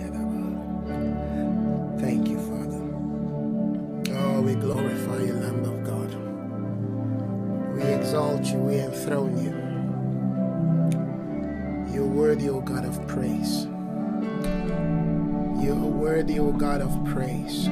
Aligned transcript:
Yadaba. 0.00 2.00
Thank 2.00 2.28
you, 2.28 2.38
Father. 2.38 2.82
Oh, 4.16 4.40
we 4.40 4.54
glorify 4.54 5.20
you, 5.22 5.34
Lamb 5.34 5.64
of 5.64 5.84
God. 5.84 6.14
We 7.76 7.82
exalt 7.82 8.46
you, 8.46 8.58
we 8.58 8.78
enthrone 8.78 9.36
you. 9.44 9.54
You're 11.94 12.06
worthy, 12.06 12.48
O 12.48 12.60
God 12.62 12.86
of 12.86 13.06
praise. 13.06 13.66
You 15.62 15.72
are 15.72 15.90
worthy, 15.90 16.38
O 16.38 16.52
God 16.52 16.80
of 16.80 17.04
praise. 17.04 17.68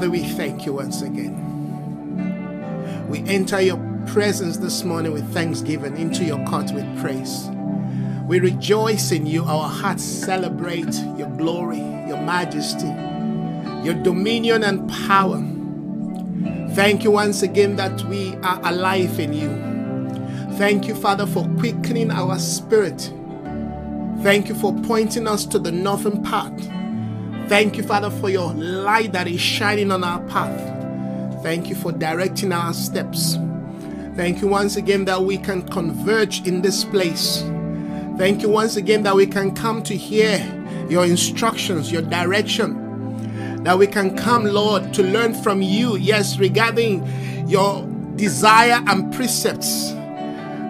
Father, 0.00 0.12
we 0.12 0.24
thank 0.24 0.64
you 0.64 0.72
once 0.72 1.02
again. 1.02 1.36
We 3.10 3.18
enter 3.28 3.60
your 3.60 3.76
presence 4.06 4.56
this 4.56 4.82
morning 4.82 5.12
with 5.12 5.30
thanksgiving, 5.34 5.94
into 5.98 6.24
your 6.24 6.42
court 6.46 6.72
with 6.72 6.86
praise. 7.02 7.50
We 8.26 8.40
rejoice 8.40 9.12
in 9.12 9.26
you. 9.26 9.44
Our 9.44 9.68
hearts 9.68 10.02
celebrate 10.02 10.94
your 11.18 11.28
glory, 11.36 11.80
your 12.08 12.16
majesty, 12.16 12.86
your 13.84 13.92
dominion 14.02 14.64
and 14.64 14.90
power. 14.90 15.36
Thank 16.74 17.04
you 17.04 17.10
once 17.10 17.42
again 17.42 17.76
that 17.76 18.02
we 18.04 18.34
are 18.36 18.58
alive 18.64 19.20
in 19.20 19.34
you. 19.34 19.50
Thank 20.56 20.88
you, 20.88 20.94
Father, 20.94 21.26
for 21.26 21.46
quickening 21.58 22.10
our 22.10 22.38
spirit. 22.38 23.12
Thank 24.22 24.48
you 24.48 24.54
for 24.54 24.74
pointing 24.84 25.28
us 25.28 25.44
to 25.44 25.58
the 25.58 25.72
northern 25.72 26.24
path. 26.24 26.69
Thank 27.50 27.76
you, 27.76 27.82
Father, 27.82 28.10
for 28.10 28.30
your 28.30 28.54
light 28.54 29.10
that 29.10 29.26
is 29.26 29.40
shining 29.40 29.90
on 29.90 30.04
our 30.04 30.20
path. 30.28 31.42
Thank 31.42 31.68
you 31.68 31.74
for 31.74 31.90
directing 31.90 32.52
our 32.52 32.72
steps. 32.72 33.38
Thank 34.14 34.40
you 34.40 34.46
once 34.46 34.76
again 34.76 35.04
that 35.06 35.20
we 35.20 35.36
can 35.36 35.62
converge 35.66 36.46
in 36.46 36.62
this 36.62 36.84
place. 36.84 37.42
Thank 38.16 38.42
you 38.42 38.48
once 38.50 38.76
again 38.76 39.02
that 39.02 39.16
we 39.16 39.26
can 39.26 39.52
come 39.52 39.82
to 39.82 39.96
hear 39.96 40.38
your 40.88 41.04
instructions, 41.04 41.90
your 41.90 42.02
direction. 42.02 43.64
That 43.64 43.76
we 43.76 43.88
can 43.88 44.16
come, 44.16 44.44
Lord, 44.44 44.94
to 44.94 45.02
learn 45.02 45.34
from 45.34 45.60
you, 45.60 45.96
yes, 45.96 46.38
regarding 46.38 47.04
your 47.48 47.84
desire 48.14 48.80
and 48.86 49.12
precepts. 49.12 49.90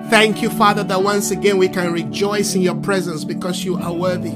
Thank 0.09 0.41
you, 0.41 0.49
Father, 0.49 0.83
that 0.85 1.03
once 1.03 1.31
again 1.31 1.59
we 1.59 1.69
can 1.69 1.93
rejoice 1.93 2.55
in 2.55 2.63
your 2.63 2.77
presence 2.77 3.23
because 3.23 3.67
you 3.67 3.77
are 3.77 3.93
worthy 3.93 4.35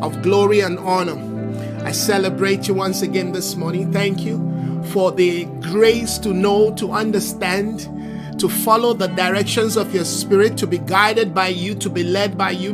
of 0.00 0.22
glory 0.22 0.60
and 0.60 0.78
honor. 0.78 1.33
I 1.84 1.92
celebrate 1.92 2.66
you 2.66 2.72
once 2.72 3.02
again 3.02 3.32
this 3.32 3.56
morning. 3.56 3.92
Thank 3.92 4.22
you 4.22 4.82
for 4.86 5.12
the 5.12 5.44
grace 5.60 6.16
to 6.18 6.32
know, 6.32 6.72
to 6.76 6.92
understand, 6.92 7.80
to 8.40 8.48
follow 8.48 8.94
the 8.94 9.08
directions 9.08 9.76
of 9.76 9.94
your 9.94 10.06
spirit, 10.06 10.56
to 10.58 10.66
be 10.66 10.78
guided 10.78 11.34
by 11.34 11.48
you, 11.48 11.74
to 11.74 11.90
be 11.90 12.02
led 12.02 12.38
by 12.38 12.52
you. 12.52 12.72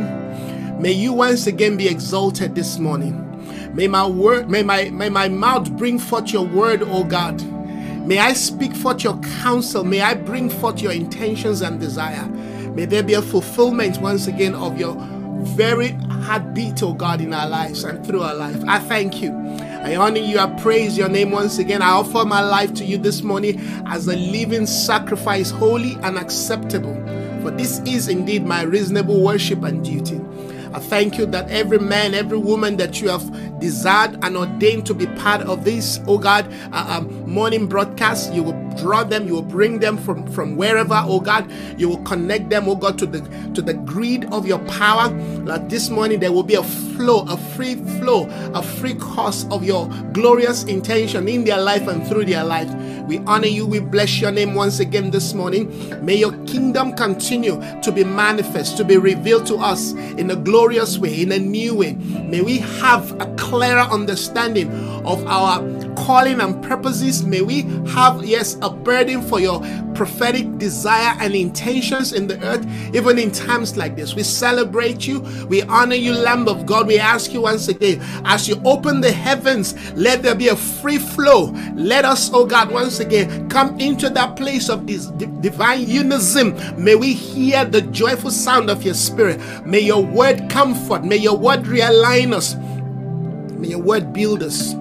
May 0.79 0.93
you 0.93 1.13
once 1.13 1.49
again 1.49 1.77
be 1.77 1.89
exalted 1.89 2.55
this 2.55 2.79
morning. 2.79 3.27
May 3.75 3.89
my 3.89 4.07
word, 4.07 4.49
may 4.49 4.63
my 4.63 4.91
may 4.91 5.09
my 5.09 5.29
mouth 5.29 5.77
bring 5.77 5.99
forth 5.99 6.33
your 6.33 6.47
word, 6.47 6.83
O 6.83 7.03
God. 7.03 7.43
May 8.07 8.19
I 8.19 8.33
speak 8.33 8.75
forth 8.75 9.03
your 9.03 9.19
counsel. 9.43 9.83
May 9.83 10.03
I 10.03 10.15
bring 10.15 10.49
forth 10.49 10.81
your 10.81 10.93
intentions 10.93 11.63
and 11.63 11.81
desire. 11.81 12.27
May 12.75 12.85
there 12.85 13.03
be 13.03 13.15
a 13.15 13.23
fulfillment 13.23 13.99
once 13.99 14.29
again 14.29 14.55
of 14.55 14.79
your 14.79 14.95
very 15.43 15.97
heartbeat, 16.21 16.83
oh 16.83 16.93
God, 16.93 17.21
in 17.21 17.35
our 17.35 17.49
lives 17.49 17.85
and 17.85 18.05
through 18.07 18.23
our 18.23 18.35
life. 18.35 18.63
I 18.67 18.79
thank 18.79 19.23
you. 19.23 19.31
I 19.83 19.97
honor 19.97 20.19
you. 20.19 20.39
I 20.39 20.47
praise 20.61 20.97
your 20.97 21.09
name 21.09 21.31
once 21.31 21.59
again. 21.59 21.83
I 21.83 21.91
offer 21.91 22.25
my 22.25 22.43
life 22.43 22.75
to 22.75 22.85
you 22.85 22.99
this 22.99 23.23
morning 23.23 23.61
as 23.87 24.07
a 24.07 24.17
living 24.17 24.67
sacrifice, 24.67 25.51
holy 25.51 25.95
and 26.03 26.19
acceptable. 26.19 26.95
For 27.43 27.51
this 27.51 27.81
is 27.81 28.09
indeed 28.09 28.45
my 28.45 28.63
reasonable 28.63 29.23
worship 29.23 29.63
and 29.63 29.85
duty. 29.85 30.21
I 30.73 30.79
thank 30.79 31.19
you 31.19 31.27
that 31.27 31.51
every 31.51 31.79
man, 31.79 32.15
every 32.15 32.39
woman 32.39 32.77
that 32.77 33.01
you 33.01 33.09
have 33.09 33.59
desired 33.59 34.23
and 34.23 34.37
ordained 34.37 34.87
to 34.87 34.95
be 34.95 35.07
part 35.07 35.41
of 35.43 35.65
this, 35.65 35.99
oh 36.07 36.19
God, 36.19 36.47
uh, 36.73 36.99
um, 37.01 37.20
morning 37.31 37.67
broadcast, 37.67 38.33
you 38.35 38.43
will 38.43 38.71
draw 38.77 39.05
them, 39.05 39.27
you 39.27 39.35
will 39.35 39.43
bring 39.43 39.79
them 39.79 39.97
from, 39.97 40.27
from 40.33 40.57
wherever, 40.57 41.01
oh 41.07 41.21
God, 41.21 41.51
you 41.79 41.89
will 41.89 42.03
connect 42.03 42.51
them, 42.51 42.69
oh 42.69 42.75
God, 42.75 42.99
to 42.99 43.07
the 43.07 43.21
to 43.55 43.63
the 43.63 43.75
greed 43.75 44.25
of 44.33 44.47
your 44.47 44.59
power. 44.61 45.09
Like 45.45 45.69
this 45.69 45.91
morning, 45.91 46.21
there 46.21 46.33
will 46.33 46.43
be 46.43 46.55
a 46.55 46.63
flow, 46.63 47.25
a 47.29 47.37
free 47.37 47.77
flow, 47.99 48.27
a 48.55 48.63
free 48.63 48.95
course 48.95 49.47
of 49.51 49.65
your 49.65 49.89
glorious 50.13 50.65
intention 50.65 51.29
in 51.29 51.45
their 51.45 51.61
life 51.61 51.87
and 51.87 52.07
through 52.07 52.25
their 52.27 52.45
life. 52.45 52.73
We 53.07 53.19
honor 53.21 53.47
you, 53.47 53.67
we 53.67 53.81
bless 53.81 54.21
your 54.21 54.31
name 54.31 54.55
once 54.55 54.79
again 54.79 55.11
this 55.11 55.35
morning. 55.35 55.69
May 56.05 56.17
your 56.17 56.33
kingdom 56.45 56.95
continue 56.95 57.61
to 57.83 57.91
be 57.91 58.05
manifest, 58.05 58.77
to 58.77 58.85
be 58.85 58.97
revealed 58.97 59.47
to 59.47 59.57
us 59.57 59.93
in 59.93 60.31
a 60.31 60.37
glorious 60.37 60.99
way, 60.99 61.23
in 61.23 61.33
a 61.33 61.39
new 61.39 61.75
way. 61.75 61.95
May 61.95 62.43
we 62.43 62.59
have 62.59 63.21
a 63.21 63.27
clearer 63.37 63.81
understanding 63.81 64.71
of 65.05 65.27
our 65.27 65.61
calling 66.05 66.41
and 66.41 66.63
purposes. 66.65 67.25
May 67.25 67.43
we 67.43 67.63
have, 67.91 68.25
yes, 68.25 68.57
a 68.63 68.71
burden 68.71 69.23
for 69.23 69.41
your 69.41 69.61
prophetic 69.95 70.59
desire 70.59 71.15
and 71.21 71.35
intentions 71.35 72.13
in 72.13 72.27
the 72.27 72.43
earth, 72.43 72.67
even 72.95 73.19
in 73.19 73.31
times 73.31 73.77
like 73.77 73.97
this. 73.97 74.15
We 74.15 74.23
celebrate 74.23 75.07
you. 75.07 75.21
We 75.49 75.63
honor 75.63 75.97
you, 75.97 76.15
Lamb 76.15 76.49
of 76.49 76.65
God. 76.65 76.87
We 76.87 76.99
ask 76.99 77.33
you 77.33 77.43
once 77.43 77.69
again, 77.69 78.01
as 78.25 78.49
you 78.49 78.61
open 78.65 79.01
the 79.01 79.13
heavens, 79.13 79.75
let 79.95 80.23
there 80.23 80.35
be 80.35 80.49
a 80.49 80.57
free 80.57 80.99
flow. 80.99 81.55
Let 81.75 82.05
us, 82.05 82.31
oh 82.33 82.47
God, 82.47 82.71
once 82.71 83.01
again 83.01 83.49
come 83.51 83.79
into 83.79 84.09
that 84.11 84.37
place 84.37 84.69
of 84.69 84.87
this 84.87 85.07
divine 85.07 85.87
unison. 85.87 86.55
May 86.83 86.95
we 86.95 87.13
hear 87.13 87.65
the 87.65 87.83
joyful 87.83 88.31
sound 88.31 88.71
of 88.71 88.83
your 88.83 88.95
spirit. 88.95 89.39
May 89.67 89.81
your 89.81 90.03
word 90.03 90.49
comfort. 90.49 91.05
May 91.05 91.17
your 91.17 91.37
word 91.37 91.65
realign 91.65 92.33
us. 92.33 92.55
May 93.59 93.69
your 93.69 93.83
word 93.83 94.13
build 94.13 94.43
us. 94.43 94.75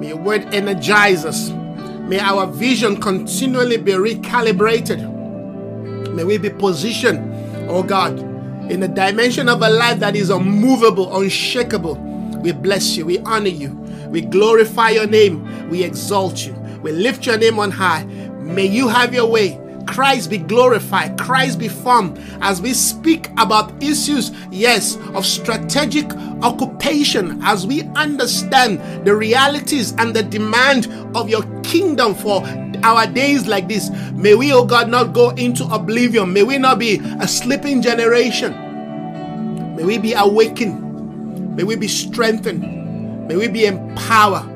May 0.00 0.08
your 0.08 0.16
word 0.16 0.54
energize 0.54 1.26
us. 1.26 1.50
May 1.50 2.18
our 2.18 2.46
vision 2.46 2.98
continually 2.98 3.76
be 3.76 3.92
recalibrated. 3.92 4.98
May 6.14 6.24
we 6.24 6.38
be 6.38 6.48
positioned, 6.48 7.68
oh 7.68 7.82
God, 7.82 8.18
in 8.70 8.80
the 8.80 8.88
dimension 8.88 9.46
of 9.50 9.60
a 9.60 9.68
life 9.68 9.98
that 9.98 10.16
is 10.16 10.30
unmovable, 10.30 11.14
unshakable. 11.14 11.96
We 12.42 12.52
bless 12.52 12.96
you. 12.96 13.04
We 13.04 13.18
honor 13.18 13.48
you. 13.48 13.74
We 14.08 14.22
glorify 14.22 14.88
your 14.88 15.06
name. 15.06 15.68
We 15.68 15.84
exalt 15.84 16.46
you. 16.46 16.54
We 16.82 16.92
lift 16.92 17.26
your 17.26 17.36
name 17.36 17.58
on 17.58 17.70
high. 17.70 18.04
May 18.04 18.64
you 18.64 18.88
have 18.88 19.12
your 19.12 19.26
way. 19.26 19.60
Christ 19.90 20.30
be 20.30 20.38
glorified, 20.38 21.18
Christ 21.18 21.58
be 21.58 21.66
formed 21.66 22.16
as 22.42 22.62
we 22.62 22.74
speak 22.74 23.28
about 23.38 23.82
issues, 23.82 24.30
yes, 24.52 24.96
of 25.14 25.26
strategic 25.26 26.08
occupation, 26.42 27.42
as 27.42 27.66
we 27.66 27.82
understand 27.96 28.80
the 29.04 29.16
realities 29.16 29.92
and 29.98 30.14
the 30.14 30.22
demand 30.22 30.86
of 31.16 31.28
your 31.28 31.42
kingdom 31.62 32.14
for 32.14 32.46
our 32.84 33.04
days 33.08 33.48
like 33.48 33.66
this. 33.66 33.90
May 34.12 34.36
we, 34.36 34.52
oh 34.52 34.64
God, 34.64 34.88
not 34.88 35.12
go 35.12 35.30
into 35.30 35.64
oblivion. 35.64 36.32
May 36.32 36.44
we 36.44 36.56
not 36.56 36.78
be 36.78 37.00
a 37.20 37.26
sleeping 37.26 37.82
generation. 37.82 38.54
May 39.74 39.82
we 39.82 39.98
be 39.98 40.12
awakened. 40.12 41.56
May 41.56 41.64
we 41.64 41.74
be 41.74 41.88
strengthened. 41.88 43.26
May 43.26 43.34
we 43.34 43.48
be 43.48 43.66
empowered. 43.66 44.46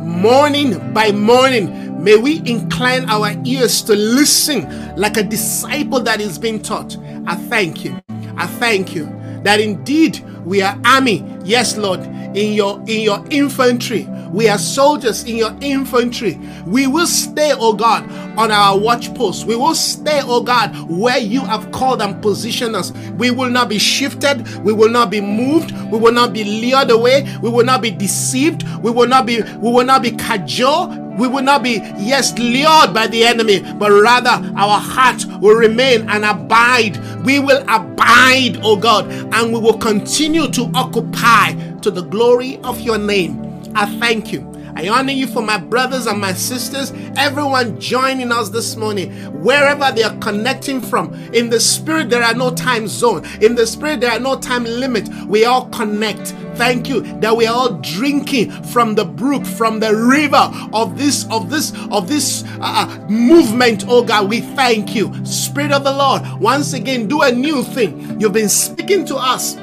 Morning 0.00 0.92
by 0.92 1.12
morning, 1.12 1.89
May 2.00 2.16
we 2.16 2.38
incline 2.46 3.08
our 3.10 3.32
ears 3.44 3.82
to 3.82 3.94
listen 3.94 4.96
like 4.96 5.18
a 5.18 5.22
disciple 5.22 6.00
that 6.00 6.20
is 6.20 6.38
being 6.38 6.62
taught. 6.62 6.96
I 7.26 7.34
thank 7.34 7.84
you. 7.84 8.00
I 8.36 8.46
thank 8.46 8.94
you 8.94 9.04
that 9.44 9.60
indeed 9.60 10.24
we 10.44 10.62
are 10.62 10.80
army. 10.84 11.24
Yes, 11.44 11.76
Lord, 11.76 12.00
in 12.00 12.54
your 12.54 12.80
in 12.86 13.02
your 13.02 13.22
infantry. 13.30 14.08
We 14.32 14.48
are 14.48 14.58
soldiers 14.58 15.24
in 15.24 15.36
your 15.36 15.54
infantry. 15.60 16.38
We 16.64 16.86
will 16.86 17.08
stay, 17.08 17.52
oh 17.52 17.74
God, 17.74 18.08
on 18.38 18.52
our 18.52 18.78
watch 18.78 19.12
post. 19.14 19.44
We 19.44 19.56
will 19.56 19.74
stay, 19.74 20.20
oh 20.22 20.40
God, 20.42 20.74
where 20.88 21.18
you 21.18 21.40
have 21.40 21.70
called 21.72 22.00
and 22.00 22.22
positioned 22.22 22.76
us. 22.76 22.92
We 23.18 23.32
will 23.32 23.50
not 23.50 23.68
be 23.68 23.78
shifted. 23.78 24.46
We 24.64 24.72
will 24.72 24.88
not 24.88 25.10
be 25.10 25.20
moved. 25.20 25.72
We 25.90 25.98
will 25.98 26.12
not 26.12 26.32
be 26.32 26.44
lured 26.44 26.90
away. 26.90 27.28
We 27.42 27.50
will 27.50 27.64
not 27.64 27.82
be 27.82 27.90
deceived. 27.90 28.62
We 28.78 28.90
will 28.92 29.08
not 29.08 29.26
be, 29.26 29.42
we 29.42 29.70
will 29.70 29.84
not 29.84 30.00
be 30.02 30.12
cajoled. 30.12 31.09
We 31.18 31.28
will 31.28 31.42
not 31.42 31.62
be, 31.62 31.80
yes, 31.98 32.36
lured 32.38 32.94
by 32.94 33.06
the 33.06 33.24
enemy, 33.24 33.60
but 33.78 33.90
rather 33.90 34.30
our 34.56 34.78
heart 34.78 35.24
will 35.40 35.56
remain 35.56 36.08
and 36.08 36.24
abide. 36.24 36.96
We 37.24 37.38
will 37.40 37.62
abide, 37.68 38.60
oh 38.62 38.76
God, 38.76 39.10
and 39.10 39.52
we 39.52 39.58
will 39.58 39.78
continue 39.78 40.48
to 40.48 40.70
occupy 40.74 41.54
to 41.82 41.90
the 41.90 42.02
glory 42.02 42.58
of 42.64 42.80
your 42.80 42.98
name. 42.98 43.62
I 43.74 43.86
thank 43.98 44.32
you. 44.32 44.46
I 44.76 44.88
honor 44.88 45.12
you 45.12 45.26
for 45.26 45.42
my 45.42 45.58
brothers 45.58 46.06
and 46.06 46.20
my 46.20 46.32
sisters, 46.32 46.92
everyone 47.16 47.78
joining 47.80 48.32
us 48.32 48.50
this 48.50 48.76
morning, 48.76 49.12
wherever 49.42 49.90
they 49.92 50.02
are 50.02 50.16
connecting 50.18 50.80
from. 50.80 51.14
In 51.32 51.50
the 51.50 51.60
spirit, 51.60 52.10
there 52.10 52.22
are 52.22 52.34
no 52.34 52.54
time 52.54 52.88
zone. 52.88 53.26
In 53.40 53.54
the 53.54 53.66
spirit, 53.66 54.00
there 54.00 54.12
are 54.12 54.20
no 54.20 54.38
time 54.38 54.64
limit. 54.64 55.08
We 55.26 55.44
all 55.44 55.68
connect. 55.70 56.34
Thank 56.54 56.88
you 56.88 57.00
that 57.20 57.36
we 57.36 57.46
are 57.46 57.54
all 57.54 57.74
drinking 57.80 58.50
from 58.64 58.94
the 58.94 59.04
brook, 59.04 59.46
from 59.46 59.80
the 59.80 59.94
river 59.94 60.50
of 60.72 60.98
this, 60.98 61.26
of 61.30 61.48
this, 61.48 61.72
of 61.90 62.08
this 62.08 62.44
uh, 62.60 62.70
uh 62.80 63.08
movement. 63.08 63.84
Oh 63.88 64.02
God, 64.02 64.28
we 64.28 64.40
thank 64.40 64.94
you, 64.94 65.12
Spirit 65.24 65.72
of 65.72 65.84
the 65.84 65.92
Lord. 65.92 66.22
Once 66.40 66.72
again, 66.72 67.08
do 67.08 67.22
a 67.22 67.32
new 67.32 67.62
thing. 67.62 68.20
You've 68.20 68.32
been 68.32 68.48
speaking 68.48 69.04
to 69.06 69.16
us 69.16 69.56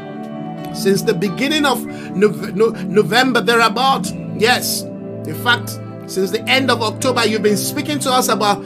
since 0.74 1.02
the 1.02 1.14
beginning 1.14 1.66
of 1.66 1.86
November, 2.16 3.42
thereabout. 3.42 4.12
Yes, 4.40 4.84
in 5.28 5.36
fact, 5.44 5.80
since 6.10 6.32
the 6.32 6.42
end 6.48 6.72
of 6.72 6.82
October, 6.82 7.26
you've 7.26 7.44
been 7.44 7.58
speaking 7.58 8.00
to 8.00 8.12
us 8.12 8.30
about 8.30 8.64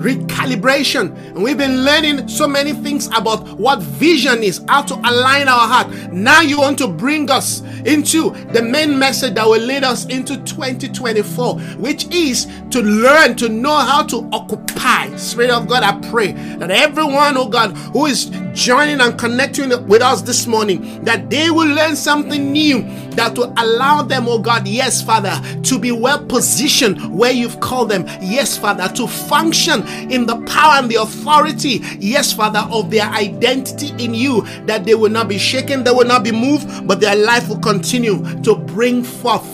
recalibration. 0.00 1.14
And 1.28 1.42
we've 1.42 1.58
been 1.58 1.84
learning 1.84 2.26
so 2.28 2.48
many 2.48 2.72
things 2.72 3.06
about 3.08 3.46
what 3.58 3.80
vision 3.80 4.42
is, 4.42 4.64
how 4.68 4.82
to 4.82 4.94
align 4.94 5.48
our 5.48 5.66
heart. 5.66 6.12
Now 6.12 6.40
you 6.40 6.58
want 6.58 6.78
to 6.78 6.88
bring 6.88 7.30
us 7.30 7.60
into 7.84 8.30
the 8.52 8.62
main 8.62 8.98
message 8.98 9.34
that 9.34 9.46
will 9.46 9.60
lead 9.60 9.84
us 9.84 10.06
into 10.06 10.36
2024, 10.44 11.60
which 11.78 12.12
is 12.12 12.46
to 12.70 12.80
learn 12.80 13.36
to 13.36 13.48
know 13.48 13.76
how 13.76 14.02
to 14.04 14.28
occupy. 14.32 15.14
Spirit 15.16 15.50
of 15.50 15.68
God, 15.68 15.82
I 15.82 15.98
pray 16.10 16.32
that 16.32 16.70
everyone, 16.70 17.36
oh 17.36 17.48
God, 17.48 17.72
who 17.92 18.06
is 18.06 18.30
joining 18.54 19.00
and 19.00 19.18
connecting 19.18 19.68
with 19.86 20.02
us 20.02 20.22
this 20.22 20.46
morning, 20.46 21.04
that 21.04 21.30
they 21.30 21.50
will 21.50 21.68
learn 21.68 21.94
something 21.94 22.52
new 22.52 22.82
that 23.20 23.36
will 23.36 23.52
allow 23.58 24.00
them, 24.00 24.26
oh 24.26 24.38
God, 24.38 24.66
yes, 24.66 25.02
Father, 25.02 25.38
to 25.64 25.78
be 25.78 25.92
well 25.92 26.24
positioned 26.24 27.16
where 27.16 27.30
you've 27.30 27.60
called 27.60 27.90
them. 27.90 28.06
Yes, 28.22 28.56
Father, 28.56 28.88
to 28.94 29.06
function 29.06 29.86
in 30.10 30.24
the 30.24 30.36
power 30.46 30.78
and 30.78 30.90
the 30.90 30.96
authority, 30.96 31.82
yes, 31.98 32.32
Father, 32.32 32.66
of 32.72 32.90
their 32.90 33.06
identity 33.10 33.92
in 34.02 34.14
you, 34.14 34.40
that 34.64 34.86
they 34.86 34.94
will 34.94 35.10
not 35.10 35.28
be 35.28 35.36
shaken, 35.36 35.84
they 35.84 35.90
will 35.90 36.06
not 36.06 36.24
be 36.24 36.32
moved, 36.32 36.88
but 36.88 37.00
their 37.00 37.14
life 37.14 37.48
will 37.50 37.58
continue 37.58 38.22
to 38.42 38.54
bring 38.54 39.04
forth 39.04 39.46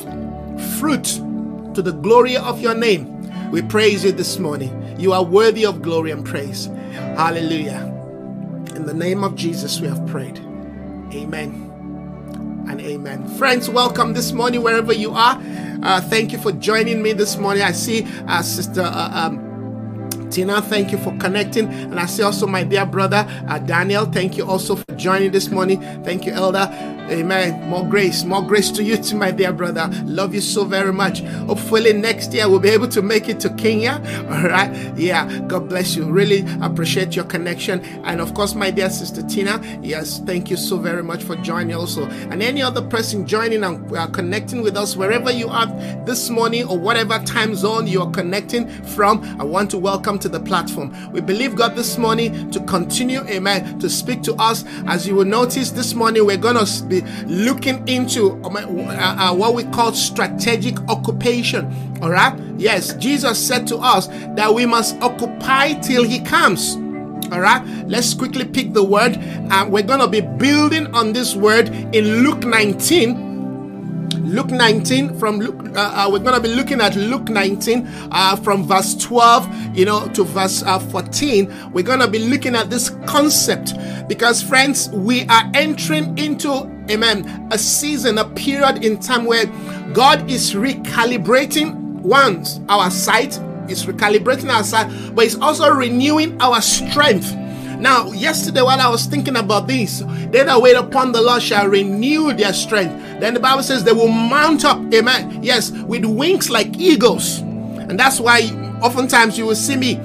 fruit 0.79 1.05
to 1.75 1.83
the 1.83 1.93
glory 1.93 2.37
of 2.37 2.61
your 2.61 2.75
name. 2.75 3.13
We 3.51 3.63
praise 3.63 4.05
you 4.05 4.13
this 4.13 4.39
morning. 4.39 4.95
You 4.99 5.13
are 5.13 5.25
worthy 5.25 5.67
of 5.67 5.83
glory 5.83 6.13
and 6.13 6.25
praise. 6.25 6.67
Hallelujah. 6.93 7.93
In 8.77 8.87
the 8.87 8.95
name 8.95 9.25
of 9.25 9.35
Jesus, 9.35 9.81
we 9.81 9.89
have 9.89 10.07
prayed. 10.07 10.39
Amen 11.13 11.66
and 12.69 12.81
amen. 12.81 13.29
Friends, 13.37 13.69
welcome 13.71 14.13
this 14.13 14.33
morning 14.33 14.63
wherever 14.63 14.93
you 14.93 15.13
are. 15.13 15.41
Uh, 15.83 16.01
thank 16.01 16.33
you 16.33 16.39
for 16.39 16.53
joining 16.53 17.03
me 17.03 17.13
this 17.13 17.37
morning. 17.37 17.63
I 17.63 17.73
see 17.73 18.07
uh, 18.27 18.43
Sister 18.43 18.83
uh, 18.83 19.11
um, 19.29 20.26
Tina, 20.31 20.63
thank 20.63 20.93
you 20.93 20.99
for 20.99 21.17
connecting. 21.19 21.69
And 21.69 21.99
I 21.99 22.07
see 22.07 22.23
also 22.23 22.47
my 22.47 22.65
dear 22.65 22.87
brother 22.87 23.27
uh, 23.49 23.59
Daniel, 23.59 24.07
thank 24.07 24.37
you 24.37 24.47
also 24.47 24.77
for 24.77 24.93
joining 24.97 25.31
this 25.33 25.49
morning. 25.49 25.81
Thank 26.05 26.27
you, 26.27 26.33
Elder. 26.33 26.69
Amen. 27.09 27.69
More 27.69 27.87
grace, 27.89 28.25
more 28.25 28.43
grace 28.43 28.71
to 28.73 28.83
you, 28.83 28.97
to 28.97 29.15
my 29.15 29.31
dear 29.31 29.53
brother. 29.53 29.89
Love 30.05 30.35
you 30.35 30.41
so 30.41 30.65
very 30.65 30.93
much. 30.93 31.21
Hopefully, 31.47 31.93
next 31.93 32.35
year 32.35 32.49
we'll 32.49 32.59
be 32.59 32.69
able 32.71 32.89
to 32.89 33.01
make 33.01 33.29
it 33.29 33.39
to 33.41 33.51
Kenya. 33.51 34.03
All 34.31 34.49
right. 34.49 34.97
Yeah. 34.99 35.41
God 35.47 35.69
bless 35.69 35.95
you. 35.95 36.05
Really 36.05 36.45
appreciate 36.61 37.15
your 37.15 37.25
connection. 37.27 37.81
And 38.05 38.21
of 38.21 38.35
course, 38.35 38.55
my 38.57 38.73
dear 38.73 38.91
sister 38.91 39.23
Tina. 39.23 39.63
Yes. 39.83 40.19
Thank 40.21 40.51
you 40.51 40.57
so 40.57 40.79
very 40.79 41.05
much 41.05 41.23
for 41.23 41.37
joining 41.37 41.77
also. 41.77 42.07
And 42.07 42.43
any 42.43 42.61
other 42.61 42.83
person 42.83 43.25
joining 43.25 43.63
and 43.63 43.97
uh, 43.97 44.09
connecting 44.09 44.63
with 44.63 44.77
us, 44.77 44.97
wherever 44.97 45.31
you 45.31 45.49
are 45.49 45.67
this 46.07 46.29
morning 46.29 46.67
or 46.67 46.77
whatever 46.77 47.21
time 47.21 47.55
zone 47.55 47.87
you 47.87 48.03
are 48.03 48.11
connecting 48.11 48.69
from, 48.83 49.23
I 49.41 49.45
want 49.45 49.71
to 49.71 49.79
welcome 49.79 50.16
to 50.21 50.29
the 50.29 50.41
platform. 50.41 50.95
We 51.13 51.21
believe 51.21 51.57
God 51.57 51.77
this 51.77 51.99
morning 51.99 52.51
to 52.51 52.61
continue, 52.61 53.21
amen, 53.29 53.79
to 53.81 53.89
speak 53.89 54.23
to 54.23 54.35
us. 54.35 54.65
As 54.87 55.07
you 55.07 55.15
will 55.15 55.25
notice 55.25 55.71
this 55.71 55.95
morning, 55.95 56.27
we're 56.27 56.37
going 56.37 56.65
to 56.65 56.85
be 56.85 57.03
looking 57.27 57.87
into 57.89 58.33
um, 58.45 58.57
uh, 58.57 58.61
uh, 58.61 59.35
what 59.35 59.55
we 59.55 59.65
call 59.65 59.93
strategic 59.93 60.79
occupation. 60.89 61.99
All 62.03 62.11
right. 62.11 62.39
Yes, 62.59 62.95
Jesus 62.95 63.45
said 63.45 63.67
to 63.69 63.77
us 63.77 64.07
that 64.35 64.53
we 64.53 64.67
must 64.67 65.01
occupy 65.03 65.75
till 65.75 66.05
he 66.05 66.21
comes. 66.21 66.77
All 67.33 67.41
right, 67.41 67.67
let's 67.87 68.15
quickly 68.15 68.45
pick 68.45 68.73
the 68.73 68.85
word. 68.85 69.19
Uh, 69.51 69.67
we're 69.69 69.83
going 69.83 70.01
to 70.01 70.07
be 70.07 70.21
building 70.21 70.87
on 70.95 71.13
this 71.13 71.35
word 71.35 71.69
in 71.93 72.23
Luke 72.23 72.45
19. 72.45 73.26
Luke 74.27 74.51
19 74.51 75.17
from 75.21 75.39
Luke, 75.39 75.69
uh, 75.77 75.93
uh, 75.95 76.09
we're 76.11 76.19
going 76.19 76.35
to 76.35 76.41
be 76.41 76.53
looking 76.53 76.81
at 76.81 76.97
Luke 76.97 77.29
19 77.29 77.87
uh, 78.11 78.35
from 78.35 78.67
verse 78.67 78.97
12, 78.97 79.77
you 79.77 79.85
know, 79.85 80.09
to 80.09 80.25
verse 80.25 80.65
uh, 80.65 80.81
14. 80.81 81.71
We're 81.73 81.85
going 81.85 82.01
to 82.01 82.09
be 82.09 82.19
looking 82.19 82.57
at 82.57 82.69
this 82.69 82.91
concept 83.07 83.75
because, 84.09 84.43
friends, 84.43 84.89
we 84.91 85.27
are 85.29 85.49
entering 85.55 86.19
into 86.19 86.51
amen, 86.91 87.49
a 87.53 87.59
season, 87.59 88.19
a 88.19 88.25
period 88.25 88.85
in 88.85 88.99
time 88.99 89.27
where 89.27 89.47
God 89.93 90.29
is 90.29 90.55
recalibrating 90.55 91.77
once 92.01 92.59
our 92.69 92.91
sight, 92.91 93.39
is 93.69 93.87
recalibrating 93.87 94.53
our 94.53 94.65
sight, 94.65 94.91
but 95.15 95.25
it's 95.25 95.37
also 95.37 95.71
renewing 95.73 96.41
our 96.43 96.61
strength. 96.61 97.33
Now, 97.79 98.13
yesterday 98.13 98.63
while 98.63 98.81
I 98.81 98.89
was 98.89 99.07
thinking 99.07 99.37
about 99.37 99.67
this, 99.67 100.01
they 100.31 100.45
that 100.45 100.61
wait 100.61 100.77
upon 100.77 101.13
the 101.13 101.21
Lord 101.21 101.43
shall 101.43 101.69
renew 101.69 102.33
their 102.33 102.53
strength. 102.53 103.21
Then 103.21 103.35
the 103.35 103.41
Bible 103.41 103.63
says 103.63 103.85
they 103.85 103.93
will 103.93 104.09
mount 104.09 104.65
up, 104.65 104.79
amen. 104.95 105.43
Yes, 105.43 105.71
with 105.71 106.05
wings 106.05 106.51
like 106.51 106.79
eagles. 106.79 107.41
And 107.41 107.99
that's 107.99 108.19
why 108.19 108.43
oftentimes 108.83 109.39
you 109.39 109.47
will 109.47 109.55
see 109.55 109.77
me 109.77 110.01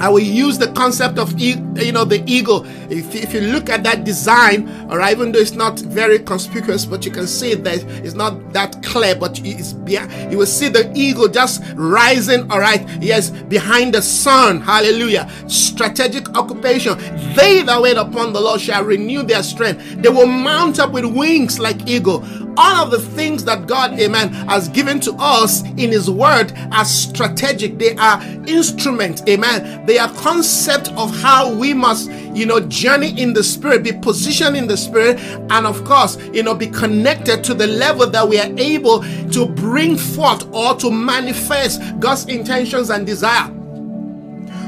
I 0.00 0.08
will 0.08 0.20
use 0.20 0.58
the 0.58 0.68
concept 0.72 1.18
of 1.18 1.38
you 1.38 1.56
know 1.92 2.04
the 2.04 2.22
eagle. 2.26 2.64
If, 2.90 3.14
if 3.14 3.32
you 3.32 3.40
look 3.40 3.70
at 3.70 3.82
that 3.84 4.04
design, 4.04 4.68
or 4.90 5.00
even 5.02 5.32
though 5.32 5.38
it's 5.38 5.52
not 5.52 5.78
very 5.78 6.18
conspicuous, 6.18 6.84
but 6.84 7.04
you 7.04 7.10
can 7.10 7.26
see 7.26 7.54
that 7.54 7.82
it's 8.04 8.14
not 8.14 8.52
that 8.52 8.82
clear, 8.82 9.14
but 9.14 9.40
it's 9.44 9.74
yeah, 9.86 10.30
you 10.30 10.38
will 10.38 10.46
see 10.46 10.68
the 10.68 10.90
eagle 10.94 11.28
just 11.28 11.62
rising. 11.74 12.50
All 12.50 12.60
right, 12.60 12.86
yes, 13.02 13.30
behind 13.30 13.94
the 13.94 14.02
sun. 14.02 14.60
Hallelujah. 14.60 15.30
Strategic 15.48 16.36
occupation. 16.36 16.98
They 17.34 17.62
that 17.62 17.80
wait 17.80 17.96
upon 17.96 18.32
the 18.32 18.40
Lord 18.40 18.60
shall 18.60 18.84
renew 18.84 19.22
their 19.22 19.42
strength. 19.42 20.02
They 20.02 20.08
will 20.08 20.26
mount 20.26 20.78
up 20.78 20.92
with 20.92 21.04
wings 21.04 21.58
like 21.58 21.88
eagle 21.88 22.24
all 22.56 22.84
of 22.84 22.90
the 22.90 22.98
things 22.98 23.44
that 23.44 23.66
God, 23.66 23.98
amen, 23.98 24.32
has 24.48 24.68
given 24.68 25.00
to 25.00 25.12
us 25.14 25.62
in 25.62 25.90
His 25.90 26.10
Word 26.10 26.52
are 26.72 26.84
strategic. 26.84 27.78
They 27.78 27.94
are 27.96 28.22
instruments, 28.46 29.22
amen. 29.28 29.86
They 29.86 29.98
are 29.98 30.12
concept 30.14 30.88
of 30.92 31.14
how 31.16 31.52
we 31.52 31.74
must, 31.74 32.10
you 32.34 32.46
know, 32.46 32.60
journey 32.60 33.20
in 33.20 33.32
the 33.32 33.42
Spirit, 33.42 33.82
be 33.82 33.92
positioned 33.92 34.56
in 34.56 34.66
the 34.66 34.76
Spirit, 34.76 35.18
and 35.50 35.66
of 35.66 35.84
course, 35.84 36.16
you 36.32 36.42
know, 36.42 36.54
be 36.54 36.66
connected 36.66 37.44
to 37.44 37.54
the 37.54 37.66
level 37.66 38.08
that 38.08 38.28
we 38.28 38.38
are 38.38 38.52
able 38.58 39.02
to 39.30 39.46
bring 39.46 39.96
forth 39.96 40.46
or 40.52 40.74
to 40.76 40.90
manifest 40.90 41.80
God's 42.00 42.26
intentions 42.26 42.90
and 42.90 43.06
desire. 43.06 43.50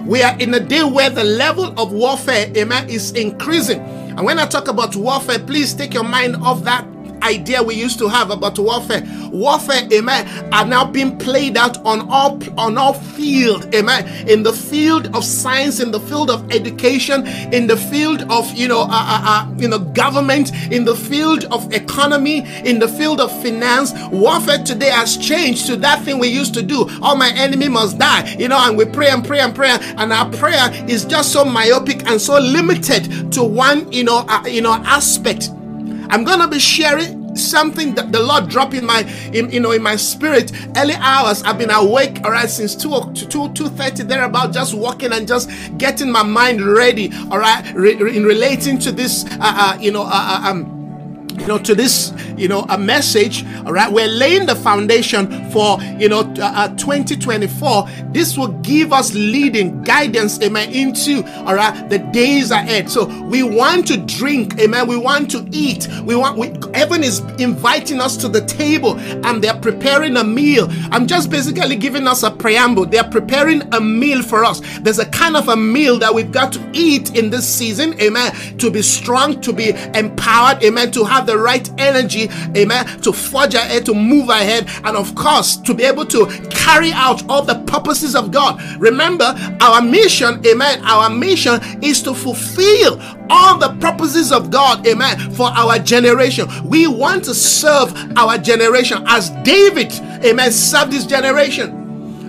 We 0.06 0.22
are 0.22 0.38
in 0.38 0.54
a 0.54 0.60
day 0.60 0.84
where 0.84 1.10
the 1.10 1.24
level 1.24 1.74
of 1.78 1.92
warfare, 1.92 2.52
amen, 2.56 2.88
is 2.88 3.10
increasing. 3.12 3.80
And 3.80 4.24
when 4.24 4.38
I 4.38 4.46
talk 4.46 4.68
about 4.68 4.94
warfare, 4.94 5.40
please 5.40 5.74
take 5.74 5.92
your 5.92 6.04
mind 6.04 6.36
off 6.36 6.62
that 6.62 6.86
idea 7.22 7.62
we 7.62 7.74
used 7.74 7.98
to 7.98 8.08
have 8.08 8.30
about 8.30 8.58
warfare. 8.58 9.02
Warfare, 9.30 9.88
amen, 9.92 10.52
are 10.52 10.64
now 10.64 10.84
being 10.84 11.18
played 11.18 11.56
out 11.56 11.84
on 11.84 12.08
all 12.10 12.40
on 12.58 12.78
all 12.78 12.94
field, 12.94 13.74
amen. 13.74 14.28
In 14.28 14.42
the 14.42 14.52
field 14.52 15.14
of 15.14 15.24
science, 15.24 15.80
in 15.80 15.90
the 15.90 16.00
field 16.00 16.30
of 16.30 16.50
education, 16.52 17.26
in 17.52 17.66
the 17.66 17.76
field 17.76 18.22
of 18.30 18.50
you 18.54 18.68
know, 18.68 18.82
uh, 18.82 18.88
uh, 18.90 19.22
uh, 19.24 19.54
you 19.56 19.68
know, 19.68 19.78
government, 19.78 20.52
in 20.72 20.84
the 20.84 20.94
field 20.94 21.44
of 21.46 21.72
economy, 21.72 22.38
in 22.64 22.78
the 22.78 22.88
field 22.88 23.20
of 23.20 23.30
finance. 23.42 23.92
Warfare 24.10 24.62
today 24.64 24.90
has 24.90 25.16
changed 25.16 25.66
to 25.66 25.76
that 25.76 26.02
thing 26.02 26.18
we 26.18 26.28
used 26.28 26.54
to 26.54 26.62
do. 26.62 26.88
All 27.02 27.16
my 27.16 27.32
enemy 27.34 27.68
must 27.68 27.98
die, 27.98 28.34
you 28.38 28.48
know, 28.48 28.58
and 28.58 28.76
we 28.76 28.84
pray 28.84 29.08
and 29.08 29.24
pray 29.24 29.40
and 29.40 29.54
pray, 29.54 29.70
and 29.70 30.12
our 30.12 30.30
prayer 30.30 30.70
is 30.88 31.04
just 31.04 31.32
so 31.32 31.44
myopic 31.44 32.06
and 32.06 32.20
so 32.20 32.38
limited 32.38 33.32
to 33.32 33.42
one, 33.44 33.90
you 33.92 34.04
know, 34.04 34.24
uh, 34.28 34.44
you 34.46 34.62
know, 34.62 34.72
aspect 34.72 35.50
I'm 36.10 36.24
to 36.24 36.48
be 36.48 36.58
sharing 36.58 37.36
something 37.36 37.94
that 37.94 38.12
the 38.12 38.20
Lord 38.20 38.48
dropped 38.48 38.74
in 38.74 38.84
my, 38.84 39.02
in, 39.32 39.50
you 39.50 39.60
know, 39.60 39.72
in 39.72 39.82
my 39.82 39.96
spirit. 39.96 40.52
Early 40.76 40.94
hours, 40.94 41.42
I've 41.42 41.58
been 41.58 41.70
awake, 41.70 42.20
all 42.24 42.30
right, 42.30 42.48
since 42.48 42.74
two 42.74 43.12
two 43.14 43.52
two 43.52 43.68
thirty 43.68 44.02
thereabout, 44.02 44.52
just 44.52 44.74
walking 44.74 45.12
and 45.12 45.26
just 45.28 45.50
getting 45.78 46.10
my 46.10 46.22
mind 46.22 46.62
ready, 46.62 47.12
all 47.30 47.38
right, 47.38 47.64
re- 47.74 48.16
in 48.16 48.24
relating 48.24 48.78
to 48.80 48.92
this, 48.92 49.24
uh, 49.32 49.38
uh 49.40 49.78
you 49.80 49.90
know, 49.90 50.02
uh, 50.02 50.40
uh 50.44 50.50
um 50.50 50.75
you 51.38 51.46
know, 51.46 51.58
to 51.58 51.74
this, 51.74 52.12
you 52.36 52.48
know, 52.48 52.66
a 52.68 52.78
message. 52.78 53.44
All 53.64 53.72
right, 53.72 53.92
we're 53.92 54.08
laying 54.08 54.46
the 54.46 54.56
foundation 54.56 55.50
for, 55.50 55.80
you 55.98 56.08
know, 56.08 56.20
uh, 56.20 56.52
uh 56.56 56.68
2024. 56.76 57.88
This 58.12 58.36
will 58.36 58.48
give 58.62 58.92
us 58.92 59.14
leading 59.14 59.82
guidance, 59.82 60.40
amen, 60.42 60.72
into, 60.72 61.24
all 61.44 61.54
right, 61.54 61.88
the 61.88 61.98
days 61.98 62.50
ahead. 62.50 62.90
So 62.90 63.06
we 63.24 63.42
want 63.42 63.86
to 63.88 63.96
drink, 63.98 64.58
amen. 64.58 64.86
We 64.86 64.96
want 64.96 65.30
to 65.32 65.46
eat. 65.52 65.88
We 66.04 66.16
want, 66.16 66.38
we, 66.38 66.52
heaven 66.74 67.02
is 67.02 67.20
inviting 67.38 68.00
us 68.00 68.16
to 68.18 68.28
the 68.28 68.44
table 68.44 68.98
and 68.98 69.42
they're 69.42 69.60
preparing 69.60 70.16
a 70.16 70.24
meal. 70.24 70.68
I'm 70.90 71.06
just 71.06 71.30
basically 71.30 71.76
giving 71.76 72.06
us 72.06 72.22
a 72.22 72.30
preamble. 72.30 72.86
They're 72.86 73.04
preparing 73.04 73.62
a 73.74 73.80
meal 73.80 74.22
for 74.22 74.44
us. 74.44 74.60
There's 74.80 74.98
a 74.98 75.06
kind 75.06 75.36
of 75.36 75.48
a 75.48 75.56
meal 75.56 75.98
that 75.98 76.14
we've 76.14 76.32
got 76.32 76.52
to 76.54 76.70
eat 76.72 77.16
in 77.16 77.30
this 77.30 77.46
season, 77.46 78.00
amen, 78.00 78.58
to 78.58 78.70
be 78.70 78.82
strong, 78.82 79.40
to 79.42 79.52
be 79.52 79.70
empowered, 79.94 80.62
amen, 80.62 80.90
to 80.92 81.04
have 81.04 81.25
the 81.26 81.38
right 81.38 81.68
energy, 81.78 82.28
amen, 82.56 83.00
to 83.02 83.12
forge 83.12 83.54
ahead, 83.54 83.84
to 83.86 83.94
move 83.94 84.28
ahead, 84.28 84.68
and 84.84 84.96
of 84.96 85.14
course, 85.14 85.56
to 85.58 85.74
be 85.74 85.84
able 85.84 86.06
to 86.06 86.26
carry 86.50 86.92
out 86.92 87.28
all 87.28 87.42
the 87.42 87.62
purposes 87.66 88.14
of 88.14 88.30
God. 88.30 88.60
Remember, 88.78 89.34
our 89.60 89.82
mission, 89.82 90.44
amen, 90.46 90.84
our 90.84 91.10
mission 91.10 91.60
is 91.82 92.02
to 92.02 92.14
fulfill 92.14 93.00
all 93.30 93.58
the 93.58 93.76
purposes 93.80 94.32
of 94.32 94.50
God, 94.50 94.86
amen, 94.86 95.18
for 95.32 95.48
our 95.48 95.78
generation. 95.78 96.48
We 96.64 96.86
want 96.86 97.24
to 97.24 97.34
serve 97.34 97.92
our 98.16 98.38
generation 98.38 99.02
as 99.06 99.30
David, 99.42 99.92
amen, 100.24 100.52
served 100.52 100.92
his 100.92 101.06
generation. 101.06 101.85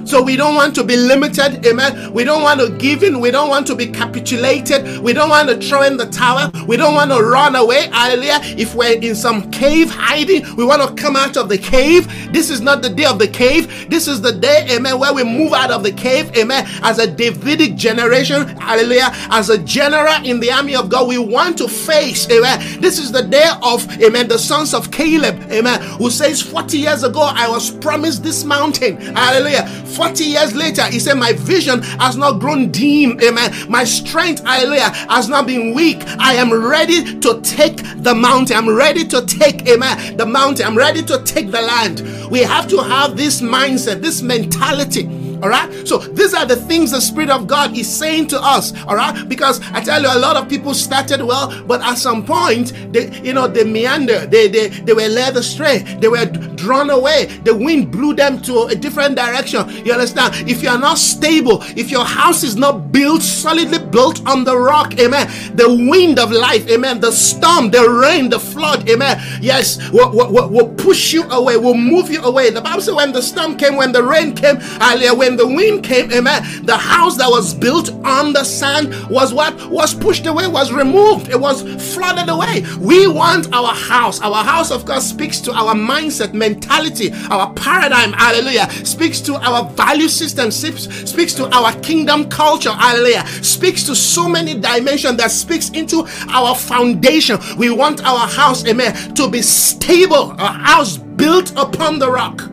So 0.08 0.22
we 0.22 0.38
don't 0.38 0.56
want 0.56 0.74
to 0.76 0.86
be 0.86 0.96
limited. 0.96 1.66
Amen. 1.66 2.14
We 2.14 2.24
don't 2.24 2.42
want 2.42 2.62
to 2.62 2.70
give 2.78 3.04
in. 3.04 3.20
We 3.20 3.30
don't 3.30 3.50
want 3.50 3.68
to 3.68 3.76
be 3.76 3.88
capitulated. 3.88 5.00
We 5.00 5.12
don't 5.12 5.30
want 5.30 5.50
to 5.50 5.58
throw 5.60 5.82
in 5.82 5.98
the 5.98 6.06
tower. 6.06 6.50
We 6.66 6.78
don't 6.78 6.94
want 6.94 7.12
to 7.12 7.22
run 7.22 7.58
away. 7.58 7.88
Hallelujah. 7.88 8.40
If 8.58 8.74
we're 8.74 8.98
in 8.98 9.16
some 9.16 9.52
cave 9.52 9.90
hiding, 9.90 10.56
we 10.56 10.64
want 10.64 10.82
to 10.82 11.04
come 11.04 11.18
out 11.18 11.36
of 11.36 11.50
the 11.50 11.58
cave. 11.58 12.08
This 12.32 12.50
is 12.50 12.62
not 12.62 12.82
the 12.82 12.90
day 12.90 13.04
of 13.04 13.20
the 13.20 13.28
cave. 13.28 13.90
This 13.90 14.08
is 14.08 14.22
the 14.22 14.32
day, 14.32 14.66
amen, 14.72 14.98
where 14.98 15.14
we 15.14 15.26
move 15.26 15.52
out 15.52 15.72
of 15.72 15.84
the 15.84 15.92
cave. 15.92 16.34
Amen. 16.38 16.66
As 16.84 17.00
a 17.00 17.08
Davidic 17.08 17.76
generation, 17.76 18.48
hallelujah. 18.60 19.10
As 19.30 19.50
a 19.50 19.58
general 19.58 20.24
in 20.24 20.40
the 20.40 20.52
army 20.52 20.76
of 20.76 20.88
God, 20.88 21.10
we 21.10 21.18
want 21.18 21.58
to 21.58 21.68
face, 21.68 22.30
amen. 22.30 22.80
This 22.80 22.98
is 22.98 23.12
the 23.12 23.24
day 23.24 23.50
of, 23.62 23.86
amen, 24.02 24.30
the 24.30 24.40
sons 24.40 24.74
of 24.74 24.90
Caleb, 24.90 25.52
amen, 25.52 25.82
who 25.98 26.10
says, 26.10 26.42
40 26.42 26.78
years 26.78 27.04
ago, 27.04 27.22
I 27.22 27.50
was 27.50 27.72
promised 27.72 28.24
this 28.24 28.46
mountain. 28.46 28.98
Hallelujah 29.16 29.68
40 29.98 30.24
years 30.26 30.54
later, 30.54 30.84
he 30.84 31.00
said, 31.00 31.16
My 31.16 31.34
vision 31.34 31.82
has 31.82 32.18
not 32.18 32.40
grown 32.40 32.70
dim. 32.70 33.20
Amen. 33.20 33.52
My 33.68 33.84
strength, 33.84 34.46
hallelujah, 34.46 34.92
has 35.10 35.28
not 35.28 35.48
been 35.48 35.74
weak. 35.74 35.98
I 36.20 36.36
am 36.36 36.54
ready 36.54 37.20
to 37.20 37.42
take 37.42 37.78
the 38.04 38.14
mountain. 38.14 38.58
I'm 38.58 38.70
ready 38.70 39.08
to 39.08 39.26
take, 39.26 39.68
amen, 39.68 40.16
the 40.16 40.26
mountain. 40.28 40.68
I'm 40.68 40.78
ready 40.78 41.02
to 41.02 41.24
take 41.24 41.50
the 41.50 41.62
land. 41.62 42.02
We 42.30 42.42
have 42.42 42.68
to 42.68 42.78
have 42.78 43.18
this 43.18 43.42
mindset, 43.42 44.04
this 44.04 44.22
mentality 44.22 45.27
all 45.42 45.50
right. 45.50 45.88
So 45.88 45.98
these 45.98 46.34
are 46.34 46.46
the 46.46 46.56
things 46.56 46.92
the 46.92 47.02
Spirit 47.02 47.30
of 47.30 47.48
God 47.48 47.78
is 47.78 47.88
saying 47.88 48.28
to 48.28 48.42
us. 48.42 48.74
All 48.86 48.96
right. 48.96 49.28
Because 49.28 49.62
I 49.72 49.82
tell 49.82 50.02
you, 50.02 50.08
a 50.08 50.20
lot 50.20 50.36
of 50.36 50.50
people 50.50 50.74
started 50.74 51.22
well, 51.22 51.64
but 51.66 51.82
at 51.82 51.96
some 51.96 52.26
point, 52.26 52.74
they, 52.92 53.12
you 53.22 53.34
know, 53.34 53.48
they 53.48 53.64
meander. 53.64 54.26
They, 54.26 54.48
they, 54.48 54.70
they 54.70 54.94
were 54.94 55.08
led 55.08 55.38
astray. 55.38 55.80
They 56.00 56.08
were 56.08 56.26
drawn 56.26 56.90
away. 56.90 57.26
The 57.44 57.56
wind 57.56 57.92
blew 57.92 58.14
them 58.14 58.42
to 58.44 58.64
a 58.64 58.76
different 58.76 59.16
direction. 59.16 59.70
You 59.86 59.94
understand? 59.94 60.50
If 60.50 60.64
you 60.64 60.70
are 60.70 60.80
not 60.80 60.98
stable, 60.98 61.62
if 61.76 61.92
your 61.92 62.06
house 62.06 62.44
is 62.44 62.56
not 62.56 62.92
built 62.92 63.22
solidly 63.22 63.80
built 63.80 64.26
on 64.28 64.44
the 64.44 64.58
rock, 64.58 65.00
amen. 65.00 65.30
The 65.56 65.68
wind 65.90 66.20
of 66.20 66.32
life, 66.32 66.68
amen. 66.68 67.00
The 67.00 67.12
storm, 67.12 67.70
the 67.70 67.88
rain, 67.90 68.30
the 68.30 68.40
flood, 68.40 68.90
amen. 68.90 69.22
Yes, 69.42 69.92
will, 69.92 70.12
will, 70.12 70.50
will 70.50 70.70
push 70.76 71.14
you 71.14 71.24
away, 71.30 71.58
will 71.58 71.76
move 71.76 72.10
you 72.10 72.22
away. 72.24 72.50
The 72.50 72.62
Bible 72.62 72.82
says 72.82 72.96
when 72.96 73.12
the 73.12 73.22
storm 73.22 73.58
came, 73.58 73.76
when 73.76 73.92
the 73.92 74.04
rain 74.04 74.34
came, 74.34 74.58
earlier, 74.82 75.14
when 75.14 75.27
the 75.36 75.48
wind 75.48 75.84
came, 75.84 76.12
amen, 76.12 76.66
the 76.66 76.78
house 76.78 77.18
that 77.18 77.30
was 77.30 77.54
built 77.54 77.90
on 78.06 78.34
the 78.34 78.44
sand 78.44 78.94
was 79.10 79.34
what 79.34 79.54
was 79.70 79.94
pushed 79.94 80.26
away, 80.26 80.48
was 80.48 80.72
removed, 80.72 81.30
it 81.30 81.40
was 81.40 81.64
flooded 81.94 82.30
away. 82.30 82.64
We 82.80 83.08
want 83.08 83.54
our 83.54 83.74
house. 83.74 84.22
Our 84.22 84.44
house, 84.44 84.72
of 84.72 84.86
course, 84.86 85.06
speaks 85.06 85.40
to 85.42 85.52
our 85.52 85.74
mindset, 85.74 86.34
mentality, 86.34 87.12
our 87.30 87.52
paradigm, 87.54 88.14
hallelujah, 88.14 88.70
speaks 88.86 89.20
to 89.22 89.36
our 89.36 89.70
value 89.72 90.08
system, 90.08 90.52
speaks 90.52 91.34
to 91.34 91.48
our 91.56 91.74
kingdom 91.82 92.30
culture, 92.30 92.72
hallelujah, 92.72 93.26
speaks 93.42 93.84
to 93.86 93.96
so 93.96 94.30
many 94.30 94.54
dimensions 94.54 95.18
that 95.18 95.32
speaks 95.32 95.70
into 95.72 96.08
our 96.30 96.56
foundation. 96.56 97.40
We 97.58 97.70
want 97.70 98.04
our 98.06 98.28
house, 98.28 98.66
amen, 98.66 99.16
to 99.16 99.30
be 99.30 99.42
stable, 99.42 100.32
a 100.38 100.48
house 100.52 100.98
built 100.98 101.52
upon 101.58 102.00
the 102.00 102.12
rock. 102.12 102.50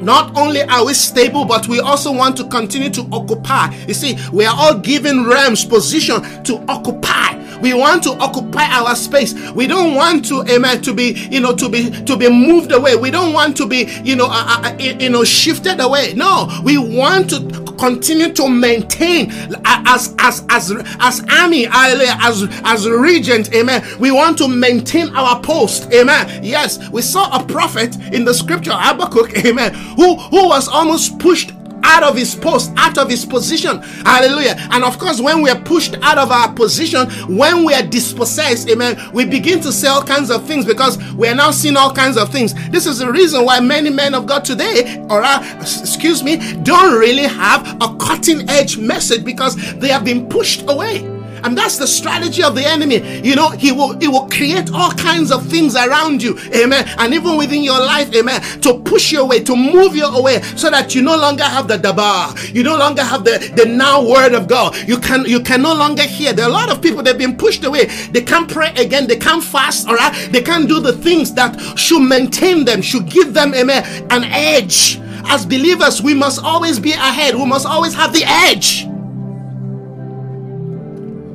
Not 0.00 0.36
only 0.36 0.62
are 0.62 0.84
we 0.84 0.94
stable, 0.94 1.44
but 1.44 1.68
we 1.68 1.80
also 1.80 2.12
want 2.12 2.36
to 2.38 2.44
continue 2.44 2.90
to 2.90 3.06
occupy. 3.12 3.74
You 3.86 3.94
see, 3.94 4.16
we 4.32 4.44
are 4.44 4.56
all 4.56 4.78
given 4.78 5.26
realms 5.26 5.64
position 5.64 6.22
to 6.44 6.64
occupy. 6.68 7.39
We 7.60 7.74
want 7.74 8.02
to 8.04 8.10
occupy 8.12 8.64
our 8.64 8.94
space. 8.96 9.34
We 9.52 9.66
don't 9.66 9.94
want 9.94 10.24
to, 10.26 10.42
amen, 10.48 10.82
to 10.82 10.94
be, 10.94 11.12
you 11.30 11.40
know, 11.40 11.54
to 11.56 11.68
be 11.68 11.90
to 12.04 12.16
be 12.16 12.28
moved 12.28 12.72
away. 12.72 12.96
We 12.96 13.10
don't 13.10 13.32
want 13.32 13.56
to 13.58 13.66
be, 13.66 13.88
you 14.02 14.16
know, 14.16 14.26
uh, 14.26 14.44
uh, 14.46 14.70
uh 14.70 14.76
you 14.78 15.10
know, 15.10 15.24
shifted 15.24 15.80
away. 15.80 16.14
No, 16.14 16.48
we 16.64 16.78
want 16.78 17.30
to 17.30 17.40
continue 17.78 18.32
to 18.34 18.48
maintain 18.48 19.30
as 19.64 20.14
as 20.18 20.44
as 20.50 20.72
as 21.00 21.24
army, 21.30 21.66
as 21.70 22.48
as 22.64 22.88
regent, 22.88 23.52
amen. 23.54 23.84
We 23.98 24.10
want 24.10 24.38
to 24.38 24.48
maintain 24.48 25.08
our 25.16 25.40
post, 25.40 25.92
amen. 25.92 26.44
Yes, 26.44 26.78
we 26.90 27.02
saw 27.02 27.40
a 27.40 27.44
prophet 27.44 27.96
in 28.12 28.24
the 28.24 28.34
scripture, 28.34 28.72
Habakkuk, 28.72 29.36
amen, 29.46 29.74
who 29.96 30.16
who 30.16 30.48
was 30.48 30.68
almost 30.68 31.18
pushed 31.18 31.52
out 31.82 32.02
of 32.02 32.16
his 32.16 32.34
post, 32.34 32.72
out 32.76 32.98
of 32.98 33.08
his 33.08 33.24
position. 33.24 33.80
Hallelujah. 34.04 34.56
And 34.70 34.84
of 34.84 34.98
course, 34.98 35.20
when 35.20 35.42
we 35.42 35.50
are 35.50 35.60
pushed 35.60 35.96
out 36.02 36.18
of 36.18 36.30
our 36.30 36.52
position, 36.52 37.08
when 37.36 37.64
we 37.64 37.74
are 37.74 37.82
dispossessed, 37.82 38.68
amen, 38.68 38.98
we 39.12 39.24
begin 39.24 39.60
to 39.60 39.72
say 39.72 39.88
all 39.88 40.02
kinds 40.02 40.30
of 40.30 40.46
things 40.46 40.64
because 40.64 40.98
we 41.14 41.28
are 41.28 41.34
now 41.34 41.50
seeing 41.50 41.76
all 41.76 41.92
kinds 41.92 42.16
of 42.16 42.30
things. 42.30 42.54
This 42.70 42.86
is 42.86 42.98
the 42.98 43.10
reason 43.10 43.44
why 43.44 43.60
many 43.60 43.90
men 43.90 44.14
of 44.14 44.26
God 44.26 44.44
today, 44.44 45.04
or 45.10 45.22
uh, 45.22 45.42
excuse 45.60 46.22
me, 46.22 46.36
don't 46.62 46.98
really 46.98 47.24
have 47.24 47.66
a 47.82 47.96
cutting 47.96 48.48
edge 48.48 48.78
message 48.78 49.24
because 49.24 49.56
they 49.78 49.88
have 49.88 50.04
been 50.04 50.28
pushed 50.28 50.68
away. 50.68 51.19
And 51.44 51.56
that's 51.56 51.78
the 51.78 51.86
strategy 51.86 52.42
of 52.42 52.54
the 52.54 52.64
enemy. 52.64 53.20
You 53.22 53.36
know, 53.36 53.50
he 53.50 53.72
will 53.72 53.98
he 53.98 54.08
will 54.08 54.28
create 54.28 54.70
all 54.72 54.92
kinds 54.92 55.32
of 55.32 55.46
things 55.46 55.74
around 55.76 56.22
you. 56.22 56.38
Amen. 56.54 56.88
And 56.98 57.14
even 57.14 57.36
within 57.36 57.62
your 57.62 57.78
life, 57.78 58.14
amen, 58.14 58.40
to 58.62 58.78
push 58.80 59.12
you 59.12 59.22
away, 59.22 59.42
to 59.44 59.56
move 59.56 59.96
you 59.96 60.06
away, 60.06 60.42
so 60.56 60.70
that 60.70 60.94
you 60.94 61.02
no 61.02 61.16
longer 61.16 61.44
have 61.44 61.68
the 61.68 61.76
dabar. 61.76 62.34
You 62.52 62.62
no 62.62 62.76
longer 62.76 63.02
have 63.02 63.24
the, 63.24 63.52
the 63.56 63.66
now 63.66 64.06
word 64.06 64.34
of 64.34 64.48
God. 64.48 64.76
You 64.88 64.98
can 64.98 65.24
you 65.24 65.40
can 65.40 65.62
no 65.62 65.74
longer 65.74 66.02
hear. 66.02 66.32
There 66.32 66.44
are 66.44 66.50
a 66.50 66.52
lot 66.52 66.70
of 66.70 66.82
people 66.82 67.02
that 67.02 67.10
have 67.10 67.18
been 67.18 67.36
pushed 67.36 67.64
away. 67.64 67.86
They 68.12 68.22
can't 68.22 68.50
pray 68.50 68.72
again, 68.76 69.06
they 69.06 69.16
can't 69.16 69.42
fast, 69.42 69.88
all 69.88 69.94
right? 69.94 70.12
They 70.32 70.42
can't 70.42 70.68
do 70.68 70.80
the 70.80 70.92
things 70.92 71.34
that 71.34 71.58
should 71.78 72.02
maintain 72.02 72.64
them, 72.64 72.82
should 72.82 73.08
give 73.10 73.34
them 73.34 73.54
amen, 73.54 73.84
an 74.10 74.24
edge. 74.24 75.00
As 75.24 75.46
believers, 75.46 76.02
we 76.02 76.14
must 76.14 76.42
always 76.42 76.80
be 76.80 76.92
ahead. 76.92 77.34
We 77.34 77.44
must 77.46 77.66
always 77.66 77.94
have 77.94 78.12
the 78.12 78.24
edge. 78.24 78.86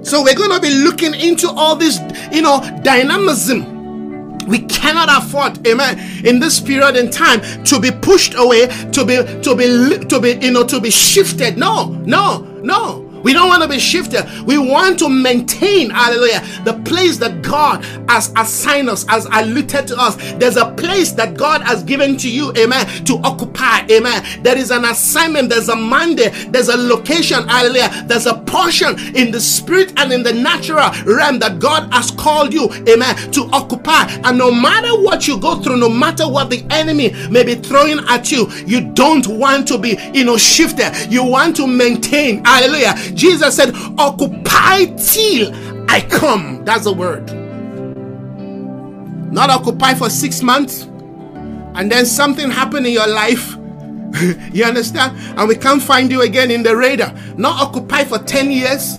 So 0.05 0.21
we're 0.21 0.35
going 0.35 0.51
to 0.51 0.59
be 0.59 0.69
looking 0.69 1.15
into 1.15 1.49
all 1.49 1.75
this, 1.75 1.99
you 2.31 2.43
know, 2.43 2.61
dynamism. 2.83 4.37
We 4.47 4.59
cannot 4.59 5.09
afford, 5.09 5.65
amen, 5.67 6.23
in 6.23 6.39
this 6.39 6.59
period 6.59 6.95
in 6.95 7.09
time 7.09 7.41
to 7.63 7.79
be 7.79 7.89
pushed 7.89 8.35
away, 8.35 8.67
to 8.91 9.03
be, 9.03 9.15
to 9.41 9.55
be, 9.55 10.05
to 10.05 10.19
be, 10.19 10.33
you 10.33 10.51
know, 10.51 10.63
to 10.63 10.79
be 10.79 10.91
shifted. 10.91 11.57
No, 11.57 11.89
no, 12.05 12.41
no. 12.61 13.04
We 13.25 13.33
don't 13.33 13.47
want 13.47 13.63
to 13.63 13.67
be 13.67 13.79
shifted. 13.79 14.23
We 14.45 14.59
want 14.59 14.99
to 14.99 15.09
maintain, 15.09 15.89
hallelujah, 15.89 16.43
the 16.63 16.79
place 16.85 17.17
that 17.17 17.41
God 17.41 17.83
has 18.07 18.31
assigned 18.37 18.87
us, 18.87 19.03
has 19.07 19.25
allotted 19.25 19.87
to 19.87 19.97
us. 19.99 20.15
There's 20.33 20.57
a 20.57 20.69
place 20.73 21.11
that 21.13 21.33
God 21.35 21.63
has 21.63 21.81
given 21.81 22.17
to 22.17 22.29
you, 22.29 22.53
amen, 22.55 22.85
to 23.05 23.17
occupy, 23.23 23.87
amen. 23.89 24.43
There 24.43 24.55
is 24.55 24.69
an 24.69 24.85
assignment, 24.85 25.49
there's 25.49 25.69
a 25.69 25.75
mandate, 25.75 26.51
there's 26.51 26.69
a 26.69 26.77
location, 26.77 27.47
hallelujah. 27.47 28.03
There's 28.05 28.27
a 28.27 28.35
portion 28.35 28.95
in 29.15 29.31
the 29.31 29.41
spirit 29.41 29.91
and 29.97 30.13
in 30.13 30.21
the 30.21 30.33
natural 30.33 30.91
realm 31.11 31.39
that 31.39 31.57
God 31.57 31.91
has 31.91 32.11
called 32.11 32.53
you, 32.53 32.71
amen, 32.87 33.15
to 33.31 33.49
occupy. 33.51 34.03
And 34.23 34.37
no 34.37 34.51
matter 34.51 35.01
what 35.01 35.27
you 35.27 35.39
go 35.39 35.59
through, 35.59 35.77
no 35.77 35.89
matter 35.89 36.29
what 36.29 36.51
the 36.51 36.63
enemy 36.69 37.11
may 37.31 37.43
be 37.43 37.55
throwing 37.55 38.01
at 38.07 38.31
you, 38.31 38.51
you 38.67 38.81
don't 38.93 39.25
want 39.25 39.67
to 39.69 39.79
be, 39.79 39.97
you 40.13 40.25
know, 40.25 40.37
shifted. 40.37 40.93
You 41.09 41.23
want 41.23 41.55
to 41.55 41.65
maintain, 41.65 42.45
hallelujah 42.45 42.93
Jesus 43.15 43.55
said, 43.55 43.73
Occupy 43.97 44.85
till 44.97 45.53
I 45.89 46.01
come. 46.01 46.63
That's 46.65 46.83
the 46.83 46.93
word. 46.93 47.31
Not 49.31 49.49
occupy 49.49 49.95
for 49.95 50.09
six 50.09 50.41
months, 50.41 50.83
and 50.83 51.91
then 51.91 52.05
something 52.05 52.51
happened 52.51 52.85
in 52.87 52.93
your 52.93 53.07
life. 53.07 53.55
you 54.53 54.63
understand? 54.63 55.17
And 55.37 55.47
we 55.47 55.55
can't 55.55 55.81
find 55.81 56.11
you 56.11 56.21
again 56.21 56.51
in 56.51 56.63
the 56.63 56.75
radar. 56.75 57.13
Not 57.37 57.61
occupy 57.61 58.03
for 58.03 58.19
10 58.19 58.51
years, 58.51 58.97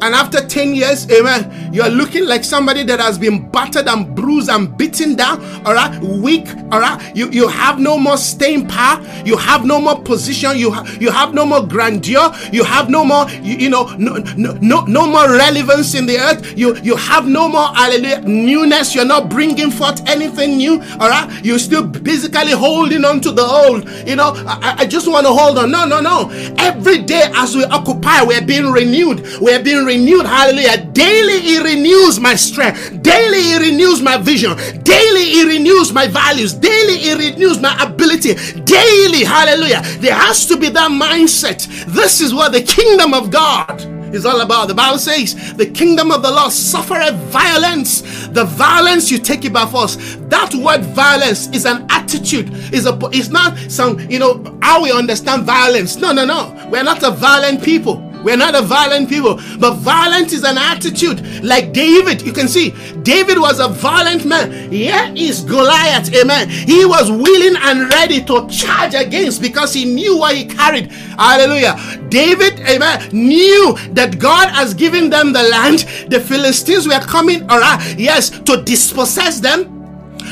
and 0.00 0.14
after 0.14 0.46
10 0.46 0.74
years, 0.74 1.10
amen, 1.10 1.72
you're 1.72 1.88
looking 1.88 2.24
like 2.26 2.44
somebody 2.44 2.82
that 2.84 3.00
has 3.00 3.18
been 3.18 3.50
battered 3.50 3.88
and 3.88 4.14
bruised 4.14 4.48
and 4.48 4.76
beaten 4.76 5.14
down, 5.16 5.40
all 5.66 5.74
right, 5.74 5.98
weak, 6.00 6.46
all 6.70 6.80
right. 6.80 7.16
You, 7.16 7.30
you 7.30 7.48
have 7.48 7.78
no 7.78 7.98
more 7.98 8.16
staying 8.16 8.68
power, 8.68 9.04
you 9.24 9.36
have 9.36 9.64
no 9.64 9.80
more 9.80 10.00
position, 10.00 10.56
you, 10.56 10.70
ha- 10.70 10.86
you 11.00 11.10
have 11.10 11.34
no 11.34 11.44
more 11.44 11.66
grandeur, 11.66 12.32
you 12.52 12.64
have 12.64 12.90
no 12.90 13.04
more, 13.04 13.28
you, 13.42 13.56
you 13.56 13.70
know, 13.70 13.84
no, 13.98 14.16
no, 14.36 14.52
no, 14.60 14.84
no 14.84 15.06
more 15.06 15.28
relevance 15.30 15.94
in 15.94 16.06
the 16.06 16.18
earth, 16.18 16.56
you, 16.56 16.76
you 16.78 16.96
have 16.96 17.26
no 17.26 17.48
more, 17.48 17.68
hallelujah, 17.74 18.20
newness, 18.22 18.94
you're 18.94 19.04
not 19.04 19.28
bringing 19.28 19.70
forth 19.70 20.06
anything 20.08 20.56
new, 20.56 20.80
all 21.00 21.08
right. 21.08 21.44
You're 21.44 21.58
still 21.58 21.86
basically 21.86 22.52
holding 22.52 23.04
on 23.04 23.20
to 23.22 23.30
the 23.30 23.42
old, 23.42 23.88
you 24.06 24.16
know. 24.16 24.32
I, 24.46 24.76
I 24.78 24.86
just 24.86 25.08
want 25.08 25.26
to 25.26 25.32
hold 25.32 25.58
on. 25.58 25.70
No, 25.70 25.84
no, 25.84 26.00
no. 26.00 26.28
Every 26.58 26.98
day 26.98 27.30
as 27.34 27.56
we 27.56 27.64
occupy, 27.64 28.22
we're 28.24 28.42
being 28.44 28.70
renewed, 28.70 29.24
we're 29.40 29.62
being 29.62 29.84
renewed. 29.88 30.26
Hallelujah. 30.26 30.84
Daily 30.92 31.40
He 31.40 31.58
renews 31.62 32.20
my 32.20 32.34
strength. 32.36 33.02
Daily 33.02 33.42
He 33.42 33.58
renews 33.70 34.00
my 34.00 34.16
vision. 34.18 34.56
Daily 34.84 35.24
He 35.24 35.44
renews 35.44 35.92
my 35.92 36.06
values. 36.06 36.52
Daily 36.54 36.98
He 36.98 37.14
renews 37.14 37.58
my 37.60 37.74
ability. 37.82 38.34
Daily, 38.64 39.24
hallelujah. 39.24 39.82
There 39.98 40.14
has 40.14 40.46
to 40.46 40.56
be 40.56 40.68
that 40.68 40.90
mindset. 40.90 41.66
This 41.86 42.20
is 42.20 42.34
what 42.34 42.52
the 42.52 42.62
kingdom 42.62 43.14
of 43.14 43.30
God 43.30 43.80
is 44.14 44.24
all 44.24 44.40
about. 44.40 44.68
The 44.68 44.74
Bible 44.74 44.98
says, 44.98 45.54
The 45.54 45.66
kingdom 45.66 46.10
of 46.10 46.22
the 46.22 46.30
Lord 46.30 46.52
suffereth 46.52 47.14
violence. 47.30 48.28
The 48.28 48.44
violence 48.44 49.10
you 49.10 49.18
take 49.18 49.44
it 49.44 49.52
by 49.52 49.66
force. 49.66 49.96
That 50.28 50.54
word 50.54 50.84
violence 50.84 51.48
is 51.48 51.64
an 51.66 51.86
attitude, 51.90 52.50
is 52.72 52.86
a 52.86 52.98
it's 53.12 53.28
not 53.28 53.58
some, 53.70 53.98
you 54.10 54.18
know, 54.18 54.58
how 54.62 54.82
we 54.82 54.92
understand 54.92 55.44
violence. 55.44 55.96
No, 55.96 56.12
no, 56.12 56.24
no. 56.24 56.68
We're 56.70 56.84
not 56.84 57.02
a 57.02 57.10
violent 57.10 57.62
people. 57.62 58.07
We're 58.22 58.36
not 58.36 58.54
a 58.54 58.62
violent 58.62 59.08
people, 59.08 59.40
but 59.58 59.74
violence 59.74 60.32
is 60.32 60.44
an 60.44 60.58
attitude. 60.58 61.44
Like 61.44 61.72
David, 61.72 62.22
you 62.22 62.32
can 62.32 62.48
see 62.48 62.70
David 63.02 63.38
was 63.38 63.60
a 63.60 63.68
violent 63.68 64.24
man. 64.24 64.70
Here 64.70 65.12
is 65.16 65.42
Goliath, 65.42 66.14
amen. 66.14 66.48
He 66.48 66.84
was 66.84 67.10
willing 67.10 67.56
and 67.62 67.88
ready 67.92 68.22
to 68.24 68.48
charge 68.48 68.94
against 68.94 69.40
because 69.40 69.72
he 69.72 69.84
knew 69.84 70.18
what 70.18 70.34
he 70.34 70.44
carried. 70.44 70.90
Hallelujah. 71.18 71.76
David, 72.08 72.60
amen, 72.60 73.10
knew 73.12 73.76
that 73.92 74.18
God 74.18 74.48
has 74.50 74.74
given 74.74 75.10
them 75.10 75.32
the 75.32 75.42
land. 75.42 75.80
The 76.10 76.20
Philistines 76.20 76.86
were 76.86 77.00
coming, 77.00 77.46
right, 77.46 77.94
yes, 77.98 78.30
to 78.30 78.62
dispossess 78.62 79.40
them 79.40 79.77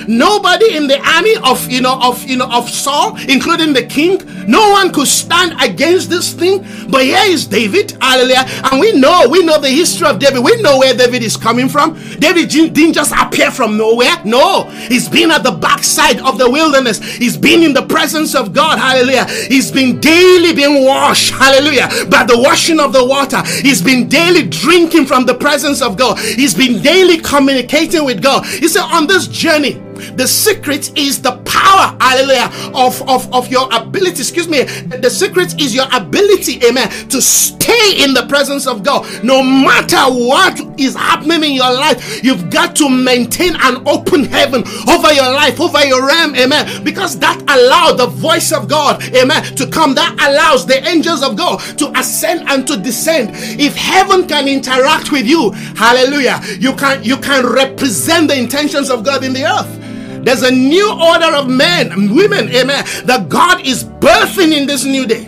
Nobody 0.08 0.76
in 0.76 0.86
the 0.86 0.98
army 1.00 1.36
of 1.44 1.70
you 1.70 1.80
know 1.80 1.98
of 2.02 2.22
you 2.24 2.36
know 2.36 2.48
of 2.50 2.68
Saul, 2.68 3.16
including 3.28 3.72
the 3.72 3.84
king, 3.84 4.20
no 4.46 4.70
one 4.70 4.92
could 4.92 5.08
stand 5.08 5.60
against 5.60 6.10
this 6.10 6.32
thing. 6.32 6.64
But 6.88 7.02
here 7.02 7.24
is 7.24 7.46
David, 7.46 7.92
hallelujah. 8.00 8.44
And 8.70 8.80
we 8.80 8.92
know, 8.92 9.28
we 9.28 9.44
know 9.44 9.60
the 9.60 9.68
history 9.68 10.06
of 10.06 10.18
David. 10.18 10.42
We 10.42 10.60
know 10.62 10.78
where 10.78 10.94
David 10.94 11.22
is 11.22 11.36
coming 11.36 11.68
from. 11.68 11.94
David 12.18 12.48
didn't 12.48 12.92
just 12.92 13.12
appear 13.12 13.50
from 13.50 13.76
nowhere. 13.76 14.16
No, 14.24 14.64
he's 14.88 15.08
been 15.08 15.30
at 15.30 15.42
the 15.42 15.52
backside 15.52 16.20
of 16.20 16.38
the 16.38 16.48
wilderness. 16.50 17.00
He's 17.00 17.36
been 17.36 17.62
in 17.62 17.72
the 17.72 17.86
presence 17.86 18.34
of 18.34 18.52
God, 18.52 18.78
hallelujah. 18.78 19.26
He's 19.48 19.70
been 19.70 20.00
daily 20.00 20.54
being 20.54 20.84
washed, 20.84 21.32
hallelujah, 21.32 21.88
by 22.08 22.24
the 22.24 22.38
washing 22.38 22.80
of 22.80 22.92
the 22.92 23.04
water. 23.04 23.42
He's 23.62 23.82
been 23.82 24.08
daily 24.08 24.48
drinking 24.48 25.06
from 25.06 25.26
the 25.26 25.34
presence 25.34 25.82
of 25.82 25.96
God. 25.96 26.18
He's 26.18 26.54
been 26.54 26.82
daily 26.82 27.18
communicating 27.18 28.04
with 28.04 28.22
God. 28.22 28.44
He 28.46 28.68
said, 28.68 28.82
on 28.82 29.06
this 29.06 29.26
journey, 29.26 29.82
the 30.16 30.26
secret 30.26 30.96
is 30.98 31.20
the 31.22 31.32
power, 31.44 31.96
hallelujah, 32.00 32.50
of, 32.74 33.00
of, 33.08 33.32
of 33.32 33.48
your 33.48 33.68
ability. 33.74 34.20
Excuse 34.20 34.48
me. 34.48 34.62
The 34.62 35.10
secret 35.10 35.60
is 35.60 35.74
your 35.74 35.86
ability, 35.92 36.64
amen, 36.64 36.88
to 37.08 37.20
stay 37.20 38.02
in 38.02 38.14
the 38.14 38.26
presence 38.28 38.66
of 38.66 38.82
God. 38.82 39.06
No 39.24 39.42
matter 39.42 40.02
what 40.06 40.60
is 40.78 40.94
happening 40.94 41.50
in 41.50 41.52
your 41.52 41.72
life, 41.72 42.22
you've 42.22 42.50
got 42.50 42.76
to 42.76 42.88
maintain 42.88 43.54
an 43.56 43.86
open 43.86 44.24
heaven 44.24 44.64
over 44.88 45.12
your 45.12 45.32
life, 45.32 45.60
over 45.60 45.84
your 45.84 46.06
realm, 46.06 46.34
amen, 46.36 46.84
because 46.84 47.18
that 47.18 47.40
allows 47.48 47.96
the 47.96 48.06
voice 48.06 48.52
of 48.52 48.68
God, 48.68 49.02
amen, 49.14 49.42
to 49.56 49.66
come. 49.66 49.94
That 49.94 50.12
allows 50.20 50.66
the 50.66 50.86
angels 50.86 51.22
of 51.22 51.36
God 51.36 51.60
to 51.78 51.90
ascend 51.98 52.48
and 52.48 52.66
to 52.66 52.76
descend. 52.76 53.30
If 53.34 53.74
heaven 53.74 54.26
can 54.26 54.48
interact 54.48 55.12
with 55.12 55.26
you, 55.26 55.50
hallelujah, 55.76 56.40
you 56.58 56.74
can 56.74 57.02
you 57.02 57.16
can 57.16 57.46
represent 57.46 58.28
the 58.28 58.36
intentions 58.36 58.90
of 58.90 59.04
God 59.04 59.24
in 59.24 59.32
the 59.32 59.44
earth. 59.44 59.95
There's 60.26 60.42
a 60.42 60.50
new 60.50 60.92
order 60.92 61.36
of 61.36 61.48
men 61.48 61.92
and 61.92 62.12
women, 62.12 62.48
amen, 62.48 62.84
that 63.04 63.28
God 63.28 63.64
is 63.64 63.84
birthing 63.84 64.50
in 64.50 64.66
this 64.66 64.84
new 64.84 65.06
day. 65.06 65.24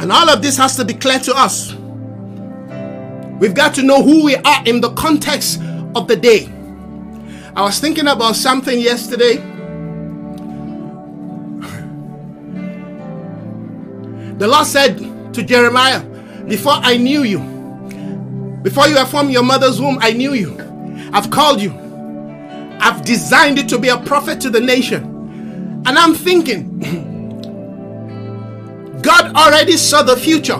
And 0.00 0.10
all 0.10 0.30
of 0.30 0.40
this 0.40 0.56
has 0.56 0.74
to 0.76 0.86
be 0.86 0.94
clear 0.94 1.18
to 1.18 1.34
us. 1.36 1.74
We've 3.38 3.52
got 3.52 3.74
to 3.74 3.82
know 3.82 4.02
who 4.02 4.24
we 4.24 4.36
are 4.36 4.62
in 4.64 4.80
the 4.80 4.88
context 4.94 5.60
of 5.94 6.08
the 6.08 6.16
day. 6.16 6.48
I 7.54 7.60
was 7.60 7.78
thinking 7.78 8.08
about 8.08 8.36
something 8.36 8.80
yesterday. 8.80 9.36
The 14.38 14.48
Lord 14.48 14.66
said 14.66 15.34
to 15.34 15.42
Jeremiah, 15.42 16.02
Before 16.46 16.72
I 16.72 16.96
knew 16.96 17.22
you, 17.22 17.40
before 18.62 18.88
you 18.88 18.94
were 18.94 19.04
from 19.04 19.28
your 19.28 19.42
mother's 19.42 19.78
womb, 19.78 19.98
I 20.00 20.14
knew 20.14 20.32
you. 20.32 20.56
I've 21.12 21.30
called 21.30 21.60
you. 21.60 21.79
I've 22.80 23.04
designed 23.04 23.58
it 23.58 23.68
to 23.70 23.78
be 23.78 23.88
a 23.88 23.98
prophet 23.98 24.40
to 24.42 24.50
the 24.50 24.60
nation. 24.60 25.04
And 25.86 25.98
I'm 25.98 26.14
thinking, 26.14 26.80
God 29.02 29.34
already 29.34 29.76
saw 29.76 30.02
the 30.02 30.16
future. 30.16 30.58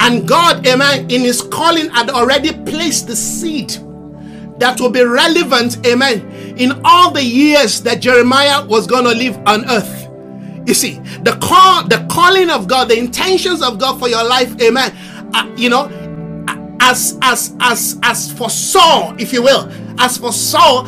And 0.00 0.26
God, 0.26 0.66
amen, 0.66 1.10
in 1.10 1.20
his 1.20 1.42
calling 1.42 1.90
had 1.90 2.10
already 2.10 2.52
placed 2.64 3.06
the 3.06 3.16
seed 3.16 3.70
that 4.58 4.80
will 4.80 4.90
be 4.90 5.02
relevant, 5.02 5.84
amen, 5.86 6.20
in 6.56 6.80
all 6.84 7.10
the 7.10 7.22
years 7.22 7.82
that 7.82 8.00
Jeremiah 8.00 8.64
was 8.66 8.86
going 8.86 9.04
to 9.04 9.12
live 9.12 9.36
on 9.46 9.68
earth. 9.68 10.08
You 10.66 10.74
see, 10.74 11.00
the 11.22 11.38
call, 11.42 11.86
the 11.88 12.06
calling 12.10 12.50
of 12.50 12.68
God, 12.68 12.88
the 12.88 12.98
intentions 12.98 13.62
of 13.62 13.78
God 13.78 13.98
for 13.98 14.08
your 14.08 14.24
life, 14.24 14.60
amen. 14.60 14.94
Uh, 15.34 15.52
you 15.56 15.68
know, 15.68 15.86
as 16.80 17.18
as 17.22 17.54
as 17.60 17.98
as 18.02 18.32
for 18.32 18.50
Saul, 18.50 19.14
if 19.18 19.32
you 19.32 19.42
will, 19.42 19.70
as 19.98 20.18
for 20.18 20.32
Saul, 20.32 20.86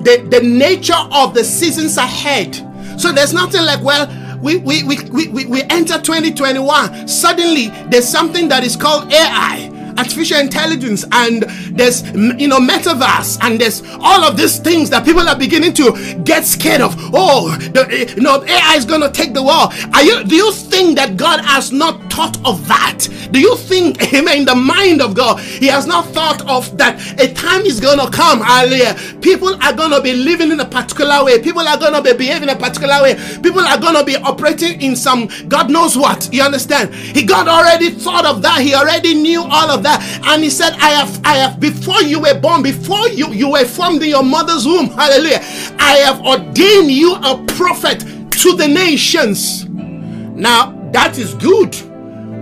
the, 0.00 0.26
the 0.30 0.40
nature 0.40 0.94
of 1.12 1.34
the 1.34 1.44
seasons 1.44 1.96
ahead. 1.96 2.54
So 3.00 3.12
there's 3.12 3.32
nothing 3.32 3.62
like, 3.64 3.82
well, 3.82 4.08
we, 4.40 4.58
we, 4.58 4.84
we, 4.84 5.28
we, 5.28 5.46
we 5.46 5.62
enter 5.64 6.00
2021. 6.00 7.08
Suddenly, 7.08 7.68
there's 7.88 8.08
something 8.08 8.48
that 8.48 8.64
is 8.64 8.76
called 8.76 9.12
AI 9.12 9.79
artificial 10.00 10.38
intelligence 10.40 11.04
and 11.12 11.42
there's 11.78 12.02
you 12.40 12.48
know 12.48 12.58
metaverse 12.58 13.38
and 13.42 13.60
there's 13.60 13.82
all 14.00 14.24
of 14.24 14.36
these 14.36 14.58
things 14.58 14.88
that 14.90 15.04
people 15.04 15.28
are 15.28 15.38
beginning 15.38 15.74
to 15.74 15.86
get 16.24 16.44
scared 16.44 16.80
of. 16.80 16.94
Oh 17.12 17.54
the, 17.74 17.86
eh, 17.90 18.14
you 18.16 18.22
know 18.22 18.42
ai 18.44 18.76
is 18.76 18.86
to 18.86 19.10
take 19.12 19.34
the 19.34 19.42
world. 19.42 19.72
Are 19.94 20.02
you 20.02 20.24
do 20.24 20.36
you 20.36 20.52
think 20.52 20.96
that 20.96 21.16
god 21.16 21.44
has 21.44 21.70
not 21.72 22.00
thought 22.12 22.36
of 22.46 22.66
that? 22.68 23.06
Do 23.30 23.38
you 23.38 23.56
think 23.56 24.02
amen 24.14 24.38
in 24.38 24.44
the 24.44 24.54
mind 24.54 25.02
of 25.02 25.14
god 25.14 25.40
he 25.40 25.66
has 25.66 25.86
not 25.86 26.06
thought 26.06 26.40
of 26.48 26.76
that 26.78 26.94
a 27.20 27.32
time 27.34 27.62
is 27.62 27.80
to 27.80 28.10
come? 28.12 28.40
Hallelujah. 28.40 28.96
People 29.20 29.54
are 29.62 29.72
to 29.72 30.00
be 30.02 30.14
living 30.14 30.50
in 30.50 30.60
a 30.60 30.64
particular 30.64 31.24
way. 31.24 31.40
People 31.42 31.66
are 31.66 31.76
to 31.76 32.02
be 32.02 32.12
behaving 32.14 32.48
a 32.48 32.56
particular 32.56 33.02
way. 33.02 33.14
People 33.42 33.60
are 33.60 33.78
to 33.78 34.04
be 34.04 34.16
operating 34.16 34.80
in 34.80 34.96
some 34.96 35.28
god 35.48 35.70
knows 35.70 35.96
what. 35.96 36.28
You 36.32 36.42
understand? 36.42 36.94
He 36.94 37.24
god 37.24 37.48
already 37.48 37.90
thought 37.90 38.24
of 38.24 38.42
that. 38.42 38.62
He 38.62 38.74
already 38.74 39.14
knew 39.14 39.42
all 39.42 39.70
of 39.70 39.82
that. 39.82 39.89
And 40.24 40.42
he 40.42 40.50
said, 40.50 40.74
I 40.74 40.90
have, 40.90 41.20
I 41.24 41.36
have, 41.36 41.60
before 41.60 42.02
you 42.02 42.20
were 42.20 42.38
born, 42.38 42.62
before 42.62 43.08
you, 43.08 43.28
you 43.32 43.50
were 43.50 43.64
formed 43.64 44.02
in 44.02 44.08
your 44.08 44.22
mother's 44.22 44.66
womb, 44.66 44.86
hallelujah, 44.90 45.40
I 45.78 45.96
have 46.04 46.20
ordained 46.24 46.90
you 46.90 47.14
a 47.14 47.44
prophet 47.56 48.00
to 48.00 48.56
the 48.56 48.68
nations. 48.68 49.66
Now, 49.68 50.72
that 50.92 51.18
is 51.18 51.34
good. 51.34 51.76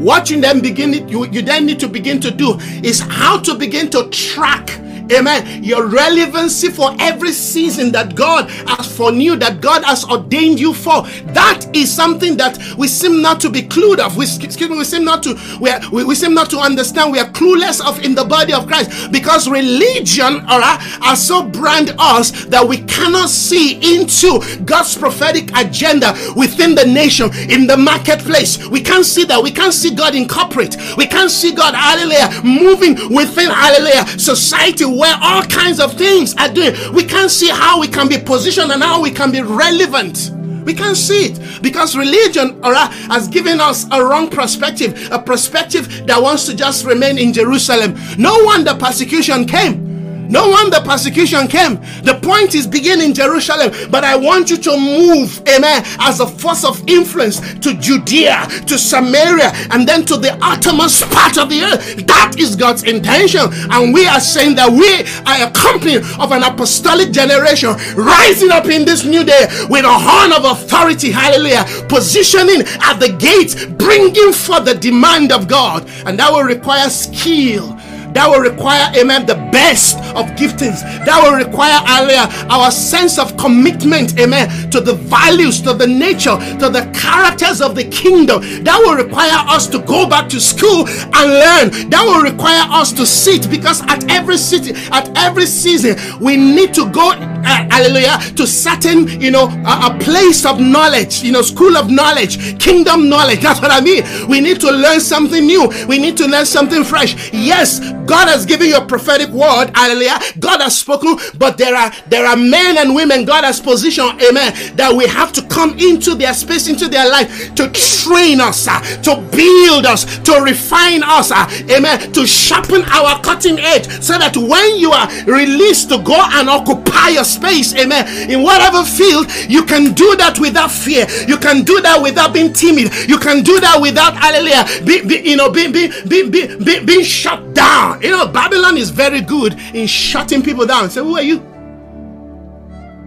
Watching 0.01 0.41
them 0.41 0.61
begin, 0.61 1.09
you, 1.09 1.27
you 1.27 1.43
then 1.43 1.67
need 1.67 1.81
to 1.81 1.89
begin 1.89 2.21
to 2.21 2.31
do 2.31 2.59
is 2.85 3.01
how 3.01 3.39
to 3.41 3.55
begin 3.55 3.91
to 3.91 4.09
track 4.11 4.79
Amen. 5.13 5.65
Your 5.65 5.87
relevancy 5.87 6.69
for 6.69 6.95
every 7.01 7.33
season 7.33 7.93
that 7.93 8.15
God 8.15 8.51
has 8.51 8.95
for 8.95 9.13
you, 9.13 9.37
that 9.37 9.61
God 9.61 9.85
has 9.85 10.05
ordained 10.05 10.61
you 10.61 10.75
for. 10.75 11.03
That 11.33 11.65
is 11.75 11.93
something 11.95 12.37
that 12.37 12.59
we 12.77 12.89
seem 12.89 13.23
not 13.23 13.41
to 13.41 13.51
be 13.51 13.63
clued 13.63 13.99
of. 13.99 14.17
We, 14.17 14.25
excuse 14.25 14.69
me, 14.69 14.77
we 14.77 14.85
seem 14.85 15.05
not 15.05 15.23
to 15.25 15.39
we, 15.61 15.71
are, 15.71 15.81
we, 15.91 16.05
we 16.05 16.15
seem 16.15 16.35
not 16.35 16.51
to 16.51 16.59
understand. 16.59 17.13
We 17.13 17.21
are 17.21 17.31
clueless 17.31 17.85
of 17.87 18.05
in 18.05 18.15
the 18.15 18.25
body 18.25 18.53
of 18.53 18.67
Christ 18.67 19.11
because 19.13 19.49
religion, 19.49 20.45
all 20.49 20.61
right, 20.61 20.79
has 21.03 21.27
so 21.27 21.43
brand 21.45 21.95
us 21.99 22.45
that 22.47 22.67
we 22.67 22.79
cannot 22.83 23.29
see 23.31 23.77
into 23.97 24.41
God's 24.65 24.97
prophetic 24.97 25.51
agenda 25.57 26.15
within 26.37 26.75
the 26.75 26.85
nation, 26.85 27.31
in 27.51 27.67
the 27.67 27.77
marketplace. 27.77 28.67
We 28.69 28.81
can't 28.81 29.07
see 29.07 29.25
that. 29.25 29.43
We 29.43 29.51
can't 29.51 29.75
see 29.75 29.95
God 29.95 30.15
in 30.15 30.29
corporate. 30.29 30.77
We 30.97 31.07
can't 31.07 31.31
see 31.31 31.53
God, 31.53 31.75
hallelujah, 31.75 32.43
moving 32.45 32.95
within 33.15 33.51
hallelujah 33.51 34.07
society 34.19 34.85
where 34.99 35.17
all 35.23 35.43
kinds 35.45 35.79
of 35.79 35.95
things 35.95 36.35
are 36.37 36.49
doing. 36.49 36.75
We 36.93 37.05
can't 37.05 37.31
see 37.31 37.49
how 37.49 37.81
we 37.81 37.87
can 37.87 38.09
be 38.09 38.19
positioned 38.19 38.73
and 38.73 38.83
how 38.83 39.01
we 39.01 39.13
can 39.13 39.31
be 39.31 39.43
relevant. 39.43 40.33
We 40.65 40.75
can't 40.75 40.97
see 40.97 41.27
it 41.27 41.63
because 41.63 41.97
religion 41.97 42.61
has 42.63 43.29
given 43.29 43.61
us 43.61 43.87
a 43.93 44.05
wrong 44.05 44.29
perspective, 44.29 45.09
a 45.13 45.19
perspective 45.19 46.07
that 46.07 46.21
wants 46.21 46.47
to 46.47 46.57
just 46.57 46.85
remain 46.85 47.17
in 47.17 47.33
Jerusalem. 47.33 47.97
No 48.19 48.43
wonder 48.45 48.75
persecution 48.75 49.47
came 49.47 49.89
no 50.29 50.49
wonder 50.51 50.81
persecution 50.81 51.49
came. 51.49 51.77
The 52.03 52.19
point 52.23 52.55
is 52.55 52.67
begin 52.67 53.01
in 53.01 53.15
Jerusalem, 53.15 53.73
but 53.91 54.05
I 54.05 54.15
want 54.17 54.51
you 54.51 54.59
to 54.59 54.77
move, 54.77 55.41
amen, 55.49 55.83
as 56.01 56.21
a 56.21 56.27
force 56.27 56.65
of 56.65 56.87
influence 56.89 57.41
to 57.61 57.75
Judea, 57.75 58.47
to 58.67 58.79
Samaria, 58.79 59.53
and 59.71 59.89
then 59.89 60.05
to 60.05 60.17
the 60.17 60.39
uttermost 60.43 61.09
part 61.11 61.39
of 61.39 61.49
the 61.49 61.63
earth. 61.63 62.07
That 62.07 62.35
is 62.39 62.57
God's 62.57 62.83
intention. 62.83 63.41
And 63.71 63.95
we 63.95 64.07
are 64.07 64.21
saying 64.21 64.57
that 64.57 64.71
we 64.71 64.89
are 65.25 65.49
a 65.49 65.51
company 65.53 65.97
of 65.97 66.33
an 66.33 66.43
apostolic 66.43 67.11
generation 67.11 67.75
rising 67.97 68.51
up 68.51 68.67
in 68.67 68.85
this 68.85 69.05
new 69.05 69.25
day 69.25 69.47
with 69.71 69.85
a 69.85 69.99
horn 69.99 70.33
of 70.33 70.45
authority, 70.45 71.11
hallelujah, 71.11 71.65
positioning 71.89 72.63
at 72.83 72.99
the 72.99 73.17
gate, 73.19 73.79
bringing 73.79 74.33
for 74.33 74.61
the 74.61 74.75
demand 74.75 75.33
of 75.33 75.49
God. 75.49 75.89
And 76.05 76.19
that 76.19 76.31
will 76.31 76.45
require 76.45 76.91
skill 76.91 77.79
that 78.15 78.29
will 78.29 78.41
require, 78.41 78.91
amen, 78.97 79.27
the 79.27 79.37
best 79.53 79.97
of 80.17 80.27
giftings. 80.37 80.81
That 81.05 81.21
will 81.23 81.37
require, 81.37 81.79
hallelujah, 81.85 82.29
our 82.51 82.71
sense 82.71 83.19
of 83.19 83.37
commitment, 83.37 84.19
amen, 84.19 84.71
to 84.71 84.81
the 84.81 84.95
values, 84.95 85.61
to 85.63 85.75
the 85.75 85.87
nature, 85.87 86.37
to 86.59 86.69
the 86.69 86.91
characters 86.95 87.61
of 87.61 87.75
the 87.75 87.85
kingdom. 87.85 88.41
That 88.65 88.79
will 88.79 88.97
require 88.97 89.39
us 89.49 89.67
to 89.69 89.79
go 89.79 90.09
back 90.09 90.29
to 90.31 90.41
school 90.41 90.89
and 90.89 91.27
learn. 91.31 91.91
That 91.91 92.03
will 92.05 92.23
require 92.23 92.65
us 92.71 92.93
to 92.95 93.07
sit 93.07 93.51
because 93.51 93.83
at 93.83 94.11
every 94.11 94.37
city, 94.37 94.73
at 94.91 95.11
every 95.17 95.47
season, 95.47 95.97
we 96.21 96.37
need 96.37 96.75
to 96.75 96.91
go, 96.91 97.11
uh, 97.13 97.69
hallelujah, 97.71 98.19
to 98.37 98.47
certain, 98.47 99.21
you 99.21 99.31
know, 99.31 99.49
a, 99.67 99.93
a 99.95 99.99
place 100.01 100.45
of 100.45 100.61
knowledge, 100.61 101.23
you 101.23 101.33
know, 101.33 101.43
school 101.43 101.77
of 101.77 101.91
knowledge, 101.91 102.59
kingdom 102.59 103.09
knowledge. 103.09 103.41
That's 103.41 103.61
what 103.61 103.71
I 103.71 103.81
mean. 103.81 104.05
We 104.29 104.41
need 104.41 104.61
to 104.61 104.71
learn 104.71 105.01
something 105.01 105.45
new. 105.47 105.71
We 105.87 105.99
need 105.99 106.17
to 106.19 106.27
learn 106.27 106.47
something 106.47 106.85
fresh. 106.85 107.33
Yes, 107.33 107.81
God 108.09 108.29
has 108.29 108.47
given 108.47 108.69
you 108.69 108.77
a 108.77 108.85
prophetic 108.85 109.29
word, 109.29 109.71
hallelujah. 109.75 110.19
God 110.41 110.61
has 110.63 110.79
spoken, 110.79 111.17
but 111.39 111.59
there 111.59 111.77
are 111.77 111.93
there 112.09 112.27
are 112.27 112.37
men 112.37 112.79
and 112.79 112.95
women 112.95 113.25
God 113.25 113.45
has 113.45 113.61
positioned, 113.61 114.21
amen, 114.23 114.77
that 114.77 114.93
we 114.97 115.07
have 115.07 115.33
to 115.35 115.43
come 115.47 115.79
into 115.79 116.15
their 116.15 116.33
space, 116.35 116.69
into 116.69 116.89
their 116.89 117.09
life 117.09 117.55
to 117.57 117.69
train 117.71 118.41
us, 118.41 118.67
uh, 118.67 118.81
to 119.03 119.17
build 119.37 119.85
us, 119.87 120.19
to 120.21 120.41
refine 120.43 121.03
us, 121.05 121.31
uh, 121.31 121.47
amen, 121.71 122.13
to 122.13 122.27
sharpen 122.27 122.83
our 122.85 123.21
cutting 123.23 123.59
edge, 123.59 123.87
so 124.03 124.19
that 124.19 124.37
when 124.37 124.77
you 124.79 124.91
are 124.91 125.09
released 125.27 125.91
to 125.91 125.99
go 125.99 126.17
and 126.17 126.49
occupy 126.49 127.11
your 127.11 127.25
space, 127.25 127.75
amen, 127.75 128.31
in 128.31 128.43
whatever 128.43 128.85
field, 128.85 129.31
you 129.49 129.65
can 129.65 129.93
do 129.93 130.17
that 130.17 130.39
without 130.39 130.71
fear. 130.71 131.07
You 131.27 131.37
can 131.37 131.63
do 131.63 131.81
that 131.83 132.01
without 132.03 132.33
being 132.33 132.53
timid. 132.53 132.89
You 133.09 133.19
can 133.19 133.43
do 133.43 133.61
that 133.61 133.81
without, 133.81 134.17
hallelujah, 134.17 134.65
be, 134.87 135.05
be, 135.07 135.29
you 135.29 135.37
know, 135.37 135.51
being, 135.51 135.73
being, 135.73 135.93
being, 136.09 136.31
being, 136.31 136.87
being 136.87 137.05
shut 137.05 137.55
down. 137.55 137.98
You 138.01 138.11
know, 138.11 138.29
Babylon 138.29 138.77
is 138.77 138.91
very 138.91 139.21
good 139.21 139.55
in 139.75 139.87
shutting 139.87 140.43
people 140.43 140.67
down. 140.67 140.91
Say, 140.91 141.01
who 141.01 141.17
are 141.17 141.23
you? 141.23 141.41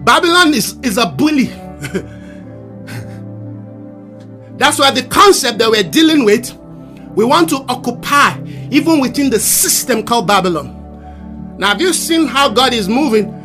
Babylon 0.03 0.53
is, 0.53 0.77
is 0.79 0.97
a 0.97 1.05
bully. 1.05 1.45
That's 4.57 4.79
why 4.79 4.91
the 4.91 5.03
concept 5.09 5.59
that 5.59 5.69
we're 5.69 5.83
dealing 5.83 6.25
with, 6.25 6.53
we 7.15 7.25
want 7.25 7.49
to 7.49 7.65
occupy 7.67 8.39
even 8.69 8.99
within 8.99 9.29
the 9.29 9.39
system 9.39 10.03
called 10.03 10.27
Babylon. 10.27 10.77
Now, 11.57 11.69
have 11.69 11.81
you 11.81 11.93
seen 11.93 12.27
how 12.27 12.49
God 12.49 12.73
is 12.73 12.87
moving? 12.89 13.39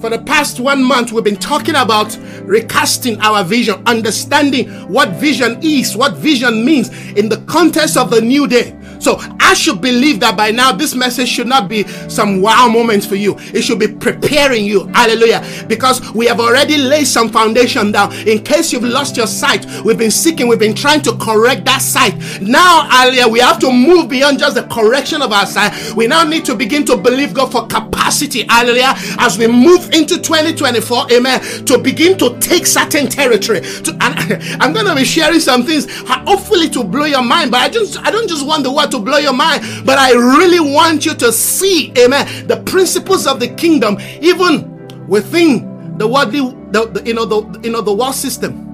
For 0.00 0.10
the 0.10 0.20
past 0.20 0.60
one 0.60 0.82
month, 0.82 1.12
we've 1.12 1.24
been 1.24 1.36
talking 1.36 1.74
about 1.74 2.16
recasting 2.42 3.20
our 3.20 3.42
vision, 3.42 3.82
understanding 3.86 4.70
what 4.88 5.08
vision 5.10 5.58
is, 5.60 5.96
what 5.96 6.14
vision 6.14 6.64
means 6.64 6.88
in 7.12 7.28
the 7.28 7.38
context 7.46 7.96
of 7.96 8.10
the 8.10 8.20
new 8.20 8.46
day. 8.46 8.77
So 8.98 9.18
I 9.40 9.54
should 9.54 9.80
believe 9.80 10.20
that 10.20 10.36
by 10.36 10.50
now 10.50 10.72
this 10.72 10.94
message 10.94 11.28
should 11.28 11.46
not 11.46 11.68
be 11.68 11.86
some 12.08 12.40
wow 12.40 12.68
moments 12.68 13.06
for 13.06 13.14
you. 13.14 13.36
It 13.38 13.62
should 13.62 13.78
be 13.78 13.88
preparing 13.88 14.64
you. 14.64 14.86
Hallelujah. 14.88 15.44
Because 15.68 16.12
we 16.14 16.26
have 16.26 16.40
already 16.40 16.76
laid 16.76 17.06
some 17.06 17.28
foundation 17.28 17.92
down. 17.92 18.12
In 18.26 18.42
case 18.42 18.72
you've 18.72 18.84
lost 18.84 19.16
your 19.16 19.26
sight, 19.26 19.66
we've 19.84 19.98
been 19.98 20.10
seeking, 20.10 20.48
we've 20.48 20.58
been 20.58 20.74
trying 20.74 21.02
to 21.02 21.16
correct 21.16 21.64
that 21.66 21.82
sight. 21.82 22.14
Now, 22.40 22.88
hallelujah, 22.88 23.28
we 23.28 23.40
have 23.40 23.58
to 23.60 23.72
move 23.72 24.08
beyond 24.08 24.38
just 24.38 24.54
the 24.56 24.64
correction 24.64 25.22
of 25.22 25.32
our 25.32 25.46
sight. 25.46 25.94
We 25.94 26.06
now 26.06 26.24
need 26.24 26.44
to 26.46 26.54
begin 26.54 26.84
to 26.86 26.96
believe 26.96 27.34
God 27.34 27.52
for 27.52 27.66
capacity. 27.66 28.44
Hallelujah. 28.48 28.94
As 29.18 29.38
we 29.38 29.46
move 29.46 29.90
into 29.92 30.20
2024, 30.20 31.12
amen, 31.12 31.40
to 31.66 31.78
begin 31.78 32.18
to 32.18 32.38
take 32.40 32.66
certain 32.66 33.08
territory. 33.08 33.60
To, 33.60 33.96
and 34.00 34.42
I'm 34.62 34.72
going 34.72 34.86
to 34.86 34.94
be 34.94 35.04
sharing 35.04 35.40
some 35.40 35.64
things, 35.64 35.86
hopefully 36.06 36.68
to 36.70 36.84
blow 36.84 37.04
your 37.04 37.22
mind. 37.22 37.50
But 37.50 37.60
I 37.60 37.68
just 37.68 37.98
I 37.98 38.10
don't 38.10 38.28
just 38.28 38.46
want 38.46 38.64
the 38.64 38.72
word 38.72 38.87
to 38.90 38.98
blow 38.98 39.18
your 39.18 39.32
mind, 39.32 39.62
but 39.84 39.98
I 39.98 40.12
really 40.12 40.60
want 40.60 41.04
you 41.06 41.14
to 41.14 41.32
see, 41.32 41.92
amen, 41.98 42.46
the 42.46 42.56
principles 42.66 43.26
of 43.26 43.40
the 43.40 43.48
kingdom, 43.48 43.98
even 44.20 45.06
within 45.08 45.96
the 45.98 46.06
worldly, 46.06 46.40
the, 46.70 46.86
the 46.86 47.02
you 47.04 47.14
know, 47.14 47.24
the 47.24 47.60
you 47.62 47.70
know, 47.70 47.80
the 47.80 47.92
world 47.92 48.14
system. 48.14 48.64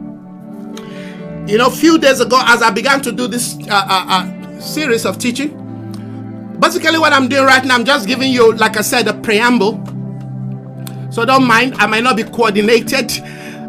You 1.47 1.59
know, 1.59 1.67
a 1.67 1.71
few 1.71 1.99
days 1.99 2.21
ago, 2.21 2.41
as 2.43 2.63
I 2.63 2.71
began 2.71 3.03
to 3.03 3.13
do 3.13 3.27
this 3.27 3.57
uh, 3.69 3.87
uh, 3.89 4.07
uh, 4.09 4.61
series 4.61 5.05
of 5.05 5.19
teaching, 5.19 5.51
basically 6.59 6.99
what 6.99 7.13
I'm 7.13 7.29
doing 7.29 7.45
right 7.45 7.65
now, 7.65 7.75
I'm 7.75 7.85
just 7.85 8.07
giving 8.07 8.33
you, 8.33 8.53
like 8.55 8.77
I 8.77 8.81
said, 8.81 9.09
a 9.09 9.15
preamble. 9.15 9.83
So 11.11 11.25
don't 11.25 11.47
mind, 11.47 11.75
I 11.77 11.87
might 11.87 12.03
not 12.03 12.17
be 12.17 12.25
coordinated. 12.25 13.13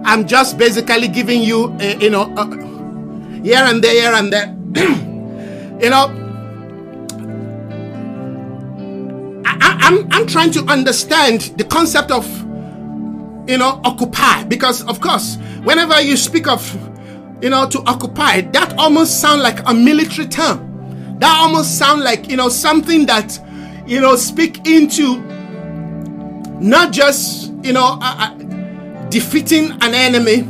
I'm 0.05 0.25
just 0.25 0.57
basically 0.57 1.07
giving 1.07 1.41
you, 1.41 1.75
a, 1.79 1.97
you 1.97 2.09
know, 2.09 2.27
here 3.43 3.57
and 3.59 3.83
there, 3.83 3.93
here 3.93 4.13
and 4.13 4.31
there. 4.31 4.55
you 5.81 5.89
know, 5.89 6.24
I, 9.65 9.77
I'm, 9.81 10.07
I'm 10.11 10.27
trying 10.27 10.51
to 10.51 10.63
understand 10.65 11.41
the 11.57 11.63
concept 11.63 12.11
of, 12.11 12.27
you 13.49 13.57
know, 13.57 13.81
occupy. 13.83 14.43
Because, 14.43 14.83
of 14.85 15.01
course, 15.01 15.37
whenever 15.63 15.99
you 15.99 16.15
speak 16.15 16.47
of, 16.47 16.61
you 17.41 17.49
know, 17.49 17.67
to 17.67 17.79
occupy, 17.87 18.41
that 18.41 18.77
almost 18.77 19.19
sounds 19.19 19.41
like 19.41 19.67
a 19.67 19.73
military 19.73 20.27
term. 20.27 21.17
That 21.19 21.35
almost 21.41 21.79
sounds 21.79 22.03
like, 22.03 22.29
you 22.29 22.37
know, 22.37 22.49
something 22.49 23.07
that, 23.07 23.39
you 23.87 23.99
know, 24.01 24.15
speak 24.15 24.67
into 24.67 25.19
not 26.61 26.93
just, 26.93 27.51
you 27.63 27.73
know, 27.73 27.97
defeating 29.09 29.71
an 29.81 29.95
enemy, 29.95 30.43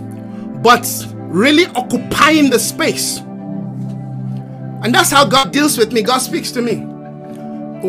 but 0.61 0.85
really 1.15 1.67
occupying 1.67 2.49
the 2.49 2.59
space. 2.59 3.19
And 4.83 4.93
that's 4.93 5.09
how 5.09 5.23
God 5.25 5.53
deals 5.53 5.77
with 5.77 5.93
me. 5.93 6.01
God 6.01 6.19
speaks 6.19 6.51
to 6.51 6.61
me. 6.61 6.85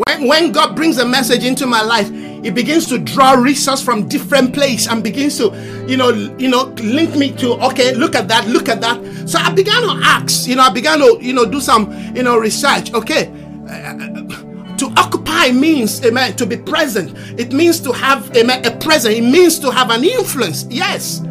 When, 0.05 0.27
when 0.27 0.51
God 0.51 0.75
brings 0.75 0.97
a 0.97 1.05
message 1.05 1.43
into 1.43 1.65
my 1.65 1.81
life, 1.81 2.09
it 2.11 2.53
begins 2.53 2.85
to 2.87 2.99
draw 2.99 3.33
resource 3.33 3.81
from 3.81 4.07
different 4.07 4.53
place 4.53 4.87
and 4.87 5.03
begins 5.03 5.37
to, 5.37 5.85
you 5.87 5.97
know, 5.97 6.09
you 6.37 6.47
know, 6.49 6.65
link 6.81 7.15
me 7.15 7.31
to 7.37 7.53
okay, 7.65 7.93
look 7.93 8.15
at 8.15 8.27
that, 8.27 8.47
look 8.47 8.69
at 8.69 8.79
that. 8.81 9.29
So 9.29 9.39
I 9.39 9.51
began 9.53 9.81
to 9.81 9.99
ask, 10.03 10.47
you 10.47 10.55
know, 10.55 10.63
I 10.63 10.71
began 10.71 10.99
to, 10.99 11.17
you 11.19 11.33
know, 11.33 11.45
do 11.45 11.59
some, 11.59 11.91
you 12.15 12.23
know, 12.23 12.37
research. 12.37 12.93
Okay, 12.93 13.31
uh, 13.69 14.77
to 14.77 14.93
occupy 14.97 15.51
means, 15.51 16.03
amen, 16.05 16.35
to 16.35 16.45
be 16.45 16.57
present. 16.57 17.17
It 17.39 17.51
means 17.51 17.79
to 17.81 17.91
have 17.91 18.35
amen, 18.37 18.65
a 18.65 18.77
presence. 18.77 19.15
It 19.15 19.23
means 19.23 19.57
to 19.59 19.71
have 19.71 19.89
an 19.89 20.03
influence. 20.03 20.65
Yes. 20.69 21.21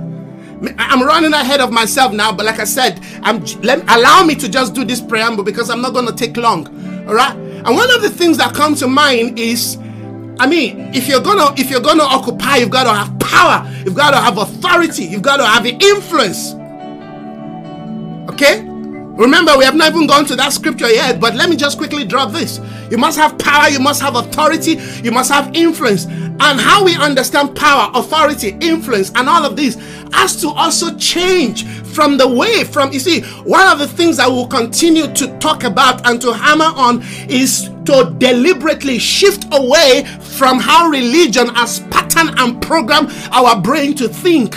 I'm 0.79 1.03
running 1.03 1.35
ahead 1.35 1.61
of 1.61 1.71
myself 1.71 2.13
now, 2.13 2.33
but 2.33 2.47
like 2.47 2.59
I 2.59 2.65
said, 2.65 3.01
I'm 3.23 3.45
let, 3.63 3.83
allow 3.91 4.25
me 4.25 4.35
to 4.37 4.49
just 4.49 4.75
do 4.75 4.85
this 4.85 5.01
preamble 5.01 5.45
because 5.45 5.69
I'm 5.69 5.83
not 5.83 5.93
going 5.93 6.07
to 6.07 6.15
take 6.15 6.37
long. 6.37 6.67
All 7.07 7.15
right. 7.15 7.46
And 7.67 7.75
one 7.75 7.93
of 7.93 8.01
the 8.01 8.11
things 8.11 8.39
that 8.39 8.55
comes 8.55 8.79
to 8.79 8.87
mind 8.87 9.41
is, 9.41 9.77
I 10.39 10.47
mean, 10.47 10.95
if 10.95 11.09
you're 11.09 11.21
gonna 11.21 11.53
if 11.57 11.69
you're 11.69 11.81
gonna 11.81 12.05
occupy, 12.05 12.59
you've 12.59 12.71
got 12.71 12.85
to 12.85 12.93
have 12.93 13.19
power, 13.19 13.69
you've 13.85 13.97
got 13.97 14.13
to 14.13 14.19
have 14.19 14.39
authority, 14.39 15.05
you've 15.05 15.23
got 15.23 15.39
to 15.39 15.47
have 15.47 15.67
influence. 15.67 16.55
Okay? 18.31 18.76
Remember, 19.17 19.57
we 19.57 19.65
have 19.65 19.75
not 19.75 19.93
even 19.93 20.07
gone 20.07 20.27
to 20.27 20.37
that 20.37 20.53
scripture 20.53 20.91
yet, 20.91 21.21
but 21.21 21.35
let 21.35 21.49
me 21.49 21.57
just 21.57 21.79
quickly 21.79 22.05
drop 22.05 22.33
this. 22.33 22.61
You 22.91 22.99
must 22.99 23.19
have 23.19 23.39
power, 23.39 23.69
you 23.71 23.81
must 23.81 24.03
have 24.03 24.15
authority, 24.15 24.79
you 25.03 25.11
must 25.11 25.33
have 25.33 25.55
influence. 25.57 26.05
And 26.05 26.61
how 26.61 26.85
we 26.85 26.95
understand 26.95 27.57
power, 27.57 27.91
authority, 27.95 28.59
influence, 28.61 29.11
and 29.15 29.27
all 29.27 29.45
of 29.47 29.57
this 29.57 29.77
has 30.13 30.39
to 30.43 30.49
also 30.49 30.95
change 30.99 31.65
from 31.97 32.19
the 32.19 32.29
way 32.29 32.63
from 32.63 32.93
you 32.93 33.01
see 33.01 33.23
one 33.45 33.67
of 33.69 33.79
the 33.79 33.89
things 33.89 34.19
I 34.19 34.27
will 34.27 34.47
continue 34.47 35.07
to 35.15 35.39
talk 35.39 35.65
about 35.65 36.07
and 36.07 36.21
to 36.21 36.33
hammer 36.33 36.71
on 36.77 37.03
is 37.29 37.71
to 37.87 38.15
deliberately 38.19 38.99
shift 38.99 39.47
away 39.53 40.05
from 40.21 40.59
how 40.59 40.89
religion 40.89 41.49
has 41.55 41.81
patterned 41.91 42.39
and 42.39 42.61
programmed 42.61 43.11
our 43.33 43.59
brain 43.61 43.95
to 43.95 44.09
think 44.09 44.55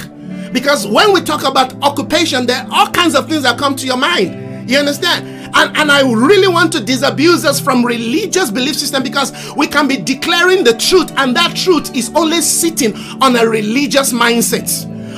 because 0.52 0.86
when 0.86 1.14
we 1.14 1.22
talk 1.22 1.44
about 1.44 1.74
occupation 1.82 2.46
there 2.46 2.62
are 2.64 2.68
all 2.72 2.88
kinds 2.92 3.16
of 3.16 3.30
things 3.30 3.44
that 3.44 3.58
come 3.58 3.76
to 3.76 3.86
your 3.86 3.98
mind 3.98 4.49
you 4.74 4.80
understand? 4.80 5.28
And 5.56 5.76
And, 5.78 5.92
I 5.92 6.02
really 6.02 6.48
want 6.48 6.72
to 6.74 6.80
disabuse 6.80 7.44
us 7.44 7.60
from 7.60 7.86
religious 7.86 8.52
belief 8.52 8.76
system 8.76 9.02
because 9.02 9.34
we 9.56 9.66
can 9.66 9.88
be 9.88 9.98
declaring 9.98 10.64
the 10.64 10.74
truth, 10.74 11.12
and 11.18 11.36
that 11.36 11.56
truth 11.56 11.96
is 11.96 12.12
only 12.16 12.42
sitting 12.42 12.96
on 13.22 13.36
a 13.36 13.48
religious 13.48 14.14
mindset, 14.14 14.70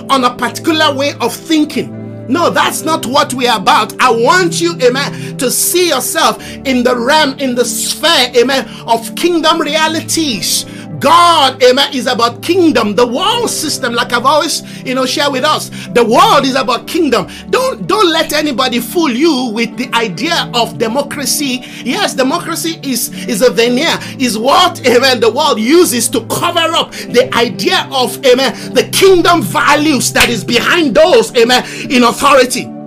on 0.09 0.23
a 0.23 0.33
particular 0.33 0.95
way 0.95 1.13
of 1.19 1.33
thinking. 1.33 1.97
No, 2.27 2.49
that's 2.49 2.83
not 2.83 3.05
what 3.05 3.33
we 3.33 3.47
are 3.47 3.59
about. 3.59 3.99
I 3.99 4.09
want 4.09 4.61
you, 4.61 4.77
amen, 4.81 5.37
to 5.37 5.51
see 5.51 5.89
yourself 5.89 6.41
in 6.65 6.83
the 6.83 6.95
realm, 6.95 7.37
in 7.39 7.55
the 7.55 7.65
sphere, 7.65 8.31
amen, 8.37 8.69
of 8.87 9.13
kingdom 9.15 9.59
realities. 9.59 10.65
God, 11.01 11.61
amen, 11.63 11.93
is 11.93 12.05
about 12.05 12.43
kingdom. 12.43 12.95
The 12.95 13.05
world 13.05 13.49
system, 13.49 13.93
like 13.93 14.13
I've 14.13 14.25
always, 14.25 14.61
you 14.85 14.93
know, 14.93 15.07
share 15.07 15.31
with 15.31 15.43
us, 15.43 15.69
the 15.87 16.05
world 16.05 16.45
is 16.45 16.55
about 16.55 16.87
kingdom. 16.87 17.27
Don't 17.49 17.87
don't 17.87 18.11
let 18.11 18.33
anybody 18.33 18.79
fool 18.79 19.09
you 19.09 19.51
with 19.51 19.75
the 19.77 19.91
idea 19.95 20.49
of 20.53 20.77
democracy. 20.77 21.63
Yes, 21.83 22.13
democracy 22.13 22.79
is 22.83 23.09
is 23.27 23.41
a 23.41 23.49
veneer, 23.49 23.97
is 24.19 24.37
what 24.37 24.85
amen 24.87 25.19
the 25.19 25.31
world 25.31 25.59
uses 25.59 26.07
to 26.09 26.21
cover 26.27 26.59
up 26.59 26.91
the 26.91 27.33
idea 27.35 27.87
of 27.91 28.23
amen 28.23 28.53
the 28.73 28.87
kingdom 28.93 29.41
values 29.41 30.13
that 30.13 30.29
is 30.29 30.43
behind 30.43 30.93
those 30.93 31.35
amen 31.35 31.65
in 31.89 32.03
authority. 32.03 32.80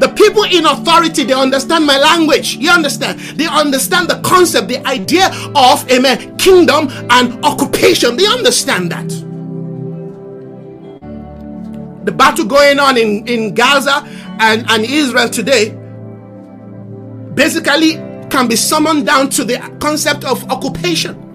The 0.00 0.08
people 0.08 0.44
in 0.44 0.64
authority, 0.64 1.24
they 1.24 1.32
understand 1.32 1.84
my 1.84 1.98
language. 1.98 2.56
You 2.56 2.70
understand? 2.70 3.18
They 3.18 3.46
understand 3.46 4.08
the 4.08 4.20
concept, 4.20 4.68
the 4.68 4.86
idea 4.86 5.28
of 5.56 5.90
amen, 5.90 6.36
kingdom 6.36 6.88
and 7.10 7.44
occupation. 7.44 8.16
They 8.16 8.26
understand 8.26 8.92
that. 8.92 9.08
The 12.04 12.12
battle 12.12 12.46
going 12.46 12.78
on 12.78 12.96
in, 12.96 13.26
in 13.26 13.54
Gaza 13.54 14.02
and, 14.40 14.64
and 14.70 14.84
Israel 14.84 15.28
today 15.28 15.70
basically 17.34 17.94
can 18.30 18.48
be 18.48 18.56
summoned 18.56 19.06
down 19.06 19.28
to 19.30 19.44
the 19.44 19.58
concept 19.80 20.24
of 20.24 20.48
occupation. 20.50 21.27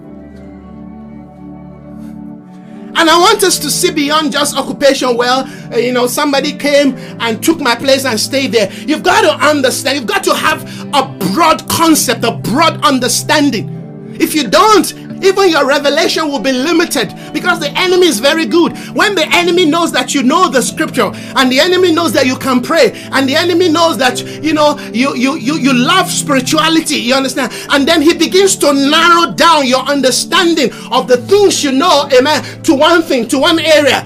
And 2.96 3.10
I 3.10 3.18
want 3.18 3.42
us 3.42 3.58
to 3.58 3.70
see 3.70 3.90
beyond 3.90 4.32
just 4.32 4.56
occupation. 4.56 5.16
Well, 5.16 5.46
uh, 5.72 5.76
you 5.76 5.92
know, 5.92 6.06
somebody 6.06 6.52
came 6.52 6.96
and 7.20 7.42
took 7.42 7.60
my 7.60 7.74
place 7.74 8.04
and 8.04 8.18
stayed 8.18 8.52
there. 8.52 8.72
You've 8.72 9.02
got 9.02 9.22
to 9.22 9.46
understand, 9.46 9.98
you've 9.98 10.06
got 10.06 10.22
to 10.24 10.34
have 10.34 10.62
a 10.94 11.06
broad 11.32 11.68
concept, 11.68 12.24
a 12.24 12.32
broad 12.32 12.84
understanding. 12.84 14.16
If 14.20 14.34
you 14.34 14.48
don't, 14.48 14.92
even 15.24 15.48
your 15.48 15.66
revelation 15.66 16.28
will 16.28 16.40
be 16.40 16.52
limited 16.52 17.14
because 17.32 17.60
the 17.60 17.70
enemy 17.76 18.06
is 18.06 18.20
very 18.20 18.46
good. 18.46 18.76
When 18.94 19.14
the 19.14 19.26
enemy 19.34 19.66
knows 19.66 19.92
that 19.92 20.14
you 20.14 20.22
know 20.22 20.48
the 20.48 20.62
scripture 20.62 21.10
and 21.36 21.50
the 21.50 21.60
enemy 21.60 21.92
knows 21.92 22.12
that 22.12 22.26
you 22.26 22.36
can 22.36 22.60
pray 22.60 22.92
and 23.12 23.28
the 23.28 23.34
enemy 23.34 23.68
knows 23.68 23.98
that 23.98 24.20
you 24.42 24.52
know 24.52 24.78
you 24.92 25.14
you 25.16 25.36
you, 25.36 25.56
you 25.58 25.74
love 25.74 26.10
spirituality, 26.10 26.96
you 26.96 27.14
understand? 27.14 27.52
And 27.70 27.86
then 27.86 28.02
he 28.02 28.14
begins 28.14 28.56
to 28.56 28.72
narrow 28.72 29.32
down 29.32 29.66
your 29.66 29.80
understanding 29.80 30.70
of 30.90 31.08
the 31.08 31.16
things 31.16 31.62
you 31.64 31.72
know, 31.72 32.08
amen, 32.16 32.62
to 32.62 32.74
one 32.74 33.02
thing, 33.02 33.28
to 33.28 33.38
one 33.38 33.58
area. 33.58 34.04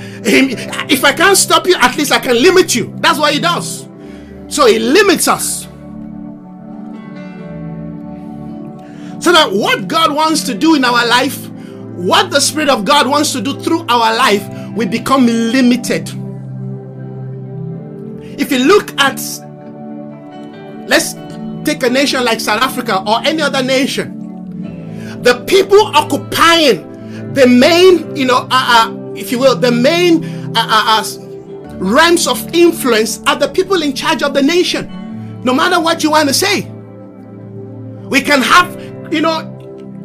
If 0.91 1.05
I 1.05 1.13
can't 1.13 1.37
stop 1.37 1.67
you, 1.67 1.77
at 1.77 1.97
least 1.97 2.13
I 2.13 2.19
can 2.19 2.35
limit 2.43 2.75
you. 2.75 2.95
That's 2.97 3.19
what 3.19 3.33
he 3.33 3.41
does. 3.41 3.89
So 4.49 4.67
he 4.67 4.79
limits 4.79 5.29
us. 5.29 5.68
So 9.21 9.33
that 9.33 9.51
what 9.53 9.89
God 9.89 10.15
wants 10.15 10.43
to 10.45 10.55
do 10.55 10.75
in 10.75 10.85
our 10.85 11.07
life, 11.07 11.49
what 11.51 12.31
the 12.31 12.41
Spirit 12.41 12.69
of 12.69 12.85
God 12.85 13.09
wants 13.09 13.33
to 13.33 13.41
do 13.41 13.59
through 13.61 13.85
our 13.89 14.15
life, 14.17 14.47
we 14.77 14.87
become 14.87 15.27
limited. 15.27 16.09
If 18.41 18.53
you 18.53 18.59
look 18.59 18.93
at, 19.01 19.21
let's 20.89 21.15
take 21.65 21.83
a 21.83 21.91
nation 21.91 22.25
like 22.25 22.41
South 22.41 22.63
Africa 22.63 23.03
or 23.07 23.21
any 23.27 23.43
other 23.43 23.63
nation, 23.63 25.23
the 25.23 25.45
people 25.47 25.85
occupying 25.89 27.33
the 27.35 27.47
main, 27.47 28.15
you 28.15 28.25
know, 28.25 28.47
uh, 28.51 28.89
uh, 28.91 29.13
if 29.15 29.33
you 29.33 29.39
will, 29.39 29.57
the 29.57 29.73
main 29.73 30.25
uh, 30.57 30.67
uh, 30.67 31.03
uh 31.03 31.29
realms 31.79 32.27
of 32.27 32.55
influence 32.55 33.23
are 33.27 33.37
the 33.37 33.49
people 33.49 33.83
in 33.83 33.95
charge 33.95 34.23
of 34.23 34.35
the 34.35 34.43
nation. 34.43 35.43
No 35.43 35.53
matter 35.53 35.81
what 35.81 36.03
you 36.03 36.11
want 36.11 36.29
to 36.29 36.35
say, 36.35 36.63
we 38.09 38.21
can 38.21 38.43
have 38.43 38.77
you 39.11 39.21
know, 39.21 39.55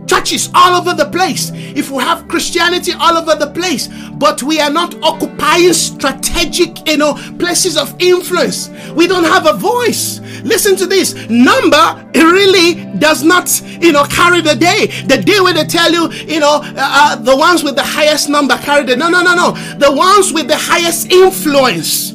churches 0.07 0.49
all 0.53 0.79
over 0.79 0.93
the 0.93 1.09
place, 1.09 1.51
if 1.53 1.89
we 1.89 2.03
have 2.03 2.27
Christianity 2.27 2.93
all 2.93 3.17
over 3.17 3.35
the 3.35 3.51
place, 3.51 3.87
but 4.13 4.43
we 4.43 4.59
are 4.59 4.69
not 4.69 4.95
occupying 5.01 5.73
strategic, 5.73 6.87
you 6.87 6.97
know, 6.97 7.13
places 7.39 7.77
of 7.77 7.95
influence, 7.99 8.69
we 8.95 9.07
don't 9.07 9.23
have 9.23 9.45
a 9.45 9.53
voice. 9.53 10.19
Listen 10.43 10.75
to 10.75 10.85
this 10.85 11.13
number 11.29 12.09
really 12.13 12.85
does 12.99 13.23
not, 13.23 13.49
you 13.81 13.91
know, 13.91 14.03
carry 14.05 14.41
the 14.41 14.55
day. 14.55 14.87
The 15.07 15.21
day 15.21 15.39
when 15.39 15.55
they 15.55 15.65
tell 15.65 15.91
you, 15.91 16.11
you 16.11 16.39
know, 16.39 16.61
uh, 16.63 16.73
uh, 16.75 17.15
the 17.15 17.35
ones 17.35 17.63
with 17.63 17.75
the 17.75 17.83
highest 17.83 18.29
number 18.29 18.57
carry 18.57 18.85
the 18.85 18.95
no, 18.95 19.09
no, 19.09 19.23
no, 19.23 19.35
no. 19.35 19.51
The 19.77 19.91
ones 19.91 20.33
with 20.33 20.47
the 20.47 20.57
highest 20.57 21.11
influence 21.11 22.11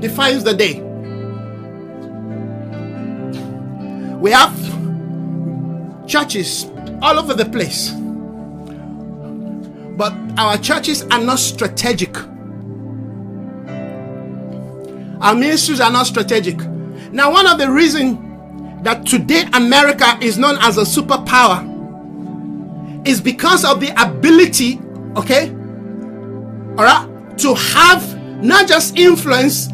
defines 0.00 0.44
the 0.44 0.54
day. 0.54 0.80
We 4.18 4.30
have 4.32 4.77
churches 6.08 6.66
all 7.02 7.18
over 7.18 7.34
the 7.34 7.44
place. 7.44 7.90
But 9.96 10.14
our 10.38 10.56
churches 10.58 11.02
are 11.04 11.20
not 11.20 11.38
strategic. 11.38 12.16
Our 15.20 15.34
ministries 15.34 15.80
are 15.80 15.90
not 15.90 16.06
strategic. 16.06 16.56
Now, 17.12 17.30
one 17.32 17.46
of 17.46 17.58
the 17.58 17.70
reasons 17.70 18.18
that 18.84 19.04
today 19.06 19.44
America 19.52 20.16
is 20.22 20.38
known 20.38 20.56
as 20.60 20.78
a 20.78 20.82
superpower 20.82 21.66
is 23.06 23.20
because 23.20 23.64
of 23.64 23.80
the 23.80 23.90
ability, 24.00 24.80
okay, 25.16 25.50
all 26.78 26.84
right, 26.84 27.36
to 27.38 27.54
have 27.54 28.16
not 28.42 28.68
just 28.68 28.96
influence, 28.96 29.68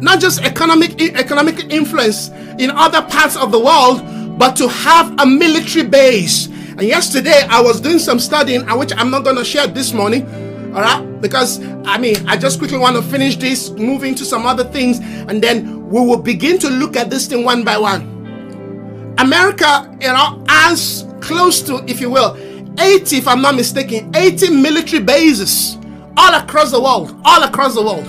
not 0.00 0.20
just 0.20 0.42
economic 0.42 1.00
economic 1.00 1.72
influence 1.72 2.28
in 2.58 2.70
other 2.70 3.00
parts 3.02 3.36
of 3.36 3.52
the 3.52 3.58
world, 3.58 4.02
but 4.36 4.54
to 4.56 4.68
have 4.68 5.18
a 5.20 5.26
military 5.26 5.86
base. 5.86 6.46
And 6.46 6.82
yesterday 6.82 7.42
I 7.48 7.60
was 7.60 7.80
doing 7.80 7.98
some 7.98 8.18
studying, 8.18 8.62
which 8.78 8.92
I'm 8.96 9.10
not 9.10 9.24
going 9.24 9.36
to 9.36 9.44
share 9.44 9.66
this 9.66 9.92
morning. 9.92 10.26
All 10.74 10.82
right, 10.82 11.20
because 11.22 11.64
I 11.86 11.96
mean, 11.96 12.16
I 12.28 12.36
just 12.36 12.58
quickly 12.58 12.76
want 12.76 12.96
to 12.96 13.02
finish 13.02 13.36
this, 13.36 13.70
moving 13.70 14.14
to 14.16 14.26
some 14.26 14.44
other 14.44 14.64
things, 14.64 14.98
and 14.98 15.42
then 15.42 15.88
we 15.88 16.00
will 16.00 16.18
begin 16.18 16.58
to 16.58 16.68
look 16.68 16.96
at 16.96 17.08
this 17.08 17.26
thing 17.26 17.44
one 17.44 17.64
by 17.64 17.78
one. 17.78 19.14
America, 19.18 19.96
you 20.02 20.08
know, 20.08 20.44
as 20.48 21.06
close 21.22 21.62
to, 21.62 21.82
if 21.90 22.00
you 22.00 22.10
will, 22.10 22.36
80, 22.78 23.16
if 23.16 23.26
I'm 23.26 23.40
not 23.40 23.54
mistaken, 23.54 24.14
80 24.14 24.50
military 24.50 25.02
bases 25.02 25.78
all 26.18 26.34
across 26.34 26.72
the 26.72 26.80
world, 26.80 27.18
all 27.24 27.42
across 27.42 27.74
the 27.74 27.82
world. 27.82 28.04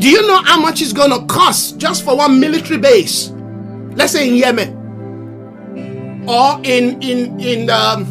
Do 0.00 0.10
you 0.10 0.26
know 0.26 0.42
how 0.42 0.60
much 0.60 0.82
it's 0.82 0.92
going 0.92 1.10
to 1.10 1.24
cost 1.26 1.78
just 1.78 2.04
for 2.04 2.16
one 2.16 2.40
military 2.40 2.80
base? 2.80 3.30
Let's 3.94 4.12
say 4.12 4.28
in 4.28 4.34
Yemen 4.34 4.75
or 6.28 6.60
in 6.64 7.00
in 7.02 7.40
in 7.40 7.70
um, 7.70 8.06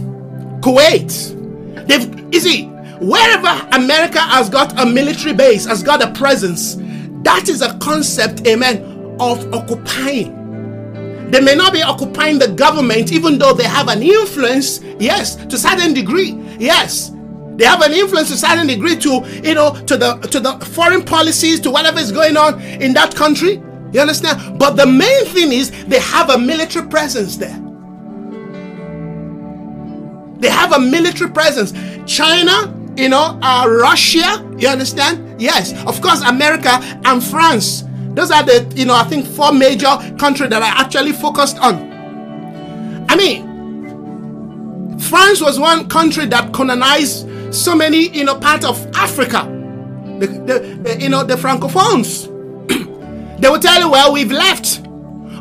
Kuwait. 0.62 1.88
They've 1.88 2.34
you 2.34 2.40
see 2.40 2.66
wherever 3.00 3.68
America 3.74 4.20
has 4.20 4.50
got 4.50 4.80
a 4.80 4.86
military 4.86 5.34
base, 5.34 5.66
has 5.66 5.84
got 5.84 6.02
a 6.04 6.12
presence. 6.14 6.78
That 7.24 7.50
is 7.50 7.62
a 7.62 7.78
concept, 7.80 8.48
amen, 8.48 9.18
of 9.20 9.54
occupying. 9.54 11.32
They 11.32 11.42
may 11.42 11.56
not 11.56 11.74
be 11.74 11.82
occupying 11.82 12.40
the 12.40 12.50
government, 12.50 13.12
even 13.12 13.38
though 13.38 13.54
they 13.54 13.64
have 13.64 13.88
an 13.88 14.04
influence. 14.04 14.82
Yes, 15.00 15.36
to 15.36 15.58
certain 15.58 15.94
degree. 15.94 16.40
Yes, 16.60 17.12
they 17.58 17.66
have 17.66 17.82
an 17.82 17.94
influence 17.94 18.30
to 18.30 18.36
a 18.36 18.38
certain 18.38 18.68
degree 18.68 18.96
to 18.98 19.26
you 19.44 19.56
know 19.56 19.74
to 19.88 19.98
the 19.98 20.18
to 20.32 20.40
the 20.40 20.54
foreign 20.74 21.04
policies, 21.04 21.60
to 21.62 21.72
whatever 21.72 22.00
is 22.00 22.12
going 22.12 22.38
on 22.38 22.62
in 22.62 22.94
that 22.94 23.16
country. 23.16 23.62
You 23.92 24.02
understand? 24.02 24.60
But 24.60 24.76
the 24.76 24.86
main 24.86 25.26
thing 25.26 25.52
is 25.52 25.72
they 25.86 26.00
have 26.00 26.30
a 26.30 26.38
military 26.38 26.88
presence 26.90 27.38
there. 27.38 27.65
They 30.40 30.50
have 30.50 30.74
a 30.74 30.80
military 30.80 31.30
presence. 31.32 31.74
China, 32.06 32.74
you 32.96 33.10
know, 33.10 33.40
uh, 33.42 33.68
Russia, 33.68 34.46
you 34.58 34.68
understand? 34.68 35.42
Yes, 35.42 35.74
of 35.86 36.02
course, 36.02 36.22
America 36.22 36.80
and 37.06 37.24
France. 37.24 37.84
Those 38.10 38.32
are 38.32 38.44
the, 38.44 38.72
you 38.76 38.86
know, 38.86 38.96
I 38.96 39.04
think 39.04 39.26
four 39.28 39.52
major 39.52 39.98
countries 40.18 40.50
that 40.50 40.62
I 40.62 40.68
actually 40.68 41.12
focused 41.12 41.58
on. 41.60 41.92
I 43.10 43.16
mean, 43.16 45.00
France 45.00 45.42
was 45.42 45.60
one 45.60 45.90
country 45.90 46.26
that 46.28 46.54
colonized 46.54 47.28
so 47.54 47.76
many, 47.76 48.10
you 48.10 48.24
know, 48.24 48.36
parts 48.36 48.66
of 48.66 48.86
Africa. 48.96 49.52
The, 50.20 50.28
the, 50.28 50.80
the 50.82 51.02
you 51.02 51.10
know, 51.10 51.24
the 51.24 51.36
Francophones. 51.36 52.32
they 53.42 53.50
will 53.50 53.60
tell 53.60 53.80
you, 53.80 53.92
well, 53.92 54.14
we've 54.14 54.32
left 54.32 54.82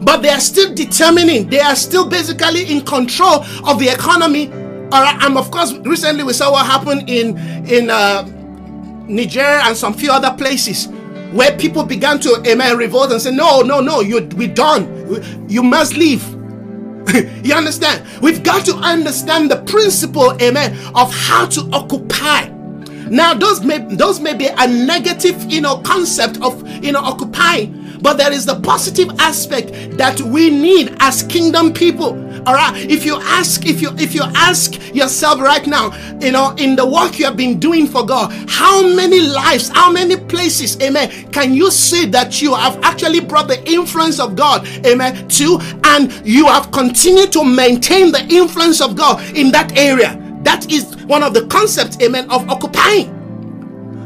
but 0.05 0.23
they 0.23 0.29
are 0.29 0.41
still 0.41 0.75
determining 0.75 1.49
they 1.49 1.61
are 1.61 1.77
still 1.77 2.07
basically 2.07 2.71
in 2.71 2.85
control 2.85 3.43
of 3.65 3.79
the 3.79 3.89
economy 3.89 4.51
all 4.95 5.03
right, 5.03 5.25
and 5.25 5.37
of 5.37 5.51
course, 5.51 5.73
recently 5.79 6.23
we 6.23 6.33
saw 6.33 6.53
what 6.53 6.67
happened 6.67 7.11
in 7.11 7.37
in 7.67 7.91
uh, 7.91 8.25
and 9.09 9.77
some 9.77 9.93
few 9.93 10.13
other 10.13 10.33
places 10.37 10.87
where 11.33 11.57
people 11.59 11.83
began 11.83 12.21
to, 12.21 12.41
amen, 12.47 12.77
revolt 12.77 13.11
and 13.11 13.21
say, 13.21 13.33
no, 13.33 13.61
no, 13.61 13.81
no, 13.81 14.01
you, 14.01 14.25
we 14.37 14.47
done. 14.47 15.49
You 15.49 15.65
must 15.65 15.97
leave. 15.97 16.23
you 17.45 17.55
understand? 17.55 18.07
We've 18.23 18.45
got 18.45 18.65
to 18.67 18.77
understand 18.77 19.51
the 19.51 19.57
principle, 19.63 20.41
amen, 20.41 20.79
of 20.95 21.13
how 21.13 21.47
to 21.47 21.69
occupy. 21.73 22.49
Now, 23.11 23.35
those 23.35 23.63
may 23.63 23.79
those 23.79 24.21
may 24.21 24.35
be 24.35 24.47
a 24.47 24.67
negative, 24.69 25.51
you 25.51 25.61
know, 25.61 25.79
concept 25.79 26.41
of 26.41 26.67
you 26.83 26.93
know 26.93 27.01
occupying, 27.01 27.84
but 28.05 28.19
there 28.19 28.31
is 28.31 28.45
the 28.45 28.61
positive 28.61 29.09
aspect 29.19 29.73
that 29.97 30.21
we 30.21 30.51
need 30.51 30.95
as 31.01 31.23
kingdom 31.23 31.73
people. 31.73 32.11
All 32.47 32.53
right. 32.53 32.77
If 32.77 33.07
you 33.07 33.17
ask, 33.17 33.65
if 33.65 33.81
you 33.81 33.93
if 33.97 34.15
you 34.15 34.21
ask 34.35 34.95
yourself 34.95 35.41
right 35.41 35.67
now, 35.67 35.97
you 36.21 36.31
know, 36.31 36.55
in 36.59 36.77
the 36.77 36.85
work 36.85 37.19
you 37.19 37.25
have 37.25 37.39
been 37.39 37.59
doing 37.59 37.87
for 37.87 38.05
God, 38.05 38.31
how 38.47 38.87
many 38.95 39.21
lives, 39.21 39.71
how 39.71 39.91
many 39.91 40.17
places, 40.19 40.79
amen, 40.83 41.33
can 41.33 41.55
you 41.55 41.71
say 41.71 42.05
that 42.05 42.43
you 42.43 42.55
have 42.55 42.79
actually 42.85 43.21
brought 43.21 43.49
the 43.49 43.67
influence 43.67 44.21
of 44.21 44.37
God, 44.37 44.69
amen, 44.85 45.27
to 45.29 45.59
and 45.85 46.13
you 46.27 46.47
have 46.47 46.71
continued 46.73 47.33
to 47.33 47.43
maintain 47.43 48.13
the 48.13 48.27
influence 48.29 48.83
of 48.83 48.97
God 48.97 49.23
in 49.35 49.51
that 49.53 49.79
area? 49.79 50.21
That 50.43 50.71
is 50.71 50.95
one 51.07 51.23
of 51.23 51.33
the 51.33 51.47
concepts, 51.47 51.97
amen, 52.03 52.31
of 52.31 52.47
occupying. 52.51 53.09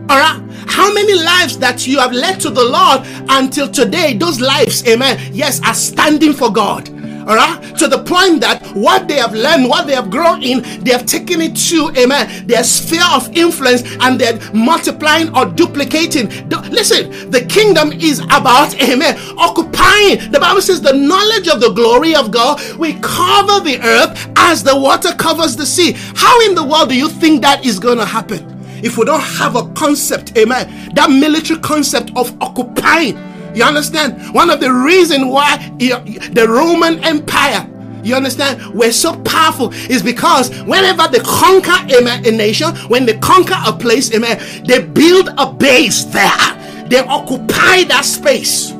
All 0.08 0.18
right. 0.18 0.47
How 0.68 0.92
many 0.92 1.14
lives 1.14 1.58
that 1.58 1.86
you 1.86 1.98
have 1.98 2.12
led 2.12 2.40
to 2.40 2.50
the 2.50 2.64
Lord 2.64 3.00
until 3.28 3.68
today, 3.68 4.14
those 4.14 4.40
lives, 4.40 4.86
amen, 4.86 5.18
yes, 5.32 5.60
are 5.66 5.74
standing 5.74 6.32
for 6.32 6.52
God. 6.52 6.88
All 7.28 7.36
right, 7.36 7.76
to 7.76 7.88
the 7.88 7.98
point 7.98 8.40
that 8.40 8.62
what 8.74 9.06
they 9.06 9.16
have 9.16 9.34
learned, 9.34 9.68
what 9.68 9.86
they 9.86 9.94
have 9.94 10.10
grown 10.10 10.42
in, 10.42 10.62
they 10.82 10.92
have 10.92 11.04
taken 11.04 11.42
it 11.42 11.54
to, 11.68 11.90
amen, 11.98 12.46
their 12.46 12.64
sphere 12.64 13.04
of 13.12 13.28
influence 13.36 13.82
and 14.00 14.18
they're 14.18 14.40
multiplying 14.54 15.36
or 15.36 15.44
duplicating. 15.44 16.28
Listen, 16.70 17.30
the 17.30 17.44
kingdom 17.44 17.92
is 17.92 18.20
about, 18.20 18.80
amen, 18.80 19.18
occupying. 19.36 20.30
The 20.30 20.38
Bible 20.40 20.62
says 20.62 20.80
the 20.80 20.94
knowledge 20.94 21.48
of 21.48 21.60
the 21.60 21.72
glory 21.72 22.14
of 22.14 22.30
God 22.30 22.62
we 22.78 22.94
cover 22.94 23.60
the 23.60 23.78
earth 23.82 24.30
as 24.36 24.64
the 24.64 24.78
water 24.78 25.12
covers 25.12 25.54
the 25.54 25.66
sea. 25.66 25.92
How 26.14 26.40
in 26.46 26.54
the 26.54 26.64
world 26.64 26.88
do 26.88 26.96
you 26.96 27.10
think 27.10 27.42
that 27.42 27.62
is 27.62 27.78
going 27.78 27.98
to 27.98 28.06
happen? 28.06 28.57
If 28.84 28.98
we 28.98 29.04
don't 29.04 29.20
have 29.20 29.56
a 29.56 29.68
concept, 29.74 30.36
amen, 30.36 30.94
that 30.94 31.10
military 31.10 31.60
concept 31.60 32.12
of 32.16 32.36
occupying. 32.40 33.16
You 33.54 33.64
understand? 33.64 34.34
One 34.34 34.50
of 34.50 34.60
the 34.60 34.72
reasons 34.72 35.24
why 35.24 35.56
the 35.78 36.46
Roman 36.48 37.02
Empire 37.04 37.68
you 38.04 38.14
understand? 38.14 38.74
We're 38.74 38.92
so 38.92 39.20
powerful 39.22 39.72
is 39.72 40.02
because 40.02 40.50
whenever 40.62 41.08
they 41.08 41.18
conquer 41.18 41.76
amen, 41.94 42.24
a 42.26 42.30
nation, 42.30 42.74
when 42.88 43.04
they 43.06 43.18
conquer 43.18 43.56
a 43.66 43.72
place, 43.72 44.14
amen, 44.14 44.40
they 44.64 44.84
build 44.84 45.30
a 45.36 45.52
base 45.52 46.04
there. 46.04 46.86
They 46.88 47.00
occupy 47.00 47.84
that 47.84 48.04
space. 48.04 48.72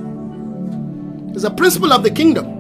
It's 1.35 1.45
a 1.45 1.51
principle 1.51 1.93
of 1.93 2.03
the 2.03 2.11
kingdom. 2.11 2.58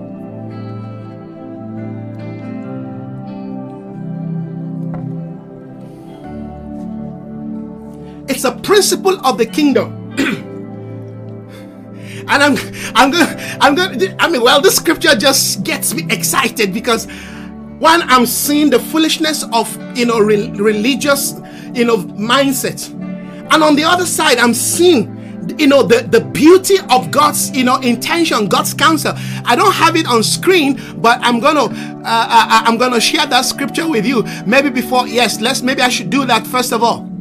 It's 8.38 8.44
a 8.44 8.53
principle 8.53 9.18
of 9.27 9.37
the 9.37 9.44
kingdom. 9.46 10.14
and 12.29 12.31
I'm 12.31 12.57
I'm 12.94 13.11
gonna 13.11 13.59
I'm 13.61 13.74
gonna 13.74 14.14
I 14.20 14.31
mean 14.31 14.42
well 14.42 14.61
this 14.61 14.77
scripture 14.77 15.16
just 15.16 15.64
gets 15.64 15.92
me 15.92 16.07
excited 16.09 16.72
because 16.72 17.07
one 17.81 18.03
I'm 18.03 18.27
seeing 18.27 18.70
the 18.70 18.79
foolishness 18.79 19.44
of 19.53 19.77
you 19.98 20.07
know 20.07 20.20
re- 20.20 20.53
religious 20.53 21.35
you 21.74 21.85
know 21.85 21.96
mindset. 21.96 22.88
And 23.53 23.64
on 23.64 23.74
the 23.74 23.83
other 23.83 24.07
side 24.07 24.38
I'm 24.38 24.55
seeing 24.55 25.16
you 25.59 25.66
know 25.66 25.83
the 25.83 26.03
the 26.03 26.20
beauty 26.20 26.77
of 26.90 27.11
god's 27.11 27.51
you 27.57 27.64
know 27.64 27.79
intention 27.81 28.46
god's 28.46 28.72
counsel. 28.72 29.14
I 29.46 29.57
don't 29.57 29.72
have 29.72 29.96
it 29.96 30.07
on 30.07 30.22
screen 30.22 30.81
but 30.98 31.18
i'm 31.22 31.40
gonna 31.40 31.64
uh, 31.64 32.03
I, 32.05 32.05
uh, 32.05 32.61
uh, 32.61 32.62
i'm 32.66 32.79
gonna 32.79 33.01
share 33.01 33.27
that 33.27 33.46
scripture 33.46 33.88
with 33.88 34.07
you. 34.07 34.22
Maybe 34.46 34.70
before 34.70 35.09
yes 35.09 35.40
let's 35.40 35.61
maybe 35.61 35.83
i 35.83 35.88
should 35.88 36.09
do 36.09 36.24
that 36.27 36.46
first 36.46 36.72
of 36.72 36.85
all 36.85 37.17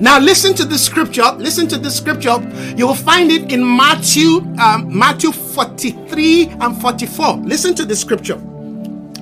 now 0.00 0.18
listen 0.18 0.54
to 0.54 0.64
the 0.64 0.78
scripture. 0.78 1.30
Listen 1.38 1.68
to 1.68 1.78
the 1.78 1.90
scripture. 1.90 2.38
You 2.76 2.86
will 2.86 2.94
find 2.94 3.30
it 3.30 3.52
in 3.52 3.64
Matthew, 3.76 4.38
um, 4.60 4.86
Matthew 4.96 5.32
43 5.32 6.48
and 6.60 6.80
44. 6.80 7.36
Listen 7.38 7.74
to 7.74 7.84
the 7.84 7.96
scripture. 7.96 8.40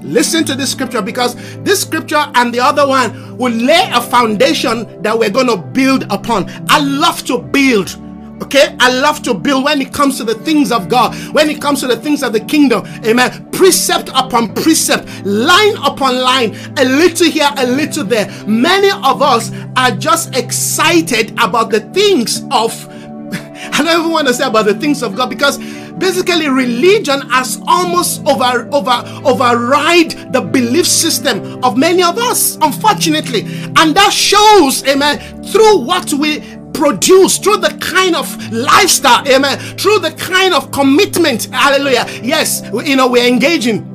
Listen 0.02 0.44
to 0.44 0.54
this 0.54 0.70
scripture 0.70 1.02
because 1.02 1.34
this 1.62 1.82
scripture 1.82 2.24
and 2.34 2.52
the 2.52 2.60
other 2.60 2.86
one 2.86 3.36
will 3.36 3.52
lay 3.52 3.90
a 3.92 4.00
foundation 4.00 5.02
that 5.02 5.18
we're 5.18 5.30
going 5.30 5.46
to 5.46 5.56
build 5.56 6.04
upon. 6.10 6.50
I 6.68 6.80
love 6.80 7.24
to 7.26 7.38
build 7.38 7.96
Okay, 8.42 8.74
I 8.80 8.90
love 8.90 9.22
to 9.24 9.34
build 9.34 9.64
when 9.64 9.80
it 9.80 9.92
comes 9.92 10.16
to 10.16 10.24
the 10.24 10.34
things 10.34 10.72
of 10.72 10.88
God, 10.88 11.14
when 11.32 11.50
it 11.50 11.60
comes 11.60 11.80
to 11.80 11.86
the 11.86 11.96
things 11.96 12.22
of 12.22 12.32
the 12.32 12.40
kingdom. 12.40 12.86
Amen. 13.04 13.50
Precept 13.52 14.08
upon 14.14 14.54
precept, 14.54 15.06
line 15.24 15.76
upon 15.84 16.18
line, 16.20 16.56
a 16.78 16.84
little 16.84 17.28
here, 17.28 17.50
a 17.58 17.66
little 17.66 18.04
there. 18.04 18.30
Many 18.46 18.90
of 18.90 19.20
us 19.20 19.52
are 19.76 19.90
just 19.90 20.34
excited 20.34 21.32
about 21.32 21.70
the 21.70 21.80
things 21.92 22.42
of, 22.50 22.72
I 23.32 23.82
don't 23.84 24.00
even 24.00 24.10
want 24.10 24.26
to 24.28 24.34
say 24.34 24.46
about 24.46 24.64
the 24.64 24.74
things 24.74 25.02
of 25.02 25.14
God 25.14 25.28
because 25.28 25.58
basically 25.98 26.48
religion 26.48 27.20
has 27.28 27.60
almost 27.68 28.26
over 28.26 28.66
over 28.72 29.02
override 29.22 30.32
the 30.32 30.40
belief 30.40 30.86
system 30.86 31.62
of 31.62 31.76
many 31.76 32.02
of 32.02 32.16
us 32.16 32.56
unfortunately 32.62 33.42
and 33.76 33.94
that 33.94 34.10
shows 34.10 34.82
amen 34.88 35.44
through 35.44 35.78
what 35.80 36.10
we 36.14 36.40
produce 36.80 37.36
through 37.36 37.58
the 37.58 37.76
kind 37.78 38.16
of 38.16 38.26
lifestyle, 38.50 39.28
amen, 39.28 39.58
through 39.76 39.98
the 39.98 40.12
kind 40.12 40.54
of 40.54 40.72
commitment, 40.72 41.44
hallelujah. 41.52 42.06
Yes, 42.22 42.62
you 42.72 42.96
know, 42.96 43.06
we're 43.06 43.26
engaging. 43.26 43.86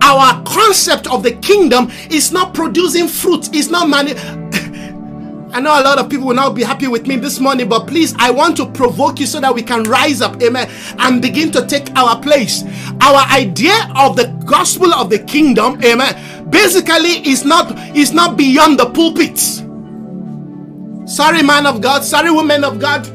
Our 0.00 0.40
concept 0.44 1.08
of 1.08 1.24
the 1.24 1.32
kingdom 1.32 1.90
is 2.10 2.30
not 2.30 2.54
producing 2.54 3.08
fruit, 3.08 3.48
it's 3.52 3.70
not 3.70 3.88
money. 3.88 4.14
I 5.52 5.60
know 5.60 5.72
a 5.72 5.82
lot 5.82 5.98
of 5.98 6.08
people 6.08 6.28
will 6.28 6.36
not 6.36 6.54
be 6.54 6.62
happy 6.62 6.86
with 6.86 7.08
me 7.08 7.16
this 7.16 7.40
morning, 7.40 7.68
but 7.68 7.88
please, 7.88 8.14
I 8.20 8.30
want 8.30 8.56
to 8.58 8.66
provoke 8.66 9.18
you 9.18 9.26
so 9.26 9.40
that 9.40 9.52
we 9.52 9.62
can 9.62 9.82
rise 9.82 10.20
up, 10.22 10.40
amen, 10.44 10.70
and 11.00 11.20
begin 11.20 11.50
to 11.50 11.66
take 11.66 11.90
our 11.96 12.22
place. 12.22 12.62
Our 13.00 13.26
idea 13.32 13.74
of 13.96 14.14
the 14.14 14.28
gospel 14.46 14.94
of 14.94 15.10
the 15.10 15.18
kingdom, 15.18 15.82
amen, 15.82 16.48
basically 16.50 17.28
is 17.28 17.44
not 17.44 17.76
is 17.96 18.12
not 18.12 18.36
beyond 18.36 18.78
the 18.78 18.88
pulpits. 18.90 19.64
Sorry, 21.06 21.42
man 21.42 21.66
of 21.66 21.80
God. 21.80 22.04
Sorry, 22.04 22.30
woman 22.30 22.64
of 22.64 22.78
God. 22.78 23.06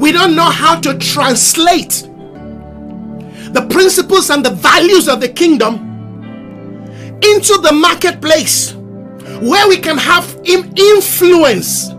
We 0.00 0.12
don't 0.12 0.34
know 0.34 0.50
how 0.50 0.80
to 0.80 0.96
translate 0.98 2.06
the 3.52 3.66
principles 3.70 4.30
and 4.30 4.44
the 4.44 4.50
values 4.50 5.08
of 5.08 5.20
the 5.20 5.28
kingdom 5.28 5.88
into 7.22 7.58
the 7.58 7.72
marketplace 7.72 8.72
where 9.40 9.68
we 9.68 9.76
can 9.76 9.98
have 9.98 10.40
influence. 10.44 11.90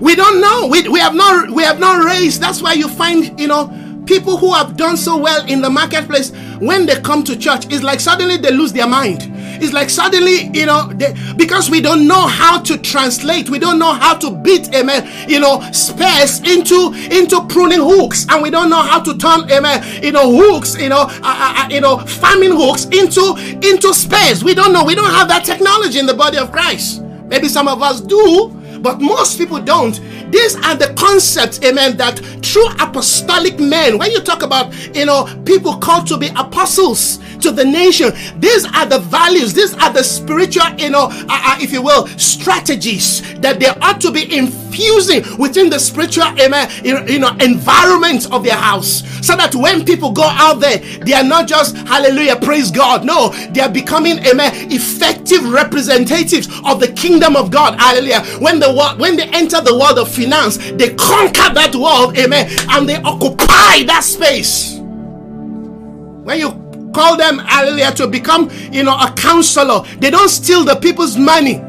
We 0.00 0.14
don't 0.14 0.40
know. 0.40 0.68
We, 0.70 0.88
we 0.88 0.98
have 1.00 1.14
not 1.14 1.50
we 1.50 1.62
have 1.62 1.78
not 1.78 2.04
raised. 2.04 2.40
That's 2.40 2.60
why 2.60 2.74
you 2.74 2.88
find, 2.88 3.38
you 3.38 3.46
know, 3.46 4.02
people 4.06 4.36
who 4.36 4.52
have 4.52 4.76
done 4.76 4.96
so 4.96 5.16
well 5.16 5.46
in 5.46 5.60
the 5.60 5.70
marketplace 5.70 6.30
when 6.58 6.86
they 6.86 7.00
come 7.00 7.24
to 7.24 7.36
church, 7.36 7.66
it's 7.72 7.82
like 7.82 8.00
suddenly 8.00 8.36
they 8.36 8.50
lose 8.50 8.72
their 8.72 8.86
mind. 8.86 9.33
It's 9.60 9.72
like 9.72 9.90
suddenly, 9.90 10.50
you 10.52 10.66
know, 10.66 10.90
they, 10.94 11.14
because 11.36 11.70
we 11.70 11.80
don't 11.80 12.06
know 12.06 12.26
how 12.26 12.60
to 12.62 12.78
translate, 12.78 13.48
we 13.50 13.58
don't 13.58 13.78
know 13.78 13.92
how 13.92 14.14
to 14.18 14.30
beat, 14.30 14.74
amen, 14.74 15.28
you 15.28 15.40
know, 15.40 15.60
spares 15.72 16.40
into 16.40 16.92
into 17.10 17.44
pruning 17.46 17.80
hooks, 17.80 18.26
and 18.28 18.42
we 18.42 18.50
don't 18.50 18.70
know 18.70 18.82
how 18.82 19.00
to 19.02 19.16
turn, 19.16 19.50
amen, 19.50 20.02
you 20.02 20.12
know, 20.12 20.30
hooks, 20.30 20.76
you 20.76 20.88
know, 20.88 21.02
uh, 21.02 21.20
uh, 21.22 21.64
uh 21.64 21.68
you 21.70 21.80
know, 21.80 21.98
farming 21.98 22.52
hooks 22.52 22.86
into 22.86 23.36
into 23.62 23.94
spares. 23.94 24.42
We 24.44 24.54
don't 24.54 24.72
know. 24.72 24.84
We 24.84 24.94
don't 24.94 25.10
have 25.10 25.28
that 25.28 25.44
technology 25.44 25.98
in 25.98 26.06
the 26.06 26.14
body 26.14 26.38
of 26.38 26.52
Christ. 26.52 27.02
Maybe 27.26 27.48
some 27.48 27.68
of 27.68 27.82
us 27.82 28.00
do, 28.00 28.50
but 28.80 29.00
most 29.00 29.38
people 29.38 29.60
don't. 29.60 30.00
These 30.30 30.56
are 30.64 30.74
the 30.74 30.92
concepts, 30.98 31.62
amen, 31.62 31.96
that 31.98 32.20
true 32.54 32.68
apostolic 32.78 33.58
men, 33.58 33.98
when 33.98 34.12
you 34.12 34.20
talk 34.20 34.42
about, 34.42 34.72
you 34.94 35.04
know, 35.04 35.26
people 35.44 35.76
called 35.76 36.06
to 36.06 36.16
be 36.16 36.28
apostles 36.36 37.18
to 37.40 37.50
the 37.50 37.64
nation, 37.64 38.12
these 38.38 38.64
are 38.76 38.86
the 38.86 39.00
values, 39.00 39.52
these 39.52 39.74
are 39.74 39.92
the 39.92 40.04
spiritual, 40.04 40.68
you 40.78 40.88
know, 40.88 41.08
uh, 41.10 41.26
uh, 41.28 41.58
if 41.60 41.72
you 41.72 41.82
will, 41.82 42.06
strategies 42.16 43.22
that 43.40 43.58
they 43.58 43.66
ought 43.66 44.00
to 44.00 44.12
be 44.12 44.36
infusing 44.36 45.24
within 45.36 45.68
the 45.68 45.80
spiritual, 45.80 46.26
amen, 46.40 46.70
you 46.84 47.18
know, 47.18 47.36
environment 47.40 48.32
of 48.32 48.44
their 48.44 48.54
house. 48.54 49.02
So 49.26 49.34
that 49.36 49.54
when 49.54 49.84
people 49.84 50.12
go 50.12 50.24
out 50.24 50.60
there, 50.60 50.78
they 50.78 51.14
are 51.14 51.24
not 51.24 51.48
just, 51.48 51.76
hallelujah, 51.76 52.36
praise 52.36 52.70
God. 52.70 53.04
No, 53.04 53.30
they 53.50 53.62
are 53.62 53.70
becoming, 53.70 54.18
amen, 54.26 54.70
effective 54.70 55.50
representatives 55.50 56.46
of 56.64 56.78
the 56.78 56.92
kingdom 56.92 57.34
of 57.34 57.50
God. 57.50 57.80
Hallelujah. 57.80 58.22
When 58.38 58.60
the 58.60 58.70
when 58.98 59.16
they 59.16 59.26
enter 59.28 59.60
the 59.60 59.76
world 59.76 59.98
of 59.98 60.12
finance, 60.12 60.58
they 60.72 60.94
conquer 60.94 61.52
that 61.54 61.74
world, 61.74 62.18
amen, 62.18 62.43
and 62.70 62.88
they 62.88 62.96
occupy 62.96 63.84
that 63.84 64.02
space. 64.02 64.78
When 64.78 66.38
you 66.38 66.50
call 66.94 67.16
them, 67.16 67.40
earlier 67.52 67.90
to 67.92 68.06
become, 68.06 68.50
you 68.72 68.84
know, 68.84 68.96
a 68.96 69.12
counselor, 69.16 69.84
they 69.98 70.10
don't 70.10 70.28
steal 70.28 70.64
the 70.64 70.76
people's 70.76 71.16
money. 71.16 71.62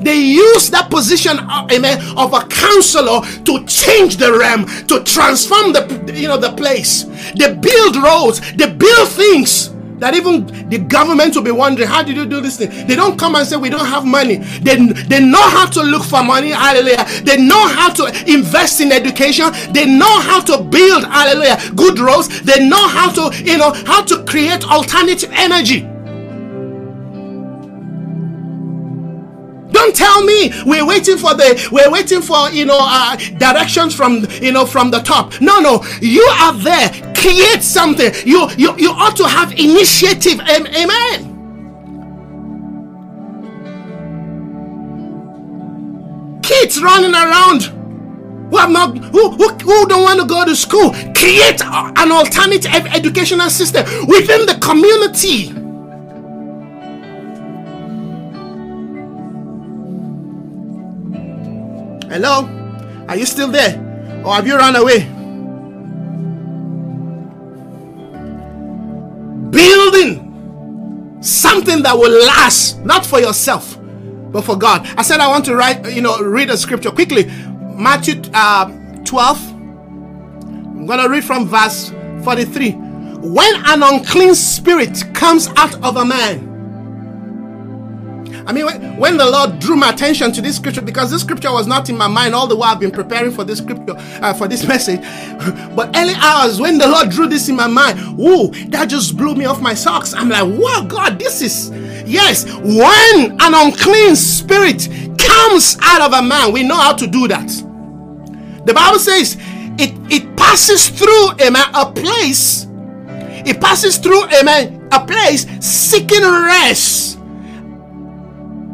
they 0.00 0.14
use 0.14 0.70
that 0.70 0.90
position, 0.90 1.38
uh, 1.38 1.66
amen, 1.72 1.98
of 2.16 2.32
a 2.32 2.46
counselor 2.46 3.20
to 3.44 3.64
change 3.66 4.16
the 4.16 4.32
realm, 4.32 4.64
to 4.86 5.02
transform 5.02 5.72
the, 5.72 6.14
you 6.14 6.28
know, 6.28 6.36
the 6.36 6.52
place. 6.52 7.04
They 7.34 7.52
build 7.54 7.96
roads, 7.96 8.40
they 8.52 8.72
build 8.72 9.08
things 9.08 9.70
that 10.00 10.14
even 10.14 10.46
the 10.68 10.78
government 10.78 11.34
will 11.34 11.42
be 11.42 11.50
wondering, 11.50 11.88
how 11.88 12.02
did 12.02 12.16
you 12.16 12.26
do 12.26 12.40
this 12.40 12.56
thing? 12.58 12.86
They 12.86 12.96
don't 12.96 13.18
come 13.18 13.34
and 13.34 13.46
say, 13.46 13.56
we 13.56 13.70
don't 13.70 13.86
have 13.86 14.04
money. 14.04 14.36
They, 14.36 14.76
they 14.76 15.20
know 15.24 15.42
how 15.42 15.66
to 15.66 15.82
look 15.82 16.04
for 16.04 16.22
money, 16.22 16.50
hallelujah. 16.50 17.04
They 17.22 17.36
know 17.36 17.66
how 17.68 17.92
to 17.94 18.06
invest 18.30 18.80
in 18.80 18.92
education. 18.92 19.52
They 19.72 19.86
know 19.86 20.20
how 20.20 20.40
to 20.40 20.62
build, 20.62 21.04
hallelujah, 21.04 21.58
good 21.74 21.98
roads. 21.98 22.42
They 22.42 22.68
know 22.68 22.88
how 22.88 23.10
to, 23.12 23.36
you 23.42 23.58
know, 23.58 23.72
how 23.72 24.02
to 24.04 24.24
create 24.24 24.64
alternative 24.64 25.30
energy. 25.32 25.88
Don't 29.88 29.96
tell 29.96 30.22
me 30.22 30.52
we're 30.66 30.86
waiting 30.86 31.16
for 31.16 31.32
the 31.32 31.66
we're 31.72 31.90
waiting 31.90 32.20
for 32.20 32.50
you 32.50 32.66
know 32.66 32.76
uh, 32.78 33.16
directions 33.38 33.94
from 33.94 34.26
you 34.42 34.52
know 34.52 34.66
from 34.66 34.90
the 34.90 34.98
top. 34.98 35.40
No, 35.40 35.60
no, 35.60 35.82
you 36.02 36.22
are 36.40 36.52
there. 36.52 36.90
Create 37.14 37.62
something. 37.62 38.12
You 38.26 38.50
you 38.58 38.76
you 38.76 38.90
ought 38.90 39.16
to 39.16 39.26
have 39.26 39.52
initiative. 39.52 40.40
Amen. 40.40 41.24
Kids 46.42 46.82
running 46.82 47.14
around 47.14 47.62
who 48.50 48.58
have 48.58 48.70
not 48.70 48.94
who, 48.98 49.30
who, 49.30 49.48
who 49.48 49.86
don't 49.86 50.02
want 50.02 50.20
to 50.20 50.26
go 50.26 50.44
to 50.44 50.54
school 50.54 50.90
create 51.14 51.62
an 51.62 52.12
alternative 52.12 52.86
educational 52.86 53.48
system 53.50 53.84
within 54.06 54.46
the 54.46 54.58
community 54.60 55.67
Hello? 62.20 62.50
Are 63.06 63.16
you 63.16 63.24
still 63.24 63.46
there? 63.46 63.78
Or 64.26 64.34
have 64.34 64.44
you 64.44 64.56
run 64.56 64.74
away? 64.74 65.04
Building 69.52 71.20
something 71.22 71.80
that 71.84 71.96
will 71.96 72.26
last, 72.26 72.84
not 72.84 73.06
for 73.06 73.20
yourself, 73.20 73.78
but 74.32 74.42
for 74.42 74.58
God. 74.58 74.84
I 74.98 75.02
said 75.02 75.20
I 75.20 75.28
want 75.28 75.44
to 75.44 75.54
write, 75.54 75.92
you 75.92 76.02
know, 76.02 76.18
read 76.18 76.50
a 76.50 76.56
scripture 76.56 76.90
quickly. 76.90 77.26
Matthew 77.76 78.20
uh, 78.34 78.64
12. 79.04 79.52
I'm 79.52 80.86
going 80.86 80.98
to 80.98 81.08
read 81.08 81.22
from 81.22 81.46
verse 81.46 81.90
43. 82.24 82.72
When 82.72 83.54
an 83.66 83.84
unclean 83.84 84.34
spirit 84.34 85.04
comes 85.14 85.50
out 85.54 85.80
of 85.84 85.96
a 85.96 86.04
man, 86.04 86.47
I 88.48 88.52
mean, 88.52 88.96
when 88.96 89.18
the 89.18 89.30
Lord 89.30 89.58
drew 89.58 89.76
my 89.76 89.90
attention 89.90 90.32
to 90.32 90.40
this 90.40 90.56
scripture, 90.56 90.80
because 90.80 91.10
this 91.10 91.20
scripture 91.20 91.52
was 91.52 91.66
not 91.66 91.90
in 91.90 91.98
my 91.98 92.06
mind 92.06 92.34
all 92.34 92.46
the 92.46 92.56
while 92.56 92.72
I've 92.72 92.80
been 92.80 92.90
preparing 92.90 93.30
for 93.30 93.44
this 93.44 93.58
scripture, 93.58 93.94
uh, 93.98 94.32
for 94.32 94.48
this 94.48 94.66
message. 94.68 95.00
But 95.76 95.94
early 95.94 96.14
hours, 96.14 96.58
when 96.58 96.78
the 96.78 96.88
Lord 96.88 97.10
drew 97.10 97.28
this 97.28 97.50
in 97.50 97.56
my 97.56 97.66
mind, 97.66 97.98
whoa, 98.16 98.46
that 98.68 98.86
just 98.86 99.18
blew 99.18 99.34
me 99.34 99.44
off 99.44 99.60
my 99.60 99.74
socks. 99.74 100.14
I'm 100.14 100.30
like, 100.30 100.46
wow, 100.58 100.86
God, 100.88 101.18
this 101.18 101.42
is, 101.42 101.68
yes, 102.08 102.46
when 102.46 103.32
an 103.38 103.52
unclean 103.54 104.16
spirit 104.16 104.88
comes 105.18 105.76
out 105.82 106.00
of 106.00 106.14
a 106.14 106.22
man, 106.22 106.50
we 106.50 106.62
know 106.62 106.76
how 106.76 106.94
to 106.94 107.06
do 107.06 107.28
that. 107.28 107.48
The 108.64 108.72
Bible 108.72 108.98
says 108.98 109.36
it, 109.78 109.92
it 110.10 110.36
passes 110.38 110.88
through, 110.88 111.32
amen, 111.46 111.66
a 111.74 111.92
place. 111.92 112.66
It 113.46 113.60
passes 113.60 113.98
through, 113.98 114.24
amen, 114.30 114.88
a 114.90 115.04
place 115.04 115.46
seeking 115.60 116.22
rest 116.22 117.17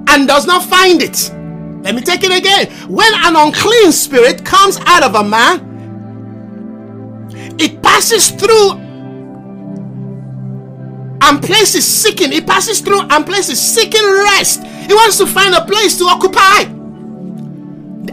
and 0.09 0.29
does 0.29 0.47
not 0.47 0.63
find 0.63 1.03
it. 1.03 1.31
Let 1.83 1.95
me 1.95 2.01
take 2.01 2.25
it 2.25 2.33
again. 2.33 2.71
When 2.89 3.13
an 3.15 3.37
unclean 3.37 3.93
spirit 3.93 4.45
comes 4.45 4.79
out 4.87 5.03
of 5.03 5.15
a 5.15 5.25
man, 5.25 5.73
it 7.59 7.83
passes 7.83 8.31
through 8.31 8.73
and 11.21 11.43
places 11.43 11.85
seeking. 11.87 12.33
It 12.33 12.47
passes 12.47 12.81
through 12.81 13.03
and 13.03 13.27
places 13.27 13.61
seeking 13.61 14.05
rest. 14.05 14.63
He 14.65 14.95
wants 14.95 15.19
to 15.19 15.27
find 15.27 15.55
a 15.55 15.65
place 15.65 15.99
to 15.99 16.05
occupy. 16.05 16.71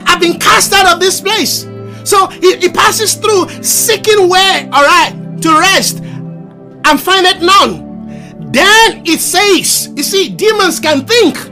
I've 0.06 0.20
been 0.20 0.40
cast 0.40 0.74
out 0.74 0.94
of 0.94 1.00
this 1.00 1.22
place. 1.22 1.68
So 2.04 2.28
he, 2.28 2.70
passes 2.70 3.14
through 3.16 3.50
seeking 3.64 4.28
where, 4.28 4.70
all 4.72 4.84
right, 4.84 5.14
to 5.42 5.60
rest 5.60 6.00
and 6.00 7.00
find 7.00 7.26
it 7.26 7.42
none. 7.42 8.52
Then 8.52 9.04
it 9.06 9.20
says, 9.20 9.92
you 9.96 10.04
see, 10.04 10.30
demons 10.30 10.80
can 10.80 11.06
think. 11.06 11.51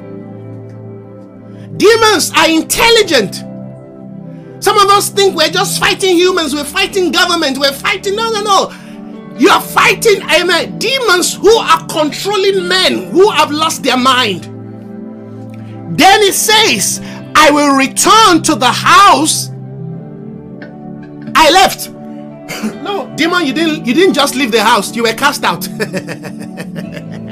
Demons 1.80 2.32
are 2.36 2.49
intelligent. 2.49 3.36
Some 4.61 4.77
of 4.77 4.89
us 4.89 5.09
think 5.09 5.36
we're 5.36 5.49
just 5.49 5.80
fighting 5.80 6.17
humans, 6.17 6.53
we're 6.53 6.65
fighting 6.65 7.11
government, 7.11 7.57
we're 7.57 7.71
fighting. 7.71 8.17
No, 8.17 8.30
no, 8.32 8.41
no. 8.43 8.71
You 9.38 9.49
are 9.49 9.61
fighting, 9.61 10.21
amen, 10.23 10.77
demons 10.77 11.34
who 11.34 11.55
are 11.55 11.86
controlling 11.88 12.67
men 12.67 13.09
who 13.11 13.32
have 13.32 13.51
lost 13.51 13.84
their 13.84 13.95
mind. 13.95 14.43
Then 15.97 16.21
it 16.21 16.34
says, 16.34 16.99
I 17.36 17.49
will 17.49 17.77
return 17.77 18.43
to 18.43 18.55
the 18.55 18.71
house 18.71 19.49
I 21.36 21.49
left. 21.51 21.89
no, 22.84 23.13
demon, 23.15 23.45
you 23.45 23.53
didn't 23.53 23.86
you 23.86 23.93
didn't 23.93 24.15
just 24.15 24.36
leave 24.36 24.51
the 24.51 24.61
house, 24.61 24.93
you 24.93 25.03
were 25.03 25.13
cast 25.13 25.45
out. 25.45 25.65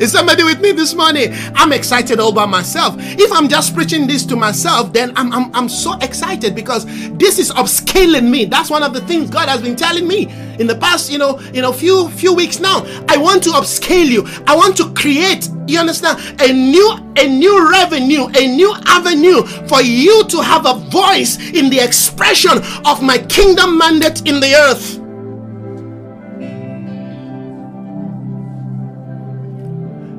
Is 0.00 0.12
somebody 0.12 0.44
with 0.44 0.60
me 0.60 0.72
this 0.72 0.94
morning? 0.94 1.32
I'm 1.54 1.72
excited 1.72 2.20
all 2.20 2.32
by 2.32 2.46
myself. 2.46 2.94
If 2.98 3.32
I'm 3.32 3.48
just 3.48 3.74
preaching 3.74 4.06
this 4.06 4.24
to 4.26 4.36
myself, 4.36 4.92
then 4.92 5.12
I'm, 5.16 5.32
I'm, 5.32 5.54
I'm 5.54 5.68
so 5.68 5.98
excited 5.98 6.54
because 6.54 6.84
this 7.16 7.38
is 7.38 7.50
upscaling 7.50 8.28
me. 8.30 8.44
That's 8.44 8.70
one 8.70 8.82
of 8.82 8.92
the 8.92 9.00
things 9.02 9.30
God 9.30 9.48
has 9.48 9.60
been 9.60 9.76
telling 9.76 10.06
me 10.06 10.26
in 10.58 10.66
the 10.66 10.76
past, 10.76 11.10
you 11.10 11.18
know, 11.18 11.38
in 11.54 11.64
a 11.64 11.72
few 11.72 12.08
few 12.10 12.34
weeks 12.34 12.60
now. 12.60 12.84
I 13.08 13.16
want 13.16 13.42
to 13.44 13.50
upscale 13.50 14.06
you. 14.06 14.26
I 14.46 14.56
want 14.56 14.76
to 14.78 14.92
create, 14.94 15.48
you 15.66 15.78
understand, 15.78 16.18
a 16.40 16.52
new 16.52 16.98
a 17.16 17.28
new 17.28 17.70
revenue, 17.70 18.26
a 18.26 18.46
new 18.46 18.74
avenue 18.86 19.42
for 19.66 19.82
you 19.82 20.24
to 20.24 20.40
have 20.42 20.66
a 20.66 20.74
voice 20.90 21.36
in 21.50 21.70
the 21.70 21.80
expression 21.80 22.58
of 22.84 23.02
my 23.02 23.18
kingdom 23.18 23.78
mandate 23.78 24.26
in 24.26 24.40
the 24.40 24.54
earth. 24.54 25.07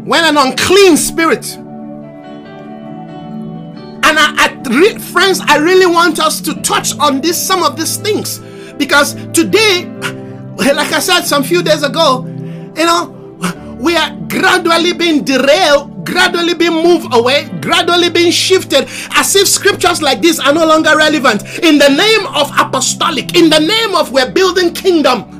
When 0.09 0.25
an 0.25 0.37
unclean 0.37 0.97
spirit. 0.97 1.55
And 4.01 4.17
I, 4.17 4.33
I, 4.37 4.97
friends 5.13 5.39
i 5.47 5.57
really 5.57 5.85
want 5.85 6.19
us 6.19 6.41
to 6.41 6.59
touch 6.61 6.97
on 6.97 7.21
this 7.21 7.39
some 7.39 7.61
of 7.61 7.77
these 7.77 7.97
things. 7.97 8.39
Because 8.73 9.13
today 9.33 9.85
like 10.57 10.91
i 10.93 10.99
said 10.99 11.21
some 11.21 11.43
few 11.43 11.61
days 11.61 11.83
ago 11.83 12.25
you 12.25 12.85
know 12.85 13.15
we 13.79 13.95
are 13.95 14.15
gradually 14.27 14.93
being 14.93 15.23
derailed 15.23 16.03
gradually 16.05 16.55
being 16.55 16.83
moved 16.83 17.13
away 17.13 17.47
gradually 17.61 18.09
being 18.09 18.31
shifted 18.31 18.89
as 19.11 19.35
if 19.35 19.47
scriptures 19.47 20.01
like 20.01 20.21
this 20.21 20.39
are 20.39 20.53
no 20.53 20.65
longer 20.65 20.97
relevant. 20.97 21.43
In 21.59 21.77
the 21.77 21.89
name 21.89 22.25
of 22.33 22.49
apostolic 22.57 23.35
in 23.35 23.51
the 23.51 23.59
name 23.59 23.93
of 23.93 24.11
we're 24.11 24.31
building 24.31 24.73
kingdom 24.73 25.38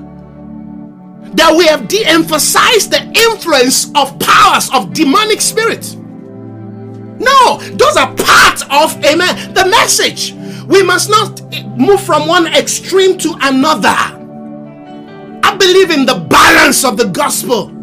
that 1.36 1.56
we 1.56 1.66
have 1.68 1.88
de 1.88 2.06
emphasized 2.06 2.92
the 2.92 3.02
influence 3.32 3.92
of 3.96 4.18
powers 4.20 4.70
of 4.74 4.94
demonic 4.94 5.42
spirits. 5.42 5.96
No, 5.96 7.58
those 7.58 7.98
are 7.98 8.14
part 8.16 8.62
of, 8.72 9.04
amen, 9.04 9.54
the 9.54 9.66
message. 9.66 10.34
We 10.68 10.84
must 10.84 11.10
not 11.10 11.42
move 11.78 12.02
from 12.02 12.28
one 12.28 12.48
extreme 12.48 13.18
to 13.20 13.36
another. 13.42 13.96
I 15.44 15.56
believe 15.58 15.92
in 15.92 16.06
the 16.06 16.16
balance 16.30 16.84
of 16.86 16.98
the 16.98 17.06
gospel. 17.06 17.79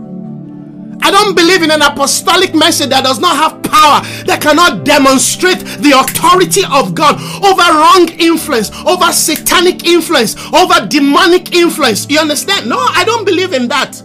I 1.02 1.10
don't 1.10 1.34
believe 1.34 1.62
in 1.62 1.70
an 1.70 1.82
apostolic 1.82 2.54
message 2.54 2.88
that 2.90 3.04
does 3.04 3.20
not 3.20 3.36
have 3.36 3.62
power, 3.62 4.00
that 4.24 4.40
cannot 4.40 4.84
demonstrate 4.84 5.58
the 5.58 5.92
authority 5.98 6.62
of 6.70 6.94
God 6.94 7.16
over 7.44 7.62
wrong 7.62 8.08
influence, 8.18 8.70
over 8.86 9.12
satanic 9.12 9.84
influence, 9.84 10.36
over 10.54 10.86
demonic 10.86 11.54
influence. 11.54 12.08
You 12.08 12.18
understand? 12.20 12.68
No, 12.68 12.78
I 12.78 13.04
don't 13.04 13.24
believe 13.24 13.52
in 13.52 13.68
that. 13.68 14.02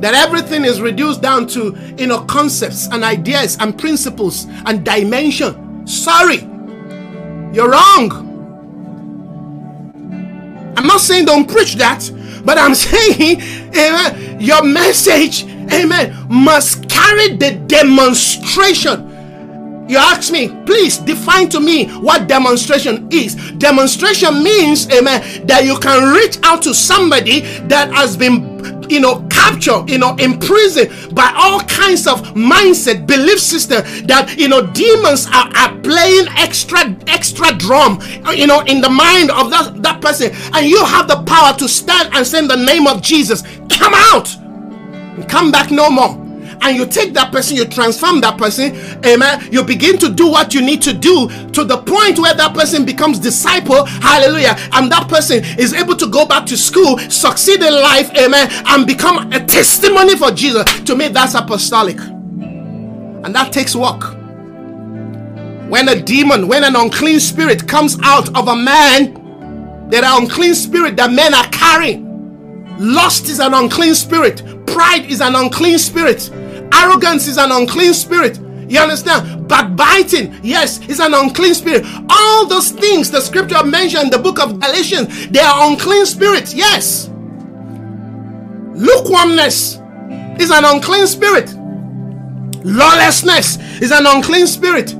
That 0.00 0.14
everything 0.14 0.64
is 0.64 0.80
reduced 0.80 1.22
down 1.22 1.46
to 1.48 1.74
you 1.96 2.06
know 2.06 2.20
concepts 2.24 2.88
and 2.88 3.02
ideas 3.02 3.56
and 3.60 3.76
principles 3.76 4.46
and 4.66 4.84
dimension. 4.84 5.86
Sorry, 5.86 6.40
you're 7.52 7.70
wrong. 7.70 8.26
I'm 10.76 10.86
not 10.86 11.00
saying 11.00 11.24
don't 11.24 11.48
preach 11.50 11.76
that, 11.76 12.10
but 12.44 12.58
I'm 12.58 12.74
saying 12.86 13.40
your 14.38 14.62
message 14.62 15.46
amen, 15.72 16.26
must 16.28 16.88
carry 16.88 17.36
the 17.36 17.52
demonstration. 17.66 19.12
You 19.88 19.98
ask 19.98 20.32
me, 20.32 20.48
please 20.66 20.98
define 20.98 21.48
to 21.50 21.60
me 21.60 21.86
what 21.98 22.26
demonstration 22.26 23.06
is. 23.12 23.36
Demonstration 23.52 24.42
means, 24.42 24.90
amen, 24.90 25.46
that 25.46 25.64
you 25.64 25.78
can 25.78 26.12
reach 26.12 26.38
out 26.42 26.62
to 26.62 26.74
somebody 26.74 27.40
that 27.68 27.92
has 27.92 28.16
been 28.16 28.56
you 28.88 29.00
know, 29.00 29.26
captured, 29.30 29.88
you 29.88 29.98
know, 29.98 30.14
imprisoned 30.16 31.14
by 31.14 31.32
all 31.36 31.60
kinds 31.60 32.06
of 32.06 32.22
mindset, 32.34 33.06
belief 33.06 33.40
system 33.40 33.82
that 34.06 34.36
you 34.38 34.48
know 34.48 34.66
demons 34.72 35.26
are, 35.26 35.50
are 35.56 35.80
playing 35.80 36.26
extra 36.36 36.96
extra 37.06 37.52
drum, 37.56 38.00
you 38.34 38.46
know, 38.46 38.60
in 38.62 38.80
the 38.80 38.88
mind 38.88 39.30
of 39.30 39.50
that, 39.50 39.82
that 39.82 40.00
person, 40.00 40.30
and 40.54 40.66
you 40.66 40.84
have 40.84 41.08
the 41.08 41.22
power 41.24 41.56
to 41.56 41.68
stand 41.68 42.14
and 42.14 42.26
say 42.26 42.38
in 42.38 42.48
the 42.48 42.56
name 42.56 42.86
of 42.86 43.02
Jesus, 43.02 43.42
come 43.68 43.92
out, 43.94 44.36
come 45.24 45.50
back 45.50 45.70
no 45.70 45.90
more 45.90 46.26
and 46.62 46.76
you 46.76 46.86
take 46.86 47.12
that 47.14 47.32
person, 47.32 47.56
you 47.56 47.64
transform 47.64 48.20
that 48.20 48.38
person, 48.38 48.74
amen. 49.04 49.48
You 49.50 49.62
begin 49.62 49.98
to 49.98 50.10
do 50.10 50.26
what 50.28 50.54
you 50.54 50.62
need 50.62 50.82
to 50.82 50.92
do 50.92 51.28
to 51.52 51.64
the 51.64 51.78
point 51.78 52.18
where 52.18 52.34
that 52.34 52.54
person 52.54 52.84
becomes 52.84 53.18
disciple, 53.18 53.84
hallelujah, 53.84 54.56
and 54.72 54.90
that 54.90 55.08
person 55.08 55.44
is 55.58 55.74
able 55.74 55.96
to 55.96 56.06
go 56.08 56.26
back 56.26 56.46
to 56.46 56.56
school, 56.56 56.98
succeed 56.98 57.62
in 57.62 57.72
life, 57.72 58.10
amen, 58.16 58.48
and 58.68 58.86
become 58.86 59.32
a 59.32 59.44
testimony 59.44 60.16
for 60.16 60.30
Jesus. 60.30 60.64
To 60.82 60.96
me, 60.96 61.08
that's 61.08 61.34
apostolic, 61.34 61.98
and 62.00 63.34
that 63.34 63.52
takes 63.52 63.74
work. 63.76 64.14
When 65.68 65.88
a 65.88 66.00
demon, 66.00 66.46
when 66.46 66.62
an 66.62 66.76
unclean 66.76 67.18
spirit 67.18 67.66
comes 67.66 67.98
out 68.02 68.36
of 68.36 68.48
a 68.48 68.56
man, 68.56 69.88
there 69.90 70.04
are 70.04 70.20
unclean 70.20 70.54
spirit 70.54 70.96
that 70.96 71.12
men 71.12 71.34
are 71.34 71.46
carrying. 71.48 72.06
Lust 72.78 73.28
is 73.28 73.40
an 73.40 73.54
unclean 73.54 73.94
spirit. 73.94 74.42
Pride 74.66 75.06
is 75.08 75.20
an 75.20 75.34
unclean 75.34 75.78
spirit. 75.78 76.30
Arrogance 76.72 77.26
is 77.26 77.38
an 77.38 77.52
unclean 77.52 77.94
spirit. 77.94 78.38
You 78.68 78.80
understand? 78.80 79.48
Backbiting, 79.48 80.34
yes, 80.42 80.80
is 80.88 80.98
an 80.98 81.14
unclean 81.14 81.54
spirit. 81.54 81.84
All 82.10 82.46
those 82.46 82.70
things 82.70 83.10
the 83.10 83.20
scripture 83.20 83.62
mentioned 83.64 84.04
in 84.04 84.10
the 84.10 84.18
book 84.18 84.40
of 84.40 84.58
Galatians, 84.58 85.28
they 85.28 85.40
are 85.40 85.70
unclean 85.70 86.04
spirits, 86.04 86.52
yes. 86.52 87.08
Lukewarmness 88.74 89.80
is 90.40 90.50
an 90.50 90.64
unclean 90.64 91.06
spirit. 91.06 91.54
Lawlessness 92.64 93.58
is 93.80 93.92
an 93.92 94.06
unclean 94.06 94.46
spirit. 94.46 94.94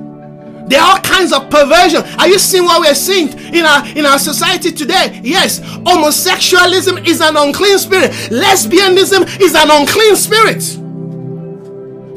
There 0.67 0.81
are 0.81 0.97
all 0.97 1.01
kinds 1.01 1.33
of 1.33 1.49
perversion. 1.49 2.03
Are 2.19 2.29
you 2.29 2.39
seeing 2.39 2.65
what 2.65 2.81
we're 2.81 2.95
seeing 2.95 3.29
in 3.55 3.65
our 3.65 3.87
in 3.97 4.05
our 4.05 4.19
society 4.19 4.73
today? 4.73 5.21
Yes, 5.23 5.61
homosexualism 5.61 7.07
is 7.07 7.21
an 7.21 7.37
unclean 7.37 7.79
spirit. 7.79 8.11
Lesbianism 8.31 9.41
is 9.41 9.55
an 9.55 9.71
unclean 9.71 10.17
spirit. 10.17 10.77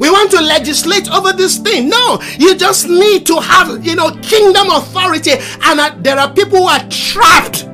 We 0.00 0.08
want 0.08 0.30
to 0.30 0.40
legislate 0.40 1.10
over 1.12 1.34
this 1.34 1.58
thing. 1.58 1.90
No, 1.90 2.22
you 2.38 2.54
just 2.54 2.88
need 2.88 3.26
to 3.26 3.38
have, 3.38 3.84
you 3.84 3.94
know, 3.94 4.10
kingdom 4.22 4.70
authority. 4.70 5.32
And 5.62 5.78
uh, 5.78 5.94
there 5.98 6.18
are 6.18 6.32
people 6.32 6.60
who 6.60 6.68
are 6.68 6.88
trapped. 6.88 7.66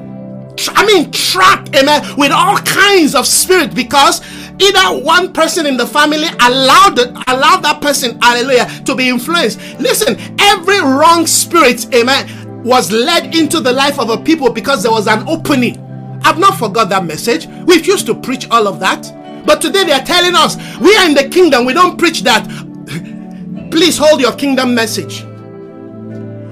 I 0.70 0.84
mean, 0.84 1.12
trapped, 1.12 1.76
amen, 1.76 2.16
with 2.16 2.32
all 2.32 2.58
kinds 2.58 3.14
of 3.14 3.28
spirit 3.28 3.76
because 3.76 4.22
either 4.60 5.04
one 5.04 5.32
person 5.32 5.66
in 5.66 5.76
the 5.76 5.86
family 5.86 6.28
allowed 6.40 6.98
allowed 7.28 7.60
that 7.62 7.80
person, 7.80 8.18
hallelujah, 8.20 8.66
to 8.84 8.94
be 8.94 9.08
influenced. 9.08 9.58
Listen, 9.78 10.16
every 10.40 10.80
wrong 10.80 11.26
spirit, 11.26 11.92
amen, 11.94 12.62
was 12.64 12.90
led 12.90 13.34
into 13.34 13.60
the 13.60 13.72
life 13.72 13.98
of 13.98 14.10
a 14.10 14.18
people 14.18 14.50
because 14.50 14.82
there 14.82 14.92
was 14.92 15.06
an 15.06 15.28
opening. 15.28 15.78
I've 16.24 16.38
not 16.38 16.58
forgot 16.58 16.88
that 16.88 17.04
message. 17.04 17.46
We 17.66 17.82
used 17.82 18.06
to 18.06 18.14
preach 18.14 18.48
all 18.50 18.66
of 18.66 18.80
that. 18.80 19.12
But 19.46 19.60
today 19.60 19.84
they 19.84 19.92
are 19.92 20.04
telling 20.04 20.34
us 20.34 20.56
we 20.78 20.96
are 20.96 21.06
in 21.06 21.14
the 21.14 21.28
kingdom. 21.28 21.64
We 21.64 21.72
don't 21.72 21.96
preach 21.96 22.22
that. 22.22 22.44
Please 23.70 23.96
hold 23.96 24.20
your 24.20 24.32
kingdom 24.32 24.74
message. 24.74 25.24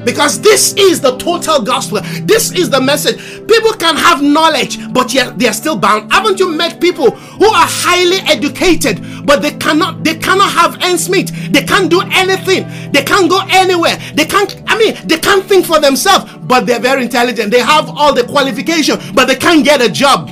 Because 0.04 0.40
this 0.40 0.74
is 0.74 1.00
the 1.00 1.16
total 1.16 1.62
gospel. 1.62 2.00
This 2.22 2.52
is 2.52 2.70
the 2.70 2.80
message. 2.80 3.18
People 3.48 3.72
can 3.72 3.96
have 3.96 4.22
knowledge, 4.22 4.92
but 4.92 5.12
yet 5.14 5.38
they 5.38 5.48
are 5.48 5.52
still 5.52 5.76
bound. 5.76 6.12
Haven't 6.12 6.38
you 6.38 6.50
met 6.50 6.80
people 6.80 7.10
who 7.10 7.46
are 7.46 7.66
highly 7.68 8.18
educated, 8.30 9.26
but 9.26 9.42
they 9.42 9.52
cannot 9.52 10.04
they 10.04 10.16
cannot 10.16 10.50
have 10.52 10.82
ends 10.82 11.08
meet? 11.08 11.32
They 11.50 11.62
can't 11.62 11.90
do 11.90 12.00
anything. 12.12 12.92
They 12.92 13.02
can't 13.02 13.30
go 13.30 13.40
anywhere. 13.50 13.96
They 14.14 14.24
can't, 14.24 14.62
I 14.66 14.78
mean, 14.78 14.96
they 15.06 15.18
can't 15.18 15.44
think 15.44 15.66
for 15.66 15.80
themselves, 15.80 16.32
but 16.42 16.66
they're 16.66 16.80
very 16.80 17.02
intelligent. 17.02 17.50
They 17.50 17.60
have 17.60 17.88
all 17.88 18.14
the 18.14 18.24
qualification, 18.24 18.98
but 19.14 19.26
they 19.26 19.36
can't 19.36 19.64
get 19.64 19.80
a 19.80 19.88
job. 19.88 20.30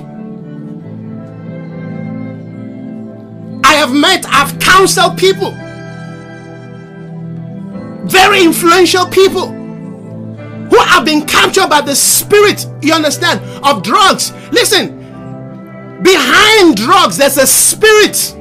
I 3.64 3.75
have 3.75 3.93
met, 3.93 4.27
I've 4.29 4.59
counseled 4.59 5.16
people, 5.16 5.53
very 8.07 8.43
influential 8.43 9.07
people 9.07 9.61
who 10.73 10.79
have 10.81 11.05
been 11.05 11.27
captured 11.27 11.68
by 11.68 11.83
the 11.83 11.95
spirit, 11.95 12.66
you 12.81 12.95
understand, 12.95 13.41
of 13.62 13.83
drugs. 13.83 14.33
Listen, 14.53 14.97
behind 16.03 16.79
drugs, 16.79 17.18
there's 17.18 17.37
a 17.37 17.47
spirit 17.47 18.35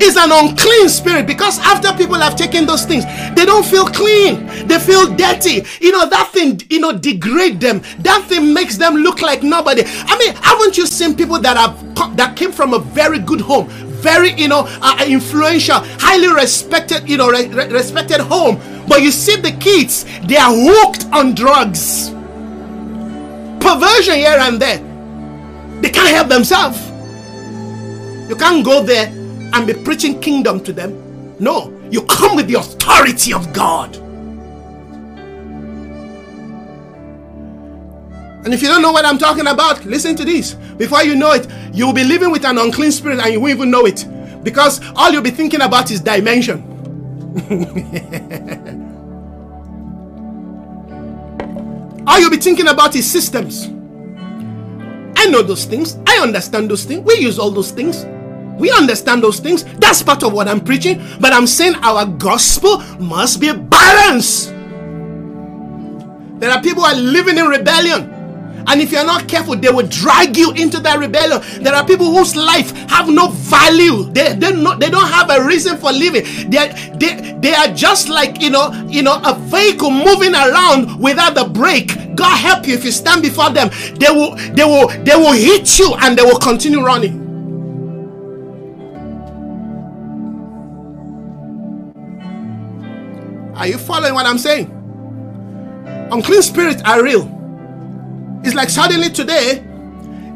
It's 0.00 0.16
an 0.16 0.30
unclean 0.32 0.88
spirit 0.88 1.26
because 1.26 1.58
after 1.60 1.92
people 1.92 2.16
have 2.16 2.36
taken 2.36 2.66
those 2.66 2.84
things, 2.84 3.04
they 3.34 3.44
don't 3.44 3.64
feel 3.64 3.86
clean. 3.86 4.46
They 4.66 4.78
feel 4.78 5.14
dirty. 5.14 5.64
You 5.80 5.92
know, 5.92 6.08
that 6.08 6.30
thing, 6.32 6.60
you 6.68 6.80
know, 6.80 6.92
degrade 6.98 7.60
them. 7.60 7.80
That 8.00 8.24
thing 8.28 8.52
makes 8.52 8.76
them 8.76 8.96
look 8.96 9.22
like 9.22 9.42
nobody. 9.42 9.82
I 9.86 10.18
mean, 10.18 10.34
haven't 10.36 10.76
you 10.76 10.86
seen 10.86 11.14
people 11.16 11.38
that 11.40 11.56
have 11.56 12.16
that 12.16 12.36
came 12.36 12.50
from 12.50 12.74
a 12.74 12.80
very 12.80 13.20
good 13.20 13.40
home, 13.40 13.68
very, 14.04 14.32
you 14.34 14.48
know, 14.48 14.66
uh, 14.82 14.98
uh, 15.00 15.04
influential, 15.08 15.78
highly 15.98 16.28
respected, 16.28 17.08
you 17.08 17.16
know, 17.16 17.30
re- 17.30 17.48
respected 17.48 18.20
home. 18.20 18.60
But 18.86 19.00
you 19.00 19.10
see 19.10 19.36
the 19.36 19.52
kids, 19.52 20.04
they 20.26 20.36
are 20.36 20.52
hooked 20.52 21.06
on 21.12 21.34
drugs. 21.34 22.10
Perversion 23.64 24.16
here 24.16 24.36
and 24.38 24.60
there. 24.60 24.78
They 25.80 25.88
can't 25.88 26.08
help 26.08 26.28
themselves. 26.28 26.78
You 28.28 28.36
can't 28.36 28.62
go 28.62 28.82
there 28.82 29.08
and 29.54 29.66
be 29.66 29.72
preaching 29.72 30.20
kingdom 30.20 30.62
to 30.64 30.72
them. 30.72 30.92
No, 31.40 31.72
you 31.90 32.02
come 32.02 32.36
with 32.36 32.46
the 32.46 32.54
authority 32.54 33.32
of 33.32 33.52
God. 33.54 34.03
And 38.44 38.52
if 38.52 38.60
you 38.60 38.68
don't 38.68 38.82
know 38.82 38.92
what 38.92 39.06
I'm 39.06 39.16
talking 39.16 39.46
about, 39.46 39.84
listen 39.86 40.14
to 40.16 40.24
this. 40.24 40.54
Before 40.54 41.02
you 41.02 41.16
know 41.16 41.32
it, 41.32 41.46
you'll 41.72 41.94
be 41.94 42.04
living 42.04 42.30
with 42.30 42.44
an 42.44 42.58
unclean 42.58 42.92
spirit 42.92 43.18
and 43.18 43.32
you 43.32 43.40
won't 43.40 43.52
even 43.52 43.70
know 43.70 43.86
it. 43.86 44.06
Because 44.42 44.82
all 44.94 45.10
you'll 45.10 45.22
be 45.22 45.30
thinking 45.30 45.62
about 45.62 45.90
is 45.90 46.00
dimension. 46.00 46.62
all 52.06 52.20
you'll 52.20 52.30
be 52.30 52.36
thinking 52.36 52.68
about 52.68 52.94
is 52.94 53.10
systems. 53.10 53.68
I 55.16 55.26
know 55.26 55.40
those 55.40 55.64
things. 55.64 55.96
I 56.06 56.18
understand 56.20 56.70
those 56.70 56.84
things. 56.84 57.02
We 57.04 57.14
use 57.14 57.38
all 57.38 57.50
those 57.50 57.70
things. 57.70 58.04
We 58.60 58.70
understand 58.70 59.22
those 59.22 59.40
things. 59.40 59.64
That's 59.78 60.02
part 60.02 60.22
of 60.22 60.34
what 60.34 60.48
I'm 60.48 60.60
preaching. 60.60 61.02
But 61.18 61.32
I'm 61.32 61.46
saying 61.46 61.76
our 61.76 62.04
gospel 62.04 62.78
must 62.98 63.40
be 63.40 63.52
balanced. 63.52 64.50
There 66.40 66.50
are 66.50 66.60
people 66.60 66.84
who 66.84 66.90
are 66.90 66.94
living 66.94 67.38
in 67.38 67.46
rebellion. 67.46 68.13
And 68.66 68.80
if 68.80 68.92
you're 68.92 69.04
not 69.04 69.28
careful, 69.28 69.56
they 69.56 69.70
will 69.70 69.86
drag 69.86 70.36
you 70.36 70.52
into 70.52 70.80
that 70.80 70.98
rebellion. 70.98 71.40
There 71.62 71.74
are 71.74 71.84
people 71.86 72.06
whose 72.14 72.34
life 72.34 72.72
have 72.88 73.08
no 73.08 73.28
value. 73.28 74.04
They, 74.12 74.34
they, 74.34 74.52
not, 74.54 74.80
they 74.80 74.90
don't 74.90 75.08
have 75.08 75.30
a 75.30 75.44
reason 75.44 75.76
for 75.76 75.92
living. 75.92 76.24
They, 76.50 76.72
they, 76.96 77.38
they 77.40 77.54
are 77.54 77.68
just 77.68 78.08
like, 78.08 78.40
you 78.40 78.50
know, 78.50 78.72
you 78.88 79.02
know, 79.02 79.20
a 79.24 79.34
vehicle 79.34 79.90
moving 79.90 80.34
around 80.34 81.00
without 81.00 81.34
the 81.34 81.44
brake. 81.44 82.16
God 82.16 82.36
help 82.36 82.66
you 82.66 82.74
if 82.74 82.84
you 82.84 82.90
stand 82.90 83.22
before 83.22 83.50
them. 83.50 83.70
They 83.96 84.10
will, 84.10 84.36
they 84.54 84.64
will, 84.64 84.88
they 85.04 85.16
will 85.16 85.32
hit 85.32 85.78
you 85.78 85.94
and 86.00 86.16
they 86.16 86.22
will 86.22 86.38
continue 86.38 86.82
running. 86.82 87.22
Are 93.56 93.68
you 93.68 93.78
following 93.78 94.14
what 94.14 94.26
I'm 94.26 94.38
saying? 94.38 94.70
Unclean 96.10 96.42
spirits 96.42 96.82
are 96.84 97.02
real. 97.02 97.43
It's 98.44 98.54
like 98.54 98.68
suddenly 98.68 99.10
today, 99.10 99.58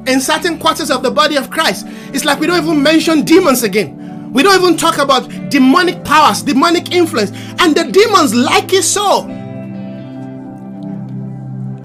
in 0.06 0.20
certain 0.20 0.58
quarters 0.58 0.90
of 0.90 1.02
the 1.02 1.10
body 1.10 1.36
of 1.36 1.50
Christ, 1.50 1.86
it's 2.14 2.24
like 2.24 2.40
we 2.40 2.46
don't 2.46 2.62
even 2.62 2.82
mention 2.82 3.22
demons 3.22 3.62
again. 3.62 4.32
We 4.32 4.42
don't 4.42 4.60
even 4.60 4.76
talk 4.76 4.98
about 4.98 5.28
demonic 5.50 6.04
powers, 6.04 6.42
demonic 6.42 6.92
influence, 6.92 7.30
and 7.60 7.74
the 7.76 7.84
demons 7.84 8.34
like 8.34 8.72
it 8.72 8.82
so. 8.82 9.26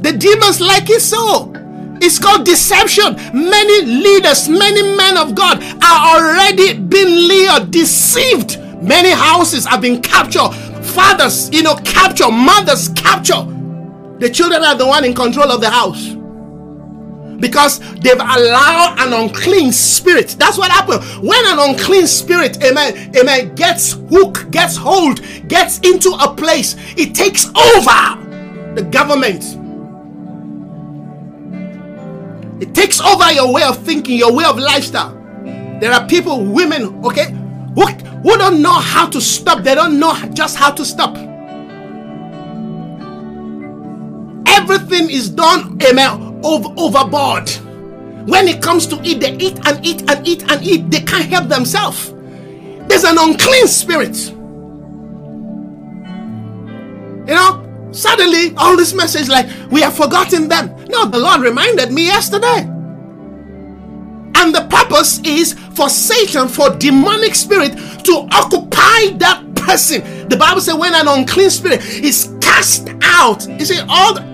The 0.02 0.14
demons 0.14 0.60
like 0.60 0.90
it 0.90 1.02
so. 1.02 1.52
It's 2.02 2.20
called 2.20 2.46
deception. 2.46 3.16
Many 3.34 3.86
leaders, 3.86 4.50
many 4.50 4.96
men 4.96 5.18
of 5.18 5.36
God 5.36 5.64
are 5.84 6.16
already 6.18 6.78
being 6.78 7.28
lured, 7.28 7.72
deceived. 7.72 8.60
Many 8.82 9.12
houses 9.12 9.66
have 9.66 9.82
been 9.82 10.02
captured. 10.02 10.52
Fathers, 10.84 11.50
you 11.54 11.64
know, 11.64 11.76
capture. 11.76 12.30
Mothers 12.30 12.90
capture. 12.90 13.46
The 14.24 14.30
children 14.30 14.64
are 14.64 14.74
the 14.74 14.88
one 14.88 15.04
in 15.04 15.14
control 15.14 15.52
of 15.52 15.60
the 15.60 15.70
house 15.70 16.08
because 17.42 17.80
they've 17.96 18.14
allowed 18.14 18.96
an 19.00 19.12
unclean 19.12 19.74
spirit. 19.74 20.38
That's 20.40 20.58
what 20.58 20.72
happened. 20.72 21.04
When 21.22 21.46
an 21.48 21.60
unclean 21.60 22.08
spirit, 22.08 22.64
amen, 22.64 23.18
amen, 23.18 23.54
gets 23.56 23.98
hook, 24.10 24.50
gets 24.50 24.78
hold, 24.78 25.20
gets 25.50 25.80
into 25.80 26.12
a 26.22 26.34
place, 26.34 26.78
it 26.96 27.14
takes 27.14 27.48
over 27.48 28.76
the 28.76 28.88
government. 28.90 29.44
It 32.62 32.74
takes 32.74 33.02
over 33.02 33.30
your 33.34 33.52
way 33.52 33.64
of 33.64 33.78
thinking, 33.80 34.18
your 34.18 34.32
way 34.32 34.46
of 34.46 34.58
lifestyle. 34.58 35.14
There 35.82 35.92
are 35.92 36.08
people, 36.08 36.46
women, 36.46 37.04
okay, 37.04 37.32
who, 37.76 37.88
who 37.88 38.38
don't 38.38 38.62
know 38.62 38.80
how 38.80 39.10
to 39.10 39.20
stop. 39.20 39.64
They 39.64 39.76
don't 39.76 40.00
know 40.00 40.14
just 40.34 40.56
how 40.56 40.72
to 40.72 40.86
stop. 40.86 41.33
Everything 44.64 45.10
is 45.10 45.30
done, 45.30 45.78
amen, 45.84 46.40
over, 46.42 46.70
overboard. 46.78 47.50
When 48.30 48.48
it 48.48 48.62
comes 48.62 48.88
to 48.88 49.00
eat, 49.04 49.20
they 49.20 49.34
eat 49.34 49.60
and 49.68 49.86
eat 49.86 50.10
and 50.10 50.26
eat 50.26 50.50
and 50.50 50.64
eat. 50.64 50.90
They 50.90 51.02
can't 51.02 51.26
help 51.26 51.50
themselves. 51.50 52.14
There's 52.88 53.04
an 53.04 53.18
unclean 53.20 53.68
spirit. 53.68 54.16
You 57.28 57.36
know, 57.36 57.90
suddenly 57.92 58.54
all 58.56 58.78
this 58.78 58.94
message 58.94 59.28
like 59.28 59.48
we 59.70 59.82
have 59.82 59.98
forgotten 59.98 60.48
them. 60.48 60.74
No, 60.86 61.08
the 61.10 61.20
Lord 61.20 61.42
reminded 61.42 61.92
me 61.92 62.06
yesterday. 62.06 62.62
And 64.36 64.56
the 64.56 64.66
purpose 64.70 65.20
is 65.26 65.56
for 65.76 65.90
Satan, 65.90 66.48
for 66.48 66.70
demonic 66.70 67.36
spirit 67.36 67.74
to 68.06 68.30
occupy 68.32 69.18
that 69.18 69.44
person. 69.56 70.30
The 70.30 70.38
Bible 70.38 70.62
says 70.62 70.76
when 70.76 70.96
an 70.96 71.10
unclean 71.10 71.50
spirit 71.50 71.84
is 71.86 72.34
cast 72.42 72.90
out, 73.02 73.46
you 73.60 73.66
see, 73.66 73.82
all 73.90 74.14
the, 74.14 74.33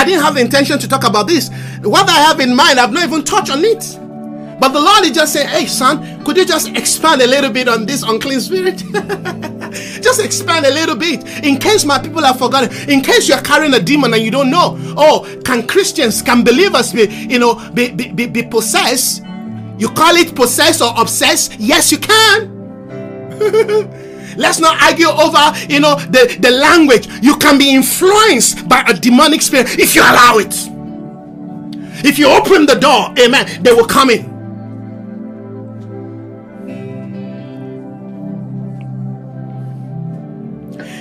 I 0.00 0.04
didn't 0.06 0.22
have 0.22 0.34
the 0.34 0.40
intention 0.40 0.78
to 0.78 0.88
talk 0.88 1.04
about 1.04 1.26
this. 1.26 1.50
What 1.82 2.08
I 2.08 2.14
have 2.22 2.40
in 2.40 2.56
mind, 2.56 2.80
I've 2.80 2.90
not 2.90 3.04
even 3.06 3.22
touched 3.22 3.52
on 3.52 3.62
it. 3.62 3.98
But 4.58 4.68
the 4.68 4.80
Lord 4.80 5.04
is 5.04 5.10
just 5.10 5.34
saying, 5.34 5.48
hey, 5.48 5.66
son, 5.66 6.24
could 6.24 6.38
you 6.38 6.46
just 6.46 6.68
expand 6.70 7.20
a 7.20 7.26
little 7.26 7.50
bit 7.52 7.68
on 7.68 7.84
this 7.84 8.02
unclean 8.02 8.40
spirit? 8.40 8.78
just 10.00 10.24
expand 10.24 10.64
a 10.64 10.70
little 10.70 10.96
bit 10.96 11.44
in 11.44 11.58
case 11.58 11.84
my 11.84 11.98
people 11.98 12.22
have 12.22 12.38
forgotten. 12.38 12.72
In 12.88 13.02
case 13.02 13.28
you're 13.28 13.42
carrying 13.42 13.74
a 13.74 13.78
demon 13.80 14.14
and 14.14 14.22
you 14.22 14.30
don't 14.30 14.50
know. 14.50 14.74
Oh, 14.96 15.28
can 15.44 15.66
Christians, 15.66 16.22
can 16.22 16.44
believers 16.44 16.94
be, 16.94 17.02
you 17.04 17.38
know, 17.38 17.56
be, 17.72 17.90
be, 17.90 18.10
be, 18.10 18.26
be 18.26 18.42
possessed? 18.42 19.22
You 19.76 19.90
call 19.90 20.16
it 20.16 20.34
possessed 20.34 20.80
or 20.80 20.94
obsessed? 20.96 21.56
Yes, 21.58 21.92
you 21.92 21.98
can. 21.98 22.56
Let's 24.36 24.60
not 24.60 24.80
argue 24.82 25.08
over, 25.08 25.52
you 25.68 25.80
know, 25.80 25.96
the, 25.96 26.36
the 26.40 26.50
language. 26.50 27.08
You 27.22 27.36
can 27.36 27.58
be 27.58 27.74
influenced 27.74 28.68
by 28.68 28.84
a 28.88 28.94
demonic 28.94 29.42
spirit 29.42 29.78
if 29.78 29.94
you 29.94 30.02
allow 30.02 30.38
it. 30.38 30.54
If 32.04 32.18
you 32.18 32.28
open 32.28 32.66
the 32.66 32.76
door, 32.76 33.12
amen, 33.18 33.62
they 33.62 33.72
will 33.72 33.86
come 33.86 34.10
in. 34.10 34.30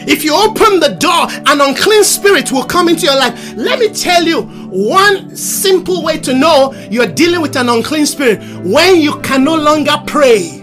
If 0.07 0.23
you 0.23 0.33
open 0.33 0.79
the 0.79 0.95
door, 0.99 1.27
an 1.45 1.61
unclean 1.61 2.03
spirit 2.03 2.51
will 2.51 2.63
come 2.63 2.89
into 2.89 3.05
your 3.05 3.15
life. 3.15 3.53
Let 3.55 3.79
me 3.79 3.93
tell 3.93 4.23
you 4.23 4.41
one 4.41 5.35
simple 5.35 6.03
way 6.03 6.19
to 6.21 6.33
know 6.33 6.73
you're 6.89 7.05
dealing 7.05 7.41
with 7.41 7.55
an 7.55 7.69
unclean 7.69 8.07
spirit 8.07 8.41
when 8.65 8.99
you 8.99 9.19
can 9.21 9.43
no 9.43 9.55
longer 9.55 10.01
pray. 10.07 10.58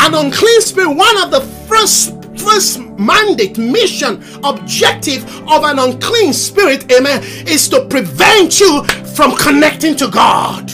An 0.00 0.14
unclean 0.14 0.60
spirit, 0.60 0.94
one 0.94 1.22
of 1.22 1.30
the 1.30 1.40
first 1.68 2.12
first 2.38 2.80
mandate, 2.98 3.58
mission, 3.58 4.22
objective 4.44 5.24
of 5.48 5.64
an 5.64 5.78
unclean 5.78 6.32
spirit, 6.32 6.90
amen, 6.92 7.22
is 7.46 7.68
to 7.68 7.84
prevent 7.86 8.60
you 8.60 8.84
from 9.16 9.34
connecting 9.36 9.96
to 9.96 10.08
God. 10.08 10.70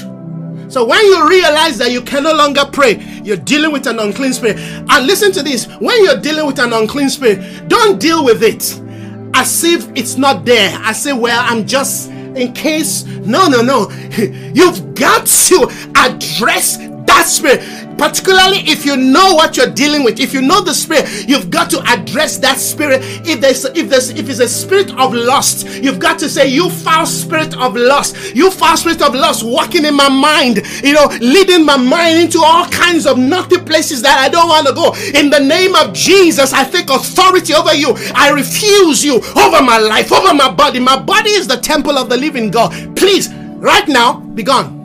So 0.73 0.85
when 0.85 1.05
you 1.05 1.29
realize 1.29 1.77
that 1.79 1.93
you 1.93 2.01
can 2.01 2.23
no 2.23 2.33
longer 2.33 2.65
pray, 2.73 2.95
you're 3.23 3.37
dealing 3.37 3.73
with 3.73 3.87
an 3.87 3.99
unclean 3.99 4.33
spirit. 4.33 4.59
And 4.59 5.07
listen 5.07 5.31
to 5.33 5.43
this 5.43 5.67
when 5.67 6.03
you're 6.05 6.21
dealing 6.21 6.47
with 6.47 6.59
an 6.59 6.73
unclean 6.73 7.11
spirit, 7.11 7.69
don't 7.69 8.01
deal 8.01 8.25
with 8.25 8.43
it 8.43 8.81
as 9.35 9.65
if 9.65 9.89
it's 9.95 10.17
not 10.17 10.45
there. 10.45 10.77
I 10.83 10.93
say, 10.93 11.13
well, 11.13 11.45
I'm 11.47 11.67
just 11.67 12.11
in 12.11 12.53
case. 12.55 13.05
No, 13.05 13.49
no, 13.49 13.63
no. 13.63 13.91
You've 14.55 14.95
got 14.95 15.27
to 15.27 15.93
address 15.97 16.79
that 17.13 17.27
spirit 17.27 17.61
particularly 17.99 18.59
if 18.67 18.85
you 18.85 18.97
know 18.97 19.35
what 19.35 19.57
you're 19.57 19.71
dealing 19.71 20.03
with 20.03 20.19
if 20.19 20.33
you 20.33 20.43
know 20.43 20.61
the 20.61 20.75
spirit 20.75 21.07
you've 21.29 21.51
got 21.51 21.71
to 21.71 21.79
address 21.93 22.39
that 22.39 22.59
spirit. 22.59 23.01
If 23.25 23.41
there's 23.41 23.65
if 23.65 23.89
there's 23.89 24.11
if 24.11 24.29
it's 24.29 24.41
a 24.41 24.49
spirit 24.49 24.91
of 24.99 25.15
lust 25.15 25.67
you've 25.83 26.01
got 26.01 26.19
to 26.21 26.29
say 26.29 26.49
you 26.49 26.71
foul 26.71 27.07
spirit 27.07 27.57
of 27.57 27.77
lust 27.77 28.35
you 28.35 28.51
foul 28.51 28.77
spirit 28.77 29.03
of 29.03 29.15
lust 29.15 29.45
walking 29.45 29.85
in 29.85 29.95
my 29.95 30.09
mind 30.09 30.63
you 30.83 30.95
know 30.95 31.07
leading 31.21 31.65
my 31.65 31.77
mind 31.77 32.19
into 32.19 32.41
all 32.43 32.67
kinds 32.67 33.07
of 33.07 33.19
naughty 33.19 33.59
places 33.59 34.03
that 34.03 34.19
i 34.19 34.29
don't 34.29 34.49
want 34.49 34.67
to 34.67 34.73
go. 34.73 34.93
In 35.19 35.31
the 35.31 35.41
name 35.41 35.75
of 35.75 35.93
jesus 35.93 36.53
i 36.53 36.65
take 36.65 36.91
authority 36.91 37.55
over 37.55 37.75
you. 37.75 37.95
I 38.15 38.31
refuse 38.31 39.05
you 39.05 39.17
over 39.37 39.63
my 39.63 39.79
life 39.79 40.13
over 40.13 40.35
my 40.35 40.51
body. 40.51 40.81
My 40.81 40.99
body 40.99 41.31
is 41.31 41.47
the 41.47 41.57
temple 41.57 41.99
of 41.99 42.09
the 42.09 42.17
living 42.17 42.51
god. 42.51 42.73
Please 42.97 43.33
right 43.33 43.87
now 43.87 44.21
be 44.21 44.43
gone 44.43 44.82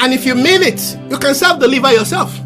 And 0.00 0.14
if 0.14 0.24
you 0.24 0.34
mean 0.34 0.62
it, 0.62 0.98
you 1.10 1.18
can 1.18 1.34
self 1.34 1.60
deliver 1.60 1.92
yourself. 1.92 2.38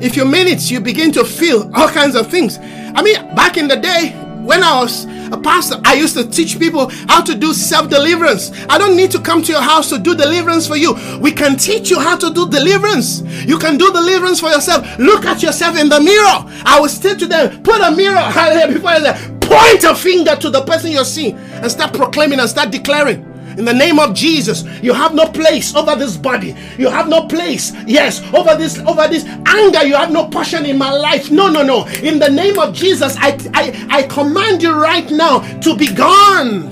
If 0.00 0.16
you 0.16 0.24
mean 0.24 0.48
it, 0.48 0.70
you 0.70 0.80
begin 0.80 1.12
to 1.12 1.24
feel 1.24 1.70
all 1.74 1.88
kinds 1.88 2.14
of 2.16 2.30
things. 2.30 2.58
I 2.58 3.02
mean, 3.02 3.16
back 3.34 3.58
in 3.58 3.68
the 3.68 3.76
day, 3.76 4.12
when 4.44 4.62
I 4.62 4.80
was 4.80 5.04
a 5.30 5.38
pastor, 5.38 5.80
I 5.84 5.94
used 5.94 6.14
to 6.16 6.26
teach 6.26 6.58
people 6.58 6.90
how 7.08 7.22
to 7.22 7.34
do 7.34 7.52
self 7.52 7.90
deliverance. 7.90 8.52
I 8.70 8.78
don't 8.78 8.96
need 8.96 9.10
to 9.10 9.20
come 9.20 9.42
to 9.42 9.52
your 9.52 9.60
house 9.60 9.90
to 9.90 9.98
do 9.98 10.14
deliverance 10.14 10.66
for 10.66 10.76
you. 10.76 10.94
We 11.20 11.30
can 11.30 11.56
teach 11.56 11.90
you 11.90 12.00
how 12.00 12.16
to 12.16 12.32
do 12.32 12.48
deliverance. 12.48 13.20
You 13.44 13.58
can 13.58 13.76
do 13.76 13.92
deliverance 13.92 14.40
for 14.40 14.48
yourself. 14.48 14.98
Look 14.98 15.26
at 15.26 15.42
yourself 15.42 15.78
in 15.78 15.90
the 15.90 16.00
mirror. 16.00 16.50
I 16.64 16.78
will 16.80 16.88
say 16.88 17.16
to 17.16 17.26
them, 17.26 17.62
put 17.62 17.82
a 17.82 17.90
mirror 17.94 18.16
before 18.72 18.92
you, 18.92 19.12
point 19.40 19.84
a 19.84 19.94
finger 19.94 20.36
to 20.36 20.48
the 20.48 20.62
person 20.62 20.90
you're 20.90 21.04
seeing 21.04 21.36
and 21.36 21.70
start 21.70 21.92
proclaiming 21.92 22.40
and 22.40 22.48
start 22.48 22.70
declaring 22.70 23.33
in 23.56 23.64
the 23.64 23.72
name 23.72 23.98
of 23.98 24.14
Jesus. 24.14 24.64
You 24.82 24.92
have 24.92 25.14
no 25.14 25.26
place 25.26 25.74
over 25.74 25.96
this 25.96 26.16
body. 26.16 26.54
You 26.78 26.88
have 26.88 27.08
no 27.08 27.26
place, 27.26 27.72
yes, 27.86 28.20
over 28.34 28.56
this 28.56 28.78
over 28.80 29.08
this 29.08 29.24
anger. 29.46 29.84
You 29.84 29.94
have 29.94 30.10
no 30.10 30.28
passion 30.28 30.66
in 30.66 30.78
my 30.78 30.90
life. 30.90 31.30
No, 31.30 31.48
no, 31.48 31.62
no. 31.62 31.86
In 32.02 32.18
the 32.18 32.28
name 32.28 32.58
of 32.58 32.74
Jesus, 32.74 33.16
I 33.18 33.38
I, 33.54 33.86
I 33.90 34.02
command 34.04 34.62
you 34.62 34.72
right 34.72 35.08
now 35.10 35.40
to 35.60 35.76
be 35.76 35.92
gone. 35.92 36.70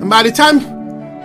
And 0.00 0.10
by 0.10 0.22
the 0.22 0.32
time, 0.32 0.60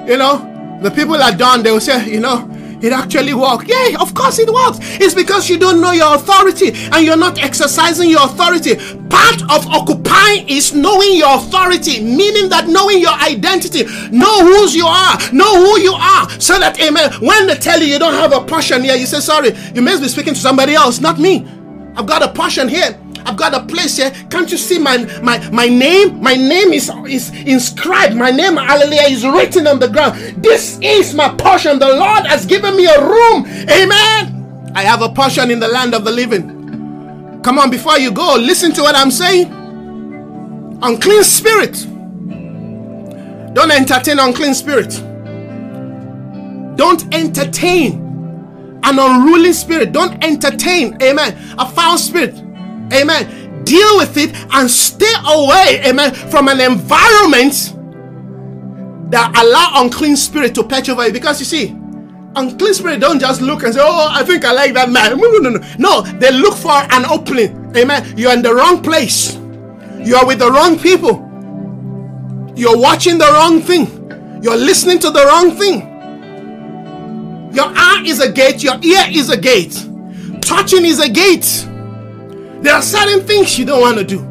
you 0.08 0.18
know, 0.18 0.80
the 0.82 0.92
people 0.92 1.16
are 1.16 1.36
done, 1.36 1.64
they 1.64 1.72
will 1.72 1.82
say, 1.82 2.10
you 2.10 2.20
know, 2.20 2.48
it 2.82 2.92
actually 2.94 3.34
works. 3.34 3.66
Yeah, 3.68 4.02
of 4.02 4.14
course 4.14 4.40
it 4.40 4.50
works. 4.52 4.80
It's 4.82 5.14
because 5.14 5.50
you 5.50 5.58
don't 5.58 5.82
know 5.82 5.92
your 5.92 6.16
authority 6.16 6.72
and 6.74 7.06
you're 7.06 7.18
not 7.18 7.42
exercising 7.42 8.10
your 8.10 8.24
authority. 8.26 8.76
Part 9.10 9.42
of 9.44 9.68
occupying 9.68 10.48
is 10.48 10.74
knowing 10.74 11.16
your 11.16 11.36
authority, 11.36 12.04
meaning 12.04 12.50
that 12.50 12.68
knowing 12.68 13.00
your 13.00 13.14
identity, 13.14 13.84
know 14.12 14.46
whose 14.46 14.76
you 14.76 14.86
are, 14.86 15.18
know 15.34 15.56
who 15.56 15.80
you 15.80 15.94
are, 15.94 16.30
so 16.40 16.60
that, 16.60 16.80
amen, 16.82 17.12
when 17.22 17.48
they 17.48 17.56
tell 17.56 17.80
you 17.80 17.88
you 17.88 18.00
don't 18.00 18.14
have 18.14 18.34
a 18.34 18.42
portion 18.46 18.84
here, 18.84 18.96
you 18.96 19.06
say, 19.06 19.20
sorry, 19.20 19.52
you 19.74 19.82
must 19.82 20.02
be 20.02 20.08
speaking 20.08 20.34
to 20.34 20.40
somebody 20.40 20.76
else, 20.76 21.00
not 21.00 21.20
me. 21.20 21.48
I've 21.96 22.06
got 22.06 22.24
a 22.24 22.30
portion 22.30 22.68
here. 22.70 22.98
I've 23.26 23.38
got 23.38 23.54
a 23.54 23.66
place 23.66 23.98
here. 23.98 24.12
Can't 24.30 24.52
you 24.52 24.58
see 24.58 24.80
my 24.80 24.98
my 25.22 25.38
my 25.50 25.68
name? 25.68 26.22
My 26.22 26.36
name 26.36 26.74
is 26.74 26.92
is 27.08 27.32
inscribed. 27.46 28.16
My 28.16 28.32
name, 28.32 28.56
hallelujah, 28.58 29.04
is 29.10 29.26
written 29.26 29.68
on 29.68 29.80
the 29.80 29.88
ground. 29.88 30.44
This 30.44 30.80
is 30.82 31.14
my 31.14 31.30
portion. 31.30 31.80
The 31.80 31.88
Lord 31.88 32.26
has 32.26 32.46
given 32.46 32.76
me 32.76 32.86
a 32.86 33.02
room. 33.02 33.46
Amen. 33.46 34.72
I 34.76 34.84
have 34.84 35.02
a 35.02 35.10
portion 35.10 35.52
in 35.52 35.60
the 35.60 35.68
land 35.68 35.94
of 35.94 36.04
the 36.06 36.12
living. 36.12 37.42
Come 37.44 37.60
on, 37.60 37.70
before 37.70 37.98
you 37.98 38.12
go, 38.12 38.36
listen 38.36 38.74
to 38.74 38.82
what 38.82 38.96
I'm 38.96 39.12
saying. 39.12 39.52
Unclean 40.82 41.24
spirit. 41.24 41.86
Don't 43.54 43.72
entertain 43.72 44.20
unclean 44.20 44.54
spirit. 44.54 44.92
Don't 46.76 47.14
entertain 47.14 48.80
an 48.84 49.00
unruly 49.00 49.54
spirit. 49.54 49.92
Don't 49.92 50.24
entertain, 50.24 50.98
amen, 51.02 51.38
a 51.58 51.68
foul 51.68 51.98
spirit. 51.98 52.36
Amen. 52.94 53.64
Deal 53.64 53.98
with 53.98 54.18
it 54.18 54.36
and 54.52 54.70
stay 54.70 55.14
away, 55.26 55.82
amen, 55.86 56.14
from 56.14 56.48
an 56.48 56.60
environment 56.60 57.76
that 59.12 59.36
allow 59.38 59.84
unclean 59.84 60.16
spirit 60.16 60.56
to 60.56 60.64
patch 60.64 60.90
over 60.90 61.06
you. 61.08 61.14
Because 61.14 61.40
you 61.40 61.46
see, 61.46 61.76
unclean 62.36 62.74
spirit 62.74 63.00
don't 63.00 63.20
just 63.20 63.42
look 63.42 63.64
and 63.64 63.74
say, 63.74 63.82
Oh, 63.84 64.08
I 64.12 64.24
think 64.24 64.46
I 64.46 64.52
like 64.52 64.74
that 64.74 64.90
man. 64.90 65.18
No, 65.20 65.38
no, 65.38 65.50
no. 65.50 65.76
No, 65.78 66.02
they 66.02 66.32
look 66.32 66.56
for 66.56 66.72
an 66.72 67.06
opening. 67.06 67.76
Amen. 67.76 68.14
You're 68.18 68.34
in 68.34 68.42
the 68.42 68.54
wrong 68.54 68.82
place. 68.82 69.36
You 70.00 70.16
are 70.16 70.26
with 70.26 70.40
the 70.40 70.50
wrong 70.50 70.80
people. 70.80 71.26
You're 72.56 72.78
watching 72.78 73.18
the 73.18 73.26
wrong 73.26 73.62
thing. 73.62 74.42
You're 74.42 74.58
listening 74.58 75.00
to 75.00 75.12
the 75.12 75.26
wrong 75.26 75.52
thing. 75.52 75.90
Your 77.54 77.66
eye 77.66 78.04
is 78.06 78.20
a 78.20 78.32
gate, 78.32 78.64
your 78.64 78.76
ear 78.84 79.06
is 79.10 79.30
a 79.30 79.38
gate. 79.38 79.74
Touching 80.42 80.86
is 80.86 81.00
a 81.00 81.10
gate. 81.10 81.68
There 82.62 82.74
are 82.74 82.82
certain 82.82 83.26
things 83.26 83.58
you 83.58 83.66
don't 83.66 83.82
want 83.82 83.98
to 83.98 84.04
do. 84.04 84.30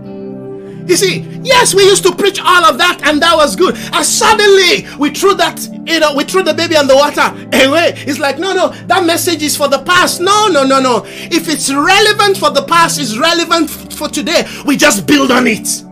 You 0.88 0.96
see, 0.96 1.20
yes, 1.42 1.74
we 1.74 1.84
used 1.84 2.02
to 2.04 2.14
preach 2.14 2.40
all 2.40 2.64
of 2.64 2.78
that, 2.78 3.02
and 3.04 3.20
that 3.20 3.36
was 3.36 3.54
good. 3.56 3.76
And 3.76 4.04
suddenly 4.04 4.88
we 4.98 5.10
threw 5.10 5.34
that, 5.34 5.60
you 5.86 6.00
know, 6.00 6.14
we 6.14 6.24
threw 6.24 6.42
the 6.42 6.54
baby 6.54 6.76
on 6.78 6.86
the 6.86 6.96
water 6.96 7.20
away. 7.52 7.92
It's 8.06 8.18
like, 8.18 8.38
no, 8.38 8.54
no, 8.54 8.70
that 8.86 9.04
message 9.04 9.42
is 9.42 9.54
for 9.54 9.68
the 9.68 9.80
past. 9.80 10.22
No, 10.22 10.48
no, 10.48 10.64
no, 10.64 10.80
no. 10.80 11.02
If 11.04 11.46
it's 11.50 11.70
relevant 11.70 12.38
for 12.38 12.48
the 12.50 12.62
past, 12.62 12.98
it's 12.98 13.18
relevant 13.18 13.68
for 13.68 14.08
today. 14.08 14.46
We 14.64 14.78
just 14.78 15.06
build 15.06 15.30
on 15.30 15.46
it. 15.46 15.84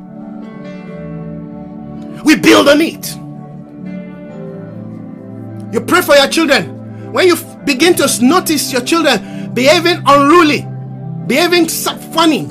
We 2.25 2.37
build 2.37 2.69
on 2.69 2.81
it. 2.81 3.15
You 5.75 5.81
pray 5.83 6.01
for 6.01 6.15
your 6.15 6.29
children. 6.29 7.13
When 7.13 7.27
you 7.27 7.37
begin 7.67 7.95
to 7.97 8.09
notice 8.23 8.73
your 8.73 8.81
children 8.81 9.53
behaving 9.53 10.03
unruly, 10.07 10.67
behaving 11.27 11.69
funny, 11.69 12.43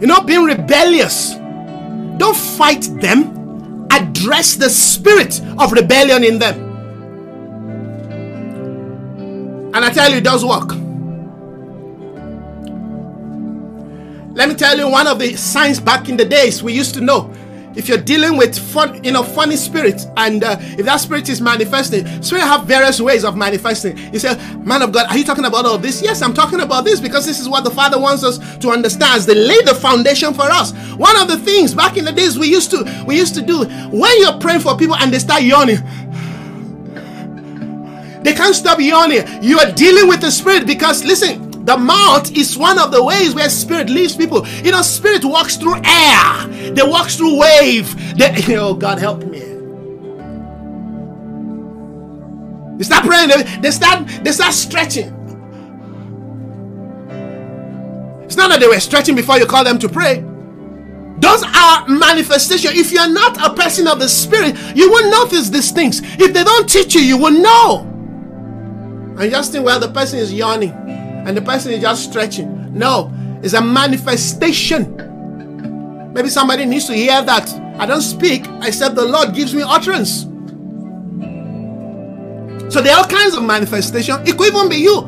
you 0.00 0.06
know, 0.06 0.20
being 0.20 0.44
rebellious, 0.44 1.34
don't 2.18 2.36
fight 2.36 2.82
them. 3.00 3.36
Address 3.90 4.56
the 4.56 4.68
spirit 4.68 5.40
of 5.58 5.72
rebellion 5.72 6.22
in 6.22 6.38
them. 6.38 6.68
And 9.74 9.84
I 9.84 9.90
tell 9.90 10.10
you, 10.10 10.18
it 10.18 10.24
does 10.24 10.44
work. 10.44 10.68
Let 14.34 14.48
me 14.48 14.54
tell 14.54 14.78
you 14.78 14.88
one 14.88 15.06
of 15.06 15.18
the 15.18 15.34
signs 15.36 15.80
back 15.80 16.08
in 16.08 16.16
the 16.16 16.24
days 16.24 16.62
we 16.62 16.72
used 16.72 16.94
to 16.94 17.00
know. 17.00 17.32
If 17.78 17.88
you're 17.88 17.96
dealing 17.96 18.36
with 18.36 18.58
fun, 18.58 19.04
you 19.04 19.12
know, 19.12 19.22
funny 19.22 19.54
spirits, 19.54 20.08
and 20.16 20.42
uh, 20.42 20.56
if 20.60 20.84
that 20.84 20.96
spirit 20.96 21.28
is 21.28 21.40
manifesting, 21.40 22.04
spirit 22.22 22.42
have 22.42 22.64
various 22.64 23.00
ways 23.00 23.24
of 23.24 23.36
manifesting. 23.36 23.96
You 24.12 24.18
say, 24.18 24.36
"Man 24.64 24.82
of 24.82 24.90
God, 24.90 25.06
are 25.08 25.16
you 25.16 25.22
talking 25.22 25.44
about 25.44 25.64
all 25.64 25.78
this?" 25.78 26.02
Yes, 26.02 26.20
I'm 26.20 26.34
talking 26.34 26.58
about 26.58 26.84
this 26.84 27.00
because 27.00 27.24
this 27.24 27.38
is 27.38 27.48
what 27.48 27.62
the 27.62 27.70
Father 27.70 27.96
wants 27.96 28.24
us 28.24 28.38
to 28.58 28.70
understand. 28.70 29.14
As 29.14 29.26
they 29.26 29.34
lay 29.36 29.62
the 29.62 29.76
foundation 29.76 30.34
for 30.34 30.42
us. 30.42 30.72
One 30.96 31.16
of 31.20 31.28
the 31.28 31.38
things 31.38 31.72
back 31.72 31.96
in 31.96 32.04
the 32.04 32.10
days 32.10 32.36
we 32.36 32.48
used 32.48 32.72
to 32.72 33.04
we 33.06 33.16
used 33.16 33.36
to 33.36 33.42
do 33.42 33.64
when 33.64 34.20
you're 34.20 34.38
praying 34.40 34.60
for 34.60 34.76
people 34.76 34.96
and 34.96 35.14
they 35.14 35.20
start 35.20 35.42
yawning. 35.42 35.78
They 38.24 38.32
can't 38.34 38.56
stop 38.56 38.80
yawning. 38.80 39.24
You 39.40 39.60
are 39.60 39.70
dealing 39.70 40.08
with 40.08 40.20
the 40.20 40.32
spirit 40.32 40.66
because 40.66 41.04
listen, 41.04 41.47
the 41.68 41.76
mouth 41.76 42.34
is 42.34 42.56
one 42.56 42.78
of 42.78 42.90
the 42.90 43.04
ways 43.04 43.34
where 43.34 43.50
spirit 43.50 43.90
leaves 43.90 44.16
people. 44.16 44.46
You 44.64 44.72
know, 44.72 44.80
spirit 44.80 45.22
walks 45.22 45.56
through 45.58 45.76
air, 45.84 46.46
they 46.72 46.82
walks 46.82 47.16
through 47.16 47.38
wave. 47.38 48.16
They, 48.16 48.56
oh 48.56 48.72
God 48.72 48.98
help 48.98 49.22
me. 49.24 49.40
They 52.78 52.84
start 52.84 53.04
praying, 53.04 53.60
they 53.60 53.70
start 53.70 54.08
they 54.24 54.32
start 54.32 54.54
stretching. 54.54 55.14
It's 58.24 58.36
not 58.36 58.48
that 58.48 58.60
they 58.60 58.68
were 58.68 58.80
stretching 58.80 59.14
before 59.14 59.36
you 59.38 59.44
call 59.44 59.62
them 59.62 59.78
to 59.80 59.90
pray. 59.90 60.24
Those 61.18 61.42
are 61.42 61.86
manifestation. 61.86 62.70
If 62.74 62.92
you 62.92 63.00
are 63.00 63.10
not 63.10 63.44
a 63.44 63.52
person 63.52 63.88
of 63.88 63.98
the 63.98 64.08
spirit, 64.08 64.56
you 64.74 64.90
will 64.90 65.10
notice 65.10 65.50
these 65.50 65.70
things. 65.70 66.00
If 66.02 66.32
they 66.32 66.44
don't 66.44 66.68
teach 66.68 66.94
you, 66.94 67.02
you 67.02 67.18
will 67.18 67.32
know. 67.32 67.80
And 69.18 69.30
just 69.30 69.52
think, 69.52 69.66
well, 69.66 69.80
the 69.80 69.88
person 69.88 70.18
is 70.18 70.32
yawning 70.32 70.72
and 71.28 71.36
the 71.36 71.42
person 71.42 71.70
is 71.72 71.82
just 71.82 72.08
stretching. 72.08 72.72
No, 72.72 73.12
it's 73.42 73.52
a 73.52 73.60
manifestation. 73.60 74.96
Maybe 76.14 76.30
somebody 76.30 76.64
needs 76.64 76.86
to 76.86 76.94
hear 76.94 77.20
that. 77.22 77.50
I 77.78 77.84
don't 77.84 78.00
speak 78.00 78.46
except 78.62 78.94
the 78.94 79.04
Lord 79.04 79.34
gives 79.34 79.54
me 79.54 79.60
utterance. 79.62 80.22
So 82.72 82.80
there 82.80 82.94
are 82.94 83.02
all 83.02 83.08
kinds 83.08 83.36
of 83.36 83.42
manifestation. 83.42 84.26
It 84.26 84.38
could 84.38 84.54
even 84.54 84.70
be 84.70 84.76
you. 84.76 85.06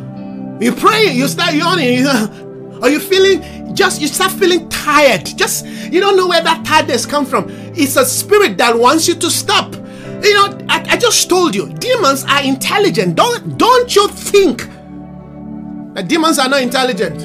You 0.60 0.72
pray, 0.72 1.10
you 1.10 1.26
start 1.26 1.54
yawning, 1.54 2.06
or 2.82 2.90
you 2.90 3.00
feeling 3.00 3.74
just 3.74 4.02
you 4.02 4.06
start 4.06 4.30
feeling 4.32 4.68
tired. 4.68 5.24
Just 5.24 5.64
you 5.64 6.00
don't 6.00 6.18
know 6.18 6.28
where 6.28 6.42
that 6.42 6.66
tiredness 6.66 7.06
come 7.06 7.24
from. 7.24 7.46
It's 7.74 7.96
a 7.96 8.04
spirit 8.04 8.58
that 8.58 8.78
wants 8.78 9.08
you 9.08 9.14
to 9.14 9.30
stop. 9.30 9.74
You 9.74 10.34
know, 10.34 10.58
I, 10.68 10.84
I 10.86 10.96
just 10.98 11.30
told 11.30 11.54
you, 11.54 11.72
demons 11.72 12.24
are 12.24 12.42
intelligent. 12.42 13.14
Don't 13.16 13.56
don't 13.56 13.96
you 13.96 14.06
think 14.08 14.68
the 15.94 16.02
demons 16.02 16.38
are 16.38 16.48
not 16.48 16.62
intelligent. 16.62 17.20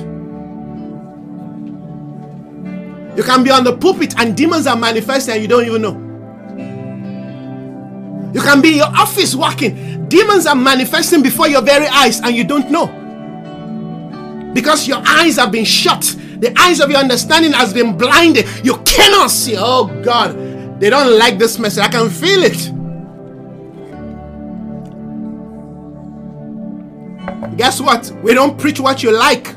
You 3.18 3.24
can 3.24 3.44
be 3.44 3.52
on 3.52 3.64
the 3.64 3.78
pulpit 3.78 4.14
and 4.18 4.36
demons 4.36 4.68
are 4.68 4.76
manifesting 4.76 5.36
and 5.36 5.42
you 5.42 5.48
don't 5.48 5.66
even 5.66 5.82
know. 5.82 6.02
You 8.34 8.42
can 8.42 8.60
be 8.62 8.74
in 8.74 8.78
your 8.78 8.88
office 8.88 9.34
working. 9.34 10.10
Demons 10.10 10.46
are 10.46 10.56
manifesting 10.56 11.24
before 11.24 11.48
your 11.48 11.62
very 11.62 11.88
eyes 11.88 12.20
and 12.20 12.36
you 12.36 12.44
don't 12.44 12.70
know. 12.70 12.88
Because 14.54 14.88
your 14.88 15.02
eyes 15.06 15.38
have 15.38 15.52
been 15.52 15.64
shut. 15.64 16.02
The 16.40 16.54
eyes 16.60 16.82
of 16.82 16.90
your 16.90 17.00
understanding 17.00 17.54
has 17.54 17.74
been 17.74 17.98
blinded. 17.98 18.46
You 18.66 18.78
cannot 18.80 19.32
see. 19.32 19.56
Oh 19.58 19.86
God, 20.04 20.80
they 20.82 20.90
don't 20.90 21.18
like 21.18 21.38
this 21.38 21.58
message. 21.58 21.84
I 21.84 21.88
can 21.88 22.10
feel 22.10 22.44
it. 22.44 22.75
Guess 27.58 27.80
what? 27.82 28.12
We 28.24 28.34
don't 28.34 28.58
preach 28.58 28.80
what 28.80 29.04
you 29.04 29.12
like. 29.12 29.56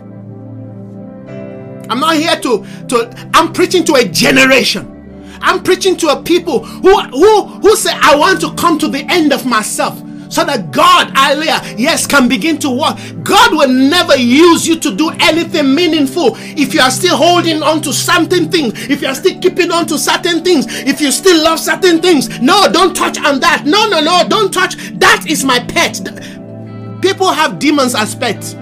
I'm 1.90 2.00
not 2.00 2.16
here 2.16 2.38
to, 2.40 2.66
to 2.88 3.30
I'm 3.34 3.52
preaching 3.52 3.84
to 3.84 3.94
a 3.94 4.04
generation. 4.04 4.94
I'm 5.40 5.62
preaching 5.62 5.96
to 5.98 6.08
a 6.08 6.22
people 6.22 6.64
who 6.64 7.00
who 7.00 7.44
who 7.44 7.76
say 7.76 7.92
I 7.94 8.16
want 8.16 8.40
to 8.42 8.54
come 8.54 8.78
to 8.80 8.88
the 8.88 9.04
end 9.08 9.32
of 9.32 9.46
myself 9.46 10.02
so 10.30 10.44
that 10.44 10.70
God, 10.70 11.10
hallelujah, 11.16 11.62
yes, 11.76 12.06
can 12.06 12.28
begin 12.28 12.58
to 12.58 12.70
work. 12.70 12.98
God 13.22 13.52
will 13.52 13.68
never 13.68 14.16
use 14.16 14.66
you 14.66 14.78
to 14.80 14.94
do 14.94 15.10
anything 15.20 15.74
meaningful 15.74 16.32
if 16.36 16.74
you 16.74 16.80
are 16.80 16.90
still 16.90 17.16
holding 17.16 17.62
on 17.62 17.80
to 17.82 17.92
certain 17.92 18.50
things, 18.50 18.74
if 18.90 19.00
you 19.00 19.08
are 19.08 19.14
still 19.14 19.40
keeping 19.40 19.70
on 19.70 19.86
to 19.86 19.98
certain 19.98 20.44
things, 20.44 20.66
if 20.68 21.00
you 21.00 21.10
still 21.10 21.42
love 21.42 21.58
certain 21.58 22.00
things. 22.00 22.40
No, 22.40 22.70
don't 22.70 22.94
touch 22.94 23.18
on 23.18 23.40
that. 23.40 23.64
No, 23.64 23.88
no, 23.88 24.00
no, 24.00 24.24
don't 24.28 24.52
touch. 24.52 24.76
That 24.98 25.24
is 25.28 25.44
my 25.44 25.60
pet. 25.60 26.00
People 27.00 27.32
have 27.32 27.58
demons 27.58 27.94
as 27.94 28.14
pets. 28.14 28.54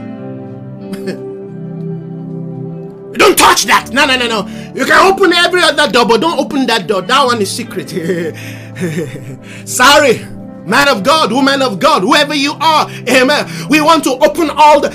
don't 3.19 3.37
touch 3.39 3.65
that. 3.65 3.91
No, 3.93 4.07
no, 4.07 4.17
no, 4.17 4.27
no. 4.29 4.47
You 4.75 4.85
can 4.85 5.13
open 5.13 5.33
every 5.33 5.63
other 5.63 5.91
door, 5.91 6.07
but 6.07 6.21
don't 6.21 6.39
open 6.39 6.67
that 6.67 6.87
door. 6.87 7.03
That 7.03 7.25
one 7.25 7.41
is 7.41 7.51
secret. 7.51 7.89
Sorry, 9.69 10.19
man 10.67 10.89
of 10.89 11.03
God, 11.03 11.33
woman 11.33 11.63
of 11.63 11.79
God, 11.79 12.03
whoever 12.03 12.35
you 12.35 12.53
are. 12.61 12.91
Amen. 13.09 13.49
We 13.69 13.81
want 13.81 14.05
to 14.05 14.11
open 14.11 14.51
all 14.51 14.81
the, 14.81 14.91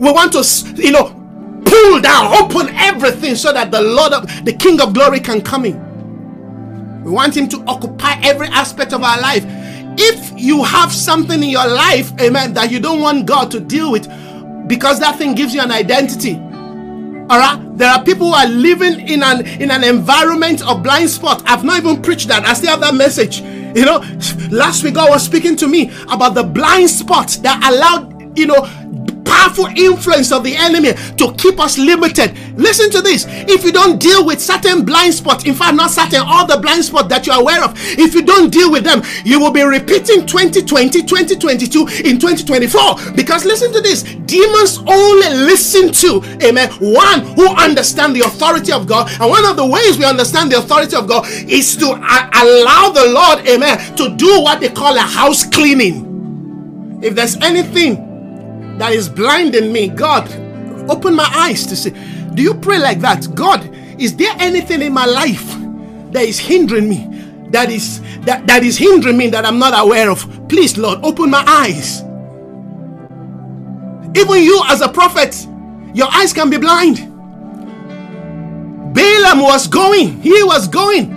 we 0.00 0.10
want 0.10 0.32
to, 0.32 0.82
you 0.82 0.92
know, 0.92 1.14
pull 1.64 2.00
down, 2.00 2.34
open 2.42 2.68
everything 2.74 3.34
so 3.34 3.52
that 3.52 3.70
the 3.70 3.82
Lord 3.82 4.12
of 4.12 4.44
the 4.44 4.52
King 4.52 4.80
of 4.80 4.94
Glory 4.94 5.20
can 5.20 5.42
come 5.42 5.64
in. 5.64 7.04
We 7.04 7.10
want 7.10 7.36
Him 7.36 7.48
to 7.48 7.62
occupy 7.66 8.20
every 8.22 8.48
aspect 8.48 8.92
of 8.92 9.02
our 9.02 9.20
life 9.20 9.44
if 9.98 10.32
you 10.38 10.62
have 10.62 10.92
something 10.92 11.42
in 11.42 11.48
your 11.48 11.66
life, 11.66 12.12
amen, 12.20 12.54
that 12.54 12.70
you 12.70 12.78
don't 12.80 13.00
want 13.00 13.26
God 13.26 13.50
to 13.50 13.60
deal 13.60 13.90
with 13.90 14.06
because 14.68 15.00
that 15.00 15.16
thing 15.18 15.34
gives 15.34 15.54
you 15.54 15.60
an 15.60 15.72
identity. 15.72 16.36
All 17.30 17.38
right, 17.38 17.60
there 17.76 17.90
are 17.90 18.02
people 18.02 18.28
who 18.28 18.32
are 18.32 18.46
living 18.46 19.06
in 19.08 19.22
an 19.22 19.46
in 19.60 19.70
an 19.70 19.84
environment 19.84 20.66
of 20.66 20.82
blind 20.82 21.10
spot. 21.10 21.42
I've 21.44 21.64
not 21.64 21.78
even 21.78 22.00
preached 22.00 22.28
that. 22.28 22.46
I 22.46 22.54
still 22.54 22.70
have 22.70 22.80
that 22.80 22.94
message. 22.94 23.40
You 23.40 23.84
know, 23.84 23.98
last 24.50 24.82
week 24.82 24.94
God 24.94 25.10
was 25.10 25.24
speaking 25.24 25.56
to 25.56 25.68
me 25.68 25.90
about 26.10 26.34
the 26.34 26.42
blind 26.42 26.88
spot 26.88 27.36
that 27.42 27.62
allowed 27.70 28.38
you 28.38 28.46
know 28.46 28.64
powerful 29.48 29.66
influence 29.76 30.32
of 30.32 30.44
the 30.44 30.54
enemy 30.56 30.92
to 31.16 31.32
keep 31.34 31.60
us 31.60 31.78
limited. 31.78 32.36
Listen 32.58 32.90
to 32.90 33.00
this. 33.00 33.26
If 33.28 33.64
you 33.64 33.72
don't 33.72 33.98
deal 33.98 34.24
with 34.24 34.40
certain 34.40 34.84
blind 34.84 35.14
spots, 35.14 35.44
in 35.44 35.54
fact, 35.54 35.74
not 35.74 35.90
certain, 35.90 36.20
all 36.24 36.46
the 36.46 36.58
blind 36.58 36.84
spots 36.84 37.08
that 37.08 37.26
you're 37.26 37.40
aware 37.40 37.64
of, 37.64 37.72
if 37.98 38.14
you 38.14 38.22
don't 38.22 38.50
deal 38.50 38.70
with 38.70 38.84
them, 38.84 39.02
you 39.24 39.40
will 39.40 39.50
be 39.50 39.62
repeating 39.62 40.26
2020, 40.26 41.02
2022 41.02 41.80
in 42.04 42.18
2024. 42.18 43.12
Because 43.14 43.44
listen 43.44 43.72
to 43.72 43.80
this 43.80 44.02
demons 44.02 44.78
only 44.86 45.28
listen 45.28 45.92
to, 45.92 46.22
amen, 46.42 46.70
one 46.80 47.20
who 47.34 47.48
understand 47.48 48.14
the 48.14 48.20
authority 48.20 48.72
of 48.72 48.86
God. 48.86 49.10
And 49.20 49.30
one 49.30 49.44
of 49.46 49.56
the 49.56 49.66
ways 49.66 49.98
we 49.98 50.04
understand 50.04 50.52
the 50.52 50.58
authority 50.58 50.96
of 50.96 51.08
God 51.08 51.26
is 51.28 51.76
to 51.76 51.86
uh, 51.88 52.30
allow 52.34 52.90
the 52.90 53.08
Lord, 53.08 53.46
amen, 53.48 53.96
to 53.96 54.14
do 54.16 54.42
what 54.42 54.60
they 54.60 54.68
call 54.68 54.96
a 54.96 55.00
house 55.00 55.44
cleaning. 55.44 56.06
If 57.02 57.14
there's 57.14 57.36
anything 57.36 58.07
that 58.78 58.92
is 58.92 59.08
blinding 59.08 59.72
me. 59.72 59.88
God, 59.88 60.28
open 60.90 61.14
my 61.14 61.30
eyes 61.34 61.66
to 61.66 61.76
see. 61.76 61.90
Do 62.34 62.42
you 62.42 62.54
pray 62.54 62.78
like 62.78 63.00
that? 63.00 63.34
God, 63.34 63.68
is 63.98 64.16
there 64.16 64.32
anything 64.38 64.82
in 64.82 64.92
my 64.92 65.06
life 65.06 65.44
that 66.12 66.22
is 66.22 66.38
hindering 66.38 66.88
me? 66.88 67.06
That 67.50 67.70
is 67.70 68.00
that, 68.22 68.46
that 68.46 68.62
is 68.62 68.76
hindering 68.76 69.16
me 69.16 69.28
that 69.28 69.44
I'm 69.44 69.58
not 69.58 69.74
aware 69.76 70.10
of. 70.10 70.48
Please, 70.48 70.76
Lord, 70.76 71.00
open 71.02 71.30
my 71.30 71.42
eyes. 71.46 72.02
Even 74.16 74.42
you 74.42 74.62
as 74.68 74.80
a 74.80 74.88
prophet, 74.88 75.46
your 75.94 76.08
eyes 76.12 76.32
can 76.32 76.50
be 76.50 76.58
blind. 76.58 76.98
Balaam 78.94 79.40
was 79.40 79.66
going, 79.66 80.20
he 80.20 80.42
was 80.42 80.68
going. 80.68 81.16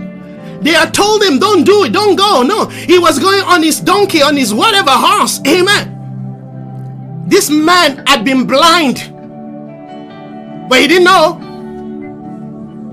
They 0.62 0.72
had 0.72 0.94
told 0.94 1.24
him, 1.24 1.40
Don't 1.40 1.64
do 1.64 1.84
it, 1.84 1.92
don't 1.92 2.16
go. 2.16 2.44
No, 2.44 2.66
he 2.68 3.00
was 3.00 3.20
going 3.20 3.42
on 3.44 3.64
his 3.64 3.80
donkey, 3.80 4.22
on 4.22 4.38
his 4.38 4.54
whatever 4.54 4.92
horse. 4.92 5.42
Amen. 5.48 5.91
This 7.32 7.50
man 7.50 8.06
had 8.08 8.26
been 8.26 8.46
blind, 8.46 8.98
but 10.70 10.82
he 10.82 10.88
didn't 10.90 11.06
know. 11.06 11.40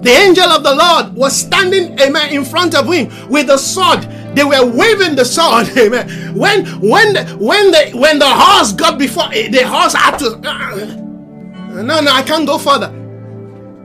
The 0.00 0.10
angel 0.10 0.44
of 0.44 0.62
the 0.62 0.76
Lord 0.76 1.12
was 1.16 1.36
standing, 1.36 1.98
amen, 1.98 2.32
in 2.32 2.44
front 2.44 2.76
of 2.76 2.86
him 2.86 3.10
with 3.28 3.50
a 3.50 3.58
sword. 3.58 4.02
They 4.36 4.44
were 4.44 4.64
waving 4.64 5.16
the 5.16 5.24
sword, 5.24 5.68
amen. 5.76 6.36
When 6.36 6.64
when 6.80 7.14
the, 7.14 7.24
when 7.40 7.72
the 7.72 7.90
when 7.98 8.20
the 8.20 8.28
horse 8.28 8.72
got 8.72 8.96
before 8.96 9.28
the 9.28 9.66
horse 9.66 9.94
had 9.94 10.18
to. 10.18 10.36
Uh, 10.36 11.82
no, 11.82 12.00
no, 12.00 12.12
I 12.12 12.22
can't 12.22 12.46
go 12.46 12.58
further. 12.58 12.94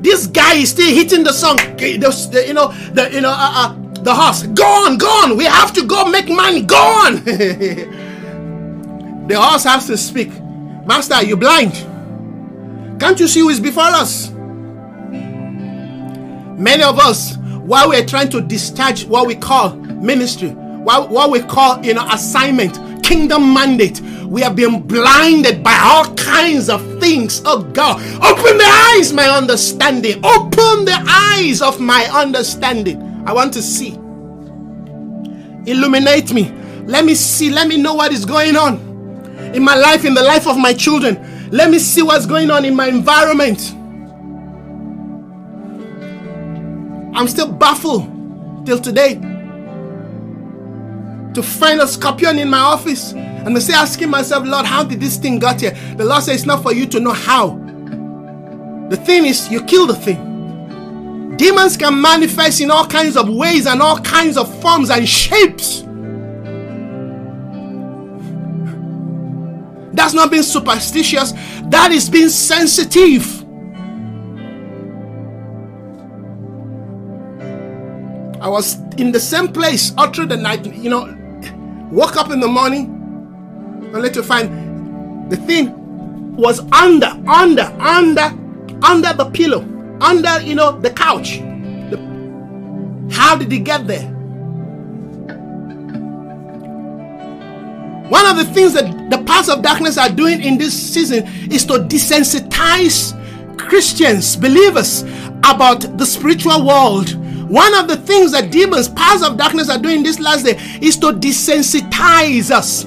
This 0.01 0.27
guy 0.27 0.57
is 0.57 0.69
still 0.69 0.93
hitting 0.93 1.23
the 1.23 1.33
song. 1.33 1.57
You 1.79 1.97
know 1.97 2.11
the 2.11 3.09
you 3.11 3.21
know 3.21 3.31
uh, 3.31 3.73
uh, 3.73 3.75
the 4.03 4.13
horse. 4.13 4.43
Go 4.43 4.65
on, 4.85 4.99
go 4.99 5.07
on. 5.07 5.35
We 5.35 5.45
have 5.45 5.73
to 5.73 5.83
go 5.83 6.05
make 6.05 6.29
money. 6.29 6.61
Go 6.61 6.77
on. 6.77 7.23
The 9.25 9.39
horse 9.39 9.63
has 9.63 9.87
to 9.87 9.97
speak. 9.97 10.31
Master, 10.85 11.23
you 11.23 11.37
blind? 11.37 11.73
Can't 12.99 13.17
you 13.19 13.27
see 13.27 13.39
who 13.39 13.49
is 13.49 13.59
before 13.59 13.83
us? 13.83 14.31
Many 16.59 16.83
of 16.83 16.99
us, 16.99 17.37
while 17.37 17.89
we're 17.89 18.05
trying 18.05 18.29
to 18.29 18.41
discharge 18.41 19.05
what 19.05 19.25
we 19.25 19.35
call 19.35 19.75
ministry, 19.75 20.49
what, 20.49 21.09
what 21.09 21.31
we 21.31 21.39
call 21.41 21.83
you 21.85 21.93
know 21.93 22.05
assignment, 22.11 23.03
kingdom 23.03 23.53
mandate, 23.53 24.01
we 24.25 24.41
have 24.41 24.57
been 24.57 24.81
blinded 24.81 25.63
by 25.63 25.77
all 25.81 26.13
kinds 26.15 26.69
of 26.69 26.81
things. 26.99 27.41
Oh 27.45 27.63
God, 27.63 28.01
open 28.21 28.57
the 28.57 28.91
eyes, 28.95 29.13
my 29.13 29.29
understanding. 29.29 30.17
Open 30.25 30.83
the 30.83 31.01
eyes 31.07 31.61
of 31.61 31.79
my 31.79 32.03
understanding. 32.13 33.01
I 33.25 33.31
want 33.31 33.53
to 33.53 33.61
see. 33.61 33.93
Illuminate 35.65 36.33
me. 36.33 36.51
Let 36.85 37.05
me 37.05 37.15
see. 37.15 37.49
Let 37.49 37.69
me 37.69 37.77
know 37.77 37.93
what 37.93 38.11
is 38.11 38.25
going 38.25 38.57
on 38.57 38.92
in 39.53 39.63
my 39.63 39.75
life, 39.75 40.05
in 40.05 40.13
the 40.13 40.23
life 40.23 40.47
of 40.47 40.57
my 40.57 40.73
children. 40.73 41.49
Let 41.51 41.69
me 41.69 41.79
see 41.79 42.01
what's 42.01 42.25
going 42.25 42.49
on 42.51 42.65
in 42.65 42.75
my 42.75 42.87
environment. 42.87 43.73
I'm 47.15 47.27
still 47.27 47.51
baffled 47.51 48.65
till 48.65 48.79
today 48.79 49.15
to 51.33 51.43
find 51.43 51.81
a 51.81 51.87
scorpion 51.87 52.39
in 52.39 52.49
my 52.49 52.59
office 52.59 53.13
and 53.45 53.57
I 53.57 53.59
say 53.59 53.73
asking 53.73 54.09
myself, 54.09 54.45
Lord, 54.47 54.65
how 54.65 54.83
did 54.83 55.01
this 55.01 55.17
thing 55.17 55.37
got 55.37 55.59
here? 55.59 55.71
The 55.97 56.05
Lord 56.05 56.23
says 56.23 56.35
it's 56.35 56.45
not 56.45 56.63
for 56.63 56.73
you 56.73 56.85
to 56.87 56.99
know 57.01 57.11
how. 57.11 57.57
The 58.89 58.95
thing 58.95 59.25
is, 59.25 59.51
you 59.51 59.63
kill 59.65 59.85
the 59.85 59.95
thing. 59.95 61.35
Demons 61.35 61.75
can 61.75 61.99
manifest 62.01 62.61
in 62.61 62.71
all 62.71 62.87
kinds 62.87 63.17
of 63.17 63.27
ways 63.27 63.67
and 63.67 63.81
all 63.81 63.99
kinds 63.99 64.37
of 64.37 64.61
forms 64.61 64.89
and 64.89 65.07
shapes. 65.07 65.83
That's 69.93 70.13
not 70.13 70.31
being 70.31 70.43
superstitious, 70.43 71.33
that 71.65 71.91
is 71.91 72.09
being 72.09 72.29
sensitive. 72.29 73.41
I 78.41 78.49
was 78.49 78.77
in 78.97 79.11
the 79.11 79.19
same 79.19 79.47
place 79.47 79.93
all 79.97 80.11
through 80.11 80.25
the 80.25 80.37
night, 80.37 80.65
you 80.65 80.89
know, 80.89 81.17
woke 81.91 82.17
up 82.17 82.31
in 82.31 82.39
the 82.39 82.47
morning 82.47 82.85
and 83.93 84.01
let 84.01 84.15
you 84.15 84.23
find 84.23 85.31
the 85.31 85.37
thing 85.37 86.35
was 86.35 86.59
under, 86.71 87.07
under, 87.27 87.63
under, 87.79 88.33
under 88.83 89.13
the 89.13 89.29
pillow, 89.33 89.61
under, 90.01 90.41
you 90.41 90.55
know, 90.55 90.77
the 90.79 90.89
couch. 90.89 91.37
The, 91.89 91.97
how 93.11 93.35
did 93.35 93.51
he 93.51 93.59
get 93.59 93.87
there? 93.87 94.09
One 98.13 98.27
of 98.27 98.37
the 98.37 98.45
things 98.45 98.73
that 98.73 99.09
the 99.09 99.23
powers 99.23 99.49
of 99.49 99.63
darkness 99.63 99.97
are 99.97 100.07
doing 100.07 100.43
in 100.43 100.59
this 100.59 100.71
season 100.71 101.25
is 101.51 101.65
to 101.65 101.79
desensitize 101.79 103.17
Christians, 103.57 104.35
believers, 104.35 105.01
about 105.39 105.97
the 105.97 106.05
spiritual 106.05 106.63
world. 106.63 107.15
One 107.49 107.73
of 107.73 107.87
the 107.87 107.97
things 107.97 108.31
that 108.33 108.51
demons, 108.51 108.87
powers 108.87 109.23
of 109.23 109.35
darkness 109.35 109.67
are 109.67 109.79
doing 109.79 110.03
this 110.03 110.19
last 110.19 110.45
day 110.45 110.59
is 110.79 110.95
to 110.97 111.07
desensitize 111.07 112.51
us. 112.51 112.85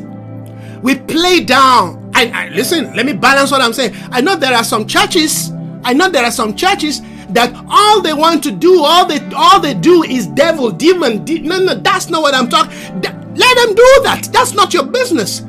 We 0.80 0.94
play 0.94 1.40
down. 1.40 2.08
I, 2.14 2.30
I 2.30 2.48
listen, 2.50 2.94
let 2.94 3.04
me 3.04 3.12
balance 3.12 3.50
what 3.50 3.60
I'm 3.60 3.72
saying. 3.72 3.96
I 4.12 4.20
know 4.20 4.36
there 4.36 4.54
are 4.54 4.62
some 4.62 4.86
churches, 4.86 5.50
I 5.82 5.92
know 5.92 6.08
there 6.08 6.24
are 6.24 6.30
some 6.30 6.54
churches 6.54 7.00
that 7.30 7.54
all 7.68 8.00
they 8.02 8.12
want 8.12 8.42
to 8.44 8.50
do, 8.50 8.82
all 8.82 9.06
they 9.06 9.20
all 9.34 9.60
they 9.60 9.74
do 9.74 10.02
is 10.02 10.26
devil, 10.28 10.70
demon. 10.70 11.24
De- 11.24 11.40
no, 11.40 11.58
no, 11.58 11.74
that's 11.74 12.08
not 12.08 12.22
what 12.22 12.34
I'm 12.34 12.48
talking. 12.48 12.72
Let 13.00 13.56
them 13.56 13.74
do 13.74 14.00
that. 14.04 14.28
That's 14.32 14.52
not 14.52 14.72
your 14.72 14.84
business. 14.84 15.42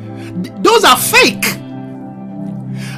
Those 0.62 0.84
are 0.84 0.98
fake. 0.98 1.58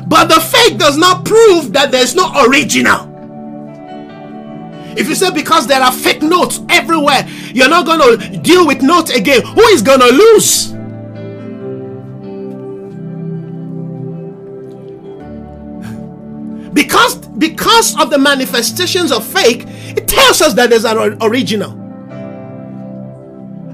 But 0.08 0.26
the 0.26 0.40
fake 0.40 0.80
does 0.80 0.98
not 0.98 1.24
prove 1.26 1.72
that 1.74 1.92
there's 1.92 2.16
no 2.16 2.32
original. 2.46 3.08
If 4.98 5.08
you 5.08 5.16
say 5.16 5.32
because 5.32 5.68
there 5.68 5.82
are 5.82 5.92
fake 5.92 6.24
notes 6.24 6.62
everywhere, 6.68 7.28
you're 7.54 7.70
not 7.70 7.86
going 7.86 8.20
to 8.20 8.38
deal 8.40 8.66
with 8.66 8.82
notes 8.82 9.12
again, 9.12 9.44
who 9.46 9.62
is 9.68 9.82
going 9.84 10.00
to 10.00 10.08
lose? 10.08 10.74
Because 16.74 17.16
because 17.16 18.00
of 18.00 18.10
the 18.10 18.18
manifestations 18.18 19.12
of 19.12 19.26
fake, 19.26 19.64
it 19.68 20.08
tells 20.08 20.42
us 20.42 20.54
that 20.54 20.70
there's 20.70 20.86
an 20.86 21.18
original. 21.22 21.72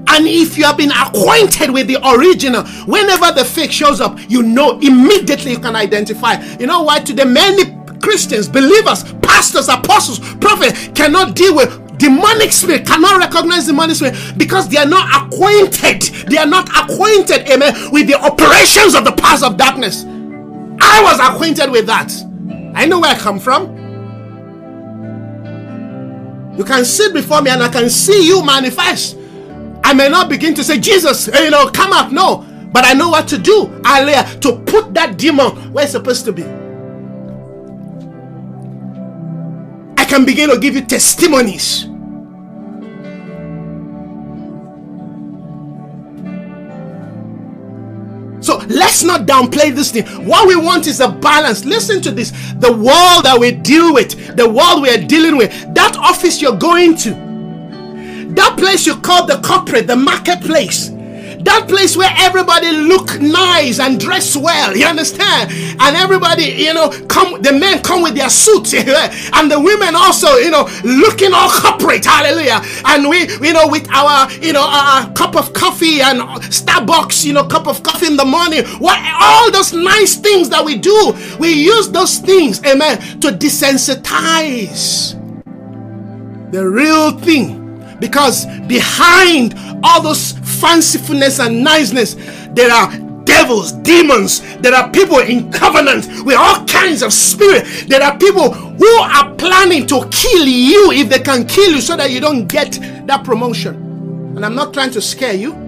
And 0.08 0.26
if 0.26 0.56
you 0.56 0.64
have 0.64 0.76
been 0.76 0.92
acquainted 0.92 1.70
with 1.70 1.88
the 1.88 1.98
original, 2.08 2.64
whenever 2.86 3.32
the 3.32 3.44
fake 3.44 3.72
shows 3.72 4.00
up, 4.00 4.18
you 4.30 4.42
know 4.42 4.78
immediately 4.78 5.50
you 5.50 5.58
can 5.58 5.76
identify. 5.76 6.42
You 6.58 6.66
know 6.66 6.82
why? 6.82 7.00
Today, 7.00 7.24
many 7.24 7.64
Christians, 8.00 8.48
believers, 8.48 9.04
pastors, 9.22 9.68
apostles, 9.68 10.20
prophets 10.36 10.88
cannot 10.94 11.34
deal 11.34 11.54
with 11.54 11.98
demonic 11.98 12.52
spirit, 12.52 12.86
cannot 12.86 13.18
recognize 13.18 13.66
demonic 13.66 13.96
spirit 13.96 14.16
because 14.38 14.68
they 14.68 14.78
are 14.78 14.86
not 14.86 15.24
acquainted. 15.24 16.02
They 16.28 16.38
are 16.38 16.46
not 16.46 16.68
acquainted, 16.68 17.48
amen, 17.50 17.90
with 17.90 18.06
the 18.06 18.14
operations 18.14 18.94
of 18.94 19.04
the 19.04 19.12
powers 19.12 19.42
of 19.42 19.56
darkness. 19.56 20.04
I 20.04 21.02
was 21.02 21.18
acquainted 21.20 21.70
with 21.70 21.86
that. 21.86 22.12
I 22.76 22.84
know 22.84 23.00
where 23.00 23.10
I 23.10 23.18
come 23.18 23.40
from. 23.40 23.74
You 26.58 26.64
can 26.64 26.84
sit 26.84 27.14
before 27.14 27.40
me 27.40 27.50
and 27.50 27.62
I 27.62 27.68
can 27.68 27.88
see 27.88 28.26
you 28.26 28.44
manifest. 28.44 29.16
I 29.82 29.94
may 29.94 30.10
not 30.10 30.28
begin 30.28 30.54
to 30.56 30.62
say, 30.62 30.78
Jesus, 30.78 31.28
eh, 31.28 31.44
you 31.44 31.50
know, 31.50 31.68
come 31.70 31.94
up. 31.94 32.12
No. 32.12 32.44
But 32.72 32.84
I 32.84 32.92
know 32.92 33.08
what 33.08 33.26
to 33.28 33.38
do. 33.38 33.80
Hallelujah. 33.82 34.24
To 34.40 34.58
put 34.58 34.92
that 34.92 35.16
demon 35.16 35.72
where 35.72 35.84
it's 35.84 35.92
supposed 35.92 36.26
to 36.26 36.32
be. 36.32 36.44
I 39.96 40.04
can 40.04 40.26
begin 40.26 40.50
to 40.50 40.58
give 40.58 40.74
you 40.74 40.84
testimonies. 40.84 41.86
So 48.46 48.58
let's 48.68 49.02
not 49.02 49.26
downplay 49.26 49.74
this 49.74 49.90
thing. 49.90 50.06
What 50.24 50.46
we 50.46 50.54
want 50.54 50.86
is 50.86 51.00
a 51.00 51.08
balance. 51.08 51.64
Listen 51.64 52.00
to 52.02 52.12
this. 52.12 52.30
The 52.60 52.70
world 52.70 53.24
that 53.24 53.36
we 53.40 53.50
deal 53.50 53.92
with, 53.92 54.36
the 54.36 54.48
world 54.48 54.82
we 54.82 54.90
are 54.90 55.04
dealing 55.04 55.36
with, 55.36 55.50
that 55.74 55.96
office 55.96 56.40
you're 56.40 56.56
going 56.56 56.94
to, 56.98 57.10
that 58.36 58.54
place 58.56 58.86
you 58.86 58.94
call 58.98 59.26
the 59.26 59.40
corporate, 59.44 59.88
the 59.88 59.96
marketplace. 59.96 60.90
That 61.46 61.68
place 61.68 61.96
where 61.96 62.12
everybody 62.18 62.72
look 62.72 63.20
nice 63.20 63.78
and 63.78 64.00
dress 64.00 64.36
well, 64.36 64.76
you 64.76 64.84
understand? 64.84 65.52
And 65.78 65.94
everybody, 65.94 66.42
you 66.42 66.74
know, 66.74 66.90
come 67.06 67.40
the 67.40 67.52
men 67.52 67.82
come 67.82 68.02
with 68.02 68.16
their 68.16 68.30
suits, 68.30 68.74
and 68.74 69.48
the 69.48 69.60
women 69.60 69.94
also, 69.94 70.34
you 70.38 70.50
know, 70.50 70.68
looking 70.82 71.32
all 71.32 71.48
corporate, 71.48 72.04
hallelujah. 72.04 72.60
And 72.86 73.08
we, 73.08 73.30
you 73.46 73.52
know, 73.52 73.68
with 73.68 73.88
our, 73.94 74.28
you 74.42 74.52
know, 74.52 74.66
our 74.66 75.12
cup 75.12 75.36
of 75.36 75.52
coffee 75.52 76.00
and 76.00 76.18
Starbucks, 76.50 77.24
you 77.24 77.32
know, 77.32 77.46
cup 77.46 77.68
of 77.68 77.80
coffee 77.84 78.08
in 78.08 78.16
the 78.16 78.24
morning. 78.24 78.64
What 78.80 78.98
all 79.20 79.52
those 79.52 79.72
nice 79.72 80.16
things 80.16 80.48
that 80.48 80.64
we 80.64 80.76
do, 80.76 81.14
we 81.38 81.52
use 81.52 81.88
those 81.90 82.18
things, 82.18 82.60
amen, 82.64 82.98
to 83.20 83.28
desensitize 83.28 85.14
the 86.50 86.68
real 86.68 87.16
thing 87.20 87.65
because 88.00 88.46
behind 88.66 89.54
all 89.82 90.02
those 90.02 90.32
fancifulness 90.34 91.44
and 91.44 91.62
niceness, 91.62 92.14
there 92.50 92.70
are 92.72 92.90
devils, 93.24 93.72
demons. 93.72 94.40
There 94.58 94.74
are 94.74 94.90
people 94.90 95.18
in 95.18 95.52
covenant 95.52 96.06
with 96.24 96.36
all 96.36 96.64
kinds 96.66 97.02
of 97.02 97.12
spirit. 97.12 97.66
There 97.88 98.02
are 98.02 98.16
people 98.16 98.52
who 98.52 98.86
are 98.86 99.34
planning 99.34 99.86
to 99.88 100.08
kill 100.10 100.46
you 100.46 100.92
if 100.92 101.08
they 101.08 101.18
can 101.18 101.46
kill 101.46 101.72
you 101.72 101.80
so 101.80 101.96
that 101.96 102.10
you 102.10 102.20
don't 102.20 102.46
get 102.46 102.78
that 103.06 103.24
promotion. 103.24 103.74
And 104.36 104.44
I'm 104.44 104.54
not 104.54 104.72
trying 104.72 104.90
to 104.92 105.00
scare 105.00 105.34
you. 105.34 105.65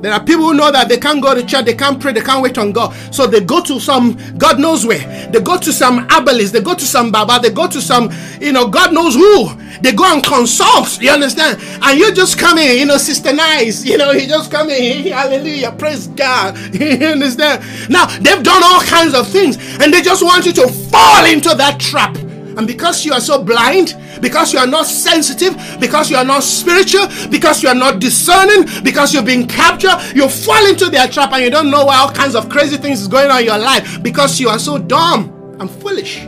There 0.00 0.12
are 0.12 0.22
people 0.22 0.44
who 0.44 0.54
know 0.54 0.70
that 0.70 0.88
they 0.88 0.98
can't 0.98 1.20
go 1.20 1.34
to 1.34 1.44
church, 1.44 1.64
they 1.64 1.74
can't 1.74 2.00
pray, 2.00 2.12
they 2.12 2.20
can't 2.20 2.42
wait 2.42 2.56
on 2.56 2.70
God. 2.72 2.94
So 3.12 3.26
they 3.26 3.40
go 3.40 3.60
to 3.62 3.80
some 3.80 4.16
God 4.38 4.60
knows 4.60 4.86
where. 4.86 5.30
They 5.30 5.40
go 5.40 5.58
to 5.58 5.72
some 5.72 6.06
abelis, 6.08 6.52
they 6.52 6.60
go 6.60 6.74
to 6.74 6.84
some 6.84 7.10
Baba, 7.10 7.40
they 7.42 7.50
go 7.50 7.66
to 7.66 7.80
some, 7.80 8.10
you 8.40 8.52
know, 8.52 8.68
God 8.68 8.92
knows 8.94 9.14
who. 9.14 9.48
They 9.80 9.92
go 9.92 10.04
and 10.12 10.24
consult, 10.24 11.00
you 11.00 11.10
understand? 11.10 11.60
And 11.82 11.98
you 11.98 12.12
just 12.12 12.38
come 12.38 12.58
in, 12.58 12.78
you 12.78 12.86
know, 12.86 12.96
sister 12.96 13.32
nice, 13.32 13.84
you 13.84 13.96
know, 13.96 14.12
you 14.12 14.26
just 14.26 14.50
come 14.50 14.70
in, 14.70 15.06
hallelujah, 15.12 15.72
praise 15.72 16.06
God. 16.08 16.56
You 16.78 17.06
understand? 17.08 17.64
Now 17.90 18.06
they've 18.06 18.42
done 18.42 18.62
all 18.64 18.80
kinds 18.82 19.14
of 19.14 19.28
things 19.28 19.56
and 19.80 19.92
they 19.92 20.00
just 20.00 20.22
want 20.22 20.46
you 20.46 20.52
to 20.52 20.68
fall 20.68 21.24
into 21.26 21.54
that 21.54 21.78
trap. 21.80 22.16
And 22.58 22.66
because 22.66 23.06
you 23.06 23.12
are 23.12 23.20
so 23.20 23.40
blind, 23.40 23.96
because 24.20 24.52
you 24.52 24.58
are 24.58 24.66
not 24.66 24.84
sensitive, 24.84 25.56
because 25.78 26.10
you 26.10 26.16
are 26.16 26.24
not 26.24 26.42
spiritual, 26.42 27.06
because 27.30 27.62
you 27.62 27.68
are 27.68 27.74
not 27.74 28.00
discerning, 28.00 28.68
because 28.82 29.14
you've 29.14 29.24
been 29.24 29.46
captured, 29.46 29.96
you 30.12 30.28
fall 30.28 30.66
into 30.66 30.90
their 30.90 31.06
trap 31.06 31.32
and 31.32 31.44
you 31.44 31.50
don't 31.50 31.70
know 31.70 31.84
why 31.84 31.98
all 31.98 32.10
kinds 32.10 32.34
of 32.34 32.48
crazy 32.48 32.76
things 32.76 33.00
is 33.00 33.06
going 33.06 33.30
on 33.30 33.38
in 33.38 33.44
your 33.44 33.58
life 33.58 34.02
because 34.02 34.40
you 34.40 34.48
are 34.48 34.58
so 34.58 34.76
dumb 34.76 35.56
and 35.60 35.70
foolish. 35.70 36.24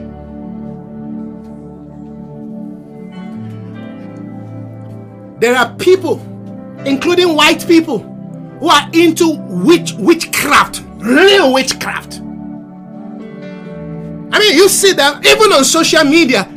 There 5.40 5.56
are 5.56 5.74
people, 5.78 6.20
including 6.86 7.34
white 7.34 7.66
people, 7.66 7.98
who 8.60 8.68
are 8.68 8.88
into 8.92 9.36
witch 9.48 9.94
witchcraft, 9.94 10.82
real 10.98 11.52
witchcraft. 11.52 12.20
I 14.32 14.38
mean, 14.38 14.56
you 14.56 14.68
see 14.68 14.92
them 14.92 15.20
even 15.24 15.52
on 15.52 15.64
social 15.64 16.04
media. 16.04 16.48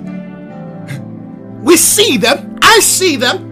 We 1.61 1.78
see 1.78 2.17
them. 2.17 2.57
I 2.61 2.80
see 2.80 3.15
them. 3.15 3.51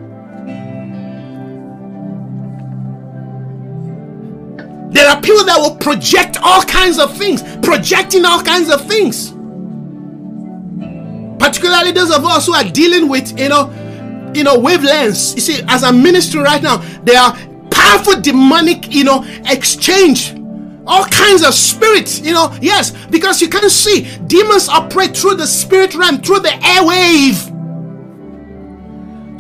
There 4.92 5.08
are 5.08 5.22
people 5.22 5.46
that 5.46 5.58
will 5.58 5.78
project 5.78 6.38
all 6.44 6.62
kinds 6.64 7.00
of 7.00 7.16
things, 7.18 7.42
projecting 7.64 8.26
all 8.26 8.42
kinds 8.42 8.70
of 8.70 8.86
things. 8.88 9.32
Particularly 11.40 11.92
those 11.92 12.12
of 12.12 12.26
us 12.26 12.46
who 12.46 12.54
are 12.54 12.66
dealing 12.66 13.08
with, 13.08 13.40
you 13.40 13.48
know, 13.50 13.72
you 14.36 14.44
know, 14.44 14.58
wavelengths. 14.58 15.34
You 15.36 15.42
see, 15.42 15.64
as 15.68 15.84
a 15.84 15.94
ministry 15.94 16.42
right 16.42 16.62
now, 16.62 16.78
there 17.04 17.20
are 17.20 17.36
powerful 17.72 18.22
demonic, 18.22 18.94
you 18.94 19.06
know, 19.06 19.24
exchange. 19.46 20.34
All 20.88 21.06
kinds 21.06 21.44
of 21.44 21.54
spirits, 21.54 22.20
you 22.22 22.34
know, 22.34 22.56
yes, 22.62 22.92
because 23.08 23.42
you 23.42 23.48
can 23.48 23.70
see 23.70 24.18
demons 24.28 24.68
operate 24.68 25.16
through 25.16 25.36
the 25.36 25.46
spirit 25.46 25.94
realm, 25.94 26.22
through 26.22 26.40
the 26.40 26.50
airwave. 26.50 27.52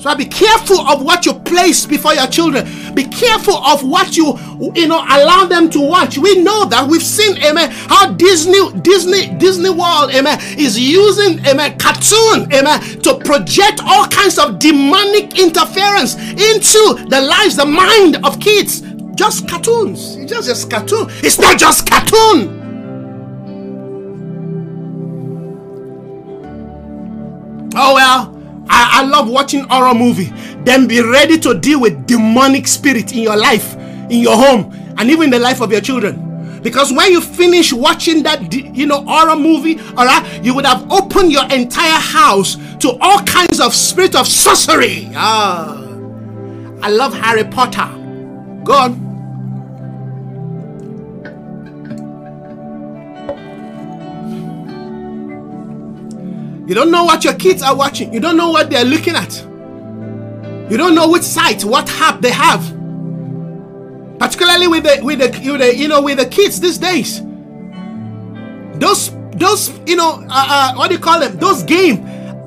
So 0.01 0.15
be 0.15 0.25
careful 0.25 0.79
of 0.79 1.03
what 1.03 1.27
you 1.27 1.33
place 1.33 1.85
before 1.85 2.15
your 2.15 2.25
children. 2.25 2.65
Be 2.95 3.03
careful 3.03 3.57
of 3.57 3.83
what 3.83 4.17
you 4.17 4.35
you 4.73 4.87
know 4.87 4.97
allow 4.97 5.45
them 5.45 5.69
to 5.69 5.79
watch. 5.79 6.17
We 6.17 6.41
know 6.41 6.65
that 6.65 6.87
we've 6.89 7.03
seen 7.03 7.37
amen 7.43 7.69
how 7.69 8.11
Disney 8.13 8.71
Disney 8.81 9.27
Disney 9.37 9.69
World 9.69 10.09
amen 10.09 10.39
is 10.57 10.79
using 10.79 11.45
amen 11.45 11.77
cartoon 11.77 12.51
amen 12.51 12.81
to 13.01 13.19
project 13.23 13.81
all 13.85 14.07
kinds 14.07 14.39
of 14.39 14.57
demonic 14.57 15.37
interference 15.37 16.15
into 16.15 17.05
the 17.07 17.21
lives, 17.21 17.57
the 17.57 17.65
mind 17.67 18.25
of 18.25 18.39
kids. 18.39 18.81
Just 19.16 19.47
cartoons. 19.47 20.16
It's 20.16 20.32
just 20.32 20.47
just 20.47 20.70
cartoon. 20.70 21.07
It's 21.24 21.39
not 21.39 21.57
just 21.59 21.89
cartoon. 21.89 22.59
Oh 27.76 27.93
well. 27.95 28.38
I, 28.70 29.01
I 29.01 29.03
love 29.03 29.30
watching 29.30 29.66
horror 29.68 29.93
movie. 29.93 30.32
Then 30.64 30.88
be 30.88 31.01
ready 31.01 31.38
to 31.39 31.53
deal 31.59 31.82
with 31.82 32.05
demonic 32.07 32.68
spirit 32.68 33.12
in 33.14 33.20
your 33.20 33.36
life, 33.36 33.76
in 33.76 34.20
your 34.22 34.36
home, 34.38 34.72
and 34.97 35.09
even 35.09 35.30
the 35.30 35.39
life 35.39 35.62
of 35.62 35.72
your 35.72 35.82
children. 35.82 36.59
Because 36.62 36.93
when 36.93 37.12
you 37.12 37.20
finish 37.22 37.74
watching 37.74 38.24
that, 38.24 38.53
you 38.53 38.86
know, 38.86 39.03
horror 39.03 39.36
movie, 39.36 39.80
all 39.97 40.05
right, 40.05 40.43
you 40.43 40.53
would 40.53 40.66
have 40.66 40.89
opened 40.91 41.32
your 41.32 41.43
entire 41.51 41.99
house 41.99 42.55
to 42.80 42.97
all 43.01 43.20
kinds 43.24 43.59
of 43.59 43.74
spirit 43.74 44.16
of 44.16 44.28
sorcery. 44.28 45.09
Ah, 45.16 45.78
I 46.82 46.89
love 46.89 47.14
Harry 47.14 47.43
Potter. 47.43 47.89
Go 48.64 48.74
on. 48.74 49.12
You 56.68 56.76
don't 56.76 56.91
know 56.91 57.03
what 57.03 57.24
your 57.24 57.34
kids 57.34 57.62
are 57.64 57.76
watching. 57.76 58.14
You 58.14 58.20
don't 58.20 58.38
know 58.38 58.49
what 58.49 58.70
they're 58.70 58.86
looking 58.86 59.16
at. 59.16 59.36
You 60.72 60.78
don't 60.78 60.95
know 60.95 61.09
which 61.09 61.24
site, 61.24 61.66
what 61.66 61.89
app 61.99 62.22
they 62.22 62.32
have. 62.32 62.62
Particularly 64.20 64.68
with 64.68 64.84
the 64.84 64.99
with 65.03 65.20
the, 65.20 65.51
with 65.51 65.59
the 65.59 65.76
you 65.76 65.88
know 65.88 66.01
with 66.01 66.20
the 66.20 66.26
kids 66.26 66.59
these 66.62 66.78
days. 66.78 67.22
Those 68.80 69.12
those 69.32 69.78
you 69.86 69.95
know 69.95 70.24
uh, 70.30 70.47
uh, 70.49 70.74
what 70.76 70.88
do 70.88 70.95
you 70.95 71.01
call 71.01 71.20
them? 71.20 71.38
Those 71.38 71.64
games 71.64 71.99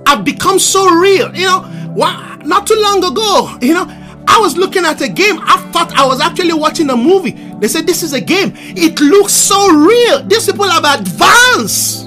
have 0.06 0.24
become 0.24 0.58
so 0.58 0.88
real. 0.94 1.34
You 1.34 1.46
know, 1.46 1.60
what, 1.94 2.46
not 2.46 2.66
too 2.66 2.76
long 2.80 3.04
ago, 3.04 3.58
you 3.62 3.74
know, 3.74 3.84
I 4.26 4.38
was 4.40 4.56
looking 4.56 4.84
at 4.84 5.00
a 5.00 5.08
game. 5.08 5.38
I 5.42 5.58
thought 5.72 5.92
I 5.96 6.06
was 6.06 6.20
actually 6.20 6.54
watching 6.54 6.90
a 6.90 6.96
movie. 6.96 7.32
They 7.60 7.68
said 7.68 7.86
this 7.86 8.02
is 8.02 8.12
a 8.12 8.20
game. 8.20 8.52
It 8.56 9.00
looks 9.00 9.32
so 9.32 9.70
real. 9.72 10.22
These 10.24 10.46
people 10.46 10.68
have 10.68 10.84
advanced 11.00 12.04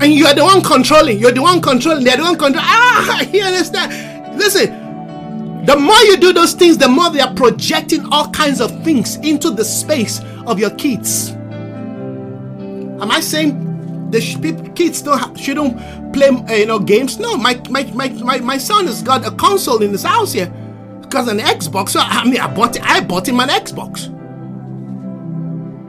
and 0.00 0.12
you 0.12 0.26
are 0.26 0.34
the 0.34 0.44
one 0.44 0.62
controlling. 0.62 1.18
You're 1.18 1.32
the 1.32 1.42
one 1.42 1.60
controlling. 1.60 2.04
They're 2.04 2.18
the 2.18 2.22
one 2.22 2.36
controlling. 2.36 2.68
Ah, 2.68 3.22
you 3.32 3.42
understand? 3.42 4.38
Listen, 4.38 5.64
the 5.64 5.76
more 5.76 5.98
you 6.00 6.16
do 6.18 6.32
those 6.32 6.52
things, 6.52 6.76
the 6.76 6.88
more 6.88 7.10
they 7.10 7.20
are 7.20 7.34
projecting 7.34 8.06
all 8.12 8.30
kinds 8.30 8.60
of 8.60 8.84
things 8.84 9.16
into 9.16 9.50
the 9.50 9.64
space 9.64 10.20
of 10.46 10.58
your 10.58 10.70
kids. 10.70 11.30
Am 11.30 13.10
I 13.10 13.20
saying 13.20 13.65
the 14.10 14.72
kids 14.74 15.02
don't 15.02 15.38
shouldn't 15.38 16.12
play 16.12 16.28
uh, 16.28 16.52
you 16.54 16.66
know 16.66 16.78
games? 16.78 17.18
No, 17.18 17.36
my, 17.36 17.60
my 17.70 17.84
my 17.92 18.08
my 18.08 18.38
my 18.38 18.58
son 18.58 18.86
has 18.86 19.02
got 19.02 19.26
a 19.26 19.30
console 19.32 19.82
in 19.82 19.90
his 19.90 20.02
house 20.02 20.32
here 20.32 20.52
because 21.00 21.28
an 21.28 21.38
Xbox. 21.38 21.90
So 21.90 22.00
I 22.00 22.24
mean, 22.24 22.40
I 22.40 22.52
bought 22.52 22.80
I 22.80 23.00
bought 23.00 23.28
him 23.28 23.40
an 23.40 23.48
Xbox. 23.48 24.12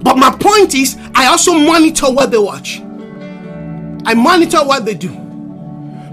But 0.03 0.18
my 0.18 0.36
point 0.39 0.74
is, 0.74 0.97
I 1.15 1.28
also 1.28 1.53
monitor 1.53 2.11
what 2.11 2.32
they 2.32 2.38
watch. 2.38 2.80
I 4.05 4.13
monitor 4.13 4.59
what 4.59 4.86
they 4.86 4.93
do. 4.93 5.09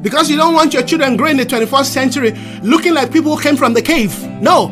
Because 0.02 0.28
you 0.28 0.36
don't 0.36 0.54
want 0.54 0.74
your 0.74 0.82
children 0.82 1.16
growing 1.16 1.38
in 1.38 1.46
the 1.46 1.46
21st 1.46 1.84
century 1.86 2.32
looking 2.62 2.92
like 2.92 3.12
people 3.12 3.36
who 3.36 3.42
came 3.42 3.56
from 3.56 3.72
the 3.72 3.80
cave. 3.80 4.20
No. 4.42 4.68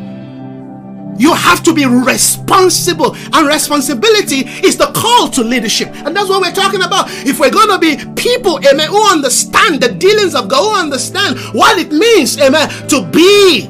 You 1.17 1.33
have 1.33 1.61
to 1.63 1.73
be 1.73 1.85
responsible, 1.85 3.15
and 3.33 3.47
responsibility 3.47 4.39
is 4.65 4.77
the 4.77 4.87
call 4.95 5.29
to 5.29 5.43
leadership. 5.43 5.89
And 6.05 6.15
that's 6.15 6.29
what 6.29 6.41
we're 6.41 6.51
talking 6.51 6.81
about. 6.81 7.05
If 7.25 7.39
we're 7.39 7.51
going 7.51 7.69
to 7.69 7.79
be 7.79 7.97
people, 8.15 8.59
amen, 8.67 8.89
who 8.89 9.11
understand 9.11 9.81
the 9.81 9.89
dealings 9.89 10.33
of 10.35 10.47
God, 10.47 10.63
who 10.63 10.75
understand 10.75 11.39
what 11.53 11.77
it 11.77 11.91
means, 11.91 12.39
amen, 12.39 12.69
to 12.89 13.05
be 13.11 13.67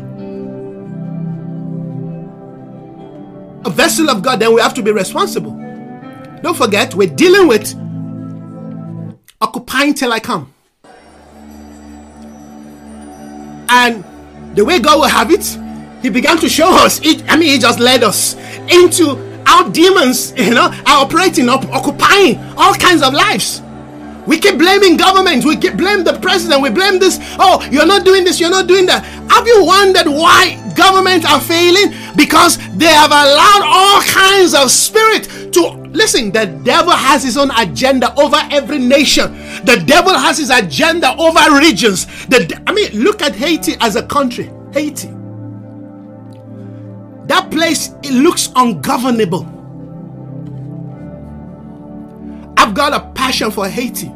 a 3.65 3.69
vessel 3.69 4.09
of 4.09 4.21
God, 4.21 4.39
then 4.39 4.53
we 4.53 4.61
have 4.61 4.73
to 4.75 4.81
be 4.81 4.91
responsible. 4.91 5.51
Don't 6.41 6.57
forget, 6.57 6.95
we're 6.95 7.13
dealing 7.13 7.47
with 7.47 7.75
occupying 9.41 9.93
till 9.93 10.11
I 10.13 10.19
come. 10.19 10.53
And 13.69 14.03
the 14.55 14.63
way 14.63 14.79
God 14.79 14.99
will 14.99 15.07
have 15.07 15.31
it, 15.31 15.57
He 16.03 16.09
began 16.09 16.37
to 16.39 16.49
show 16.49 16.69
us. 16.69 17.01
I 17.27 17.37
mean, 17.37 17.49
He 17.49 17.57
just 17.57 17.79
led 17.79 18.03
us 18.03 18.35
into 18.69 19.17
our 19.47 19.69
demons, 19.71 20.33
you 20.37 20.53
know, 20.53 20.67
are 20.85 21.05
operating, 21.05 21.49
up, 21.49 21.65
occupying 21.71 22.37
all 22.55 22.73
kinds 22.75 23.01
of 23.01 23.13
lives. 23.13 23.61
We 24.27 24.37
keep 24.37 24.57
blaming 24.57 24.95
government. 24.95 25.43
We 25.43 25.57
keep 25.57 25.75
blame 25.75 26.03
the 26.03 26.19
president. 26.19 26.61
We 26.61 26.69
blame 26.69 26.99
this. 26.99 27.19
Oh, 27.39 27.65
you're 27.71 27.85
not 27.85 28.05
doing 28.05 28.23
this. 28.23 28.39
You're 28.39 28.49
not 28.49 28.67
doing 28.67 28.85
that. 28.85 29.03
Have 29.31 29.47
you 29.47 29.65
wondered 29.65 30.07
why 30.07 30.55
governments 30.75 31.25
are 31.25 31.41
failing? 31.41 31.93
Because 32.15 32.57
they 32.77 32.85
have 32.87 33.11
allowed 33.11 33.63
all 33.65 34.01
kinds 34.01 34.53
of 34.53 34.71
spirit 34.71 35.53
to 35.53 35.81
Listen, 35.93 36.31
the 36.31 36.47
devil 36.63 36.91
has 36.91 37.23
his 37.23 37.37
own 37.37 37.51
agenda 37.55 38.13
over 38.19 38.37
every 38.49 38.79
nation. 38.79 39.31
The 39.63 39.83
devil 39.85 40.13
has 40.13 40.39
his 40.39 40.49
agenda 40.49 41.15
over 41.17 41.59
regions. 41.59 42.07
The, 42.25 42.61
I 42.65 42.73
mean, 42.73 43.03
look 43.03 43.21
at 43.21 43.35
Haiti 43.35 43.75
as 43.79 43.95
a 43.95 44.01
country. 44.01 44.49
Haiti. 44.73 45.22
That 47.27 47.49
place 47.51 47.91
it 48.03 48.13
looks 48.13 48.51
ungovernable. 48.55 49.45
I've 52.57 52.73
got 52.73 52.93
a 52.93 53.11
passion 53.13 53.51
for 53.51 53.67
Haiti. 53.67 54.11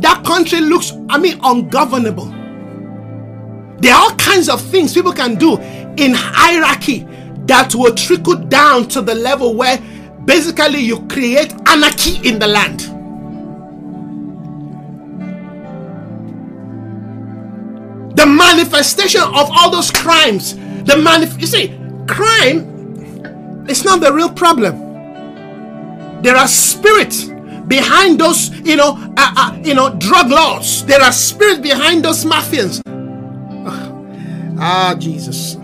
That 0.00 0.22
country 0.24 0.60
looks, 0.60 0.92
I 1.08 1.18
mean, 1.18 1.38
ungovernable. 1.42 2.26
There 3.78 3.94
are 3.94 4.02
all 4.02 4.16
kinds 4.16 4.48
of 4.48 4.60
things 4.60 4.92
people 4.92 5.12
can 5.12 5.36
do 5.36 5.56
in 5.96 6.12
hierarchy 6.14 7.06
that 7.46 7.74
will 7.74 7.94
trickle 7.94 8.34
down 8.36 8.88
to 8.88 9.00
the 9.00 9.14
level 9.14 9.54
where 9.54 9.78
basically 10.24 10.80
you 10.80 11.06
create 11.06 11.52
anarchy 11.66 12.28
in 12.28 12.38
the 12.38 12.46
land. 12.46 12.80
The 18.16 18.26
manifestation 18.26 19.22
of 19.22 19.50
all 19.50 19.70
those 19.70 19.90
crimes, 19.90 20.54
the 20.86 20.94
manif- 20.94 21.40
you 21.40 21.46
see, 21.46 21.76
crime 22.06 23.66
is 23.68 23.84
not 23.84 24.00
the 24.00 24.12
real 24.12 24.30
problem. 24.30 26.22
There 26.22 26.36
are 26.36 26.48
spirits 26.48 27.24
behind 27.66 28.20
those, 28.20 28.50
you 28.60 28.76
know, 28.76 28.96
uh, 29.16 29.34
uh, 29.36 29.58
you 29.62 29.74
know, 29.74 29.94
drug 29.98 30.30
laws. 30.30 30.86
There 30.86 31.00
are 31.02 31.12
spirits 31.12 31.58
behind 31.58 32.04
those 32.04 32.24
mafians. 32.24 32.80
Ah, 34.58 34.94
Jesus. 34.98 35.56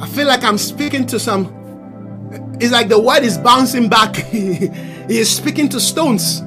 I 0.00 0.06
feel 0.06 0.26
like 0.26 0.44
I'm 0.44 0.56
speaking 0.56 1.04
to 1.06 1.18
some. 1.18 1.56
It's 2.60 2.72
like 2.72 2.88
the 2.88 2.98
word 2.98 3.24
is 3.24 3.36
bouncing 3.36 3.88
back. 3.88 4.16
he 4.16 4.70
is 5.08 5.28
speaking 5.34 5.68
to 5.70 5.80
stones. 5.80 6.42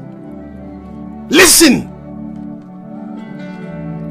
Listen. 1.29 1.92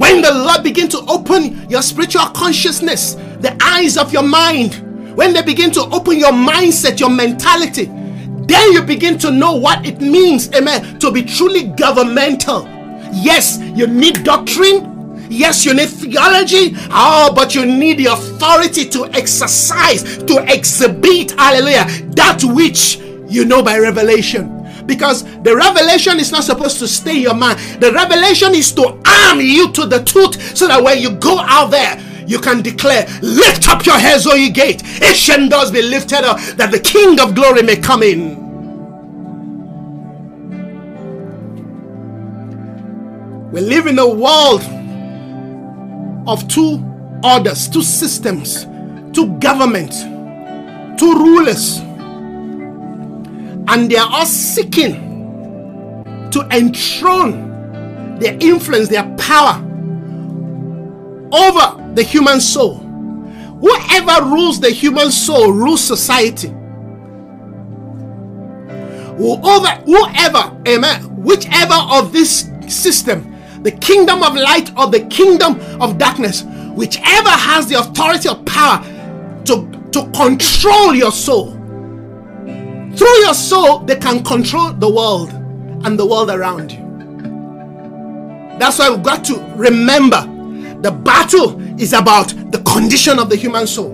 When 0.03 0.21
the 0.21 0.35
Lord 0.35 0.65
begin 0.65 0.89
to 0.89 0.99
open 1.07 1.71
your 1.71 1.81
spiritual 1.81 2.27
consciousness, 2.35 3.15
the 3.15 3.57
eyes 3.63 3.97
of 3.97 4.13
your 4.13 4.25
mind, 4.25 5.17
when 5.17 5.33
they 5.33 5.43
begin 5.43 5.71
to 5.71 5.83
open 5.83 6.19
your 6.19 6.33
mindset, 6.33 6.99
your 6.99 7.09
mentality, 7.09 7.85
then 7.85 8.73
you 8.73 8.83
begin 8.83 9.17
to 9.19 9.31
know 9.31 9.53
what 9.53 9.87
it 9.87 10.01
means, 10.01 10.53
amen, 10.55 10.99
to 10.99 11.13
be 11.13 11.23
truly 11.23 11.69
governmental. 11.69 12.65
Yes, 13.13 13.61
you 13.61 13.87
need 13.87 14.25
doctrine, 14.25 14.91
Yes, 15.31 15.65
you 15.65 15.73
need 15.73 15.89
theology. 15.89 16.75
Oh, 16.91 17.33
but 17.35 17.55
you 17.55 17.65
need 17.65 17.99
the 17.99 18.07
authority 18.07 18.87
to 18.91 19.07
exercise, 19.15 20.19
to 20.25 20.45
exhibit, 20.53 21.31
hallelujah, 21.31 21.87
that 22.17 22.43
which 22.45 22.97
you 23.29 23.47
know 23.47 23.63
by 23.63 23.79
revelation. 23.79 24.52
Because 24.87 25.25
the 25.43 25.55
revelation 25.55 26.19
is 26.19 26.33
not 26.33 26.45
supposed 26.45 26.79
to 26.81 26.89
stay 26.89 27.17
in 27.17 27.23
your 27.23 27.35
mind. 27.35 27.59
The 27.81 27.93
revelation 27.93 28.55
is 28.55 28.73
to 28.73 29.01
arm 29.07 29.41
you 29.41 29.73
to 29.73 29.87
the 29.87 30.03
truth 30.05 30.57
so 30.57 30.67
that 30.69 30.83
when 30.83 30.99
you 30.99 31.11
go 31.13 31.39
out 31.39 31.71
there, 31.71 32.01
you 32.27 32.39
can 32.39 32.63
declare, 32.63 33.07
Lift 33.23 33.69
up 33.69 33.85
your 33.85 33.99
heads, 33.99 34.27
O 34.27 34.35
ye 34.35 34.51
gate. 34.51 34.83
Ancient 35.03 35.51
doors 35.51 35.71
be 35.71 35.83
lifted 35.83 36.25
up, 36.25 36.39
that 36.57 36.71
the 36.71 36.81
King 36.81 37.21
of 37.21 37.35
glory 37.35 37.63
may 37.63 37.77
come 37.77 38.03
in. 38.03 38.41
We 43.51 43.61
live 43.61 43.87
in 43.87 43.99
a 43.99 44.09
world 44.09 44.63
of 46.27 46.49
two 46.49 46.83
orders, 47.23 47.69
two 47.69 47.83
systems, 47.83 48.65
two 49.13 49.37
governments, 49.39 50.03
two 50.99 51.13
rulers 51.13 51.81
and 53.69 53.91
they 53.91 53.97
are 53.97 54.09
all 54.11 54.27
seeking 54.27 54.95
to 56.31 56.49
enthrone 56.51 58.19
their 58.19 58.37
influence, 58.41 58.89
their 58.89 59.05
power 59.17 59.63
over 61.33 61.93
the 61.95 62.03
human 62.03 62.41
soul. 62.41 62.77
Whoever 63.61 64.25
rules 64.25 64.61
the 64.61 64.71
human 64.71 65.11
soul 65.11 65.53
rules 65.53 65.83
society. 65.83 66.49
Whoever, 69.19 69.69
whoever, 69.85 70.57
amen, 70.67 71.23
whichever 71.23 71.75
of 71.75 72.13
this 72.13 72.51
system, 72.69 73.37
the 73.63 73.71
kingdom 73.71 74.23
of 74.23 74.35
light 74.35 74.77
or 74.77 74.89
the 74.89 75.01
kingdom 75.07 75.61
of 75.81 75.99
darkness, 75.99 76.43
whichever 76.75 77.31
has 77.31 77.69
the 77.69 77.79
authority 77.79 78.29
or 78.29 78.37
power 78.45 78.83
to, 79.45 79.69
to 79.93 80.11
control 80.11 80.95
your 80.95 81.13
soul, 81.13 81.53
through 82.97 83.17
your 83.21 83.35
soul, 83.35 83.81
they 83.81 83.97
can 83.97 84.23
control 84.23 84.73
the 84.73 84.89
world 84.89 85.31
and 85.85 85.99
the 85.99 86.07
world 86.07 86.31
around 86.31 86.73
you. 86.73 86.83
That's 88.59 88.79
why 88.79 88.91
we've 88.91 89.03
got 89.03 89.25
to 89.25 89.39
remember 89.57 90.21
the 90.83 90.91
battle 90.91 91.61
is 91.81 91.93
about 91.93 92.29
the 92.53 92.59
condition 92.65 93.19
of 93.19 93.31
the 93.31 93.37
human 93.37 93.67
soul. 93.67 93.91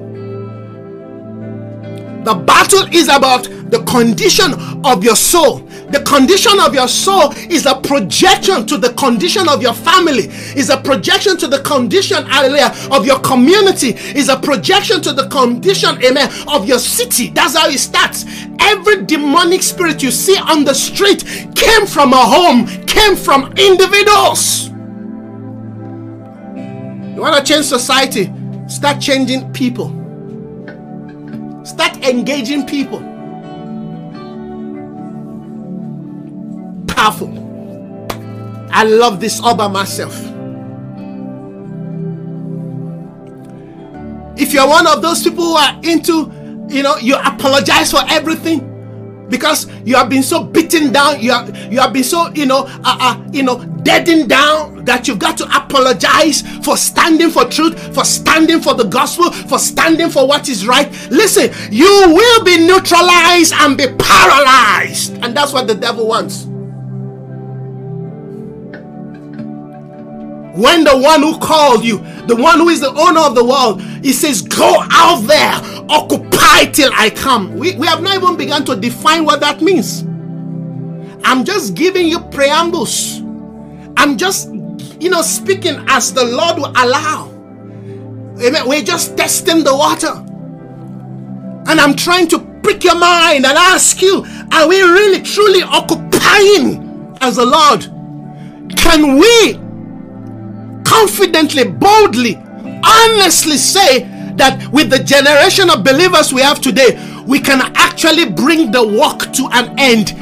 The 2.24 2.34
battle 2.34 2.84
is 2.92 3.08
about 3.08 3.44
the 3.44 3.84
condition 3.88 4.54
of 4.84 5.04
your 5.04 5.16
soul. 5.16 5.67
The 5.90 6.02
condition 6.02 6.60
of 6.60 6.74
your 6.74 6.86
soul 6.86 7.32
is 7.48 7.64
a 7.64 7.74
projection 7.80 8.66
to 8.66 8.76
the 8.76 8.92
condition 8.94 9.48
of 9.48 9.62
your 9.62 9.72
family, 9.72 10.24
is 10.54 10.68
a 10.68 10.76
projection 10.76 11.38
to 11.38 11.46
the 11.46 11.60
condition, 11.60 12.26
hallelujah, 12.26 12.74
of 12.90 13.06
your 13.06 13.18
community, 13.20 13.94
is 14.14 14.28
a 14.28 14.36
projection 14.38 15.00
to 15.02 15.14
the 15.14 15.28
condition, 15.28 16.02
amen, 16.04 16.30
of 16.46 16.68
your 16.68 16.78
city. 16.78 17.30
That's 17.30 17.56
how 17.56 17.68
it 17.68 17.78
starts. 17.78 18.26
Every 18.60 19.06
demonic 19.06 19.62
spirit 19.62 20.02
you 20.02 20.10
see 20.10 20.36
on 20.36 20.64
the 20.64 20.74
street 20.74 21.24
came 21.54 21.86
from 21.86 22.12
a 22.12 22.16
home, 22.16 22.66
came 22.84 23.16
from 23.16 23.52
individuals. 23.56 24.68
You 27.16 27.22
want 27.22 27.34
to 27.34 27.52
change 27.52 27.64
society? 27.64 28.30
Start 28.68 29.00
changing 29.00 29.52
people. 29.54 29.88
Start 31.64 32.04
engaging 32.04 32.66
people. 32.66 33.07
Powerful. 36.98 37.28
I 38.72 38.82
love 38.82 39.20
this 39.20 39.40
all 39.40 39.54
by 39.54 39.68
myself. 39.68 40.16
If 44.36 44.52
you're 44.52 44.66
one 44.66 44.84
of 44.88 45.00
those 45.00 45.22
people 45.22 45.44
who 45.44 45.54
are 45.54 45.78
into, 45.84 46.66
you 46.68 46.82
know, 46.82 46.96
you 46.96 47.14
apologize 47.14 47.92
for 47.92 48.00
everything, 48.08 49.26
because 49.30 49.68
you 49.84 49.94
have 49.94 50.10
been 50.10 50.22
so 50.24 50.42
beaten 50.42 50.90
down 50.90 51.20
you 51.20 51.30
have 51.30 51.54
you 51.70 51.78
have 51.78 51.92
been 51.92 52.02
so 52.02 52.30
you 52.30 52.46
know 52.46 52.64
uh, 52.82 52.96
uh 52.98 53.22
you 53.30 53.42
know 53.42 53.62
deadened 53.82 54.26
down 54.26 54.82
that 54.86 55.06
you've 55.06 55.18
got 55.18 55.36
to 55.36 55.44
apologize 55.54 56.40
for 56.64 56.78
standing 56.78 57.28
for 57.28 57.44
truth 57.44 57.94
for 57.94 58.06
standing 58.06 58.58
for 58.58 58.72
the 58.72 58.84
gospel 58.84 59.30
for 59.30 59.58
standing 59.58 60.08
for 60.08 60.26
what 60.26 60.48
is 60.48 60.66
right 60.66 60.90
listen 61.10 61.50
you 61.70 61.84
will 62.08 62.42
be 62.42 62.56
neutralized 62.56 63.52
and 63.52 63.76
be 63.76 63.86
paralyzed 63.98 65.12
and 65.22 65.36
that's 65.36 65.52
what 65.52 65.66
the 65.66 65.74
devil 65.74 66.08
wants 66.08 66.48
when 70.58 70.82
the 70.82 70.98
one 70.98 71.22
who 71.22 71.38
called 71.38 71.84
you, 71.84 71.98
the 72.26 72.34
one 72.34 72.58
who 72.58 72.68
is 72.68 72.80
the 72.80 72.90
owner 72.90 73.20
of 73.20 73.36
the 73.36 73.44
world, 73.44 73.80
he 74.02 74.12
says, 74.12 74.42
Go 74.42 74.82
out 74.90 75.20
there, 75.20 75.54
occupy 75.88 76.64
till 76.72 76.90
I 76.94 77.10
come. 77.10 77.54
We, 77.56 77.76
we 77.76 77.86
have 77.86 78.02
not 78.02 78.16
even 78.16 78.36
begun 78.36 78.64
to 78.64 78.74
define 78.74 79.24
what 79.24 79.38
that 79.38 79.62
means. 79.62 80.02
I'm 81.24 81.44
just 81.44 81.74
giving 81.74 82.08
you 82.08 82.18
preambles. 82.18 83.20
I'm 83.96 84.18
just, 84.18 84.52
you 84.98 85.10
know, 85.10 85.22
speaking 85.22 85.76
as 85.86 86.12
the 86.12 86.24
Lord 86.24 86.56
will 86.56 86.72
allow. 86.74 87.28
Amen. 88.42 88.68
We're 88.68 88.82
just 88.82 89.16
testing 89.16 89.62
the 89.62 89.76
water. 89.76 90.12
And 91.70 91.80
I'm 91.80 91.94
trying 91.94 92.26
to 92.28 92.40
prick 92.64 92.82
your 92.82 92.98
mind 92.98 93.46
and 93.46 93.56
ask 93.56 94.02
you, 94.02 94.26
are 94.50 94.68
we 94.68 94.82
really 94.82 95.22
truly 95.22 95.62
occupying 95.62 97.16
as 97.20 97.36
the 97.36 97.46
Lord? 97.46 97.82
Can 98.76 99.18
we 99.18 99.67
confidently, 100.88 101.64
boldly, 101.64 102.36
honestly 102.82 103.56
say 103.56 104.00
that 104.36 104.66
with 104.72 104.88
the 104.88 104.98
generation 104.98 105.68
of 105.68 105.84
believers 105.84 106.32
we 106.32 106.40
have 106.40 106.60
today, 106.60 106.96
we 107.26 107.38
can 107.40 107.60
actually 107.76 108.24
bring 108.24 108.70
the 108.70 108.82
work 108.82 109.30
to 109.34 109.48
an 109.52 109.78
end. 109.78 110.14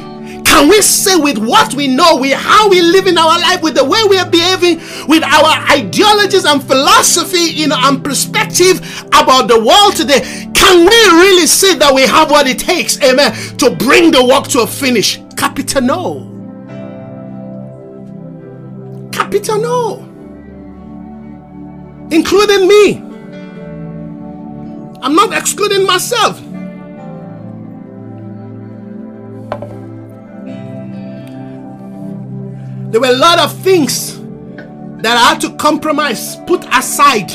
Can 0.45 0.67
we 0.69 0.81
say 0.81 1.15
with 1.15 1.37
what 1.37 1.73
we 1.73 1.87
know, 1.87 2.17
with 2.17 2.33
how 2.33 2.69
we 2.69 2.81
live 2.81 3.07
in 3.07 3.17
our 3.17 3.39
life, 3.39 3.61
with 3.61 3.75
the 3.75 3.85
way 3.85 3.99
we 4.09 4.17
are 4.17 4.29
behaving, 4.29 4.77
with 5.07 5.23
our 5.23 5.71
ideologies 5.71 6.45
and 6.45 6.61
philosophy, 6.61 7.51
you 7.51 7.67
know, 7.67 7.77
and 7.79 8.03
perspective 8.03 8.79
about 9.07 9.47
the 9.47 9.57
world 9.57 9.95
today, 9.95 10.21
can 10.53 10.79
we 10.79 10.97
really 11.21 11.47
say 11.47 11.75
that 11.77 11.93
we 11.93 12.01
have 12.01 12.29
what 12.29 12.47
it 12.47 12.59
takes, 12.59 13.01
amen, 13.01 13.31
to 13.57 13.69
bring 13.69 14.11
the 14.11 14.25
work 14.25 14.47
to 14.47 14.61
a 14.61 14.67
finish? 14.67 15.21
Capital 15.37 15.81
no. 15.81 16.33
Capital 19.11 19.61
no 19.61 20.06
including 22.11 22.67
me. 22.67 22.97
I'm 25.01 25.15
not 25.15 25.33
excluding 25.33 25.85
myself. 25.85 26.39
There 32.91 33.01
were 33.01 33.07
a 33.07 33.17
lot 33.17 33.39
of 33.39 33.55
things 33.59 34.17
that 35.01 35.17
I 35.17 35.29
had 35.33 35.41
to 35.41 35.55
compromise, 35.57 36.37
put 36.47 36.65
aside. 36.73 37.29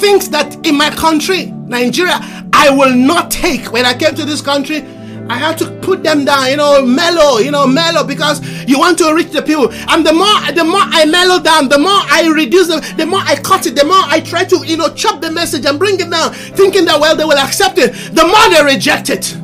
Things 0.00 0.30
that 0.30 0.64
in 0.66 0.76
my 0.76 0.90
country, 0.90 1.46
Nigeria, 1.46 2.18
I 2.52 2.70
will 2.70 2.94
not 2.94 3.30
take. 3.30 3.72
When 3.72 3.84
I 3.84 3.94
came 3.94 4.14
to 4.14 4.24
this 4.24 4.40
country, 4.40 4.84
I 5.30 5.38
had 5.38 5.56
to 5.58 5.70
put 5.78 6.02
them 6.02 6.24
down, 6.24 6.50
you 6.50 6.56
know, 6.56 6.84
mellow, 6.84 7.38
you 7.38 7.52
know, 7.52 7.64
mellow 7.64 8.02
because 8.02 8.40
you 8.66 8.80
want 8.80 8.98
to 8.98 9.14
reach 9.14 9.30
the 9.30 9.40
people. 9.40 9.70
And 9.88 10.04
the 10.04 10.12
more 10.12 10.26
the 10.52 10.64
more 10.64 10.82
I 10.82 11.04
mellow 11.04 11.40
down, 11.40 11.68
the 11.68 11.78
more 11.78 12.00
I 12.10 12.28
reduce 12.34 12.66
them, 12.66 12.80
the 12.96 13.06
more 13.06 13.20
I 13.20 13.36
cut 13.36 13.64
it, 13.66 13.76
the 13.76 13.84
more 13.84 14.02
I 14.06 14.18
try 14.20 14.44
to, 14.44 14.66
you 14.66 14.76
know, 14.76 14.92
chop 14.92 15.20
the 15.20 15.30
message 15.30 15.66
and 15.66 15.78
bring 15.78 16.00
it 16.00 16.10
down, 16.10 16.32
thinking 16.32 16.84
that 16.86 16.98
well 16.98 17.14
they 17.14 17.24
will 17.24 17.38
accept 17.38 17.78
it. 17.78 17.92
The 18.12 18.26
more 18.26 18.50
they 18.50 18.74
reject 18.74 19.08
it. 19.08 19.36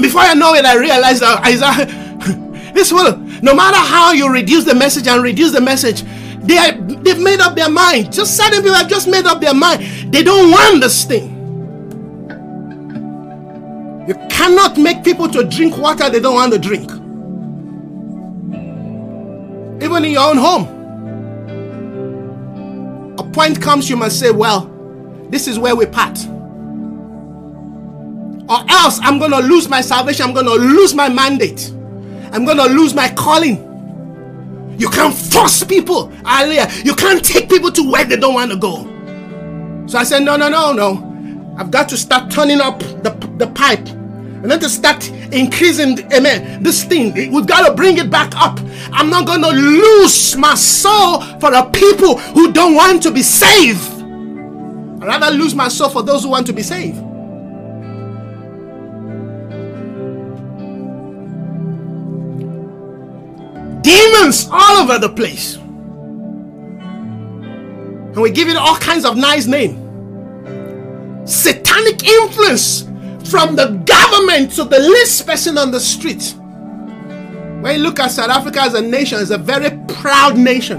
Before 0.00 0.20
I 0.20 0.34
know 0.34 0.54
it, 0.54 0.64
I 0.64 0.76
realized 0.76 1.22
that 1.22 1.44
Isaiah, 1.44 2.72
this 2.72 2.92
will 2.92 3.16
no 3.42 3.52
matter 3.52 3.78
how 3.78 4.12
you 4.12 4.32
reduce 4.32 4.62
the 4.62 4.76
message 4.76 5.08
and 5.08 5.24
reduce 5.24 5.50
the 5.50 5.60
message, 5.60 6.04
they 6.46 6.56
are, 6.56 6.70
they've 6.70 7.18
made 7.18 7.40
up 7.40 7.56
their 7.56 7.68
mind. 7.68 8.12
Just 8.12 8.36
certain 8.36 8.62
people 8.62 8.74
have 8.74 8.88
just 8.88 9.08
made 9.08 9.26
up 9.26 9.40
their 9.40 9.54
mind. 9.54 10.12
They 10.12 10.22
don't 10.22 10.52
want 10.52 10.82
this 10.82 11.04
thing. 11.04 11.37
Cannot 14.38 14.78
make 14.78 15.02
people 15.02 15.28
to 15.28 15.42
drink 15.42 15.76
water 15.76 16.08
they 16.08 16.20
don't 16.20 16.36
want 16.36 16.52
to 16.52 16.58
drink. 16.60 16.88
Even 19.82 20.04
in 20.04 20.12
your 20.12 20.30
own 20.30 20.36
home. 20.36 20.78
A 23.18 23.24
point 23.32 23.60
comes, 23.60 23.90
you 23.90 23.96
must 23.96 24.20
say, 24.20 24.30
Well, 24.30 24.70
this 25.28 25.48
is 25.48 25.58
where 25.58 25.74
we 25.74 25.86
part. 25.86 26.16
Or 28.48 28.64
else 28.70 29.00
I'm 29.02 29.18
going 29.18 29.32
to 29.32 29.40
lose 29.40 29.68
my 29.68 29.80
salvation. 29.80 30.24
I'm 30.26 30.32
going 30.32 30.46
to 30.46 30.54
lose 30.54 30.94
my 30.94 31.08
mandate. 31.08 31.70
I'm 32.32 32.44
going 32.44 32.56
to 32.58 32.66
lose 32.66 32.94
my 32.94 33.08
calling. 33.10 33.64
You 34.78 34.88
can't 34.88 35.14
force 35.14 35.64
people. 35.64 36.10
Hallelujah. 36.24 36.70
You 36.84 36.94
can't 36.94 37.24
take 37.24 37.50
people 37.50 37.72
to 37.72 37.90
where 37.90 38.04
they 38.04 38.16
don't 38.16 38.34
want 38.34 38.52
to 38.52 38.56
go. 38.56 38.84
So 39.88 39.98
I 39.98 40.04
said, 40.04 40.20
No, 40.20 40.36
no, 40.36 40.48
no, 40.48 40.72
no. 40.72 41.56
I've 41.58 41.72
got 41.72 41.88
to 41.88 41.96
start 41.96 42.30
turning 42.30 42.60
up 42.60 42.78
the, 42.78 43.10
the 43.38 43.48
pipe 43.48 43.88
And 44.42 44.50
then 44.50 44.60
to 44.60 44.68
start 44.68 45.10
increasing, 45.32 45.98
amen, 46.12 46.62
this 46.62 46.84
thing, 46.84 47.12
we've 47.32 47.46
got 47.46 47.66
to 47.66 47.74
bring 47.74 47.98
it 47.98 48.08
back 48.08 48.32
up. 48.36 48.60
I'm 48.92 49.10
not 49.10 49.26
going 49.26 49.42
to 49.42 49.50
lose 49.50 50.36
my 50.36 50.54
soul 50.54 51.22
for 51.40 51.50
the 51.50 51.62
people 51.72 52.18
who 52.18 52.52
don't 52.52 52.74
want 52.74 53.02
to 53.02 53.10
be 53.10 53.22
saved. 53.22 53.82
I'd 55.02 55.06
rather 55.06 55.30
lose 55.36 55.54
my 55.54 55.68
soul 55.68 55.88
for 55.88 56.02
those 56.02 56.22
who 56.22 56.30
want 56.30 56.46
to 56.46 56.52
be 56.52 56.62
saved. 56.62 56.98
Demons 63.82 64.48
all 64.52 64.82
over 64.82 64.98
the 64.98 65.08
place. 65.08 65.56
And 68.08 68.22
we 68.22 68.30
give 68.30 68.48
it 68.48 68.56
all 68.56 68.76
kinds 68.76 69.04
of 69.04 69.16
nice 69.16 69.46
names 69.46 69.84
satanic 71.28 72.04
influence 72.04 72.87
from 73.30 73.56
the 73.56 73.68
government 73.84 74.52
to 74.52 74.64
the 74.64 74.78
least 74.78 75.26
person 75.26 75.58
on 75.58 75.70
the 75.70 75.80
street. 75.80 76.34
When 77.62 77.76
you 77.76 77.82
look 77.82 77.98
at 77.98 78.10
South 78.10 78.30
Africa 78.30 78.62
as 78.62 78.74
a 78.74 78.80
nation, 78.82 79.20
it's 79.20 79.30
a 79.30 79.38
very 79.38 79.70
proud 79.88 80.38
nation. 80.38 80.78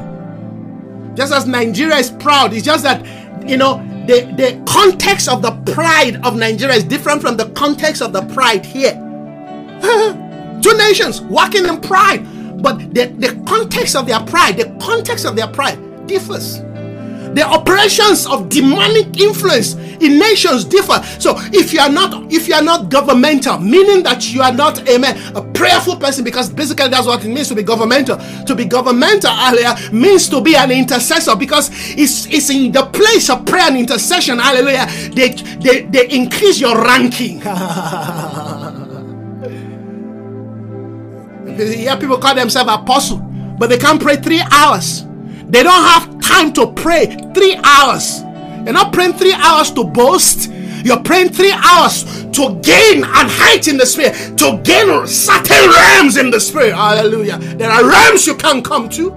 Just 1.15 1.33
as 1.33 1.45
Nigeria 1.45 1.97
is 1.97 2.09
proud, 2.09 2.53
it's 2.53 2.65
just 2.65 2.83
that, 2.83 3.05
you 3.47 3.57
know, 3.57 3.77
the, 4.07 4.21
the 4.37 4.63
context 4.65 5.27
of 5.27 5.41
the 5.41 5.51
pride 5.73 6.19
of 6.25 6.35
Nigeria 6.35 6.75
is 6.75 6.83
different 6.83 7.21
from 7.21 7.37
the 7.37 7.49
context 7.51 8.01
of 8.01 8.13
the 8.13 8.21
pride 8.33 8.65
here. 8.65 8.93
Two 10.61 10.77
nations 10.77 11.21
working 11.21 11.65
in 11.65 11.79
pride, 11.81 12.23
but 12.61 12.77
the, 12.93 13.05
the 13.17 13.41
context 13.45 13.95
of 13.95 14.07
their 14.07 14.19
pride, 14.21 14.57
the 14.57 14.75
context 14.81 15.25
of 15.25 15.35
their 15.35 15.47
pride 15.47 16.07
differs 16.07 16.59
the 17.35 17.43
operations 17.43 18.25
of 18.25 18.49
demonic 18.49 19.19
influence 19.19 19.75
in 20.01 20.17
nations 20.17 20.65
differ. 20.65 21.01
So 21.19 21.35
if 21.53 21.73
you 21.73 21.79
are 21.79 21.89
not 21.89 22.31
if 22.31 22.47
you 22.47 22.55
are 22.55 22.61
not 22.61 22.89
governmental 22.89 23.59
meaning 23.59 24.03
that 24.03 24.33
you 24.33 24.41
are 24.41 24.53
not 24.53 24.87
amen 24.89 25.17
a 25.35 25.41
prayerful 25.41 25.97
person 25.97 26.23
because 26.23 26.49
basically 26.49 26.87
that's 26.89 27.05
what 27.07 27.23
it 27.23 27.27
means 27.29 27.47
to 27.49 27.55
be 27.55 27.63
governmental. 27.63 28.17
To 28.45 28.55
be 28.55 28.65
governmental 28.65 29.31
hallelujah 29.31 29.77
means 29.91 30.29
to 30.29 30.41
be 30.41 30.55
an 30.55 30.71
intercessor 30.71 31.35
because 31.35 31.69
it's 31.97 32.25
it's 32.27 32.49
in 32.49 32.71
the 32.71 32.85
place 32.87 33.29
of 33.29 33.45
prayer 33.45 33.67
and 33.69 33.77
intercession 33.77 34.39
hallelujah 34.39 34.87
they 35.13 35.29
they, 35.59 35.81
they 35.83 36.07
increase 36.09 36.59
your 36.59 36.81
ranking. 36.83 37.41
Yeah 41.59 41.97
people 41.97 42.17
call 42.17 42.35
themselves 42.35 42.71
apostle 42.71 43.17
but 43.57 43.67
they 43.69 43.77
can't 43.77 44.01
pray 44.01 44.15
three 44.15 44.41
hours 44.49 45.03
they 45.49 45.63
don't 45.63 45.83
have 45.83 46.21
time 46.21 46.53
to 46.53 46.71
pray 46.73 47.07
three 47.33 47.55
hours. 47.63 48.21
You're 48.63 48.73
not 48.73 48.93
praying 48.93 49.13
three 49.13 49.33
hours 49.33 49.71
to 49.71 49.83
boast. 49.83 50.51
You're 50.83 51.01
praying 51.03 51.29
three 51.29 51.51
hours 51.51 52.03
to 52.31 52.59
gain 52.61 53.03
and 53.03 53.29
height 53.29 53.67
in 53.67 53.77
the 53.77 53.85
spirit, 53.85 54.37
to 54.37 54.61
gain 54.63 55.07
certain 55.07 55.69
realms 55.69 56.17
in 56.17 56.29
the 56.29 56.39
spirit. 56.39 56.73
Hallelujah. 56.73 57.37
There 57.37 57.69
are 57.69 57.83
realms 57.87 58.25
you 58.27 58.35
can't 58.35 58.63
come 58.63 58.87
to 58.89 59.11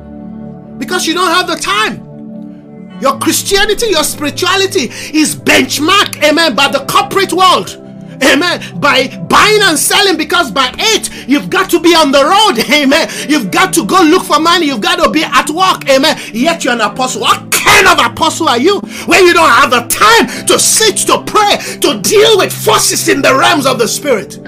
because 0.79 1.07
you 1.07 1.15
don't 1.15 1.31
have 1.31 1.47
the 1.47 1.57
time. 1.57 2.99
Your 3.01 3.19
Christianity, 3.19 3.87
your 3.91 4.05
spirituality 4.05 4.91
is 5.17 5.35
benchmarked, 5.37 6.23
amen, 6.23 6.55
by 6.55 6.69
the 6.69 6.85
corporate 6.87 7.33
world. 7.33 7.79
Amen. 8.24 8.81
By 8.81 9.09
buying 9.28 9.61
and 9.62 9.78
selling, 9.78 10.16
because 10.16 10.51
by 10.51 10.74
eight, 10.94 11.11
you've 11.28 11.51
got 11.51 11.70
to 11.70 11.81
be 11.81 11.94
on 11.94 12.12
the 12.12 12.24
road. 12.24 12.59
Amen. 12.73 13.09
You've 13.28 13.51
got 13.51 13.73
to 13.74 13.85
go 13.85 14.03
look 14.03 14.24
for 14.24 14.40
money. 14.40 14.66
You've 14.66 14.81
got 14.81 15.03
to 15.03 15.11
be 15.11 15.24
at 15.24 15.51
work. 15.51 15.89
Amen. 15.89 16.19
Yet 16.32 16.65
you're 16.65 16.74
an 16.74 16.81
apostle. 16.81 17.23
What 17.23 17.51
kind 17.51 17.86
of 17.86 17.99
apostle 18.05 18.49
are 18.49 18.59
you 18.59 18.81
when 19.07 19.24
you 19.27 19.32
don't 19.32 19.51
have 19.51 19.70
the 19.70 19.86
time 19.89 20.47
to 20.47 20.59
sit, 20.59 20.97
to 21.09 21.23
pray, 21.24 21.57
to 21.81 22.01
deal 22.01 22.39
with 22.39 22.53
forces 22.53 23.09
in 23.09 23.23
the 23.23 23.35
realms 23.35 23.66
of 23.66 23.78
the 23.78 23.89
spirit? 23.89 24.39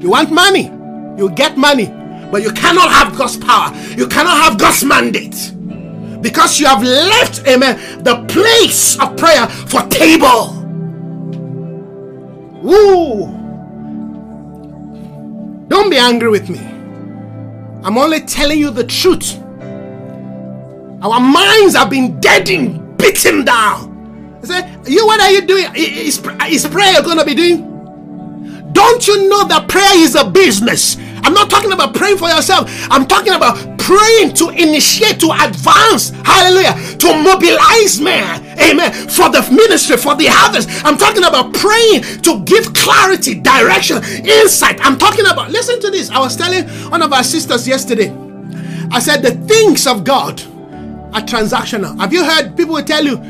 You 0.00 0.10
want 0.10 0.30
money, 0.30 0.64
you 1.16 1.30
get 1.30 1.56
money, 1.56 1.86
but 2.30 2.42
you 2.42 2.50
cannot 2.52 2.90
have 2.90 3.16
God's 3.16 3.36
power. 3.36 3.74
You 3.96 4.06
cannot 4.06 4.36
have 4.38 4.58
God's 4.58 4.84
mandate 4.84 5.52
because 6.24 6.58
you 6.58 6.66
have 6.66 6.82
left, 6.82 7.46
amen, 7.46 8.02
the 8.02 8.24
place 8.28 8.98
of 8.98 9.16
prayer 9.16 9.46
for 9.46 9.82
table. 9.88 10.63
Woo! 12.64 13.26
Don't 15.68 15.90
be 15.90 15.98
angry 15.98 16.30
with 16.30 16.48
me. 16.48 16.60
I'm 17.84 17.98
only 17.98 18.20
telling 18.20 18.58
you 18.58 18.70
the 18.70 18.84
truth. 18.84 19.38
Our 21.02 21.20
minds 21.20 21.76
have 21.76 21.90
been 21.90 22.18
deadened, 22.20 22.96
beaten 22.96 23.44
down. 23.44 24.38
I 24.42 24.46
said, 24.46 24.88
You, 24.88 25.04
what 25.04 25.20
are 25.20 25.30
you 25.30 25.42
doing? 25.42 25.66
Is, 25.74 26.26
is 26.48 26.66
prayer 26.66 27.02
going 27.02 27.18
to 27.18 27.24
be 27.26 27.34
doing? 27.34 28.72
Don't 28.72 29.06
you 29.06 29.28
know 29.28 29.46
that 29.46 29.68
prayer 29.68 29.98
is 29.98 30.14
a 30.14 30.24
business? 30.24 30.96
I'm 31.22 31.34
not 31.34 31.50
talking 31.50 31.72
about 31.72 31.94
praying 31.94 32.16
for 32.16 32.30
yourself. 32.30 32.70
I'm 32.90 33.06
talking 33.06 33.34
about 33.34 33.73
praying 33.84 34.32
to 34.32 34.48
initiate, 34.48 35.20
to 35.20 35.30
advance, 35.30 36.08
hallelujah, 36.24 36.72
to 36.96 37.12
mobilize 37.22 38.00
man, 38.00 38.40
amen, 38.58 38.90
for 39.10 39.28
the 39.28 39.46
ministry, 39.52 39.98
for 39.98 40.14
the 40.14 40.26
others. 40.30 40.66
I'm 40.84 40.96
talking 40.96 41.22
about 41.22 41.52
praying 41.52 42.02
to 42.22 42.42
give 42.44 42.72
clarity, 42.72 43.34
direction, 43.34 44.02
insight. 44.24 44.80
I'm 44.80 44.96
talking 44.96 45.26
about, 45.26 45.50
listen 45.50 45.80
to 45.80 45.90
this. 45.90 46.08
I 46.10 46.18
was 46.18 46.34
telling 46.34 46.64
one 46.90 47.02
of 47.02 47.12
our 47.12 47.22
sisters 47.22 47.68
yesterday, 47.68 48.10
I 48.90 49.00
said, 49.00 49.18
the 49.22 49.32
things 49.46 49.86
of 49.86 50.02
God 50.02 50.40
are 51.12 51.20
transactional. 51.20 51.98
Have 52.00 52.12
you 52.12 52.24
heard 52.24 52.56
people 52.56 52.80
tell 52.82 53.04
you, 53.04 53.22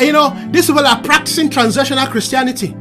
you 0.00 0.12
know, 0.12 0.36
these 0.50 0.66
people 0.66 0.84
are 0.84 1.00
practicing 1.02 1.48
transactional 1.50 2.10
Christianity? 2.10 2.74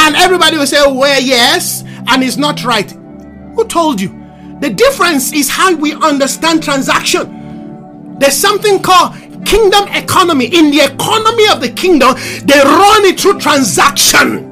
And 0.00 0.16
everybody 0.16 0.58
will 0.58 0.66
say, 0.66 0.80
well, 0.86 1.20
yes, 1.20 1.84
and 2.08 2.24
it's 2.24 2.36
not 2.36 2.64
right. 2.64 2.90
Who 2.90 3.64
told 3.66 4.00
you? 4.00 4.17
The 4.60 4.70
difference 4.70 5.32
is 5.32 5.48
how 5.48 5.74
we 5.74 5.94
understand 5.94 6.62
transaction. 6.62 8.16
There's 8.18 8.36
something 8.36 8.82
called 8.82 9.14
kingdom 9.46 9.86
economy. 9.88 10.46
In 10.46 10.70
the 10.70 10.80
economy 10.80 11.48
of 11.48 11.60
the 11.60 11.70
kingdom, 11.70 12.14
they 12.44 12.58
run 12.58 13.04
it 13.04 13.20
through 13.20 13.38
transaction. 13.38 14.46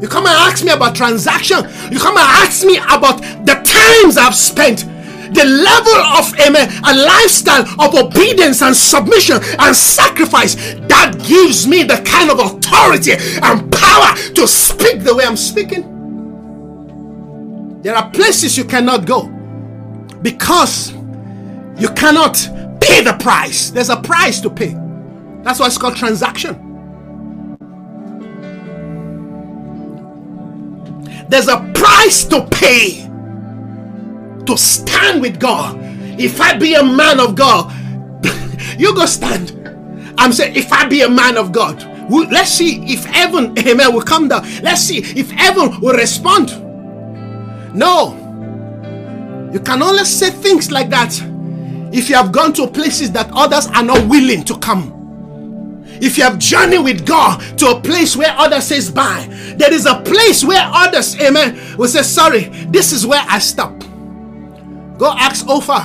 You 0.00 0.08
come 0.08 0.26
and 0.26 0.36
ask 0.36 0.62
me 0.62 0.72
about 0.72 0.94
transaction. 0.94 1.64
You 1.90 1.98
come 1.98 2.18
and 2.18 2.28
ask 2.44 2.66
me 2.66 2.76
about 2.76 3.22
the 3.46 3.54
times 3.64 4.18
I've 4.18 4.36
spent 4.36 4.84
the 5.34 5.44
level 5.44 5.96
of 6.18 6.32
amen, 6.38 6.70
a 6.84 6.94
lifestyle 6.94 7.64
of 7.80 7.94
obedience 7.94 8.62
and 8.62 8.76
submission 8.76 9.38
and 9.58 9.74
sacrifice 9.74 10.54
that 10.88 11.16
gives 11.26 11.66
me 11.66 11.82
the 11.82 11.96
kind 12.04 12.30
of 12.30 12.38
authority 12.38 13.12
and 13.42 13.72
power 13.72 14.14
to 14.34 14.46
speak 14.46 15.00
the 15.00 15.14
way 15.14 15.24
I'm 15.24 15.36
speaking. 15.36 15.95
There 17.86 17.94
are 17.94 18.10
places 18.10 18.58
you 18.58 18.64
cannot 18.64 19.06
go 19.06 19.28
because 20.20 20.90
you 21.78 21.88
cannot 21.90 22.34
pay 22.80 23.00
the 23.04 23.16
price. 23.20 23.70
There's 23.70 23.90
a 23.90 23.96
price 23.96 24.40
to 24.40 24.50
pay. 24.50 24.76
That's 25.44 25.60
why 25.60 25.66
it's 25.66 25.78
called 25.78 25.94
transaction. 25.94 26.56
There's 31.28 31.46
a 31.46 31.58
price 31.74 32.24
to 32.24 32.48
pay 32.50 33.06
to 34.46 34.58
stand 34.58 35.22
with 35.22 35.38
God. 35.38 35.78
If 36.18 36.40
I 36.40 36.58
be 36.58 36.74
a 36.74 36.82
man 36.82 37.20
of 37.20 37.36
God, 37.36 37.72
you 38.76 38.96
go 38.96 39.06
stand. 39.06 39.52
I'm 40.18 40.32
saying, 40.32 40.56
if 40.56 40.72
I 40.72 40.88
be 40.88 41.02
a 41.02 41.08
man 41.08 41.36
of 41.36 41.52
God, 41.52 41.84
let's 42.10 42.50
see 42.50 42.82
if 42.92 43.04
heaven, 43.04 43.56
amen, 43.64 43.94
will 43.94 44.02
come 44.02 44.26
down. 44.26 44.42
Let's 44.60 44.80
see 44.80 44.98
if 44.98 45.30
heaven 45.30 45.80
will 45.80 45.94
respond. 45.94 46.65
No. 47.76 49.50
You 49.52 49.60
can 49.60 49.82
only 49.82 50.04
say 50.04 50.30
things 50.30 50.70
like 50.70 50.88
that 50.90 51.14
if 51.92 52.08
you 52.08 52.16
have 52.16 52.32
gone 52.32 52.52
to 52.54 52.66
places 52.66 53.12
that 53.12 53.30
others 53.32 53.66
are 53.68 53.82
not 53.82 54.08
willing 54.08 54.44
to 54.44 54.56
come. 54.58 55.84
If 56.00 56.18
you 56.18 56.24
have 56.24 56.38
journeyed 56.38 56.84
with 56.84 57.06
God 57.06 57.40
to 57.58 57.68
a 57.68 57.80
place 57.80 58.16
where 58.16 58.34
others 58.36 58.64
says 58.64 58.90
bye, 58.90 59.26
there 59.56 59.72
is 59.72 59.86
a 59.86 60.00
place 60.00 60.42
where 60.42 60.60
others, 60.60 61.18
amen, 61.20 61.76
will 61.76 61.88
say, 61.88 62.02
sorry, 62.02 62.44
this 62.70 62.92
is 62.92 63.06
where 63.06 63.24
I 63.28 63.38
stop. 63.38 63.78
Go 64.98 65.12
ask 65.12 65.46
Orpah. 65.48 65.84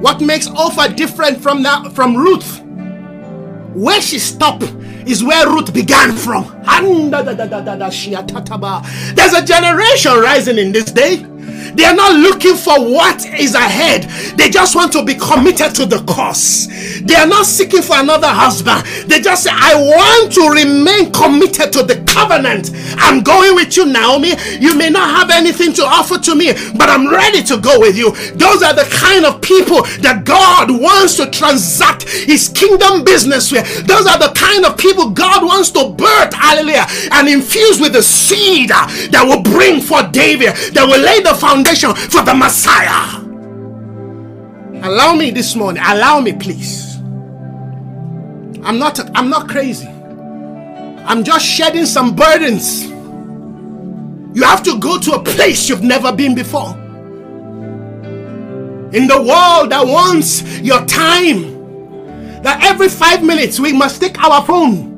What 0.00 0.20
makes 0.20 0.48
Orpah 0.48 0.88
different 0.88 1.40
from 1.40 1.62
that 1.62 1.92
from 1.92 2.16
Ruth? 2.16 2.62
Where 3.74 4.00
she 4.00 4.18
stopped 4.18 4.64
is 5.06 5.22
where 5.22 5.46
Ruth 5.48 5.72
began 5.72 6.12
from. 6.16 6.44
There's 9.14 9.32
a 9.32 9.44
generation 9.44 10.12
rising 10.20 10.58
in 10.58 10.72
this 10.72 10.90
day. 10.92 11.26
They 11.80 11.86
are 11.86 11.94
not 11.96 12.12
looking 12.14 12.56
for 12.56 12.76
what 12.78 13.24
is 13.24 13.54
ahead. 13.54 14.02
They 14.36 14.50
just 14.50 14.76
want 14.76 14.92
to 14.92 15.02
be 15.02 15.14
committed 15.14 15.74
to 15.76 15.86
the 15.86 16.04
cause. 16.04 16.68
They 17.00 17.14
are 17.14 17.26
not 17.26 17.46
seeking 17.46 17.80
for 17.80 17.96
another 17.96 18.28
husband. 18.28 18.84
They 19.08 19.22
just 19.22 19.44
say, 19.44 19.50
I 19.50 19.72
want 19.80 20.30
to 20.34 20.44
remain 20.52 21.10
committed 21.10 21.72
to 21.72 21.82
the 21.82 22.04
covenant. 22.04 22.68
I'm 23.00 23.22
going 23.22 23.54
with 23.54 23.78
you, 23.78 23.86
Naomi. 23.86 24.34
You 24.60 24.76
may 24.76 24.90
not 24.90 25.08
have 25.08 25.30
anything 25.30 25.72
to 25.80 25.82
offer 25.82 26.18
to 26.18 26.34
me, 26.34 26.52
but 26.76 26.90
I'm 26.90 27.08
ready 27.08 27.42
to 27.44 27.56
go 27.56 27.80
with 27.80 27.96
you. 27.96 28.12
Those 28.36 28.62
are 28.62 28.74
the 28.76 28.84
kind 28.92 29.24
of 29.24 29.40
people 29.40 29.80
that 30.04 30.24
God 30.26 30.68
wants 30.70 31.16
to 31.16 31.30
transact 31.30 32.02
his 32.06 32.50
kingdom 32.50 33.04
business 33.04 33.50
with. 33.50 33.64
Those 33.86 34.04
are 34.04 34.18
the 34.18 34.36
kind 34.36 34.66
of 34.66 34.76
people 34.76 35.08
God 35.08 35.46
wants 35.46 35.70
to 35.70 35.88
birth, 35.88 36.34
hallelujah, 36.34 36.84
and 37.12 37.26
infuse 37.26 37.80
with 37.80 37.94
the 37.94 38.02
seed 38.02 38.68
that 38.68 39.24
will 39.24 39.40
bring 39.42 39.80
for 39.80 40.02
David, 40.12 40.52
that 40.76 40.84
will 40.84 41.00
lay 41.00 41.20
the 41.24 41.32
foundation 41.34 41.69
for 41.76 42.22
the 42.22 42.34
Messiah. 42.34 43.20
Allow 44.82 45.14
me 45.14 45.30
this 45.30 45.54
morning, 45.54 45.82
allow 45.86 46.20
me, 46.20 46.32
please. 46.32 46.96
I'm 48.62 48.78
not 48.78 48.98
I'm 49.16 49.30
not 49.30 49.48
crazy. 49.48 49.86
I'm 49.86 51.22
just 51.22 51.46
shedding 51.46 51.86
some 51.86 52.16
burdens. 52.16 52.86
You 54.34 54.42
have 54.42 54.62
to 54.64 54.78
go 54.78 54.98
to 54.98 55.12
a 55.12 55.22
place 55.22 55.68
you've 55.68 55.82
never 55.82 56.12
been 56.12 56.34
before. 56.34 56.76
In 58.92 59.06
the 59.06 59.16
world 59.18 59.70
that 59.70 59.84
wants 59.86 60.42
your 60.60 60.84
time, 60.86 62.42
that 62.42 62.64
every 62.64 62.88
five 62.88 63.22
minutes 63.22 63.60
we 63.60 63.72
must 63.72 64.00
take 64.00 64.20
our 64.22 64.44
phone. 64.44 64.89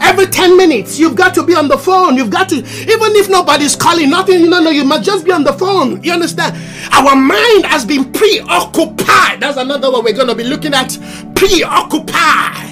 Every 0.00 0.26
10 0.26 0.56
minutes, 0.56 0.98
you've 0.98 1.14
got 1.14 1.34
to 1.34 1.42
be 1.42 1.54
on 1.54 1.68
the 1.68 1.78
phone. 1.78 2.16
You've 2.16 2.30
got 2.30 2.48
to, 2.48 2.56
even 2.56 3.16
if 3.16 3.28
nobody's 3.28 3.76
calling, 3.76 4.10
nothing, 4.10 4.48
no, 4.48 4.60
no, 4.60 4.70
you 4.70 4.84
must 4.84 5.04
just 5.04 5.24
be 5.24 5.32
on 5.32 5.44
the 5.44 5.52
phone. 5.52 6.02
You 6.02 6.12
understand? 6.12 6.56
Our 6.92 7.14
mind 7.14 7.66
has 7.66 7.84
been 7.84 8.10
preoccupied. 8.12 9.40
That's 9.40 9.58
another 9.58 9.90
one 9.90 10.04
we're 10.04 10.14
going 10.14 10.28
to 10.28 10.34
be 10.34 10.44
looking 10.44 10.74
at. 10.74 10.96
Preoccupied 11.34 12.70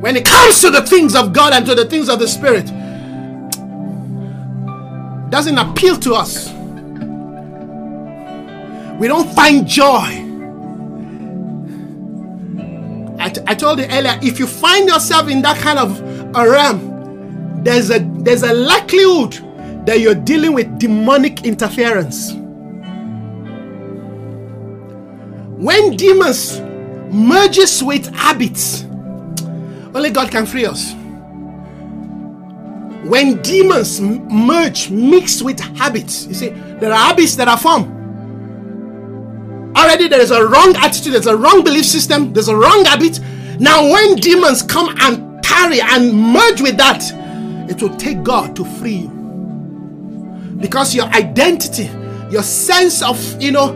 when 0.00 0.16
it 0.16 0.24
comes 0.24 0.60
to 0.60 0.70
the 0.70 0.82
things 0.82 1.16
of 1.16 1.32
God 1.32 1.52
and 1.52 1.66
to 1.66 1.74
the 1.74 1.84
things 1.84 2.08
of 2.08 2.20
the 2.20 2.28
Spirit, 2.28 2.66
doesn't 5.30 5.58
appeal 5.58 5.96
to 5.96 6.14
us. 6.14 6.50
We 8.98 9.08
don't 9.08 9.32
find 9.34 9.66
joy. 9.66 10.27
I, 13.28 13.30
t- 13.30 13.42
I 13.46 13.54
told 13.54 13.78
you 13.78 13.84
earlier, 13.90 14.18
if 14.22 14.38
you 14.38 14.46
find 14.46 14.88
yourself 14.88 15.28
in 15.28 15.42
that 15.42 15.58
kind 15.58 15.78
of 15.78 16.00
a 16.34 16.48
realm, 16.48 17.62
there's 17.62 17.90
a 17.90 17.98
there's 17.98 18.42
a 18.42 18.54
likelihood 18.54 19.34
that 19.86 20.00
you're 20.00 20.14
dealing 20.14 20.54
with 20.54 20.78
demonic 20.78 21.44
interference. 21.44 22.32
When 25.60 25.94
demons 25.94 26.60
merges 27.12 27.84
with 27.84 28.06
habits, 28.14 28.84
only 29.94 30.08
God 30.08 30.30
can 30.30 30.46
free 30.46 30.64
us. 30.64 30.94
When 33.04 33.42
demons 33.42 34.00
merge, 34.00 34.88
mix 34.88 35.42
with 35.42 35.60
habits, 35.60 36.24
you 36.24 36.32
see, 36.32 36.48
there 36.48 36.92
are 36.92 37.08
habits 37.08 37.36
that 37.36 37.46
are 37.46 37.58
formed. 37.58 37.97
Already 39.88 40.06
there 40.06 40.20
is 40.20 40.32
a 40.32 40.46
wrong 40.46 40.76
attitude, 40.76 41.14
there's 41.14 41.26
a 41.26 41.34
wrong 41.34 41.64
belief 41.64 41.86
system, 41.86 42.34
there's 42.34 42.48
a 42.48 42.54
wrong 42.54 42.84
habit. 42.84 43.20
Now, 43.58 43.90
when 43.90 44.16
demons 44.16 44.60
come 44.60 44.94
and 45.00 45.42
tarry 45.42 45.80
and 45.80 46.12
merge 46.12 46.60
with 46.60 46.76
that, 46.76 47.02
it 47.70 47.80
will 47.80 47.96
take 47.96 48.22
God 48.22 48.54
to 48.56 48.66
free 48.66 48.96
you. 48.96 50.58
Because 50.60 50.94
your 50.94 51.06
identity, 51.06 51.88
your 52.30 52.42
sense 52.42 53.00
of, 53.00 53.40
you 53.40 53.50
know, 53.50 53.74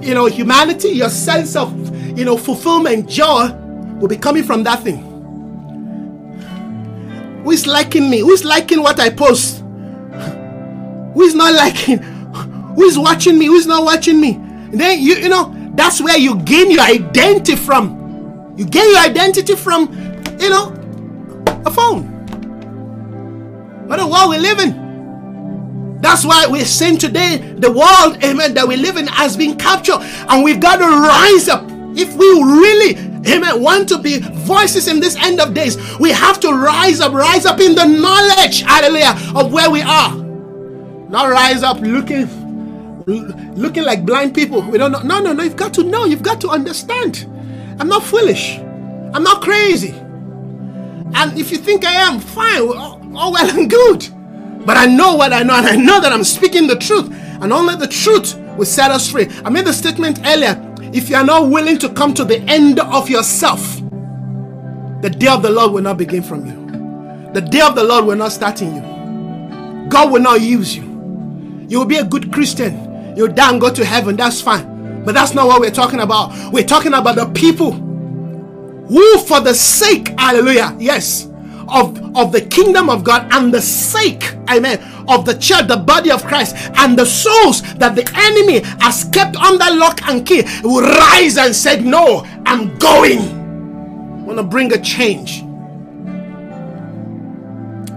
you 0.00 0.14
know, 0.14 0.26
humanity, 0.26 0.90
your 0.90 1.08
sense 1.08 1.56
of, 1.56 1.74
you 2.16 2.24
know, 2.24 2.36
fulfillment, 2.36 3.08
joy 3.08 3.50
will 3.98 4.06
be 4.06 4.18
coming 4.18 4.44
from 4.44 4.62
that 4.62 4.84
thing. 4.84 5.02
Who 7.42 7.50
is 7.50 7.66
liking 7.66 8.08
me? 8.08 8.20
Who 8.20 8.30
is 8.30 8.44
liking 8.44 8.82
what 8.82 9.00
I 9.00 9.10
post? 9.10 9.58
Who 11.14 11.22
is 11.22 11.34
not 11.34 11.54
liking? 11.54 11.98
Who 12.76 12.84
is 12.84 12.96
watching 12.96 13.36
me? 13.36 13.46
Who 13.46 13.56
is 13.56 13.66
not 13.66 13.82
watching 13.82 14.20
me? 14.20 14.40
Then 14.72 15.00
you 15.00 15.14
you 15.16 15.28
know 15.28 15.54
that's 15.74 16.00
where 16.00 16.18
you 16.18 16.36
gain 16.42 16.70
your 16.70 16.82
identity 16.82 17.56
from. 17.56 18.54
You 18.56 18.66
gain 18.66 18.90
your 18.90 19.00
identity 19.00 19.56
from, 19.56 19.90
you 20.38 20.50
know, 20.50 20.74
a 21.64 21.70
phone. 21.70 22.04
What 23.86 23.98
a 23.98 24.06
world 24.06 24.30
we 24.30 24.38
live 24.38 24.58
in. 24.58 25.98
That's 26.00 26.24
why 26.24 26.46
we're 26.46 26.64
saying 26.64 26.98
today 26.98 27.38
the 27.38 27.70
world, 27.70 28.22
amen, 28.24 28.54
that 28.54 28.66
we 28.66 28.76
live 28.76 28.96
in 28.96 29.06
has 29.06 29.36
been 29.36 29.56
captured, 29.56 30.00
and 30.28 30.44
we've 30.44 30.60
got 30.60 30.76
to 30.76 30.86
rise 30.86 31.48
up. 31.48 31.64
If 31.96 32.14
we 32.16 32.26
really 32.26 32.96
amen, 33.26 33.62
want 33.62 33.88
to 33.88 33.98
be 33.98 34.18
voices 34.18 34.88
in 34.88 35.00
this 35.00 35.16
end 35.16 35.40
of 35.40 35.54
days, 35.54 35.76
we 35.98 36.10
have 36.10 36.40
to 36.40 36.52
rise 36.52 37.00
up, 37.00 37.12
rise 37.12 37.46
up 37.46 37.60
in 37.60 37.74
the 37.74 37.86
knowledge, 37.86 38.62
hallelujah, 38.62 39.16
of 39.34 39.52
where 39.52 39.70
we 39.70 39.82
are. 39.82 40.14
Not 40.14 41.28
rise 41.30 41.62
up 41.62 41.80
looking 41.80 42.26
looking 43.10 43.84
like 43.84 44.04
blind 44.06 44.34
people. 44.34 44.62
We 44.62 44.78
don't 44.78 44.92
know. 44.92 45.02
No, 45.02 45.20
no, 45.20 45.32
no. 45.32 45.42
You've 45.42 45.56
got 45.56 45.74
to 45.74 45.82
know. 45.82 46.04
You've 46.04 46.22
got 46.22 46.40
to 46.42 46.48
understand. 46.48 47.26
I'm 47.78 47.88
not 47.88 48.02
foolish. 48.04 48.58
I'm 48.58 49.22
not 49.22 49.42
crazy. 49.42 49.94
And 51.14 51.38
if 51.38 51.50
you 51.50 51.58
think 51.58 51.84
I 51.84 51.92
am, 51.92 52.20
fine. 52.20 52.60
All, 52.60 53.16
all 53.16 53.32
well 53.32 53.58
and 53.58 53.68
good. 53.68 54.08
But 54.64 54.76
I 54.76 54.86
know 54.86 55.16
what 55.16 55.32
I 55.32 55.42
know, 55.42 55.54
and 55.54 55.66
I 55.66 55.76
know 55.76 56.00
that 56.00 56.12
I'm 56.12 56.24
speaking 56.24 56.66
the 56.66 56.76
truth. 56.76 57.12
And 57.40 57.52
only 57.52 57.76
the 57.76 57.88
truth 57.88 58.36
will 58.56 58.66
set 58.66 58.90
us 58.90 59.10
free. 59.10 59.28
I 59.44 59.50
made 59.50 59.64
the 59.64 59.72
statement 59.72 60.20
earlier 60.26 60.66
if 60.92 61.08
you 61.08 61.16
are 61.16 61.24
not 61.24 61.48
willing 61.48 61.78
to 61.78 61.88
come 61.88 62.14
to 62.14 62.24
the 62.24 62.40
end 62.42 62.80
of 62.80 63.08
yourself, 63.08 63.80
the 65.02 65.10
day 65.10 65.28
of 65.28 65.42
the 65.42 65.50
Lord 65.50 65.72
will 65.72 65.82
not 65.82 65.96
begin 65.96 66.22
from 66.22 66.46
you. 66.46 67.32
The 67.32 67.40
day 67.40 67.60
of 67.60 67.76
the 67.76 67.84
Lord 67.84 68.06
will 68.06 68.16
not 68.16 68.32
start 68.32 68.60
in 68.60 68.74
you. 68.74 69.88
God 69.88 70.10
will 70.12 70.20
not 70.20 70.40
use 70.40 70.76
you. 70.76 70.82
You 71.68 71.78
will 71.78 71.86
be 71.86 71.96
a 71.96 72.04
good 72.04 72.32
Christian. 72.32 72.89
You'll 73.16 73.32
die 73.32 73.50
and 73.50 73.60
go 73.60 73.72
to 73.72 73.84
heaven. 73.84 74.16
That's 74.16 74.40
fine. 74.40 75.04
But 75.04 75.14
that's 75.14 75.34
not 75.34 75.46
what 75.46 75.60
we're 75.60 75.70
talking 75.70 76.00
about. 76.00 76.52
We're 76.52 76.64
talking 76.64 76.94
about 76.94 77.16
the 77.16 77.26
people 77.26 77.72
who, 77.72 79.18
for 79.20 79.40
the 79.40 79.54
sake, 79.54 80.08
hallelujah, 80.18 80.76
yes, 80.78 81.26
of, 81.68 82.16
of 82.16 82.32
the 82.32 82.40
kingdom 82.40 82.90
of 82.90 83.04
God 83.04 83.32
and 83.32 83.54
the 83.54 83.62
sake, 83.62 84.34
amen, 84.50 84.80
of 85.08 85.24
the 85.24 85.34
church, 85.34 85.68
the 85.68 85.76
body 85.76 86.10
of 86.10 86.24
Christ, 86.24 86.56
and 86.76 86.98
the 86.98 87.06
souls 87.06 87.62
that 87.74 87.94
the 87.94 88.10
enemy 88.16 88.60
has 88.80 89.04
kept 89.04 89.36
under 89.36 89.76
lock 89.76 90.06
and 90.08 90.26
key 90.26 90.42
will 90.62 90.82
rise 90.82 91.38
and 91.38 91.54
say, 91.54 91.80
No, 91.80 92.26
I'm 92.44 92.76
going. 92.78 93.20
I 93.20 94.22
want 94.22 94.38
to 94.38 94.44
bring 94.44 94.72
a 94.72 94.80
change. 94.80 95.42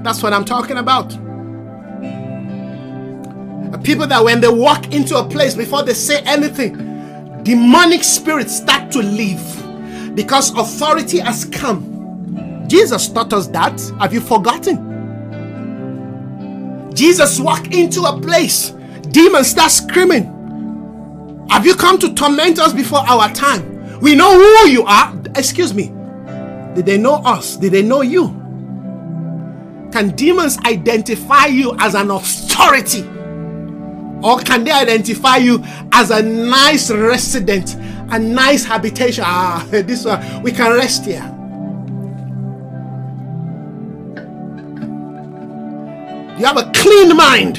That's 0.03 0.21
what 0.21 0.33
I'm 0.33 0.45
talking 0.45 0.77
about. 0.77 1.22
People 3.81 4.07
that 4.07 4.23
when 4.23 4.39
they 4.39 4.49
walk 4.49 4.93
into 4.93 5.17
a 5.17 5.27
place 5.27 5.55
before 5.55 5.83
they 5.83 5.93
say 5.93 6.21
anything, 6.21 7.43
demonic 7.43 8.03
spirits 8.03 8.55
start 8.57 8.91
to 8.91 8.99
leave 8.99 9.41
because 10.15 10.55
authority 10.57 11.19
has 11.19 11.45
come. 11.45 12.65
Jesus 12.67 13.09
taught 13.09 13.33
us 13.33 13.47
that. 13.47 13.79
Have 13.99 14.13
you 14.13 14.21
forgotten? 14.21 14.91
Jesus 16.93 17.39
walked 17.39 17.73
into 17.73 18.03
a 18.03 18.19
place, 18.21 18.69
demons 19.09 19.47
start 19.47 19.71
screaming. 19.71 20.29
Have 21.49 21.65
you 21.65 21.75
come 21.75 21.97
to 21.99 22.13
torment 22.13 22.59
us 22.59 22.73
before 22.73 22.99
our 22.99 23.29
time? 23.33 23.99
We 23.99 24.15
know 24.15 24.33
who 24.33 24.69
you 24.69 24.83
are. 24.83 25.13
Excuse 25.35 25.73
me. 25.73 25.87
Did 26.75 26.85
they 26.85 26.97
know 26.97 27.15
us? 27.15 27.57
Did 27.57 27.73
they 27.73 27.81
know 27.81 28.01
you? 28.01 28.27
Can 29.91 30.15
demons 30.15 30.57
identify 30.59 31.45
you 31.45 31.75
as 31.79 31.95
an 31.95 32.11
authority? 32.11 33.07
Or 34.23 34.39
can 34.39 34.63
they 34.63 34.71
identify 34.71 35.37
you 35.37 35.61
as 35.91 36.09
a 36.09 36.23
nice 36.23 36.89
resident, 36.89 37.75
a 38.11 38.17
nice 38.17 38.63
habitation? 38.63 39.23
Ah, 39.27 39.67
this 39.71 40.05
one, 40.05 40.41
we 40.41 40.51
can 40.51 40.71
rest 40.71 41.05
here. 41.05 41.29
You 46.39 46.45
have 46.45 46.57
a 46.57 46.71
clean 46.73 47.15
mind. 47.15 47.57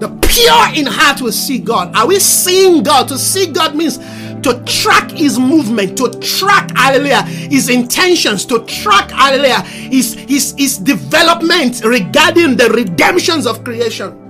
The 0.00 0.08
pure 0.28 0.74
in 0.78 0.86
heart 0.86 1.22
will 1.22 1.32
see 1.32 1.58
God. 1.58 1.96
Are 1.96 2.06
we 2.06 2.20
seeing 2.20 2.82
God? 2.82 3.08
To 3.08 3.18
see 3.18 3.46
God 3.46 3.74
means 3.74 3.96
to 4.42 4.62
track 4.64 5.10
his 5.10 5.38
movement, 5.38 5.96
to 5.96 6.10
track, 6.20 6.70
hallelujah, 6.76 7.22
his 7.22 7.70
intentions, 7.70 8.44
to 8.46 8.62
track, 8.66 9.10
hallelujah, 9.10 9.62
his, 9.62 10.14
his, 10.14 10.54
his 10.56 10.78
development 10.78 11.82
regarding 11.82 12.56
the 12.56 12.68
redemptions 12.70 13.46
of 13.46 13.64
creation. 13.64 14.25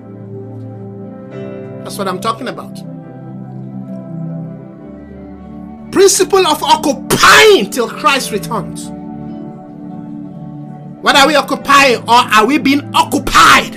That's 1.97 2.05
what 2.05 2.15
I'm 2.15 2.21
talking 2.21 2.49
about. 2.49 2.75
Principle 5.93 6.47
of 6.47 6.63
occupying 6.63 7.71
till 7.71 7.89
Christ 7.89 8.33
returns. 8.33 8.91
What 11.03 11.17
are 11.17 11.27
we 11.27 11.37
occupying 11.37 12.03
or 12.03 12.11
are 12.11 12.45
we 12.45 12.59
being 12.59 12.95
occupied? 12.95 13.77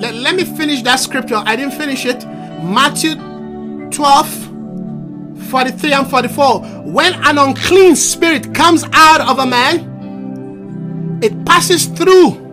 Let, 0.00 0.14
let 0.16 0.34
me 0.34 0.42
finish 0.42 0.82
that 0.82 0.96
scripture. 0.96 1.36
I 1.36 1.54
didn't 1.54 1.74
finish 1.74 2.04
it. 2.04 2.26
Matthew 2.64 3.14
12 3.90 5.46
43 5.50 5.92
and 5.92 6.10
44. 6.10 6.60
When 6.82 7.14
an 7.14 7.38
unclean 7.38 7.94
spirit 7.94 8.52
comes 8.52 8.82
out 8.92 9.20
of 9.20 9.38
a 9.38 9.46
man, 9.46 9.89
it 11.22 11.44
passes 11.44 11.86
through 11.86 12.48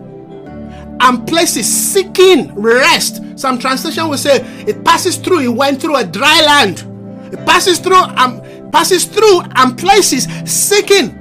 and 1.00 1.26
places 1.26 1.66
seeking 1.66 2.54
rest. 2.54 3.22
Some 3.38 3.58
translation 3.58 4.08
will 4.08 4.18
say 4.18 4.40
it 4.66 4.84
passes 4.84 5.16
through, 5.16 5.40
it 5.40 5.48
went 5.48 5.80
through 5.80 5.96
a 5.96 6.04
dry 6.04 6.40
land. 6.44 6.84
It 7.32 7.44
passes 7.46 7.78
through 7.78 8.04
and 8.04 8.72
passes 8.72 9.04
through 9.04 9.42
and 9.56 9.78
places 9.78 10.26
seeking 10.44 11.14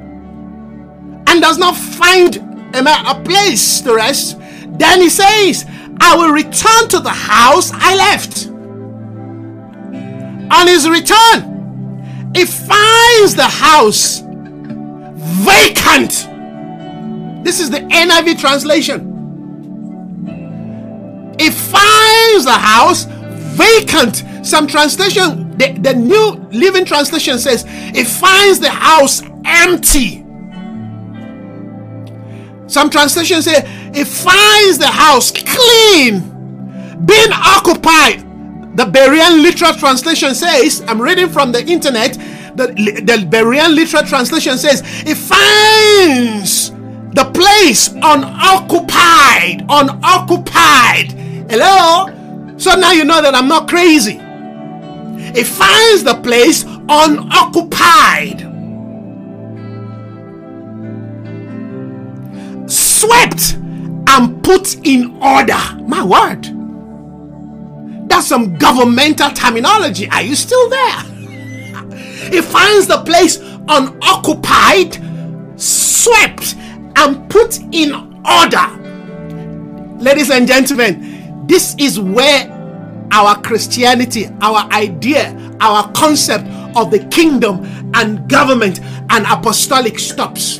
and 1.27 1.41
does 1.41 1.57
not 1.57 1.75
find 1.75 2.37
a, 2.73 3.11
a 3.11 3.21
place 3.23 3.81
to 3.81 3.93
rest. 3.95 4.39
Then 4.79 5.01
he 5.01 5.09
says, 5.09 5.65
I 5.99 6.15
will 6.15 6.31
return 6.31 6.87
to 6.89 6.99
the 6.99 7.09
house 7.09 7.71
I 7.73 7.95
left. 7.95 8.47
On 10.49 10.67
his 10.67 10.87
return, 10.87 12.31
he 12.33 12.45
finds 12.45 13.35
the 13.35 13.47
house 13.49 14.21
vacant. 15.43 16.36
This 17.47 17.61
is 17.61 17.69
the 17.69 17.79
NIV 17.79 18.41
translation. 18.41 18.99
It 21.39 21.53
finds 21.53 22.43
the 22.43 22.51
house 22.51 23.05
vacant. 23.55 24.45
Some 24.45 24.67
translation, 24.67 25.57
the, 25.57 25.71
the 25.79 25.93
New 25.93 26.45
Living 26.51 26.83
Translation 26.83 27.39
says, 27.39 27.63
it 27.69 28.05
finds 28.05 28.59
the 28.59 28.69
house 28.69 29.21
empty. 29.45 30.25
Some 32.67 32.89
translations 32.89 33.45
say 33.45 33.63
it 33.93 34.07
finds 34.07 34.77
the 34.77 34.87
house 34.91 35.31
clean, 35.31 36.19
being 37.05 37.31
occupied. 37.31 38.25
The 38.75 38.83
Berean 38.83 39.41
literal 39.41 39.73
translation 39.73 40.35
says, 40.35 40.83
I'm 40.85 41.01
reading 41.01 41.29
from 41.29 41.53
the 41.53 41.65
internet. 41.65 42.15
The, 42.57 42.67
the 43.05 43.25
Berean 43.25 43.73
literal 43.73 44.03
translation 44.03 44.57
says 44.57 44.83
it 45.05 45.15
finds 45.15 46.76
the 47.17 47.25
place 47.31 47.87
unoccupied. 47.87 49.65
Unoccupied. 49.67 51.11
Hello? 51.49 52.13
So 52.57 52.75
now 52.75 52.91
you 52.91 53.05
know 53.05 53.23
that 53.23 53.33
I'm 53.33 53.47
not 53.47 53.67
crazy. 53.67 54.19
It 54.19 55.45
finds 55.45 56.03
the 56.03 56.15
place 56.21 56.63
unoccupied. 56.87 58.43
swept 62.69 63.53
and 63.53 64.43
put 64.43 64.75
in 64.85 65.17
order. 65.21 65.57
My 65.87 66.03
word. 66.03 66.43
That's 68.09 68.27
some 68.27 68.57
governmental 68.57 69.29
terminology. 69.31 70.09
Are 70.09 70.21
you 70.21 70.35
still 70.35 70.69
there? 70.69 71.03
It 72.29 72.43
finds 72.43 72.87
the 72.87 72.97
place 73.03 73.37
unoccupied, 73.69 74.97
swept, 75.55 76.55
and 76.97 77.29
put 77.29 77.59
in 77.71 77.93
order. 78.25 78.67
Ladies 80.01 80.29
and 80.29 80.47
gentlemen, 80.47 81.45
this 81.47 81.75
is 81.79 81.99
where 81.99 82.53
our 83.11 83.41
Christianity, 83.41 84.27
our 84.41 84.69
idea, 84.71 85.33
our 85.61 85.91
concept 85.93 86.45
of 86.75 86.91
the 86.91 86.99
kingdom 87.09 87.63
and 87.93 88.27
government 88.29 88.79
and 89.09 89.25
apostolic 89.25 89.97
stops. 89.97 90.59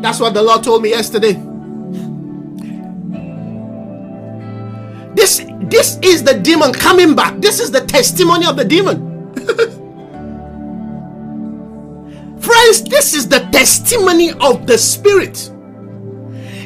That's 0.00 0.20
what 0.20 0.34
the 0.34 0.42
Lord 0.42 0.62
told 0.62 0.82
me 0.82 0.90
yesterday. 0.90 1.32
This 5.14 5.44
this 5.62 5.98
is 6.02 6.22
the 6.22 6.34
demon 6.34 6.72
coming 6.72 7.16
back. 7.16 7.38
This 7.40 7.58
is 7.58 7.72
the 7.72 7.80
testimony 7.80 8.46
of 8.46 8.56
the 8.56 8.64
demon. 8.64 9.06
Friends, 12.48 12.82
this 12.84 13.12
is 13.12 13.28
the 13.28 13.40
testimony 13.52 14.32
of 14.40 14.66
the 14.66 14.78
spirit. 14.78 15.52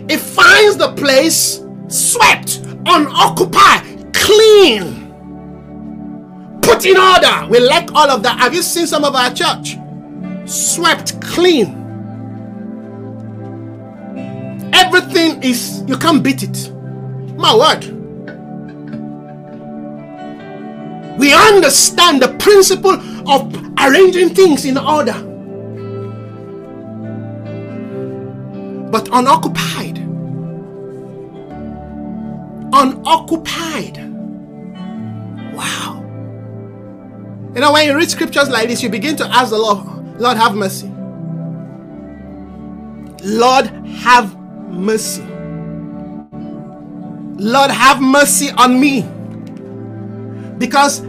It 0.08 0.18
finds 0.18 0.76
the 0.76 0.92
place 0.96 1.64
swept, 1.88 2.58
unoccupied, 2.86 4.14
clean, 4.14 5.10
put 6.62 6.86
in 6.86 6.96
order. 6.96 7.48
We 7.50 7.58
like 7.58 7.92
all 7.96 8.08
of 8.12 8.22
that. 8.22 8.38
Have 8.38 8.54
you 8.54 8.62
seen 8.62 8.86
some 8.86 9.02
of 9.02 9.16
our 9.16 9.34
church? 9.34 9.76
Swept 10.46 11.20
clean 11.20 11.82
Everything 14.72 15.42
is, 15.42 15.82
you 15.88 15.98
can't 15.98 16.22
beat 16.22 16.44
it. 16.44 16.70
My 17.36 17.56
word. 17.56 17.82
We 21.18 21.34
understand 21.34 22.22
the 22.22 22.36
principle 22.38 23.00
of 23.28 23.52
arranging 23.80 24.30
things 24.30 24.64
in 24.64 24.78
order. 24.78 25.31
But 28.92 29.08
unoccupied. 29.10 29.96
Unoccupied. 32.74 33.96
Wow. 35.54 36.04
You 37.54 37.62
know, 37.62 37.72
when 37.72 37.86
you 37.86 37.96
read 37.96 38.10
scriptures 38.10 38.50
like 38.50 38.68
this, 38.68 38.82
you 38.82 38.90
begin 38.90 39.16
to 39.16 39.24
ask 39.24 39.48
the 39.48 39.56
Lord, 39.56 40.20
Lord, 40.20 40.36
have 40.36 40.54
mercy. 40.54 40.88
Lord, 43.24 43.68
have 44.02 44.36
mercy. 44.70 45.22
Lord, 47.38 47.70
have 47.70 48.02
mercy 48.02 48.50
on 48.50 48.78
me 48.78 49.08
because 50.58 51.00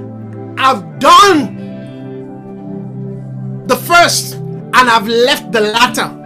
I've 0.58 1.00
done 1.00 1.58
the 3.68 3.76
first 3.76 4.36
and 4.36 4.90
I've 4.90 5.10
left 5.10 5.52
the 5.52 5.60
latter. 5.60 6.23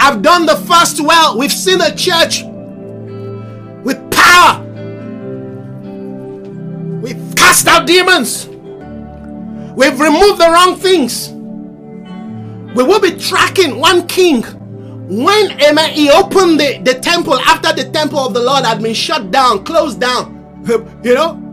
I've 0.00 0.22
done 0.22 0.46
the 0.46 0.56
first 0.56 1.00
well. 1.00 1.38
We've 1.38 1.52
seen 1.52 1.80
a 1.80 1.94
church 1.94 2.42
with 3.84 3.98
power. 4.10 4.62
We've 7.00 7.34
cast 7.36 7.66
out 7.66 7.86
demons. 7.86 8.46
We've 8.46 9.98
removed 10.00 10.40
the 10.40 10.50
wrong 10.52 10.76
things 10.76 11.32
we 12.74 12.84
will 12.84 13.00
be 13.00 13.12
tracking 13.18 13.80
one 13.80 14.06
king 14.06 14.42
when 15.08 15.60
amen, 15.60 15.90
he 15.90 16.10
opened 16.10 16.60
the, 16.60 16.78
the 16.84 16.94
temple 17.00 17.34
after 17.40 17.72
the 17.72 17.90
temple 17.90 18.18
of 18.18 18.34
the 18.34 18.40
Lord 18.40 18.64
had 18.64 18.82
been 18.82 18.94
shut 18.94 19.30
down, 19.30 19.64
closed 19.64 20.00
down. 20.00 20.36
You 21.02 21.14
know? 21.14 21.44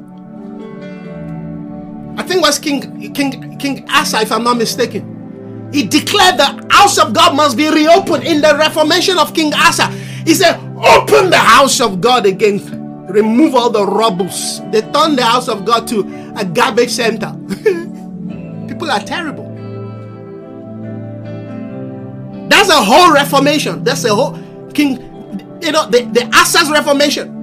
I 2.18 2.24
think 2.24 2.42
was 2.42 2.60
King 2.60 3.14
King 3.14 3.58
King 3.58 3.88
Asa, 3.90 4.22
if 4.22 4.32
I'm 4.32 4.44
not 4.44 4.58
mistaken. 4.58 5.15
He 5.72 5.84
declared 5.84 6.38
the 6.38 6.68
house 6.70 6.98
of 6.98 7.14
God 7.14 7.36
must 7.36 7.58
be 7.58 7.70
reopened 7.70 8.24
in 8.24 8.42
the 8.42 8.56
reformation 8.58 9.18
of 9.18 9.34
King 9.34 9.54
Asa. 9.54 9.88
He 10.26 10.34
said, 10.34 10.56
Open 10.78 11.30
the 11.30 11.38
house 11.38 11.80
of 11.80 12.02
God 12.02 12.26
again. 12.26 12.60
Remove 13.08 13.56
all 13.56 13.70
the 13.70 13.86
rubbles. 13.86 14.62
They 14.72 14.82
turned 14.82 15.18
the 15.18 15.26
house 15.26 15.48
of 15.48 15.66
God 15.66 15.88
to 15.90 16.02
a 16.36 16.46
garbage 16.46 16.90
center. 16.90 17.34
People 18.68 18.92
are 18.92 19.00
terrible. 19.00 19.46
That's 22.50 22.70
a 22.70 22.82
whole 22.82 23.14
reformation. 23.14 23.84
That's 23.84 24.04
a 24.04 24.14
whole 24.14 24.38
king, 24.74 24.98
you 25.62 25.72
know, 25.72 25.90
the, 25.90 26.04
the 26.12 26.30
Asa's 26.34 26.70
reformation. 26.70 27.34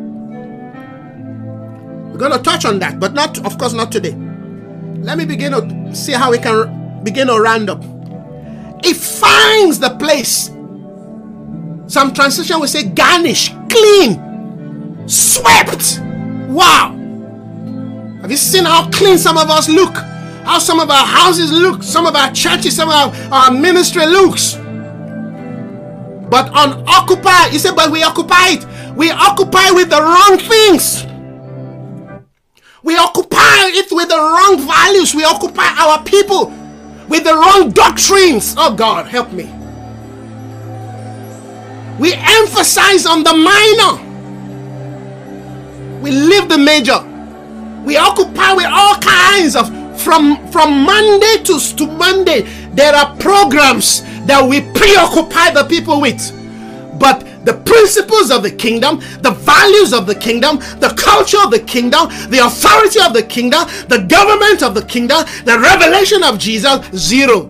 We're 2.10 2.18
going 2.18 2.32
to 2.32 2.38
touch 2.38 2.64
on 2.64 2.78
that, 2.80 3.00
but 3.00 3.14
not, 3.14 3.44
of 3.44 3.58
course, 3.58 3.72
not 3.72 3.90
today. 3.90 4.14
Let 5.00 5.18
me 5.18 5.24
begin 5.24 5.52
to 5.52 5.94
see 5.94 6.12
how 6.12 6.30
we 6.30 6.38
can 6.38 7.02
begin 7.02 7.28
to 7.28 7.38
round 7.40 7.70
up. 7.70 7.82
It 8.82 8.96
finds 8.96 9.78
the 9.78 9.96
place. 9.96 10.46
Some 11.92 12.12
translation 12.14 12.60
will 12.60 12.68
say 12.68 12.84
garnish, 12.88 13.50
clean, 13.68 15.08
swept. 15.08 16.00
Wow. 16.48 16.98
Have 18.22 18.30
you 18.30 18.36
seen 18.36 18.64
how 18.64 18.90
clean 18.90 19.18
some 19.18 19.36
of 19.36 19.50
us 19.50 19.68
look? 19.68 19.94
How 20.44 20.58
some 20.58 20.80
of 20.80 20.90
our 20.90 21.06
houses 21.06 21.52
look, 21.52 21.82
some 21.82 22.06
of 22.06 22.16
our 22.16 22.32
churches, 22.32 22.74
some 22.76 22.88
of 22.88 22.94
our, 22.94 23.32
our 23.32 23.50
ministry 23.50 24.06
looks 24.06 24.56
but 26.32 26.48
unoccupied. 26.54 27.52
you 27.52 27.58
said, 27.58 27.76
but 27.76 27.92
we 27.92 28.02
occupy 28.02 28.56
it. 28.56 28.66
We 28.96 29.10
occupy 29.10 29.70
with 29.72 29.90
the 29.90 30.00
wrong 30.00 30.38
things. 30.38 31.04
We 32.82 32.96
occupy 32.96 33.68
it 33.76 33.92
with 33.92 34.08
the 34.08 34.16
wrong 34.16 34.66
values. 34.66 35.14
We 35.14 35.24
occupy 35.24 35.68
our 35.78 36.02
people 36.04 36.46
with 37.12 37.24
the 37.24 37.34
wrong 37.34 37.70
doctrines. 37.72 38.54
Oh 38.56 38.74
God, 38.74 39.06
help 39.06 39.32
me. 39.32 39.44
We 42.00 42.14
emphasize 42.14 43.04
on 43.04 43.22
the 43.22 43.34
minor. 43.34 44.00
We 46.00 46.10
leave 46.10 46.48
the 46.48 46.56
major. 46.56 47.00
We 47.84 47.98
occupy 47.98 48.54
with 48.54 48.64
all 48.66 48.96
kinds 48.96 49.56
of 49.56 49.68
from 50.00 50.38
from 50.50 50.84
Monday 50.84 51.42
to, 51.44 51.60
to 51.76 51.86
Monday. 51.86 52.48
There 52.72 52.94
are 52.94 53.14
programs 53.18 54.00
that 54.24 54.42
we 54.48 54.62
preoccupy 54.72 55.50
the 55.50 55.64
people 55.68 56.00
with. 56.00 56.18
But 56.98 57.26
the 57.44 57.54
principles 57.64 58.30
of 58.30 58.42
the 58.42 58.50
kingdom, 58.50 59.00
the 59.20 59.30
values 59.30 59.92
of 59.92 60.06
the 60.06 60.14
kingdom, 60.14 60.58
the 60.78 60.94
culture 60.96 61.38
of 61.44 61.50
the 61.50 61.58
kingdom, 61.58 62.08
the 62.30 62.38
authority 62.44 63.00
of 63.00 63.12
the 63.12 63.22
kingdom, 63.22 63.66
the 63.88 63.98
government 64.08 64.62
of 64.62 64.74
the 64.74 64.84
kingdom, 64.84 65.24
the 65.44 65.58
revelation 65.58 66.22
of 66.22 66.38
Jesus, 66.38 66.80
zero. 66.94 67.46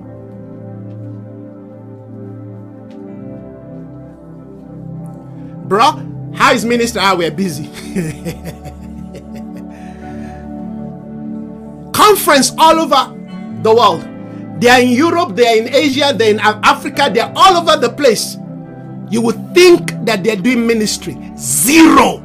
Bro, 5.68 6.32
how 6.34 6.52
is 6.52 6.64
minister? 6.64 7.00
Ah, 7.00 7.14
we're 7.14 7.30
busy. 7.30 7.66
Conference 11.92 12.52
all 12.58 12.80
over 12.80 13.14
the 13.62 13.74
world. 13.74 14.08
They 14.60 14.68
are 14.68 14.80
in 14.80 14.90
Europe, 14.90 15.34
they 15.34 15.46
are 15.46 15.56
in 15.66 15.74
Asia, 15.74 16.12
they're 16.14 16.30
in 16.30 16.40
Africa, 16.40 17.10
they're 17.12 17.32
all 17.34 17.56
over 17.56 17.76
the 17.80 17.90
place 17.90 18.36
you 19.12 19.20
would 19.20 19.54
think 19.54 19.92
that 20.06 20.24
they're 20.24 20.36
doing 20.36 20.66
ministry. 20.66 21.16
Zero. 21.36 22.22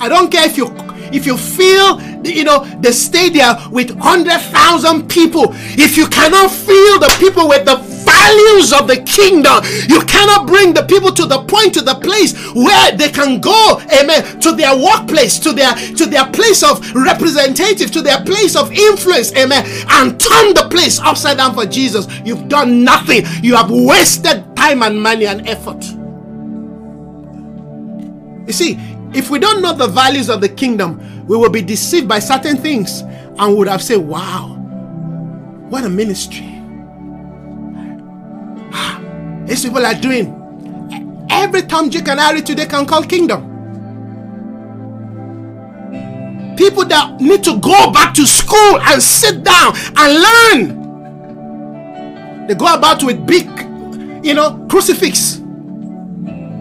I 0.00 0.08
don't 0.08 0.30
care 0.30 0.46
if 0.46 0.56
you 0.56 0.68
if 1.12 1.26
you 1.26 1.36
feel 1.36 2.00
you 2.24 2.44
know 2.44 2.64
stay 2.90 3.28
there 3.28 3.54
with 3.70 3.90
100,000 3.90 5.08
people 5.08 5.46
if 5.52 5.96
you 5.96 6.06
cannot 6.06 6.50
feel 6.50 6.98
the 6.98 7.14
people 7.18 7.48
with 7.48 7.64
the 7.64 7.76
values 7.76 8.72
of 8.72 8.86
the 8.86 8.96
kingdom 9.02 9.62
you 9.88 10.00
cannot 10.06 10.46
bring 10.46 10.72
the 10.72 10.84
people 10.84 11.12
to 11.12 11.26
the 11.26 11.42
point 11.44 11.74
to 11.74 11.82
the 11.82 11.94
place 11.96 12.32
where 12.54 12.92
they 12.96 13.10
can 13.10 13.40
go 13.40 13.80
amen 14.00 14.40
to 14.40 14.52
their 14.52 14.76
workplace 14.76 15.38
to 15.38 15.52
their 15.52 15.74
to 15.74 16.06
their 16.06 16.26
place 16.30 16.62
of 16.62 16.94
representative 16.94 17.90
to 17.90 18.00
their 18.00 18.22
place 18.24 18.56
of 18.56 18.72
influence 18.72 19.34
amen 19.36 19.64
and 19.90 20.18
turn 20.20 20.54
the 20.54 20.68
place 20.70 21.00
upside 21.00 21.36
down 21.36 21.54
for 21.54 21.66
Jesus 21.66 22.06
you've 22.24 22.48
done 22.48 22.84
nothing 22.84 23.24
you 23.42 23.56
have 23.56 23.70
wasted 23.70 24.44
time 24.56 24.82
and 24.82 25.00
money 25.00 25.26
and 25.26 25.46
effort 25.48 25.84
you 28.50 28.54
see, 28.54 28.76
if 29.14 29.30
we 29.30 29.38
don't 29.38 29.62
know 29.62 29.72
the 29.72 29.86
values 29.86 30.28
of 30.28 30.40
the 30.40 30.48
kingdom, 30.48 31.24
we 31.28 31.36
will 31.36 31.50
be 31.50 31.62
deceived 31.62 32.08
by 32.08 32.18
certain 32.18 32.56
things 32.56 33.02
and 33.02 33.56
would 33.56 33.68
have 33.68 33.80
said, 33.80 33.98
Wow, 33.98 34.56
what 35.68 35.84
a 35.84 35.88
ministry. 35.88 36.48
Ah, 38.72 39.00
these 39.46 39.62
people 39.64 39.86
are 39.86 39.94
doing 39.94 40.36
every 41.30 41.62
Tom, 41.62 41.88
Dick, 41.90 42.08
and 42.08 42.18
Harry 42.18 42.42
today 42.42 42.66
can 42.66 42.86
call 42.86 43.04
kingdom. 43.04 43.46
People 46.56 46.84
that 46.86 47.20
need 47.20 47.44
to 47.44 47.56
go 47.60 47.92
back 47.92 48.14
to 48.14 48.26
school 48.26 48.80
and 48.80 49.00
sit 49.00 49.44
down 49.44 49.74
and 49.96 50.22
learn. 50.26 50.76
They 52.48 52.54
go 52.56 52.74
about 52.74 53.04
with 53.04 53.24
big, 53.28 53.46
you 54.24 54.34
know, 54.34 54.66
crucifix 54.68 55.39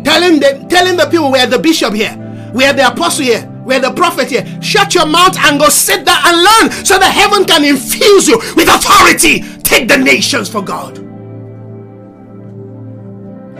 telling 0.10 0.40
the 0.40 0.66
telling 0.70 0.98
the 0.98 1.06
people 1.06 1.32
we're 1.32 1.46
the 1.46 1.60
bishop 1.60 1.94
here, 1.94 2.16
we're 2.54 2.74
the 2.74 2.88
apostle 2.88 3.26
here, 3.26 3.48
we're 3.64 3.80
the 3.80 3.92
prophet 3.92 4.30
here. 4.30 4.44
Shut 4.62 4.96
your 4.96 5.06
mouth 5.06 5.38
and 5.38 5.60
go 5.60 5.70
sit 5.70 6.04
down 6.04 6.20
and 6.26 6.38
learn 6.38 6.86
so 6.86 6.98
that 6.98 7.12
heaven 7.14 7.46
can 7.46 7.64
infuse 7.64 8.28
you 8.28 8.38
with 8.56 8.68
authority. 8.70 9.42
Take 9.62 9.88
the 9.88 9.98
nations 9.98 10.50
for 10.50 10.64
God. 10.64 10.96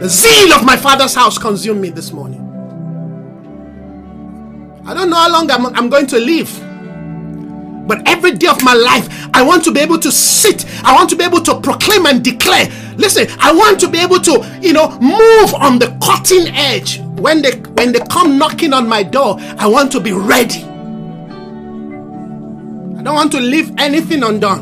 The 0.00 0.08
zeal 0.08 0.52
of 0.54 0.64
my 0.64 0.76
father's 0.76 1.14
house 1.14 1.38
consumed 1.38 1.80
me 1.80 1.90
this 1.90 2.10
morning. 2.10 2.40
I 4.86 4.94
don't 4.94 5.10
know 5.10 5.16
how 5.16 5.30
long 5.30 5.50
I'm, 5.50 5.66
I'm 5.66 5.88
going 5.88 6.06
to 6.08 6.18
live. 6.18 6.50
But 7.90 8.06
every 8.06 8.30
day 8.30 8.46
of 8.46 8.62
my 8.62 8.72
life, 8.72 9.08
I 9.34 9.42
want 9.42 9.64
to 9.64 9.72
be 9.72 9.80
able 9.80 9.98
to 9.98 10.12
sit. 10.12 10.64
I 10.84 10.94
want 10.94 11.10
to 11.10 11.16
be 11.16 11.24
able 11.24 11.40
to 11.40 11.58
proclaim 11.60 12.06
and 12.06 12.22
declare. 12.22 12.68
Listen, 12.96 13.26
I 13.40 13.52
want 13.52 13.80
to 13.80 13.88
be 13.88 13.98
able 13.98 14.20
to, 14.20 14.58
you 14.62 14.72
know, 14.72 14.90
move 15.00 15.54
on 15.54 15.80
the 15.80 15.88
cutting 16.00 16.54
edge. 16.54 17.00
When 17.18 17.42
they 17.42 17.56
when 17.74 17.90
they 17.90 17.98
come 18.08 18.38
knocking 18.38 18.72
on 18.72 18.86
my 18.86 19.02
door, 19.02 19.38
I 19.58 19.66
want 19.66 19.90
to 19.90 19.98
be 19.98 20.12
ready. 20.12 20.62
I 22.96 23.02
don't 23.02 23.16
want 23.16 23.32
to 23.32 23.40
leave 23.40 23.72
anything 23.76 24.22
undone. 24.22 24.60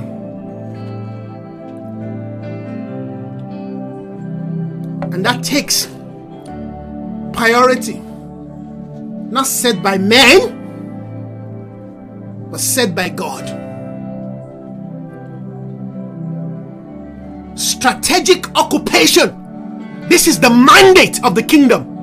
And 5.13 5.23
that 5.23 5.45
takes 5.45 5.87
priority. 7.35 7.99
Not 9.31 9.47
set 9.47 9.83
by 9.83 9.99
men 9.99 10.58
but 12.51 12.61
said 12.61 12.95
by 12.95 13.09
God. 13.09 13.47
Strategic 17.59 18.49
occupation. 18.57 20.07
This 20.09 20.27
is 20.27 20.41
the 20.41 20.51
mandate 20.51 21.23
of 21.25 21.35
the 21.35 21.43
kingdom. 21.43 21.97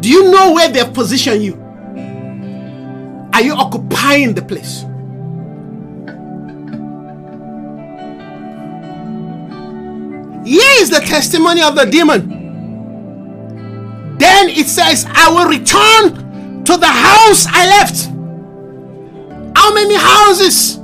Do 0.00 0.08
you 0.08 0.30
know 0.30 0.52
where 0.52 0.70
they've 0.70 0.92
positioned 0.92 1.42
you? 1.42 1.54
Are 3.32 3.42
you 3.42 3.52
occupying 3.52 4.34
the 4.34 4.42
place? 4.42 4.84
Here 10.48 10.82
is 10.82 10.88
the 10.88 11.00
testimony 11.00 11.62
of 11.62 11.74
the 11.74 11.84
demon. 11.84 12.36
Then 14.18 14.48
it 14.48 14.66
says, 14.66 15.06
I 15.08 15.30
will 15.30 15.48
return 15.48 16.27
to 16.68 16.76
the 16.76 16.86
house 16.86 17.46
I 17.48 17.66
left. 17.66 18.08
How 19.56 19.72
many 19.72 19.94
houses 19.94 20.76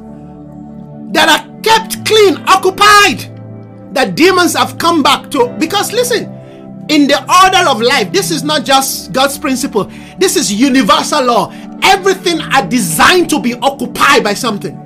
that 1.12 1.28
are 1.28 1.60
kept 1.60 2.06
clean, 2.06 2.38
occupied, 2.48 3.30
that 3.94 4.14
demons 4.14 4.54
have 4.54 4.78
come 4.78 5.02
back 5.02 5.30
to? 5.32 5.54
Because 5.60 5.92
listen, 5.92 6.24
in 6.88 7.06
the 7.06 7.20
order 7.20 7.68
of 7.68 7.82
life, 7.82 8.10
this 8.14 8.30
is 8.30 8.42
not 8.42 8.64
just 8.64 9.12
God's 9.12 9.36
principle, 9.36 9.84
this 10.16 10.36
is 10.36 10.50
universal 10.50 11.22
law. 11.22 11.52
Everything 11.82 12.40
are 12.40 12.66
designed 12.66 13.28
to 13.28 13.38
be 13.38 13.52
occupied 13.52 14.24
by 14.24 14.32
something. 14.32 14.80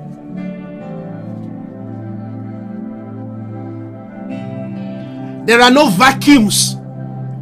There 5.45 5.61
are 5.61 5.71
no 5.71 5.87
vacuums 5.87 6.73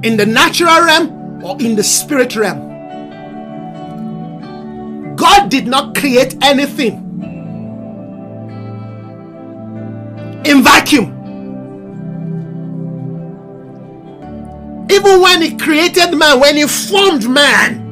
in 0.03 0.15
the 0.15 0.27
natural 0.27 0.79
realm 0.85 1.43
or 1.43 1.59
in 1.59 1.75
the 1.75 1.83
spirit 1.83 2.35
realm. 2.35 2.66
God 5.17 5.49
did 5.49 5.67
not 5.67 5.95
create 5.95 6.37
anything 6.43 6.93
in 10.45 10.63
vacuum. 10.63 11.13
Even 14.89 15.21
when 15.21 15.41
He 15.41 15.57
created 15.57 16.15
man, 16.15 16.39
when 16.39 16.55
He 16.55 16.67
formed 16.67 17.27
man, 17.29 17.83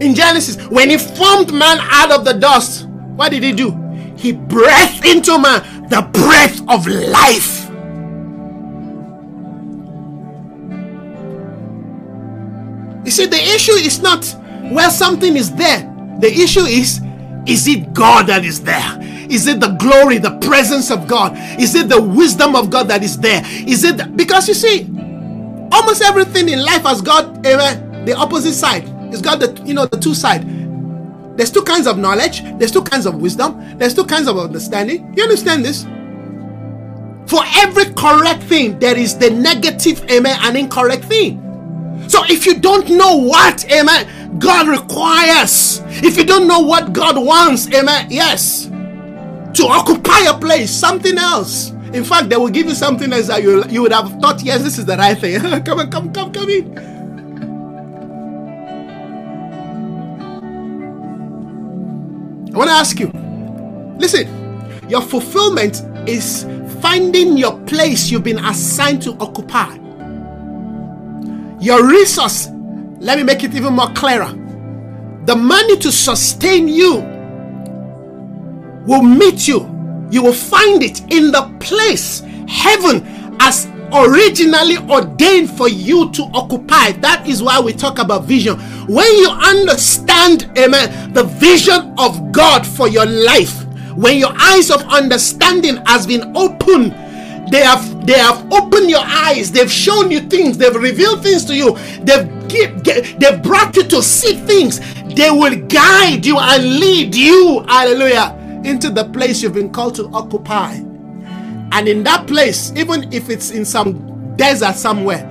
in 0.00 0.14
Genesis, 0.14 0.56
when 0.66 0.90
He 0.90 0.98
formed 0.98 1.52
man 1.52 1.78
out 1.80 2.10
of 2.10 2.24
the 2.24 2.32
dust, 2.32 2.86
what 3.14 3.30
did 3.30 3.44
He 3.44 3.52
do? 3.52 3.70
He 4.16 4.32
breathed 4.32 5.06
into 5.06 5.38
man 5.38 5.88
the 5.88 6.02
breath 6.12 6.60
of 6.68 6.86
life. 6.86 7.68
You 13.04 13.10
see, 13.10 13.26
the 13.26 13.42
issue 13.54 13.72
is 13.72 14.00
not 14.00 14.24
where 14.70 14.90
something 14.90 15.36
is 15.36 15.54
there. 15.54 15.80
The 16.20 16.32
issue 16.32 16.60
is 16.60 17.00
is 17.46 17.66
it 17.66 17.92
God 17.94 18.26
that 18.26 18.44
is 18.44 18.62
there? 18.62 18.98
Is 19.30 19.46
it 19.46 19.60
the 19.60 19.68
glory, 19.68 20.18
the 20.18 20.38
presence 20.38 20.90
of 20.90 21.06
God? 21.06 21.32
Is 21.58 21.74
it 21.74 21.88
the 21.88 22.00
wisdom 22.00 22.54
of 22.54 22.68
God 22.68 22.88
that 22.88 23.02
is 23.02 23.18
there? 23.18 23.42
Is 23.46 23.84
it 23.84 23.96
the, 23.96 24.06
because 24.06 24.48
you 24.48 24.54
see, 24.54 24.82
almost 25.72 26.02
everything 26.02 26.48
in 26.48 26.64
life 26.64 26.82
has 26.82 27.00
got 27.00 27.24
uh, 27.46 27.74
the 28.04 28.14
opposite 28.16 28.52
side. 28.52 28.84
It's 29.12 29.22
got 29.22 29.40
the 29.40 29.60
you 29.64 29.74
know 29.74 29.86
the 29.86 29.98
two 29.98 30.14
side. 30.14 30.46
There's 31.36 31.50
two 31.50 31.62
kinds 31.62 31.86
of 31.86 31.96
knowledge. 31.96 32.42
There's 32.58 32.72
two 32.72 32.82
kinds 32.82 33.06
of 33.06 33.16
wisdom. 33.16 33.78
There's 33.78 33.94
two 33.94 34.04
kinds 34.04 34.28
of 34.28 34.36
understanding. 34.36 35.14
You 35.16 35.22
understand 35.22 35.64
this? 35.64 35.84
For 37.30 37.42
every 37.56 37.86
correct 37.94 38.42
thing, 38.42 38.78
there 38.78 38.98
is 38.98 39.16
the 39.16 39.30
negative, 39.30 40.02
amen, 40.10 40.36
and 40.42 40.56
incorrect 40.56 41.04
thing. 41.04 41.46
So 42.08 42.24
if 42.24 42.44
you 42.44 42.58
don't 42.58 42.88
know 42.90 43.16
what, 43.16 43.64
amen, 43.70 44.19
God 44.38 44.68
requires. 44.68 45.82
If 45.86 46.16
you 46.16 46.24
don't 46.24 46.46
know 46.46 46.60
what 46.60 46.92
God 46.92 47.16
wants, 47.16 47.68
amen, 47.72 48.06
yes, 48.10 48.66
to 48.66 49.66
occupy 49.66 50.20
a 50.28 50.38
place, 50.38 50.70
something 50.70 51.18
else. 51.18 51.70
In 51.92 52.04
fact, 52.04 52.28
they 52.28 52.36
will 52.36 52.48
give 52.48 52.66
you 52.66 52.74
something 52.74 53.12
else 53.12 53.26
that 53.26 53.42
you, 53.42 53.64
you 53.68 53.82
would 53.82 53.92
have 53.92 54.08
thought, 54.20 54.42
yes, 54.42 54.62
this 54.62 54.78
is 54.78 54.86
the 54.86 54.96
right 54.96 55.18
thing. 55.18 55.40
come 55.64 55.80
on, 55.80 55.90
come, 55.90 56.12
come, 56.12 56.32
come 56.32 56.48
in. 56.48 56.78
I 62.52 62.56
want 62.56 62.68
to 62.68 62.74
ask 62.74 62.98
you 62.98 63.12
listen, 64.00 64.88
your 64.88 65.02
fulfillment 65.02 65.82
is 66.08 66.44
finding 66.80 67.36
your 67.36 67.58
place 67.66 68.10
you've 68.10 68.24
been 68.24 68.38
assigned 68.38 69.02
to 69.02 69.12
occupy. 69.20 69.76
Your 71.60 71.86
resource 71.86 72.48
let 73.00 73.16
me 73.16 73.24
make 73.24 73.42
it 73.42 73.54
even 73.54 73.72
more 73.74 73.90
clearer. 73.94 74.32
The 75.24 75.34
money 75.34 75.76
to 75.78 75.90
sustain 75.90 76.68
you 76.68 76.96
will 78.86 79.02
meet 79.02 79.48
you. 79.48 79.60
You 80.10 80.22
will 80.22 80.34
find 80.34 80.82
it 80.82 81.00
in 81.12 81.32
the 81.32 81.50
place 81.60 82.20
heaven 82.46 83.06
as 83.40 83.66
originally 83.92 84.76
ordained 84.90 85.50
for 85.50 85.68
you 85.68 86.10
to 86.12 86.22
occupy. 86.34 86.92
That 86.92 87.26
is 87.26 87.42
why 87.42 87.58
we 87.58 87.72
talk 87.72 87.98
about 87.98 88.24
vision. 88.24 88.58
When 88.86 89.10
you 89.16 89.30
understand, 89.30 90.50
amen, 90.58 91.12
the 91.14 91.24
vision 91.24 91.94
of 91.98 92.32
God 92.32 92.66
for 92.66 92.86
your 92.88 93.06
life, 93.06 93.64
when 93.94 94.18
your 94.18 94.32
eyes 94.38 94.70
of 94.70 94.82
understanding 94.88 95.76
has 95.86 96.06
been 96.06 96.36
opened, 96.36 96.94
they 97.50 97.62
have 97.62 98.06
they 98.06 98.18
have 98.18 98.52
opened 98.52 98.90
your 98.90 99.04
eyes. 99.04 99.50
They've 99.50 99.70
shown 99.70 100.10
you 100.10 100.20
things. 100.20 100.56
They've 100.56 100.74
revealed 100.74 101.22
things 101.22 101.44
to 101.46 101.54
you. 101.56 101.76
They've 102.02 102.40
give, 102.48 103.18
they've 103.18 103.42
brought 103.42 103.76
you 103.76 103.84
to 103.84 104.02
see 104.02 104.34
things. 104.34 104.80
They 105.14 105.30
will 105.30 105.56
guide 105.66 106.24
you 106.24 106.38
and 106.38 106.64
lead 106.78 107.14
you 107.14 107.64
hallelujah 107.68 108.36
into 108.64 108.90
the 108.90 109.04
place 109.04 109.42
you've 109.42 109.54
been 109.54 109.70
called 109.70 109.94
to 109.96 110.08
occupy. 110.12 110.74
And 111.72 111.88
in 111.88 112.02
that 112.04 112.26
place, 112.26 112.72
even 112.76 113.12
if 113.12 113.30
it's 113.30 113.50
in 113.50 113.64
some 113.64 114.36
desert 114.36 114.74
somewhere, 114.74 115.26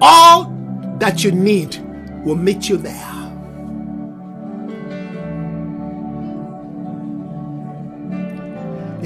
all 0.00 0.52
that 0.98 1.22
you 1.22 1.32
need 1.32 1.76
will 2.24 2.36
meet 2.36 2.68
you 2.68 2.76
there. 2.76 3.13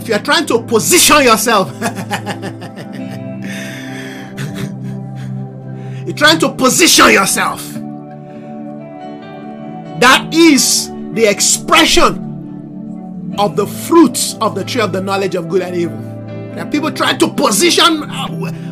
If 0.08 0.12
you're 0.12 0.20
trying 0.20 0.46
to 0.46 0.62
position 0.62 1.22
yourself, 1.22 1.68
you're 6.06 6.16
trying 6.16 6.38
to 6.38 6.48
position 6.56 7.10
yourself. 7.10 7.60
That 10.00 10.30
is 10.32 10.88
the 11.12 11.26
expression 11.28 13.34
of 13.38 13.56
the 13.56 13.66
fruits 13.66 14.36
of 14.40 14.54
the 14.54 14.64
tree 14.64 14.80
of 14.80 14.92
the 14.92 15.02
knowledge 15.02 15.34
of 15.34 15.50
good 15.50 15.60
and 15.60 15.76
evil. 15.76 15.98
There 15.98 16.64
are 16.64 16.70
people 16.70 16.90
trying 16.90 17.18
to 17.18 17.28
position 17.28 18.04
uh, 18.04 18.28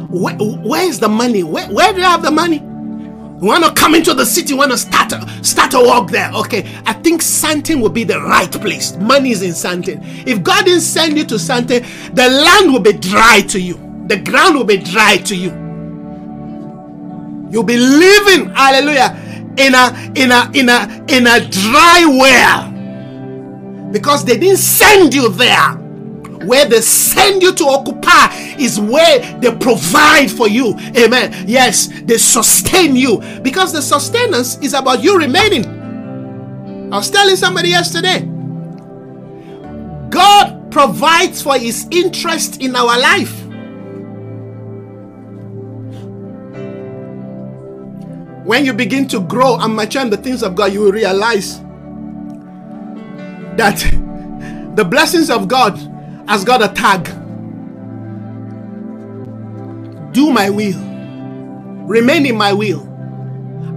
where, 0.09 0.37
where's 0.39 1.01
the 1.01 1.11
money? 1.11 1.43
Where, 1.43 1.69
where 1.69 1.93
do 1.93 1.99
you 1.99 2.07
have 2.07 2.23
the 2.23 2.31
money? 2.31 2.61
Want 3.41 3.65
to 3.65 3.73
come 3.75 3.95
into 3.95 4.15
the 4.15 4.25
city, 4.25 4.55
want 4.55 4.71
to 4.71 4.79
start 4.79 5.13
a, 5.13 5.45
start 5.45 5.75
a 5.75 5.79
walk 5.79 6.11
there. 6.11 6.31
Okay, 6.33 6.67
I 6.87 6.95
think 6.95 7.21
Sandton 7.21 7.83
will 7.83 7.91
be 7.91 8.03
the 8.03 8.21
right 8.21 8.51
place. 8.51 8.97
Money 8.97 9.31
is 9.31 9.43
in 9.43 9.51
Sandton. 9.51 10.01
If 10.27 10.43
God 10.43 10.65
didn't 10.65 10.81
send 10.81 11.19
you 11.19 11.25
to 11.27 11.35
Sandton, 11.35 11.85
the 12.15 12.29
land 12.29 12.73
will 12.73 12.81
be 12.81 12.95
dry 12.95 13.43
to 13.49 13.61
you. 13.61 13.75
The 14.07 14.19
ground 14.19 14.57
will 14.57 14.65
be 14.65 14.79
dry 14.79 15.19
to 15.19 15.37
you. 15.37 15.51
You'll 17.51 17.63
be 17.63 17.77
living, 17.77 18.49
hallelujah, 18.55 19.17
in 19.59 19.75
a 19.75 20.13
in 20.15 20.33
a 20.33 20.51
in 20.55 20.69
a 20.69 21.05
in 21.09 21.27
a 21.27 21.47
dry 21.49 22.07
well 22.07 22.73
because 23.93 24.25
they 24.25 24.39
didn't 24.39 24.59
send 24.59 25.15
you 25.15 25.29
there. 25.29 25.86
Where 26.45 26.67
they 26.67 26.81
send 26.81 27.43
you 27.43 27.53
to 27.55 27.65
occupy 27.65 28.35
is 28.59 28.79
where 28.79 29.21
they 29.41 29.55
provide 29.57 30.31
for 30.31 30.49
you. 30.49 30.75
Amen. 30.97 31.45
Yes, 31.47 31.89
they 32.03 32.19
sustain 32.19 32.97
you 32.97 33.23
because 33.43 33.73
the 33.73 33.83
sustenance 33.83 34.59
is 34.59 34.75
about 34.75 35.03
you 35.03 35.19
remaining. 35.19 35.67
I 36.93 36.99
was 36.99 37.11
telling 37.11 37.37
somebody 37.37 37.71
yesterday 37.71 38.21
God 40.11 40.71
provides 40.71 41.43
for 41.43 41.59
his 41.59 41.87
interest 41.91 42.61
in 42.61 42.77
our 42.77 42.99
life. 42.99 43.43
When 48.47 48.65
you 48.65 48.73
begin 48.73 49.09
to 49.09 49.21
grow 49.21 49.57
and 49.57 49.75
mature 49.75 50.03
in 50.03 50.11
the 50.11 50.17
things 50.17 50.43
of 50.43 50.55
God, 50.55 50.73
you 50.73 50.81
will 50.81 50.93
realize 50.93 51.61
that 53.57 53.79
the 54.77 54.85
blessings 54.85 55.31
of 55.31 55.49
God 55.49 55.77
has 56.28 56.44
got 56.44 56.62
a 56.62 56.69
tag. 56.69 57.05
Do 60.12 60.31
my 60.31 60.51
will, 60.51 60.78
remain 61.86 62.27
in 62.27 62.36
my 62.36 62.53
will. 62.53 62.82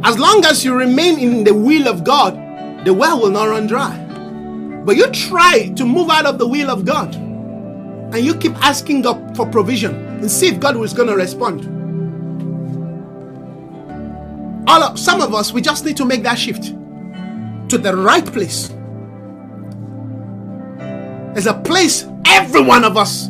As 0.03 0.17
long 0.17 0.45
as 0.45 0.63
you 0.63 0.73
remain 0.73 1.19
in 1.19 1.43
the 1.43 1.53
will 1.53 1.88
of 1.88 2.03
God, 2.03 2.35
the 2.85 2.93
well 2.93 3.21
will 3.21 3.31
not 3.31 3.49
run 3.49 3.67
dry. 3.67 3.97
But 4.85 4.95
you 4.95 5.07
try 5.11 5.69
to 5.76 5.85
move 5.85 6.09
out 6.09 6.26
of 6.26 6.39
the 6.39 6.47
will 6.47 6.69
of 6.69 6.85
God 6.85 7.13
and 7.15 8.19
you 8.19 8.35
keep 8.35 8.55
asking 8.63 9.03
God 9.03 9.35
for 9.35 9.45
provision 9.45 9.93
and 9.93 10.31
see 10.31 10.47
if 10.47 10.59
God 10.59 10.77
was 10.77 10.93
going 10.93 11.09
to 11.09 11.15
respond. 11.15 11.65
All 14.67 14.84
of, 14.84 14.97
some 14.99 15.21
of 15.21 15.34
us, 15.34 15.51
we 15.51 15.61
just 15.61 15.85
need 15.85 15.97
to 15.97 16.05
make 16.05 16.23
that 16.23 16.39
shift 16.39 16.73
to 17.69 17.77
the 17.77 17.95
right 17.95 18.26
place 18.26 18.71
there's 21.34 21.47
a 21.47 21.53
place, 21.53 22.03
every 22.30 22.61
one 22.61 22.84
of 22.84 22.97
us, 22.97 23.30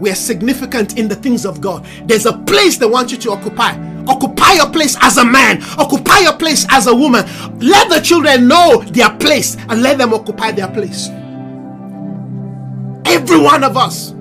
we 0.00 0.10
are 0.10 0.14
significant 0.14 0.98
in 0.98 1.08
the 1.08 1.16
things 1.16 1.44
of 1.44 1.60
God. 1.60 1.84
There's 2.04 2.26
a 2.26 2.32
place 2.32 2.78
they 2.78 2.86
want 2.86 3.10
you 3.10 3.18
to 3.18 3.30
occupy. 3.32 3.76
Occupy 4.06 4.52
your 4.52 4.70
place 4.70 4.96
as 5.00 5.18
a 5.18 5.24
man, 5.24 5.62
occupy 5.76 6.20
your 6.20 6.32
place 6.34 6.66
as 6.70 6.86
a 6.86 6.94
woman. 6.94 7.26
Let 7.58 7.90
the 7.90 8.00
children 8.00 8.48
know 8.48 8.82
their 8.82 9.10
place 9.18 9.56
and 9.68 9.82
let 9.82 9.98
them 9.98 10.14
occupy 10.14 10.52
their 10.52 10.68
place. 10.68 11.08
Every 13.04 13.38
one 13.38 13.64
of 13.64 13.76
us, 13.76 14.12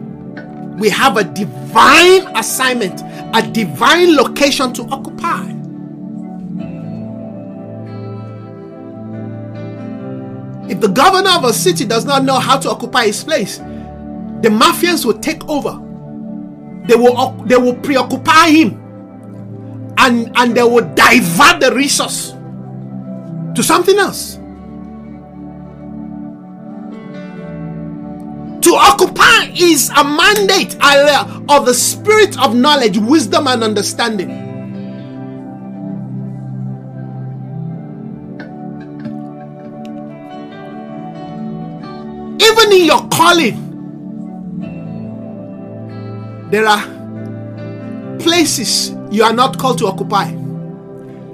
we 0.80 0.90
have 0.90 1.15
a 1.18 1.24
divine 1.24 2.36
assignment, 2.36 3.02
a 3.34 3.41
divine 3.49 4.15
location 4.15 4.74
to 4.74 4.84
occupy. 4.90 5.53
If 10.69 10.82
the 10.82 10.90
governor 10.90 11.32
of 11.32 11.45
a 11.45 11.53
city 11.53 11.86
does 11.86 12.03
not 12.03 12.26
know 12.26 12.40
how 12.40 12.57
to 12.60 12.69
occupy 12.69 13.06
his 13.06 13.24
place, 13.24 13.60
the 14.41 14.49
mafians 14.49 15.05
will 15.05 15.19
take 15.19 15.47
over. 15.49 15.84
They 16.88 16.95
will 16.95 17.31
they 17.45 17.57
will 17.57 17.76
preoccupy 17.76 18.49
him 18.49 18.84
and, 19.97 20.31
and 20.38 20.55
they 20.55 20.64
will 20.64 20.93
divert 20.93 21.59
the 21.59 21.73
resource 21.73 22.31
to 23.55 23.64
something 23.64 23.97
else. 23.97 24.35
To 28.61 28.76
occupy 28.76 29.51
is 29.55 29.89
a 29.89 30.03
mandate 30.03 30.76
of 31.49 31.65
the 31.65 31.73
spirit 31.73 32.39
of 32.39 32.55
knowledge, 32.55 32.97
wisdom, 32.97 33.47
and 33.47 33.64
understanding. 33.64 34.47
even 42.57 42.72
in 42.72 42.85
your 42.85 43.07
calling, 43.09 43.66
there 46.49 46.65
are 46.65 48.18
places 48.19 48.91
you 49.11 49.24
are 49.24 49.34
not 49.34 49.57
called 49.57 49.78
to 49.80 49.88
occupy. 49.88 50.32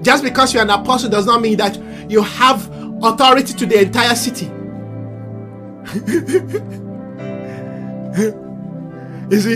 Just 0.02 0.23
because 0.23 0.53
you're 0.53 0.64
an 0.64 0.69
apostle 0.69 1.10
does 1.10 1.26
not 1.26 1.41
mean 1.41 1.57
that 1.57 1.77
you 2.10 2.22
have 2.22 2.69
authority 3.03 3.53
to 3.53 3.65
the 3.65 3.81
entire 3.81 4.15
city. 4.15 4.45
you 9.30 9.40
see? 9.40 9.56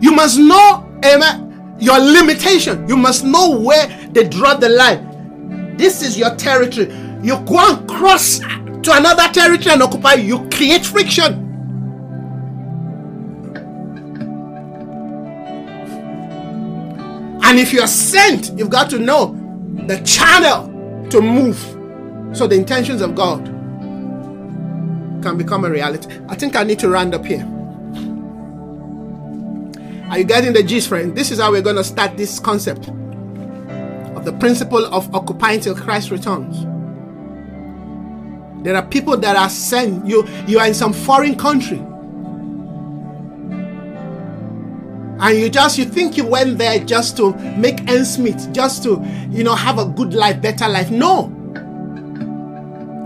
You 0.00 0.12
must 0.12 0.38
know 0.38 0.86
amen, 1.04 1.76
your 1.78 1.98
limitation. 1.98 2.88
You 2.88 2.96
must 2.96 3.24
know 3.24 3.58
where 3.58 3.86
they 4.12 4.28
draw 4.28 4.54
the 4.54 4.68
line. 4.68 5.76
This 5.76 6.02
is 6.02 6.18
your 6.18 6.34
territory. 6.36 6.90
You 7.22 7.38
go 7.40 7.58
and 7.58 7.88
cross 7.88 8.38
to 8.38 8.92
another 8.92 9.28
territory 9.32 9.72
and 9.72 9.82
occupy, 9.82 10.14
you 10.14 10.48
create 10.50 10.86
friction. 10.86 11.49
And 17.50 17.58
if 17.58 17.72
you're 17.72 17.88
sent, 17.88 18.56
you've 18.56 18.70
got 18.70 18.88
to 18.90 18.98
know 19.00 19.34
the 19.88 20.00
channel 20.02 20.68
to 21.08 21.20
move 21.20 21.58
so 22.32 22.46
the 22.46 22.54
intentions 22.54 23.02
of 23.02 23.16
God 23.16 23.44
can 25.20 25.36
become 25.36 25.64
a 25.64 25.68
reality. 25.68 26.16
I 26.28 26.36
think 26.36 26.54
I 26.54 26.62
need 26.62 26.78
to 26.78 26.88
round 26.88 27.12
up 27.12 27.26
here. 27.26 27.42
Are 30.10 30.18
you 30.18 30.22
getting 30.22 30.52
the 30.52 30.62
gist, 30.62 30.86
friend? 30.86 31.16
This 31.16 31.32
is 31.32 31.40
how 31.40 31.50
we're 31.50 31.60
going 31.60 31.74
to 31.74 31.82
start 31.82 32.16
this 32.16 32.38
concept 32.38 32.86
of 32.86 34.24
the 34.24 34.36
principle 34.38 34.86
of 34.86 35.12
occupying 35.12 35.58
till 35.58 35.74
Christ 35.74 36.12
returns. 36.12 36.62
There 38.62 38.76
are 38.76 38.86
people 38.86 39.16
that 39.16 39.34
are 39.34 39.50
sent. 39.50 40.06
You 40.06 40.24
you 40.46 40.60
are 40.60 40.68
in 40.68 40.74
some 40.74 40.92
foreign 40.92 41.34
country. 41.34 41.84
And 45.20 45.38
you 45.38 45.50
just 45.50 45.76
you 45.78 45.84
think 45.84 46.16
you 46.16 46.26
went 46.26 46.56
there 46.56 46.78
just 46.78 47.16
to 47.18 47.34
make 47.56 47.88
ends 47.88 48.18
meet, 48.18 48.48
just 48.52 48.82
to 48.84 49.04
you 49.30 49.44
know 49.44 49.54
have 49.54 49.78
a 49.78 49.84
good 49.84 50.14
life, 50.14 50.40
better 50.40 50.68
life. 50.68 50.90
No. 50.90 51.36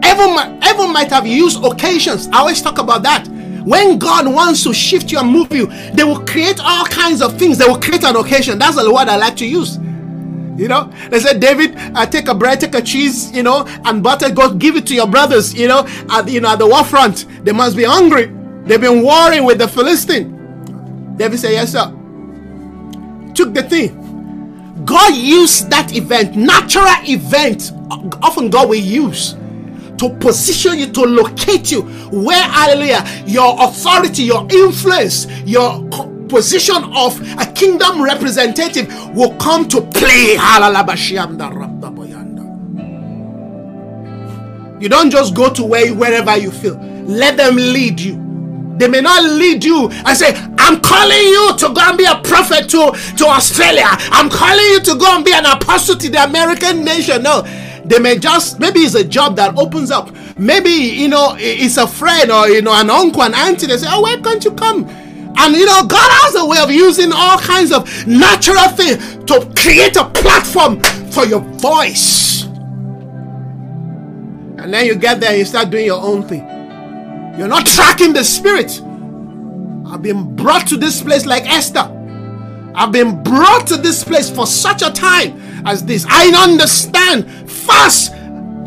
Everyone, 0.04 0.62
everyone 0.62 0.92
might 0.92 1.10
have 1.10 1.26
used 1.26 1.64
occasions. 1.64 2.28
I 2.28 2.38
always 2.38 2.62
talk 2.62 2.78
about 2.78 3.02
that. 3.02 3.26
When 3.64 3.98
God 3.98 4.26
wants 4.32 4.62
to 4.64 4.74
shift 4.74 5.10
you 5.10 5.18
and 5.18 5.28
move 5.28 5.50
you, 5.52 5.66
they 5.92 6.04
will 6.04 6.24
create 6.26 6.60
all 6.60 6.84
kinds 6.84 7.22
of 7.22 7.38
things. 7.38 7.58
They 7.58 7.64
will 7.64 7.80
create 7.80 8.04
an 8.04 8.14
occasion. 8.14 8.58
That's 8.58 8.76
the 8.76 8.92
word 8.92 9.08
I 9.08 9.16
like 9.16 9.36
to 9.38 9.46
use. 9.46 9.78
You 10.56 10.68
know, 10.68 10.92
they 11.10 11.18
said, 11.18 11.40
David, 11.40 11.74
uh, 11.96 12.06
take 12.06 12.28
a 12.28 12.34
bread, 12.34 12.60
take 12.60 12.74
a 12.74 12.82
cheese, 12.82 13.32
you 13.32 13.42
know, 13.42 13.64
and 13.86 14.02
butter, 14.02 14.30
go 14.30 14.54
give 14.54 14.76
it 14.76 14.86
to 14.88 14.94
your 14.94 15.08
brothers, 15.08 15.52
you 15.54 15.66
know, 15.66 15.84
at 16.10 16.28
you 16.28 16.40
know 16.40 16.50
at 16.50 16.58
the 16.60 16.66
war 16.66 16.84
front. 16.84 17.26
They 17.44 17.52
must 17.52 17.76
be 17.76 17.84
hungry. 17.84 18.26
They've 18.64 18.80
been 18.80 19.02
warring 19.02 19.44
with 19.44 19.58
the 19.58 19.66
Philistine. 19.66 21.16
David 21.16 21.38
said, 21.38 21.52
Yes, 21.52 21.72
sir. 21.72 21.93
Took 23.35 23.55
the 23.55 23.62
thing. 23.62 24.85
God 24.85 25.15
used 25.15 25.70
that 25.70 25.97
event, 25.97 26.36
natural 26.36 26.86
event, 27.05 27.73
often 28.23 28.51
God 28.51 28.69
will 28.69 28.77
use 28.77 29.35
to 29.98 30.11
position 30.20 30.78
you, 30.78 30.86
to 30.93 31.02
locate 31.02 31.70
you 31.70 31.82
where, 32.11 32.43
hallelujah, 32.43 33.05
your 33.27 33.56
authority, 33.62 34.24
your 34.24 34.47
influence, 34.51 35.27
your 35.44 35.89
position 36.28 36.82
of 36.97 37.20
a 37.40 37.47
kingdom 37.52 38.02
representative 38.02 38.89
will 39.15 39.35
come 39.36 39.69
to 39.69 39.81
play. 39.81 40.36
You 44.81 44.89
don't 44.89 45.11
just 45.11 45.35
go 45.35 45.52
to 45.52 45.65
where, 45.65 45.94
wherever 45.94 46.36
you 46.36 46.51
feel. 46.51 46.77
Let 47.05 47.36
them 47.36 47.56
lead 47.56 48.01
you. 48.01 48.23
They 48.76 48.88
may 48.88 49.01
not 49.01 49.22
lead 49.22 49.64
you 49.64 49.88
and 49.90 50.16
say, 50.16 50.34
I'm 50.59 50.80
calling 50.80 51.16
you 51.16 51.56
to 51.59 51.72
go 51.72 51.80
and 51.80 51.96
be 51.96 52.05
a 52.05 52.16
prophet 52.22 52.68
to, 52.70 52.92
to 53.18 53.26
Australia. 53.26 53.86
I'm 53.86 54.28
calling 54.28 54.64
you 54.64 54.80
to 54.80 54.96
go 54.96 55.14
and 55.14 55.24
be 55.24 55.32
an 55.32 55.46
apostle 55.46 55.96
to 55.96 56.09
the 56.09 56.24
American 56.24 56.84
nation. 56.84 57.22
No, 57.22 57.42
they 57.84 57.98
may 57.98 58.18
just, 58.18 58.59
maybe 58.59 58.80
it's 58.80 58.94
a 58.94 59.05
job 59.05 59.36
that 59.36 59.56
opens 59.56 59.90
up. 59.90 60.10
Maybe, 60.36 60.70
you 60.70 61.09
know, 61.09 61.36
it's 61.38 61.76
a 61.76 61.86
friend 61.86 62.32
or, 62.32 62.48
you 62.48 62.62
know, 62.62 62.74
an 62.74 62.90
uncle, 62.90 63.22
an 63.22 63.34
auntie. 63.34 63.66
They 63.66 63.76
say, 63.76 63.86
Oh, 63.88 64.01
why 64.01 64.16
can't 64.16 64.44
you 64.44 64.52
come? 64.52 64.88
And 65.36 65.55
you 65.55 65.66
know, 65.66 65.84
God 65.86 66.10
has 66.22 66.36
a 66.36 66.46
way 66.46 66.59
of 66.59 66.70
using 66.70 67.12
all 67.12 67.38
kinds 67.38 67.72
of 67.72 68.06
natural 68.06 68.68
things 68.68 69.16
to 69.26 69.52
create 69.60 69.96
a 69.96 70.05
platform 70.05 70.80
for 71.10 71.24
your 71.26 71.40
voice. 71.40 72.44
And 74.56 74.72
then 74.72 74.86
you 74.86 74.94
get 74.94 75.20
there 75.20 75.30
and 75.30 75.38
you 75.40 75.44
start 75.44 75.70
doing 75.70 75.86
your 75.86 76.01
own 76.01 76.22
thing. 76.26 76.53
You're 77.36 77.48
not 77.48 77.66
tracking 77.66 78.12
the 78.12 78.24
spirit. 78.24 78.81
I've 79.86 80.02
been 80.02 80.36
brought 80.36 80.66
to 80.69 80.77
this 80.77 81.02
place 81.02 81.27
like 81.27 81.44
Esther. 81.47 81.90
I've 82.74 82.93
been 82.93 83.23
brought 83.23 83.66
to 83.69 83.77
this 83.77 84.02
place 84.02 84.31
for 84.31 84.47
such 84.47 84.82
a 84.82 84.90
time 84.90 85.40
as 85.66 85.85
this. 85.85 86.05
I 86.09 86.28
understand. 86.28 87.31
Fast. 87.51 88.12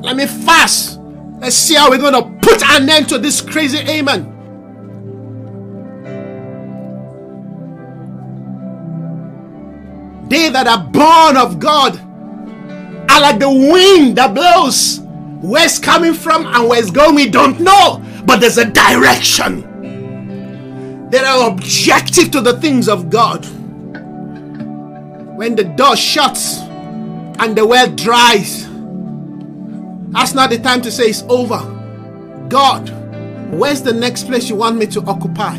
Let 0.02 0.16
me 0.16 0.26
fast. 0.26 1.00
Let's 1.40 1.56
see 1.56 1.76
how 1.76 1.90
we're 1.90 1.98
going 1.98 2.14
to 2.14 2.24
put 2.48 2.64
an 2.64 2.90
end 2.90 3.10
to 3.10 3.18
this 3.18 3.42
crazy 3.42 3.80
amen. 3.80 4.34
They 10.30 10.50
that 10.50 10.68
are 10.68 10.84
born 10.84 11.38
of 11.38 11.60
God 11.60 12.00
are 13.10 13.22
like 13.22 13.40
the 13.40 13.50
wind 13.50 14.18
that 14.18 14.34
blows. 14.34 15.00
Where 15.42 15.64
it's 15.64 15.80
coming 15.80 16.14
from 16.14 16.46
and 16.48 16.68
where 16.68 16.80
it's 16.80 16.92
going, 16.92 17.16
we 17.16 17.30
don't 17.30 17.60
know. 17.60 18.04
But 18.28 18.42
there's 18.42 18.58
a 18.58 18.66
direction. 18.66 19.64
There 21.10 21.26
are 21.26 21.50
objective 21.50 22.30
to 22.32 22.42
the 22.42 22.60
things 22.60 22.90
of 22.90 23.10
God. 23.10 23.46
When 25.38 25.56
the 25.56 25.64
door 25.64 25.96
shuts 25.96 26.58
and 26.60 27.56
the 27.56 27.66
well 27.66 27.90
dries, 27.90 28.68
that's 30.12 30.34
not 30.34 30.50
the 30.50 30.60
time 30.60 30.82
to 30.82 30.92
say 30.92 31.06
it's 31.06 31.24
over. 31.30 31.60
God, 32.50 32.90
where's 33.54 33.82
the 33.82 33.94
next 33.94 34.26
place 34.26 34.50
you 34.50 34.58
want 34.58 34.78
me 34.78 34.88
to 34.88 35.02
occupy? 35.04 35.58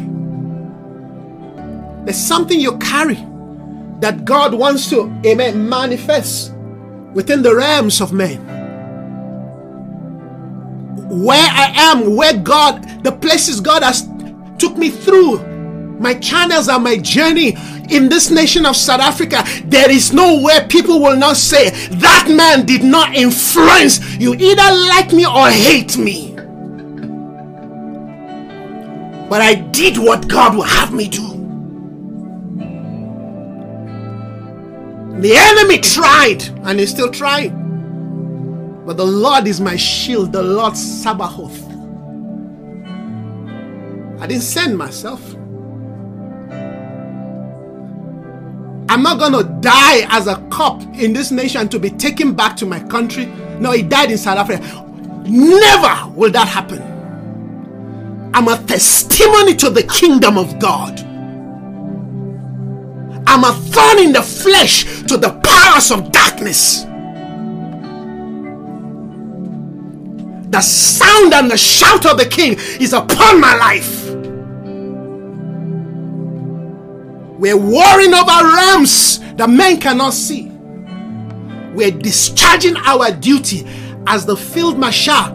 There's 2.04 2.18
something 2.18 2.60
you 2.60 2.76
carry 2.76 3.24
that 4.00 4.26
God 4.26 4.52
wants 4.52 4.90
to, 4.90 5.10
amen, 5.24 5.66
manifest 5.66 6.52
within 7.14 7.40
the 7.42 7.56
realms 7.56 8.02
of 8.02 8.12
men. 8.12 8.57
Where 11.08 11.48
I 11.50 11.72
am, 11.74 12.16
where 12.16 12.36
God, 12.36 13.02
the 13.02 13.12
places 13.12 13.60
God 13.60 13.82
has 13.82 14.08
took 14.58 14.76
me 14.76 14.90
through, 14.90 15.38
my 15.98 16.14
channels 16.14 16.68
and 16.68 16.84
my 16.84 16.96
journey 16.96 17.56
in 17.90 18.08
this 18.08 18.30
nation 18.30 18.66
of 18.66 18.76
South 18.76 19.00
Africa, 19.00 19.42
there 19.64 19.90
is 19.90 20.12
nowhere 20.12 20.66
people 20.68 21.00
will 21.00 21.16
not 21.16 21.36
say 21.36 21.70
that 21.70 22.28
man 22.28 22.66
did 22.66 22.84
not 22.84 23.14
influence 23.14 24.16
you. 24.16 24.34
Either 24.34 24.76
like 24.88 25.12
me 25.12 25.26
or 25.26 25.48
hate 25.48 25.96
me. 25.96 26.34
But 29.28 29.42
I 29.42 29.54
did 29.72 29.98
what 29.98 30.28
God 30.28 30.54
will 30.56 30.62
have 30.62 30.92
me 30.92 31.08
do. 31.08 31.26
The 35.20 35.34
enemy 35.36 35.78
tried 35.78 36.44
and 36.64 36.78
is 36.78 36.90
still 36.90 37.10
trying. 37.10 37.57
But 38.88 38.96
the 38.96 39.04
Lord 39.04 39.46
is 39.46 39.60
my 39.60 39.76
shield, 39.76 40.32
the 40.32 40.42
Lord 40.42 40.74
Sabaoth. 40.74 41.62
I 44.18 44.26
didn't 44.26 44.44
send 44.44 44.78
myself. 44.78 45.34
I'm 48.88 49.02
not 49.02 49.18
going 49.18 49.32
to 49.34 49.44
die 49.60 50.06
as 50.08 50.26
a 50.26 50.36
cop 50.48 50.80
in 50.94 51.12
this 51.12 51.30
nation 51.30 51.68
to 51.68 51.78
be 51.78 51.90
taken 51.90 52.32
back 52.32 52.56
to 52.56 52.64
my 52.64 52.80
country. 52.80 53.26
No, 53.60 53.72
he 53.72 53.82
died 53.82 54.10
in 54.10 54.16
South 54.16 54.38
Africa. 54.38 54.62
Never 55.26 56.10
will 56.14 56.30
that 56.30 56.48
happen. 56.48 56.80
I'm 58.32 58.48
a 58.48 58.56
testimony 58.64 59.54
to 59.56 59.68
the 59.68 59.82
kingdom 59.82 60.38
of 60.38 60.58
God. 60.58 60.98
I'm 63.28 63.44
a 63.44 63.52
thorn 63.52 63.98
in 63.98 64.12
the 64.14 64.22
flesh 64.22 65.02
to 65.02 65.18
the 65.18 65.38
powers 65.44 65.90
of 65.90 66.10
darkness. 66.10 66.86
The 70.58 70.62
sound 70.62 71.34
and 71.34 71.48
the 71.48 71.56
shout 71.56 72.04
of 72.04 72.18
the 72.18 72.26
king 72.26 72.56
is 72.80 72.92
upon 72.92 73.40
my 73.40 73.54
life. 73.54 74.10
We're 77.38 77.56
warring 77.56 78.12
over 78.12 78.44
realms 78.56 79.20
that 79.36 79.48
men 79.48 79.78
cannot 79.78 80.14
see. 80.14 80.48
We're 81.74 81.92
discharging 81.92 82.76
our 82.78 83.12
duty 83.12 83.68
as 84.08 84.26
the 84.26 84.36
field 84.36 84.80
marshal 84.80 85.30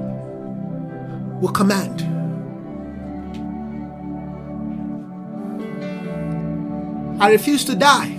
will 1.40 1.54
command. 1.54 2.02
I 7.22 7.32
refuse 7.32 7.64
to 7.64 7.76
die. 7.76 8.10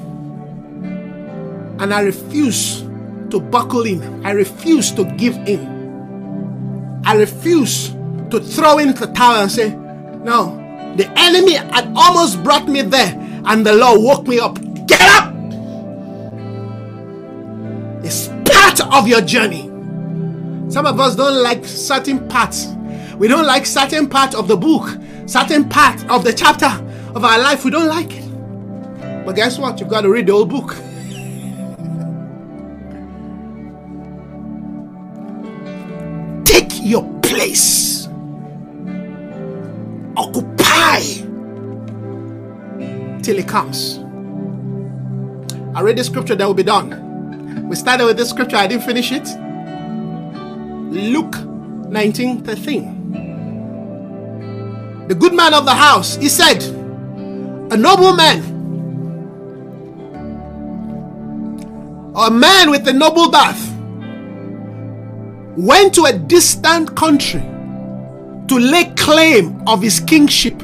And 1.81 1.93
I 1.93 2.01
refuse 2.01 2.81
to 3.29 3.41
buckle 3.41 3.83
in. 3.83 4.25
I 4.25 4.31
refuse 4.31 4.91
to 4.93 5.05
give 5.05 5.37
in. 5.47 5.74
I 7.05 7.17
refuse 7.17 7.91
to 8.31 8.41
throw 8.41 8.79
in 8.79 8.93
the 8.95 9.07
towel 9.09 9.43
and 9.43 9.51
say, 9.51 9.71
No, 9.71 10.57
the 10.97 11.11
enemy 11.17 11.55
had 11.55 11.93
almost 11.95 12.43
brought 12.43 12.69
me 12.69 12.83
there, 12.83 13.15
and 13.47 13.65
the 13.65 13.75
Lord 13.75 14.01
woke 14.01 14.27
me 14.27 14.41
up. 14.41 14.59
Get 14.87 15.01
up! 15.01 15.35
It's 18.05 18.29
part 18.51 18.81
of 18.93 19.09
your 19.09 19.21
journey. 19.21 19.71
Some 20.71 20.87
of 20.87 20.99
us 20.99 21.15
don't 21.15 21.43
like 21.43 21.65
certain 21.65 22.27
parts. 22.29 22.69
We 23.19 23.29
don't 23.29 23.47
like 23.47 23.67
certain 23.67 24.09
part 24.09 24.35
of 24.35 24.49
the 24.49 24.57
book, 24.57 24.99
certain 25.27 25.69
part 25.69 26.09
of 26.11 26.25
the 26.25 26.33
chapter 26.33 26.67
of 27.15 27.25
our 27.25 27.39
life. 27.39 27.65
We 27.65 27.71
don't 27.71 27.89
like 27.89 28.13
it. 28.13 29.25
But 29.25 29.37
guess 29.37 29.59
what? 29.59 29.79
You've 29.79 29.89
got 29.89 30.03
to 30.03 30.11
read 30.11 30.27
the 30.27 30.33
whole 30.33 30.45
book. 30.45 30.75
Your 36.85 37.03
place. 37.21 38.07
Occupy 40.17 41.01
till 43.23 43.39
it 43.39 43.49
comes. 43.49 43.99
I 45.75 45.81
read 45.81 45.97
the 45.99 46.05
scripture 46.05 46.35
that 46.37 46.47
will 46.47 46.55
be 46.55 46.63
done. 46.63 47.69
We 47.69 47.75
started 47.77 48.05
with 48.05 48.17
this 48.17 48.31
scripture, 48.31 48.57
I 48.57 48.67
didn't 48.67 48.85
finish 48.85 49.11
it. 49.13 49.27
Luke 50.93 51.37
19 51.91 52.43
13. 52.43 53.01
The 55.09 55.15
good 55.15 55.35
man 55.35 55.55
of 55.55 55.65
the 55.65 55.75
house, 55.75 56.17
he 56.17 56.29
said, 56.29 56.63
A 57.73 57.77
nobleman 57.77 58.55
a 62.17 62.31
man 62.31 62.71
with 62.71 62.87
a 62.87 62.93
noble 62.93 63.29
birth 63.29 63.74
went 65.57 65.95
to 65.95 66.05
a 66.05 66.13
distant 66.13 66.97
country 66.97 67.41
to 68.49 68.59
lay 68.59 68.93
claim 68.97 69.63
of 69.67 69.81
his 69.83 70.01
kingship 70.01 70.61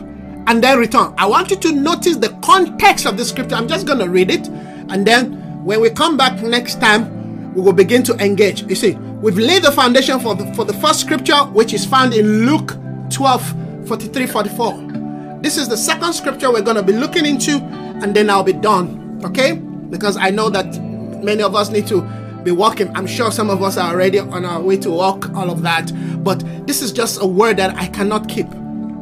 and 0.46 0.62
then 0.62 0.78
return. 0.78 1.14
I 1.16 1.26
want 1.26 1.50
you 1.50 1.56
to 1.56 1.72
notice 1.72 2.16
the 2.16 2.30
context 2.42 3.06
of 3.06 3.16
the 3.16 3.24
scripture. 3.24 3.54
I'm 3.54 3.68
just 3.68 3.86
going 3.86 4.00
to 4.00 4.08
read 4.08 4.30
it 4.30 4.48
and 4.48 5.06
then 5.06 5.64
when 5.64 5.80
we 5.80 5.90
come 5.90 6.16
back 6.16 6.42
next 6.42 6.80
time, 6.80 7.54
we 7.54 7.62
will 7.62 7.72
begin 7.72 8.02
to 8.04 8.14
engage. 8.16 8.62
You 8.62 8.74
see, 8.74 8.92
we've 8.94 9.38
laid 9.38 9.62
the 9.62 9.72
foundation 9.72 10.18
for 10.20 10.34
the, 10.34 10.52
for 10.54 10.64
the 10.64 10.72
first 10.74 11.00
scripture, 11.00 11.36
which 11.52 11.74
is 11.74 11.84
found 11.84 12.14
in 12.14 12.46
Luke 12.46 12.76
12 13.10 13.86
43 13.86 14.26
44. 14.26 15.38
This 15.42 15.56
is 15.56 15.68
the 15.68 15.76
second 15.76 16.12
scripture 16.12 16.50
we're 16.50 16.62
going 16.62 16.76
to 16.76 16.82
be 16.82 16.92
looking 16.92 17.26
into, 17.26 17.58
and 18.02 18.14
then 18.14 18.30
I'll 18.30 18.42
be 18.42 18.52
done. 18.52 19.20
Okay? 19.24 19.52
Because 19.54 20.16
I 20.16 20.30
know 20.30 20.50
that 20.50 20.80
many 21.22 21.42
of 21.42 21.54
us 21.54 21.70
need 21.70 21.86
to 21.88 22.00
be 22.44 22.50
walking. 22.50 22.94
I'm 22.96 23.06
sure 23.06 23.30
some 23.30 23.50
of 23.50 23.62
us 23.62 23.76
are 23.76 23.92
already 23.92 24.18
on 24.18 24.44
our 24.44 24.60
way 24.60 24.76
to 24.78 24.90
walk, 24.90 25.34
all 25.34 25.50
of 25.50 25.62
that. 25.62 25.92
But 26.24 26.44
this 26.66 26.82
is 26.82 26.92
just 26.92 27.20
a 27.20 27.26
word 27.26 27.56
that 27.58 27.76
I 27.76 27.86
cannot 27.88 28.28
keep. 28.28 28.46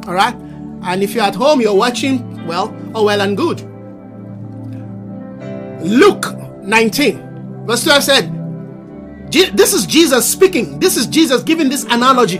All 0.07 0.13
right. 0.13 0.35
And 0.83 1.03
if 1.03 1.13
you're 1.13 1.23
at 1.23 1.35
home, 1.35 1.61
you're 1.61 1.75
watching 1.75 2.47
Well, 2.47 2.75
oh, 2.95 3.05
well 3.05 3.21
and 3.21 3.37
good. 3.37 3.61
Luke 5.81 6.25
19, 6.63 7.65
verse 7.65 7.83
12 7.83 8.03
said, 8.03 9.31
This 9.31 9.73
is 9.73 9.85
Jesus 9.85 10.29
speaking. 10.29 10.79
This 10.79 10.97
is 10.97 11.05
Jesus 11.07 11.43
giving 11.43 11.69
this 11.69 11.83
analogy. 11.85 12.39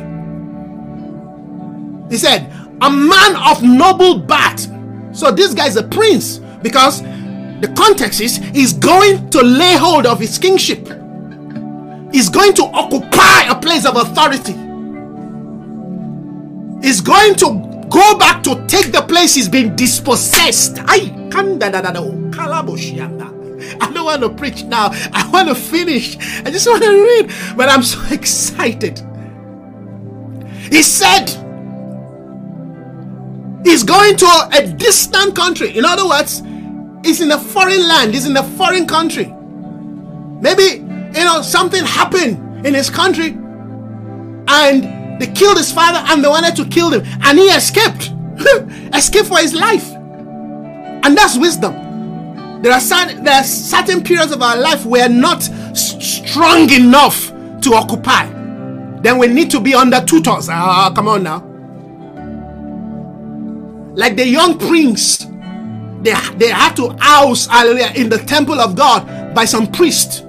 He 2.10 2.18
said, 2.18 2.52
A 2.82 2.90
man 2.90 3.36
of 3.36 3.62
noble 3.62 4.20
birth. 4.20 4.68
So 5.16 5.32
this 5.32 5.54
guy 5.54 5.68
is 5.68 5.76
a 5.76 5.84
prince 5.84 6.40
because 6.62 7.02
the 7.62 7.74
context 7.78 8.22
is 8.22 8.38
he's 8.38 8.74
going 8.74 9.30
to 9.32 9.42
lay 9.42 9.76
hold 9.76 10.06
of 10.06 10.20
his 10.20 10.38
kingship, 10.38 10.88
he's 12.12 12.30
going 12.30 12.54
to 12.54 12.64
occupy 12.64 13.50
a 13.50 13.60
place 13.60 13.86
of 13.86 13.96
authority, 13.96 14.54
he's 16.82 17.02
going 17.02 17.36
to 17.36 17.70
go 17.90 18.18
back 18.18 18.44
to 18.44 18.66
take 18.68 18.92
the 18.92 19.02
place 19.08 19.36
he's 19.36 19.50
been 19.50 19.76
dispossessed. 19.76 20.78
I 20.82 21.16
I 23.82 23.92
don't 23.92 24.06
want 24.06 24.22
to 24.22 24.30
preach 24.30 24.64
now. 24.64 24.90
I 25.14 25.30
want 25.32 25.50
to 25.50 25.56
finish. 25.56 26.18
I 26.46 26.52
just 26.52 26.68
want 26.68 26.84
to 26.84 26.90
read, 26.90 27.32
but 27.58 27.70
I'm 27.70 27.84
so 27.84 28.00
excited. 28.14 29.00
He 30.72 30.84
said 30.84 31.28
he's 33.64 33.84
going 33.84 34.16
to 34.18 34.50
a 34.54 34.68
distant 34.68 35.36
country. 35.36 35.78
In 35.78 35.86
other 35.86 36.08
words, 36.08 36.42
he's 37.04 37.22
in 37.22 37.32
a 37.32 37.40
foreign 37.40 37.88
land, 37.88 38.14
he's 38.14 38.26
in 38.26 38.36
a 38.38 38.44
foreign 38.44 38.88
country. 38.88 39.34
Maybe, 40.42 40.84
you 41.18 41.26
know, 41.26 41.42
something 41.42 41.84
happened 41.84 42.66
in 42.66 42.74
his 42.74 42.90
country 42.90 43.38
and 44.48 45.00
they 45.20 45.28
killed 45.28 45.58
his 45.58 45.72
father 45.72 46.02
and 46.12 46.24
they 46.24 46.28
wanted 46.28 46.56
to 46.56 46.66
kill 46.66 46.92
him, 46.92 47.04
and 47.24 47.38
he 47.38 47.46
escaped. 47.46 48.12
escaped 48.96 49.28
for 49.28 49.38
his 49.38 49.54
life. 49.54 49.88
And 49.92 51.18
that's 51.18 51.38
wisdom. 51.38 52.62
There 52.62 52.72
are, 52.74 52.80
certain, 52.80 53.24
there 53.24 53.36
are 53.36 53.44
certain 53.44 54.04
periods 54.04 54.32
of 54.32 54.42
our 54.42 54.58
life 54.58 54.86
we're 54.86 55.10
not 55.10 55.44
strong 55.76 56.70
enough 56.72 57.30
to 57.62 57.74
occupy. 57.74 58.28
Then 59.02 59.18
we 59.18 59.28
need 59.28 59.50
to 59.52 59.60
be 59.60 59.74
under 59.74 60.04
tutors. 60.04 60.50
Ah, 60.50 60.92
come 60.94 61.08
on 61.08 61.24
now. 61.24 61.46
Like 63.96 64.16
the 64.16 64.28
young 64.28 64.58
prince, 64.58 65.26
they, 66.02 66.14
they 66.38 66.50
had 66.50 66.76
to 66.76 66.90
house 67.00 67.48
hallelujah, 67.48 67.92
in 67.96 68.10
the 68.10 68.20
temple 68.20 68.60
of 68.60 68.76
God 68.76 69.34
by 69.34 69.46
some 69.46 69.72
priest. 69.72 70.26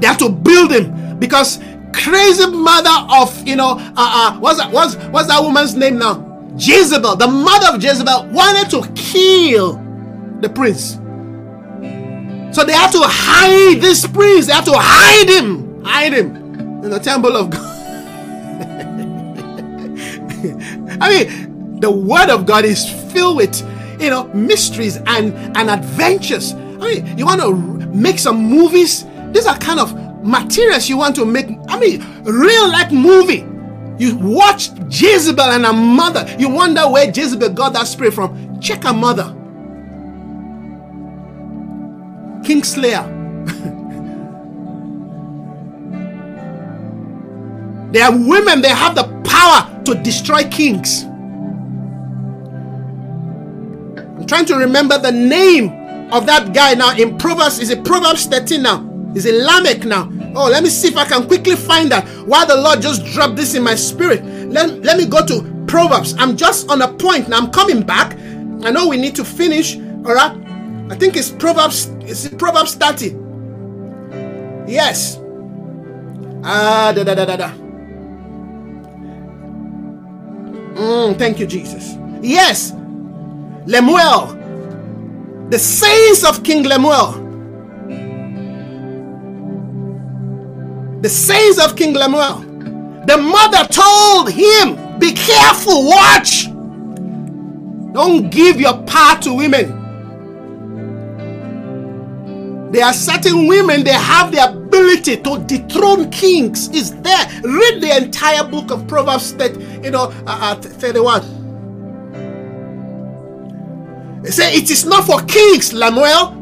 They 0.00 0.06
had 0.06 0.18
to 0.18 0.28
build 0.28 0.72
him 0.72 1.18
because 1.18 1.58
crazy 1.92 2.46
mother 2.46 2.90
of 3.10 3.46
you 3.46 3.56
know 3.56 3.76
uh, 3.78 3.92
uh 3.96 4.38
what's 4.38 4.58
that 4.58 4.70
what's 4.70 4.96
what's 5.06 5.28
that 5.28 5.42
woman's 5.42 5.74
name 5.74 5.98
now? 5.98 6.22
Jezebel 6.56 7.16
the 7.16 7.26
mother 7.26 7.74
of 7.74 7.82
Jezebel 7.82 8.28
wanted 8.32 8.70
to 8.70 8.92
kill 8.94 9.74
the 10.40 10.48
prince. 10.48 10.98
So 12.54 12.64
they 12.64 12.72
had 12.72 12.90
to 12.92 13.00
hide 13.02 13.80
this 13.80 14.06
prince 14.06 14.46
they 14.46 14.52
had 14.52 14.64
to 14.64 14.74
hide 14.74 15.28
him 15.28 15.84
hide 15.84 16.12
him 16.12 16.36
in 16.84 16.90
the 16.90 16.98
temple 16.98 17.36
of 17.36 17.50
God. 17.50 17.62
I 21.00 21.10
mean 21.10 21.80
the 21.80 21.90
word 21.90 22.30
of 22.30 22.46
God 22.46 22.64
is 22.64 22.88
filled 23.12 23.36
with 23.36 23.62
you 23.98 24.10
know 24.10 24.24
mysteries 24.28 24.96
and 25.06 25.34
and 25.56 25.70
adventures 25.70 26.52
I 26.52 26.94
mean 26.94 27.18
you 27.18 27.26
want 27.26 27.40
to 27.40 27.54
make 27.88 28.18
some 28.18 28.36
movies 28.36 29.04
these 29.32 29.46
are 29.46 29.58
kind 29.58 29.80
of 29.80 29.92
materials 30.26 30.88
you 30.88 30.96
want 30.96 31.14
to 31.16 31.24
make. 31.24 31.46
I 31.68 31.78
mean, 31.78 32.04
real 32.24 32.68
life 32.68 32.92
movie. 32.92 33.46
You 33.98 34.16
watch 34.16 34.70
Jezebel 34.90 35.44
and 35.44 35.64
her 35.64 35.72
mother. 35.72 36.26
You 36.38 36.50
wonder 36.50 36.82
where 36.90 37.10
Jezebel 37.10 37.50
got 37.50 37.72
that 37.72 37.86
spirit 37.86 38.12
from. 38.12 38.60
Check 38.60 38.82
her 38.84 38.92
mother. 38.92 39.34
Kingslayer. 42.44 43.14
they 47.92 48.00
are 48.00 48.12
women, 48.12 48.60
they 48.60 48.68
have 48.68 48.94
the 48.94 49.04
power 49.24 49.82
to 49.84 49.94
destroy 50.02 50.44
kings. 50.44 51.06
Trying 54.26 54.44
to 54.46 54.56
remember 54.56 54.98
the 54.98 55.12
name 55.12 55.70
of 56.12 56.26
that 56.26 56.52
guy 56.52 56.74
now 56.74 56.96
in 56.96 57.16
Proverbs. 57.18 57.58
Is 57.58 57.70
it 57.70 57.84
Proverbs 57.84 58.26
13 58.26 58.62
now? 58.62 58.88
Is 59.14 59.24
it 59.26 59.34
Lamech 59.34 59.84
now? 59.84 60.10
Oh, 60.34 60.48
let 60.50 60.62
me 60.62 60.68
see 60.68 60.88
if 60.88 60.96
I 60.96 61.04
can 61.06 61.26
quickly 61.26 61.56
find 61.56 61.90
that. 61.90 62.06
Why 62.26 62.44
the 62.44 62.56
Lord 62.56 62.82
just 62.82 63.04
dropped 63.06 63.36
this 63.36 63.54
in 63.54 63.62
my 63.62 63.74
spirit. 63.74 64.24
Let, 64.24 64.82
let 64.82 64.98
me 64.98 65.06
go 65.06 65.24
to 65.26 65.64
Proverbs. 65.66 66.14
I'm 66.18 66.36
just 66.36 66.70
on 66.70 66.82
a 66.82 66.92
point 66.92 67.28
now. 67.28 67.38
I'm 67.38 67.50
coming 67.50 67.82
back. 67.82 68.12
I 68.64 68.70
know 68.70 68.88
we 68.88 68.96
need 68.96 69.14
to 69.16 69.24
finish. 69.24 69.76
All 69.76 70.14
right. 70.14 70.36
I 70.90 70.96
think 70.96 71.16
it's 71.16 71.30
Proverbs. 71.30 71.86
It's 72.02 72.28
Proverbs 72.28 72.74
30. 72.74 73.16
Yes. 74.70 75.18
Ah, 76.44 76.92
da 76.94 77.02
da 77.02 77.14
da 77.14 77.24
da 77.24 77.36
da. 77.36 77.50
Mm, 80.76 81.18
thank 81.18 81.40
you, 81.40 81.46
Jesus. 81.46 81.96
Yes. 82.22 82.72
Lemuel. 83.66 85.48
The 85.50 85.58
sayings 85.58 86.24
of 86.24 86.42
King 86.42 86.64
Lemuel. 86.64 87.26
the 91.06 91.10
sayings 91.10 91.58
of 91.60 91.76
King 91.76 91.94
Lemuel. 91.94 92.40
The 93.06 93.16
mother 93.16 93.64
told 93.70 94.28
him, 94.28 94.98
Be 94.98 95.12
careful, 95.12 95.86
watch. 95.86 96.46
Don't 97.92 98.28
give 98.30 98.60
your 98.60 98.76
power 98.82 99.16
to 99.20 99.32
women. 99.32 99.84
There 102.72 102.84
are 102.84 102.92
certain 102.92 103.46
women, 103.46 103.84
they 103.84 103.92
have 103.92 104.32
the 104.32 104.50
ability 104.50 105.18
to 105.18 105.38
dethrone 105.46 106.10
kings. 106.10 106.68
Is 106.70 106.92
there? 107.02 107.28
Read 107.44 107.80
the 107.80 107.96
entire 107.96 108.42
book 108.42 108.72
of 108.72 108.88
Proverbs, 108.88 109.32
that 109.36 109.54
you 109.84 109.92
know, 109.92 110.12
uh, 110.26 110.56
uh, 110.56 110.60
31. 110.60 111.35
Say 114.26 114.54
it 114.54 114.70
is 114.70 114.84
not 114.84 115.04
for 115.04 115.22
kings, 115.22 115.72
Lemuel. 115.72 116.34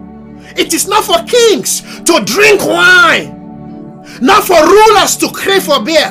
It 0.57 0.73
is 0.73 0.87
not 0.87 1.05
for 1.05 1.23
kings 1.25 1.81
to 2.05 2.23
drink 2.25 2.65
wine 2.65 3.35
not 4.21 4.45
for 4.45 4.61
rulers 4.65 5.17
to 5.19 5.29
crave 5.31 5.65
for 5.65 5.83
beer, 5.83 6.11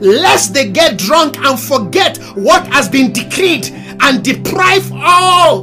lest 0.00 0.54
they 0.54 0.70
get 0.70 0.98
drunk 0.98 1.36
and 1.38 1.58
forget 1.58 2.16
what 2.34 2.66
has 2.68 2.88
been 2.88 3.12
decreed 3.12 3.68
and 4.00 4.24
deprive 4.24 4.90
all 4.92 5.62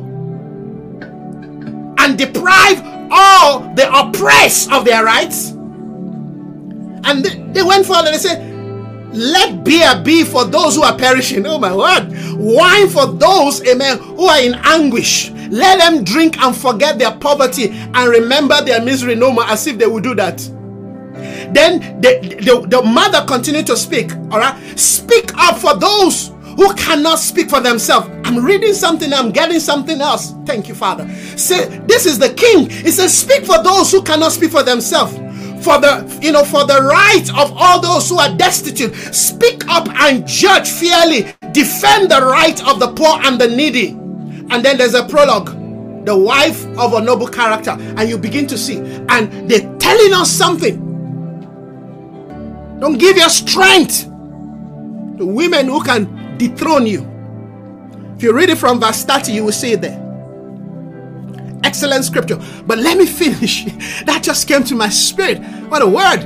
and 2.00 2.18
deprive 2.18 2.82
all 3.10 3.74
the 3.74 3.90
oppressed 3.98 4.72
of 4.72 4.86
their 4.86 5.04
rights. 5.04 5.52
And 7.10 7.24
they, 7.24 7.40
they 7.54 7.64
went 7.64 7.86
further, 7.86 8.12
they 8.12 8.18
said, 8.18 8.47
let 9.14 9.64
beer 9.64 10.02
be 10.04 10.24
for 10.24 10.46
those 10.46 10.76
who 10.76 10.84
are 10.84 10.98
perishing. 10.98 11.46
Oh 11.46 11.58
my 11.58 11.76
word. 11.76 12.10
Wine 12.38 12.90
for 12.90 13.08
those, 13.08 13.66
amen, 13.68 13.98
who 14.00 14.26
are 14.26 14.40
in 14.42 14.56
anguish. 14.64 15.32
Let 15.50 15.80
them 15.80 16.04
drink 16.04 16.40
and 16.40 16.56
forget 16.56 17.00
their 17.00 17.12
poverty 17.12 17.70
and 17.70 18.10
remember 18.10 18.62
their 18.62 18.82
misery 18.82 19.16
no 19.16 19.32
more, 19.32 19.46
as 19.46 19.66
if 19.68 19.78
they 19.78 19.88
would 19.88 20.04
do 20.04 20.14
that. 20.16 20.38
Then 21.54 22.02
the, 22.02 22.20
the, 22.42 22.68
the 22.68 22.82
mother 22.84 23.26
continued 23.26 23.68
to 23.68 23.78
speak. 23.78 24.14
All 24.32 24.40
right. 24.40 24.58
Speak 24.78 25.34
up 25.36 25.58
for 25.58 25.76
those 25.76 26.34
who 26.58 26.74
cannot 26.76 27.20
speak 27.20 27.50
for 27.50 27.62
themselves. 27.62 28.10
I'm 28.26 28.44
reading 28.44 28.74
something, 28.74 29.14
I'm 29.14 29.32
getting 29.32 29.60
something 29.60 30.02
else. 30.02 30.34
Thank 30.46 30.68
you, 30.68 30.76
Father. 30.76 31.08
Say, 31.38 31.66
this 31.88 32.06
is 32.06 32.20
the 32.20 32.34
king. 32.34 32.70
He 32.70 32.92
says, 32.92 33.18
Speak 33.18 33.46
for 33.46 33.64
those 33.64 33.92
who 33.92 34.02
cannot 34.02 34.32
speak 34.32 34.52
for 34.52 34.64
themselves. 34.64 35.16
For 35.68 35.82
the 35.82 36.20
you 36.22 36.32
know, 36.32 36.46
for 36.46 36.64
the 36.66 36.82
right 36.82 37.30
of 37.36 37.52
all 37.58 37.82
those 37.82 38.08
who 38.08 38.18
are 38.20 38.34
destitute. 38.38 38.96
Speak 39.14 39.68
up 39.68 39.90
and 39.90 40.26
judge 40.26 40.70
fairly. 40.70 41.34
Defend 41.52 42.10
the 42.10 42.22
right 42.22 42.66
of 42.66 42.80
the 42.80 42.88
poor 42.94 43.20
and 43.26 43.38
the 43.38 43.50
needy. 43.50 43.90
And 43.90 44.64
then 44.64 44.78
there's 44.78 44.94
a 44.94 45.04
prologue. 45.04 46.06
The 46.06 46.18
wife 46.18 46.66
of 46.78 46.94
a 46.94 47.02
noble 47.02 47.28
character, 47.28 47.72
and 47.72 48.08
you 48.08 48.18
begin 48.18 48.48
to 48.48 48.58
see, 48.58 48.78
and 48.78 49.52
they're 49.52 49.78
telling 49.78 50.14
us 50.14 50.32
something 50.32 50.88
don't 52.80 52.98
give 52.98 53.18
your 53.18 53.28
strength 53.28 54.04
to 55.18 55.26
women 55.26 55.68
who 55.68 55.84
can 55.84 56.38
dethrone 56.38 56.88
you. 56.88 57.02
If 58.16 58.24
you 58.24 58.32
read 58.32 58.50
it 58.50 58.58
from 58.58 58.80
verse 58.80 59.04
30, 59.04 59.34
you 59.34 59.44
will 59.44 59.52
see 59.52 59.74
it 59.74 59.82
there. 59.82 60.07
Excellent 61.68 62.06
scripture. 62.06 62.40
But 62.66 62.78
let 62.78 62.98
me 62.98 63.06
finish. 63.06 63.66
That 64.06 64.24
just 64.24 64.48
came 64.48 64.64
to 64.64 64.76
my 64.76 64.88
spirit. 64.88 65.40
What 65.68 65.82
a 65.82 65.88
word. 65.88 66.22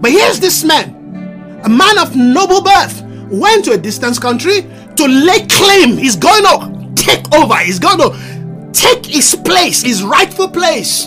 But 0.00 0.10
here's 0.12 0.40
this 0.40 0.64
man, 0.64 1.60
a 1.62 1.68
man 1.68 1.98
of 1.98 2.16
noble 2.16 2.62
birth, 2.62 3.02
went 3.30 3.66
to 3.66 3.72
a 3.72 3.76
distant 3.76 4.18
country 4.18 4.62
to 4.96 5.06
lay 5.06 5.46
claim. 5.46 5.98
He's 5.98 6.16
going 6.16 6.44
to 6.44 6.92
take 6.94 7.34
over, 7.34 7.56
he's 7.56 7.78
going 7.78 7.98
to 7.98 8.70
take 8.72 9.04
his 9.04 9.34
place, 9.34 9.82
his 9.82 10.02
rightful 10.02 10.48
place. 10.48 11.06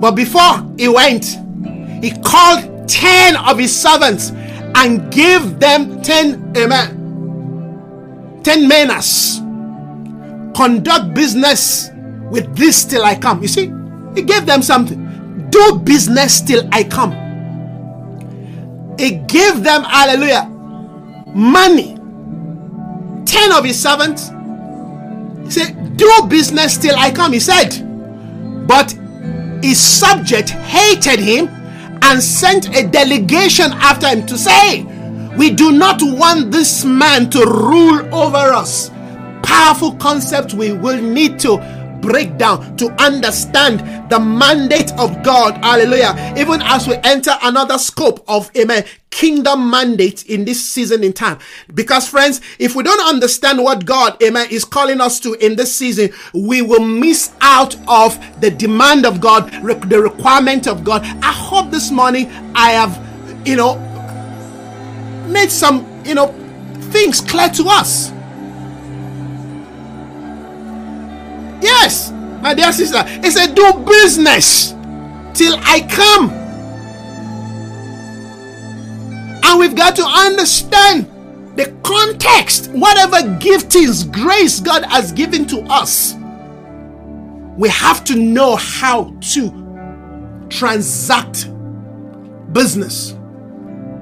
But 0.00 0.12
before 0.12 0.66
he 0.78 0.88
went, 0.88 1.26
he 2.02 2.10
called 2.24 2.88
10 2.88 3.36
of 3.36 3.58
his 3.58 3.78
servants 3.78 4.30
and 4.76 5.12
gave 5.12 5.60
them 5.60 6.00
10 6.00 6.56
amen 6.56 7.00
ten 8.42 8.66
menas. 8.66 9.40
Conduct 10.54 11.14
business 11.14 11.90
with 12.30 12.54
this 12.56 12.84
till 12.84 13.04
I 13.04 13.14
come. 13.14 13.42
You 13.42 13.48
see, 13.48 13.72
he 14.14 14.22
gave 14.22 14.46
them 14.46 14.62
something. 14.62 15.48
Do 15.50 15.78
business 15.78 16.40
till 16.40 16.68
I 16.72 16.84
come. 16.84 17.12
He 18.98 19.12
gave 19.12 19.62
them, 19.62 19.84
hallelujah, 19.84 20.46
money. 21.34 21.96
Ten 23.24 23.52
of 23.52 23.64
his 23.64 23.80
servants. 23.80 24.28
He 25.44 25.50
said, 25.50 25.96
Do 25.96 26.26
business 26.28 26.76
till 26.76 26.96
I 26.96 27.10
come. 27.10 27.32
He 27.32 27.40
said, 27.40 27.86
but 28.70 28.92
his 29.62 29.80
subject 29.80 30.50
hated 30.50 31.18
him 31.18 31.48
and 32.02 32.22
sent 32.22 32.74
a 32.76 32.86
delegation 32.86 33.72
after 33.72 34.06
him 34.08 34.24
to 34.26 34.38
say, 34.38 34.84
We 35.36 35.50
do 35.50 35.72
not 35.72 36.00
want 36.02 36.52
this 36.52 36.84
man 36.84 37.30
to 37.30 37.40
rule 37.40 38.14
over 38.14 38.52
us. 38.52 38.90
Powerful 39.42 39.94
concept 39.96 40.54
we 40.54 40.72
will 40.72 41.00
need 41.00 41.38
to 41.40 41.58
break 42.00 42.38
down 42.38 42.76
to 42.76 42.90
understand 43.02 44.10
the 44.10 44.18
mandate 44.18 44.92
of 44.98 45.22
God. 45.22 45.62
Hallelujah. 45.62 46.34
Even 46.36 46.62
as 46.62 46.88
we 46.88 46.94
enter 47.04 47.32
another 47.42 47.78
scope 47.78 48.24
of, 48.28 48.50
amen, 48.56 48.84
kingdom 49.10 49.70
mandate 49.70 50.26
in 50.26 50.44
this 50.44 50.66
season 50.72 51.04
in 51.04 51.12
time. 51.12 51.38
Because 51.74 52.08
friends, 52.08 52.40
if 52.58 52.74
we 52.74 52.82
don't 52.82 53.06
understand 53.06 53.62
what 53.62 53.84
God, 53.84 54.20
amen, 54.22 54.48
is 54.50 54.64
calling 54.64 55.00
us 55.00 55.20
to 55.20 55.34
in 55.34 55.56
this 55.56 55.74
season, 55.76 56.10
we 56.32 56.62
will 56.62 56.84
miss 56.84 57.32
out 57.40 57.76
of 57.88 58.18
the 58.40 58.50
demand 58.50 59.04
of 59.04 59.20
God, 59.20 59.50
the 59.88 60.00
requirement 60.00 60.66
of 60.66 60.84
God. 60.84 61.02
I 61.22 61.32
hope 61.32 61.70
this 61.70 61.90
morning 61.90 62.30
I 62.54 62.70
have, 62.70 63.46
you 63.46 63.56
know, 63.56 63.76
made 65.28 65.50
some, 65.50 65.86
you 66.04 66.14
know, 66.14 66.28
things 66.90 67.20
clear 67.20 67.48
to 67.50 67.64
us. 67.68 68.12
Yes, 71.62 72.10
my 72.42 72.54
dear 72.54 72.72
sister, 72.72 73.02
he 73.22 73.30
said, 73.30 73.54
Do 73.54 73.72
business 73.86 74.70
till 75.34 75.56
I 75.60 75.86
come. 75.90 76.30
And 79.42 79.58
we've 79.58 79.74
got 79.74 79.96
to 79.96 80.04
understand 80.04 81.06
the 81.56 81.74
context, 81.82 82.70
whatever 82.70 83.16
giftings, 83.38 84.10
grace 84.10 84.60
God 84.60 84.84
has 84.84 85.12
given 85.12 85.46
to 85.46 85.60
us. 85.62 86.14
We 87.56 87.68
have 87.68 88.04
to 88.04 88.16
know 88.16 88.56
how 88.56 89.14
to 89.32 90.46
transact 90.48 91.50
business. 92.52 93.14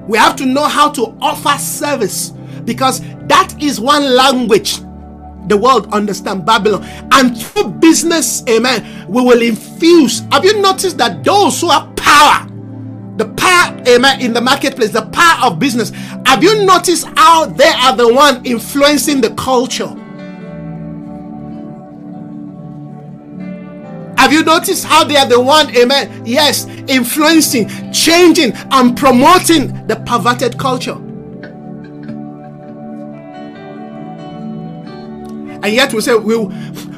We 0.07 0.17
have 0.17 0.35
to 0.37 0.45
know 0.45 0.65
how 0.65 0.89
to 0.91 1.17
offer 1.21 1.57
service 1.59 2.29
because 2.63 3.01
that 3.27 3.55
is 3.59 3.79
one 3.79 4.15
language 4.15 4.79
the 5.49 5.57
world 5.57 5.91
understand 5.91 6.45
Babylon. 6.45 6.83
And 7.11 7.37
through 7.37 7.71
business, 7.71 8.43
amen, 8.47 9.07
we 9.07 9.21
will 9.21 9.41
infuse. 9.41 10.21
Have 10.31 10.45
you 10.45 10.61
noticed 10.61 10.97
that 10.99 11.23
those 11.23 11.59
who 11.59 11.69
have 11.69 11.93
power, 11.95 12.47
the 13.17 13.25
power, 13.35 13.81
amen, 13.87 14.21
in 14.21 14.31
the 14.33 14.41
marketplace, 14.41 14.91
the 14.91 15.05
power 15.07 15.47
of 15.47 15.59
business, 15.59 15.89
have 16.25 16.43
you 16.43 16.65
noticed 16.65 17.07
how 17.17 17.45
they 17.45 17.67
are 17.67 17.95
the 17.95 18.13
one 18.13 18.45
influencing 18.45 19.19
the 19.19 19.31
culture? 19.31 19.95
Have 24.17 24.33
you 24.33 24.43
noticed 24.43 24.83
how 24.83 25.05
they 25.05 25.15
are 25.15 25.25
the 25.25 25.39
one, 25.39 25.75
amen? 25.75 26.23
Yes, 26.25 26.67
influencing, 26.87 27.69
changing, 27.91 28.51
and 28.71 28.95
promoting 28.95 29.87
the 29.87 29.95
perverted 30.05 30.59
culture. 30.59 30.97
And 35.63 35.73
yet 35.73 35.93
we 35.93 36.01
say 36.01 36.15
we 36.15 36.37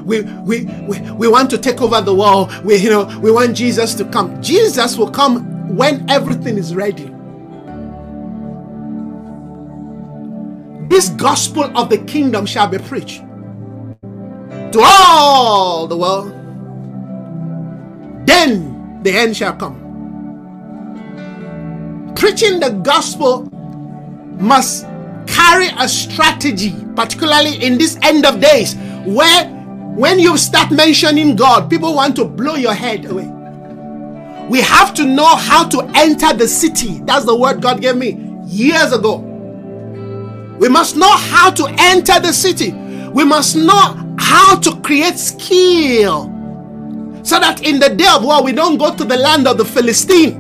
we, 0.04 0.22
we, 0.22 0.66
we, 0.88 1.00
we 1.12 1.28
want 1.28 1.50
to 1.52 1.58
take 1.58 1.82
over 1.82 2.02
the 2.02 2.14
world. 2.14 2.52
We 2.66 2.78
you 2.78 2.90
know 2.90 3.06
we 3.20 3.32
want 3.32 3.56
jesus 3.56 3.94
to 3.96 4.06
come. 4.06 4.42
Jesus 4.42 4.98
will 4.98 5.12
come 5.12 5.76
when 5.76 6.10
everything 6.10 6.58
is 6.58 6.76
ready. 6.76 7.12
This 10.90 11.10
gospel 11.10 11.66
of 11.78 11.90
the 11.90 12.00
kingdom 12.00 12.46
shall 12.46 12.68
be 12.68 12.78
preached 12.80 13.24
to 14.74 14.82
all 14.84 15.88
the 15.88 15.98
world. 15.98 16.34
Then 18.26 19.02
the 19.04 19.12
end 19.12 19.38
shall 19.38 19.54
come. 19.56 20.02
Preaching 22.16 22.60
the 22.60 22.72
gospel 22.84 23.50
must 24.40 24.86
carry 25.28 25.68
a 25.78 25.88
strategy, 25.88 26.74
particularly 26.96 27.64
in 27.64 27.78
this 27.78 27.98
end 28.02 28.26
of 28.26 28.40
days, 28.40 28.76
where 29.06 29.46
when 29.96 30.20
you 30.20 30.38
start 30.38 30.72
mentioning 30.72 31.36
God, 31.36 31.70
people 31.70 31.94
want 31.96 32.16
to 32.16 32.26
blow 32.26 32.56
your 32.56 32.74
head 32.74 33.06
away. 33.06 33.28
We 34.50 34.62
have 34.62 34.94
to 34.96 35.06
know 35.06 35.36
how 35.36 35.68
to 35.70 35.82
enter 35.96 36.34
the 36.34 36.48
city. 36.48 37.00
That's 37.06 37.26
the 37.26 37.36
word 37.36 37.62
God 37.62 37.82
gave 37.82 37.96
me 37.96 38.18
years 38.46 38.92
ago. 38.92 39.18
We 40.60 40.70
must 40.70 40.96
know 40.96 41.12
how 41.12 41.52
to 41.52 41.66
enter 41.80 42.20
the 42.20 42.32
city. 42.34 42.72
We 43.14 43.24
must 43.24 43.56
know 43.56 44.16
how 44.18 44.60
to 44.60 44.82
create 44.82 45.18
skill 45.18 46.26
so 47.24 47.40
that 47.40 47.64
in 47.64 47.80
the 47.80 47.90
day 47.90 48.08
of 48.14 48.24
war 48.24 48.44
we 48.44 48.52
don't 48.52 48.78
go 48.78 48.96
to 48.96 49.04
the 49.04 49.18
land 49.18 49.48
of 49.48 49.58
the 49.58 49.66
Philistine. 49.66 50.38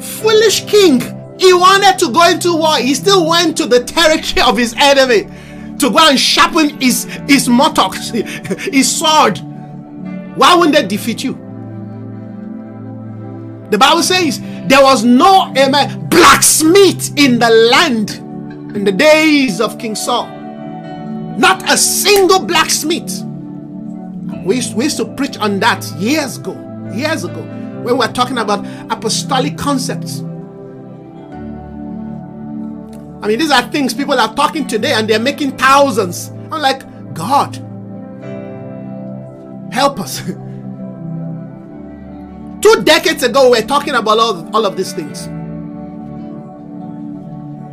Foolish 0.00 0.64
king 0.66 1.00
he 1.42 1.52
wanted 1.52 1.98
to 1.98 2.12
go 2.12 2.30
into 2.30 2.54
war. 2.56 2.76
He 2.76 2.94
still 2.94 3.28
went 3.28 3.56
to 3.56 3.66
the 3.66 3.82
territory 3.82 4.42
of 4.46 4.56
his 4.56 4.74
enemy 4.78 5.24
to 5.78 5.90
go 5.90 5.98
and 5.98 6.18
sharpen 6.18 6.80
his, 6.80 7.04
his 7.28 7.48
mattock, 7.48 7.96
his 7.96 8.98
sword. 8.98 9.38
Why 10.36 10.54
wouldn't 10.54 10.76
they 10.76 10.86
defeat 10.86 11.24
you? 11.24 11.32
The 13.70 13.78
Bible 13.78 14.04
says 14.04 14.40
there 14.68 14.82
was 14.82 15.02
no 15.02 15.52
amen, 15.56 16.08
blacksmith 16.08 17.18
in 17.18 17.40
the 17.40 17.50
land 17.50 18.10
in 18.76 18.84
the 18.84 18.92
days 18.92 19.60
of 19.60 19.78
King 19.78 19.96
Saul. 19.96 20.28
Not 21.38 21.68
a 21.68 21.76
single 21.76 22.38
blacksmith. 22.38 23.24
We 24.44 24.56
used, 24.56 24.76
we 24.76 24.84
used 24.84 24.98
to 24.98 25.06
preach 25.16 25.36
on 25.38 25.58
that 25.60 25.84
years 25.98 26.36
ago. 26.36 26.52
Years 26.94 27.24
ago. 27.24 27.42
When 27.82 27.98
we 27.98 28.04
are 28.04 28.12
talking 28.12 28.38
about 28.38 28.64
apostolic 28.92 29.58
concepts. 29.58 30.22
I 33.22 33.28
mean, 33.28 33.38
these 33.38 33.52
are 33.52 33.62
things 33.70 33.94
people 33.94 34.18
are 34.18 34.34
talking 34.34 34.66
today 34.66 34.94
and 34.94 35.08
they're 35.08 35.20
making 35.20 35.56
thousands. 35.56 36.30
I'm 36.50 36.60
like, 36.60 36.82
God, 37.14 37.54
help 39.72 40.00
us. 40.00 40.20
Two 42.62 42.82
decades 42.84 43.22
ago, 43.22 43.50
we 43.50 43.60
were 43.60 43.66
talking 43.66 43.94
about 43.94 44.18
all, 44.18 44.56
all 44.56 44.66
of 44.66 44.76
these 44.76 44.92
things. 44.92 45.26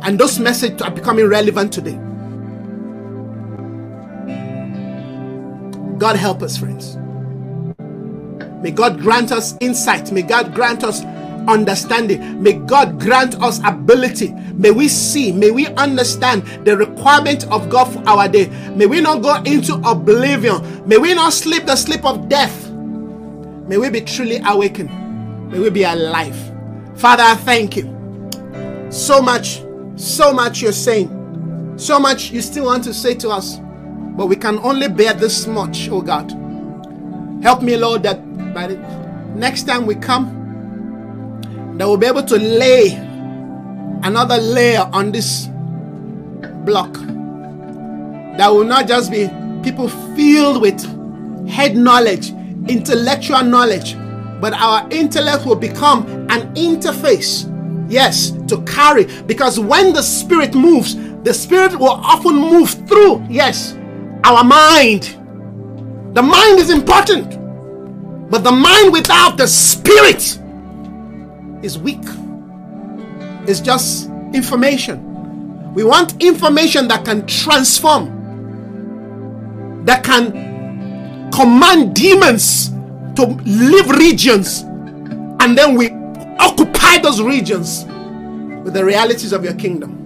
And 0.02 0.18
those 0.18 0.38
messages 0.38 0.80
are 0.82 0.90
becoming 0.90 1.26
relevant 1.26 1.72
today. 1.72 1.98
God 5.98 6.16
help 6.16 6.42
us, 6.42 6.56
friends. 6.56 6.96
May 8.62 8.70
God 8.70 9.00
grant 9.00 9.32
us 9.32 9.56
insight. 9.60 10.12
May 10.12 10.22
God 10.22 10.54
grant 10.54 10.84
us 10.84 11.02
understanding. 11.48 12.42
May 12.42 12.54
God 12.54 13.00
grant 13.00 13.40
us 13.42 13.60
ability. 13.64 14.32
May 14.54 14.70
we 14.70 14.88
see, 14.88 15.32
may 15.32 15.50
we 15.50 15.66
understand 15.68 16.42
the 16.64 16.76
requirement 16.76 17.46
of 17.50 17.68
God 17.70 17.84
for 17.86 18.06
our 18.08 18.28
day. 18.28 18.48
May 18.74 18.86
we 18.86 19.00
not 19.00 19.22
go 19.22 19.36
into 19.42 19.74
oblivion. 19.84 20.86
May 20.86 20.98
we 20.98 21.14
not 21.14 21.32
sleep 21.32 21.66
the 21.66 21.76
sleep 21.76 22.04
of 22.04 22.28
death. 22.28 22.70
May 22.70 23.78
we 23.78 23.88
be 23.88 24.00
truly 24.00 24.40
awakened. 24.44 24.90
May 25.50 25.58
we 25.58 25.70
be 25.70 25.84
alive. 25.84 26.36
Father, 26.96 27.22
I 27.22 27.34
thank 27.34 27.76
you. 27.76 27.84
So 28.90 29.22
much, 29.22 29.62
so 29.96 30.32
much 30.32 30.60
you're 30.60 30.72
saying. 30.72 31.74
So 31.76 31.98
much 31.98 32.30
you 32.30 32.42
still 32.42 32.66
want 32.66 32.84
to 32.84 32.92
say 32.92 33.14
to 33.14 33.30
us. 33.30 33.58
But 34.16 34.26
we 34.26 34.36
can 34.36 34.58
only 34.58 34.88
bear 34.88 35.14
this 35.14 35.46
much, 35.46 35.88
oh 35.88 36.02
God. 36.02 36.30
Help 37.42 37.62
me, 37.62 37.76
Lord, 37.76 38.02
that 38.02 38.18
by 38.52 38.66
the 38.66 38.76
next 39.34 39.62
time 39.62 39.86
we 39.86 39.94
come, 39.94 40.39
that 41.78 41.86
will 41.86 41.96
be 41.96 42.06
able 42.06 42.22
to 42.22 42.36
lay 42.36 42.92
another 44.02 44.38
layer 44.38 44.88
on 44.92 45.12
this 45.12 45.48
block. 46.64 46.92
That 48.36 48.48
will 48.48 48.64
not 48.64 48.86
just 48.88 49.10
be 49.10 49.28
people 49.62 49.88
filled 49.88 50.60
with 50.60 50.80
head 51.48 51.76
knowledge, 51.76 52.30
intellectual 52.68 53.42
knowledge, 53.42 53.94
but 54.40 54.54
our 54.54 54.88
intellect 54.90 55.44
will 55.44 55.56
become 55.56 56.06
an 56.30 56.54
interface, 56.54 57.46
yes, 57.90 58.30
to 58.48 58.62
carry. 58.62 59.04
Because 59.22 59.60
when 59.60 59.92
the 59.92 60.02
Spirit 60.02 60.54
moves, 60.54 60.96
the 61.22 61.34
Spirit 61.34 61.78
will 61.78 61.88
often 61.88 62.36
move 62.36 62.70
through, 62.88 63.24
yes, 63.28 63.76
our 64.24 64.44
mind. 64.44 65.16
The 66.14 66.22
mind 66.22 66.58
is 66.58 66.70
important, 66.70 67.38
but 68.30 68.42
the 68.44 68.52
mind 68.52 68.92
without 68.92 69.36
the 69.36 69.46
Spirit 69.46 70.38
is 71.62 71.78
weak. 71.78 72.02
It's 73.46 73.60
just 73.60 74.08
information. 74.34 75.74
We 75.74 75.84
want 75.84 76.22
information 76.22 76.88
that 76.88 77.04
can 77.04 77.26
transform, 77.26 78.16
that 79.84 80.02
can 80.04 81.30
command 81.30 81.94
demons 81.94 82.70
to 83.16 83.26
leave 83.44 83.88
regions, 83.90 84.62
and 84.62 85.56
then 85.56 85.76
we 85.76 85.90
occupy 86.38 86.98
those 86.98 87.22
regions 87.22 87.84
with 88.64 88.74
the 88.74 88.84
realities 88.84 89.32
of 89.32 89.44
your 89.44 89.54
kingdom. 89.54 89.96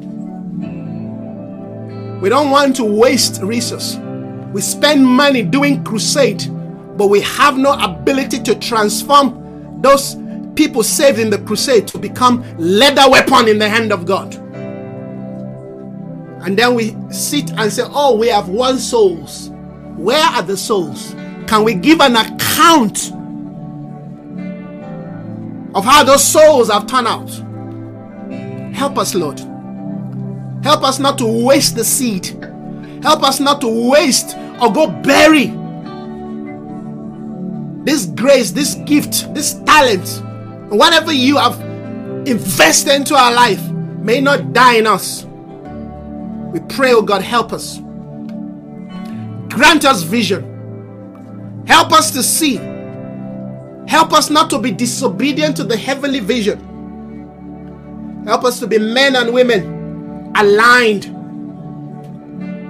We 2.21 2.29
don't 2.29 2.51
want 2.51 2.77
to 2.77 2.85
waste 2.85 3.41
resources. 3.43 3.99
We 4.53 4.61
spend 4.61 5.05
money 5.05 5.43
doing 5.43 5.83
crusade, 5.83 6.45
but 6.97 7.09
we 7.09 7.21
have 7.23 7.59
no 7.59 7.73
ability 7.73 8.41
to 8.45 8.55
transform 8.55 9.81
those 9.83 10.15
people 10.55 10.83
saved 10.83 11.19
in 11.19 11.31
the 11.31 11.39
crusade 11.39 11.87
to 11.89 11.99
become 11.99 12.45
leather 12.59 13.09
weapon 13.09 13.49
in 13.49 13.59
the 13.59 13.69
hand 13.69 13.93
of 13.93 14.07
God. 14.07 14.35
And 16.45 16.57
then 16.59 16.75
we 16.75 16.95
sit 17.11 17.51
and 17.53 17.73
say, 17.73 17.85
"Oh, 17.87 18.17
we 18.17 18.29
have 18.29 18.49
won 18.49 18.79
souls. 18.79 19.51
Where 19.97 20.23
are 20.23 20.43
the 20.43 20.57
souls? 20.57 21.15
Can 21.47 21.65
we 21.65 21.75
give 21.75 22.01
an 22.01 22.17
account 22.17 23.13
of 25.75 25.85
how 25.85 26.05
those 26.05 26.23
souls 26.23 26.71
have 26.71 26.87
turned 26.87 27.09
out?" 27.09 27.31
Help 28.75 28.99
us, 28.99 29.15
Lord. 29.15 29.41
Help 30.63 30.83
us 30.85 30.99
not 30.99 31.17
to 31.19 31.27
waste 31.27 31.77
the 31.77 31.85
seed. 31.85 32.27
Help 33.03 33.23
us 33.23 33.39
not 33.41 33.61
to 33.61 33.69
waste 33.91 34.37
or 34.61 34.73
go 34.73 34.87
bury 34.87 35.53
this 37.85 38.07
grace, 38.07 38.51
this 38.51 38.75
gift, 38.87 39.33
this 39.35 39.55
talent, 39.67 40.23
whatever 40.71 41.13
you 41.13 41.37
have 41.37 41.61
invested 42.27 42.95
into 42.95 43.15
our 43.15 43.33
life 43.33 43.63
may 43.71 44.21
not 44.21 44.53
die 44.53 44.77
in 44.77 44.87
us. 44.87 45.25
We 45.25 46.61
pray, 46.61 46.93
oh 46.93 47.03
God, 47.03 47.23
help 47.23 47.53
us. 47.53 47.79
Grant 49.55 49.85
us 49.85 50.03
vision. 50.03 51.65
Help 51.67 51.93
us 51.93 52.11
to 52.13 52.23
see. 52.23 52.57
Help 53.87 54.13
us 54.13 54.31
not 54.31 54.51
to 54.51 54.59
be 54.59 54.71
disobedient 54.71 55.57
to 55.57 55.65
the 55.65 55.77
heavenly 55.77 56.21
vision. 56.21 56.73
Help 58.27 58.45
us 58.45 58.59
to 58.61 58.67
be 58.67 58.79
men 58.79 59.17
and 59.17 59.33
women 59.33 60.33
aligned, 60.35 61.13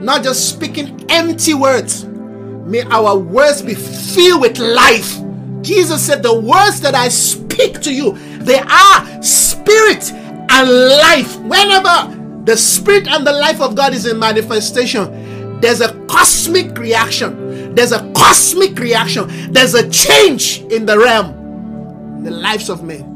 not 0.02 0.22
just 0.22 0.48
speaking 0.48 1.06
empty 1.08 1.54
words. 1.54 2.04
May 2.04 2.82
our 2.82 3.16
words 3.16 3.62
be 3.62 3.74
filled 3.74 4.40
with 4.40 4.58
life. 4.58 5.18
Jesus 5.64 6.04
said, 6.04 6.22
The 6.22 6.34
words 6.34 6.80
that 6.82 6.94
I 6.94 7.08
speak 7.08 7.80
to 7.80 7.92
you, 7.92 8.12
they 8.38 8.58
are 8.58 9.22
spirit 9.22 10.12
and 10.12 10.70
life. 10.70 11.36
Whenever 11.40 12.42
the 12.44 12.56
spirit 12.56 13.08
and 13.08 13.26
the 13.26 13.32
life 13.32 13.60
of 13.60 13.74
God 13.74 13.94
is 13.94 14.06
in 14.06 14.18
manifestation, 14.18 15.60
there's 15.60 15.80
a 15.80 15.94
cosmic 16.06 16.76
reaction. 16.78 17.74
There's 17.74 17.92
a 17.92 18.12
cosmic 18.12 18.78
reaction. 18.78 19.52
There's 19.52 19.74
a 19.74 19.88
change 19.90 20.60
in 20.70 20.86
the 20.86 20.98
realm, 20.98 22.22
the 22.22 22.30
lives 22.30 22.68
of 22.68 22.84
men. 22.84 23.10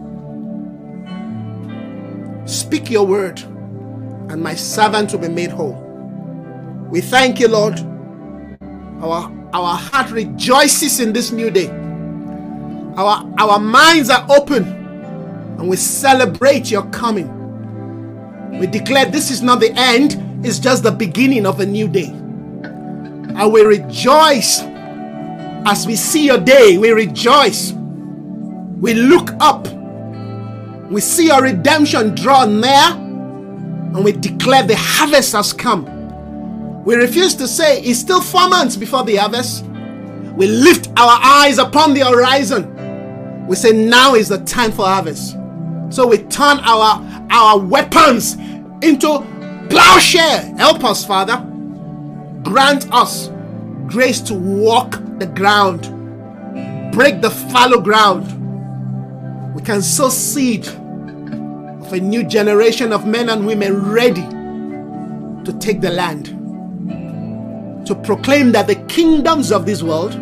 Speak 2.46 2.90
your 2.90 3.06
word, 3.06 3.40
and 4.30 4.42
my 4.42 4.54
servant 4.54 5.12
will 5.12 5.20
be 5.20 5.28
made 5.28 5.50
whole. 5.50 5.84
We 6.90 7.02
thank 7.02 7.38
you, 7.38 7.48
Lord. 7.48 7.78
Our, 9.02 9.30
our 9.52 9.76
heart 9.76 10.10
rejoices 10.10 11.00
in 11.00 11.12
this 11.12 11.30
new 11.30 11.50
day. 11.50 11.87
Our, 12.98 13.32
our 13.38 13.58
minds 13.58 14.10
are 14.10 14.26
open, 14.28 14.64
and 14.64 15.68
we 15.68 15.76
celebrate 15.76 16.70
your 16.70 16.82
coming. 16.90 17.28
We 18.58 18.66
declare 18.66 19.06
this 19.06 19.30
is 19.30 19.40
not 19.40 19.60
the 19.60 19.72
end, 19.74 20.44
it's 20.44 20.58
just 20.58 20.82
the 20.82 20.92
beginning 20.92 21.46
of 21.46 21.60
a 21.60 21.66
new 21.66 21.88
day. 21.88 22.08
And 22.10 23.52
we 23.52 23.62
rejoice 23.62 24.60
as 24.60 25.86
we 25.86 25.96
see 25.96 26.26
your 26.26 26.38
day. 26.38 26.76
We 26.76 26.90
rejoice. 26.90 27.72
We 27.72 28.94
look 28.94 29.30
up 29.40 29.66
we 30.90 31.02
see 31.02 31.26
your 31.26 31.42
redemption 31.42 32.14
draw 32.14 32.46
near, 32.46 32.92
and 32.94 34.02
we 34.02 34.12
declare 34.12 34.62
the 34.62 34.76
harvest 34.76 35.34
has 35.34 35.52
come. 35.52 35.84
We 36.84 36.94
refuse 36.94 37.34
to 37.34 37.46
say 37.46 37.82
it's 37.82 37.98
still 37.98 38.22
four 38.22 38.48
months 38.48 38.74
before 38.74 39.04
the 39.04 39.16
harvest. 39.16 39.66
We 40.34 40.46
lift 40.46 40.88
our 40.96 41.20
eyes 41.22 41.58
upon 41.58 41.92
the 41.92 42.06
horizon. 42.06 42.74
We 43.48 43.56
say 43.56 43.72
now 43.72 44.14
is 44.14 44.28
the 44.28 44.38
time 44.44 44.72
for 44.72 44.84
harvest. 44.84 45.32
So 45.88 46.06
we 46.06 46.18
turn 46.18 46.58
our 46.60 47.02
our 47.30 47.58
weapons 47.58 48.34
into 48.82 49.24
plowshare. 49.70 50.54
Help 50.58 50.84
us, 50.84 51.06
Father. 51.06 51.38
Grant 52.42 52.92
us 52.92 53.30
grace 53.86 54.20
to 54.20 54.34
walk 54.34 55.00
the 55.18 55.26
ground, 55.26 55.82
break 56.92 57.22
the 57.22 57.30
fallow 57.30 57.80
ground. 57.80 58.34
We 59.54 59.62
can 59.62 59.80
sow 59.80 60.10
seed 60.10 60.68
of 60.68 61.92
a 61.92 62.00
new 62.00 62.22
generation 62.24 62.92
of 62.92 63.06
men 63.06 63.30
and 63.30 63.46
women 63.46 63.90
ready 63.90 64.20
to 65.50 65.58
take 65.58 65.80
the 65.80 65.90
land, 65.90 66.26
to 67.86 67.94
proclaim 67.94 68.52
that 68.52 68.66
the 68.66 68.76
kingdoms 68.86 69.50
of 69.50 69.64
this 69.64 69.82
world 69.82 70.12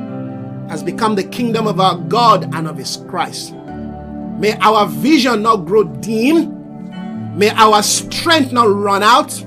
has 0.68 0.82
become 0.82 1.14
the 1.14 1.24
kingdom 1.24 1.66
of 1.66 1.80
our 1.80 1.96
God 1.96 2.54
and 2.54 2.66
of 2.66 2.76
His 2.76 2.98
Christ. 3.08 3.54
May 3.54 4.56
our 4.60 4.86
vision 4.86 5.42
not 5.42 5.66
grow 5.66 5.84
dim. 5.84 7.38
May 7.38 7.50
our 7.50 7.82
strength 7.82 8.52
not 8.52 8.68
run 8.68 9.02
out. 9.02 9.44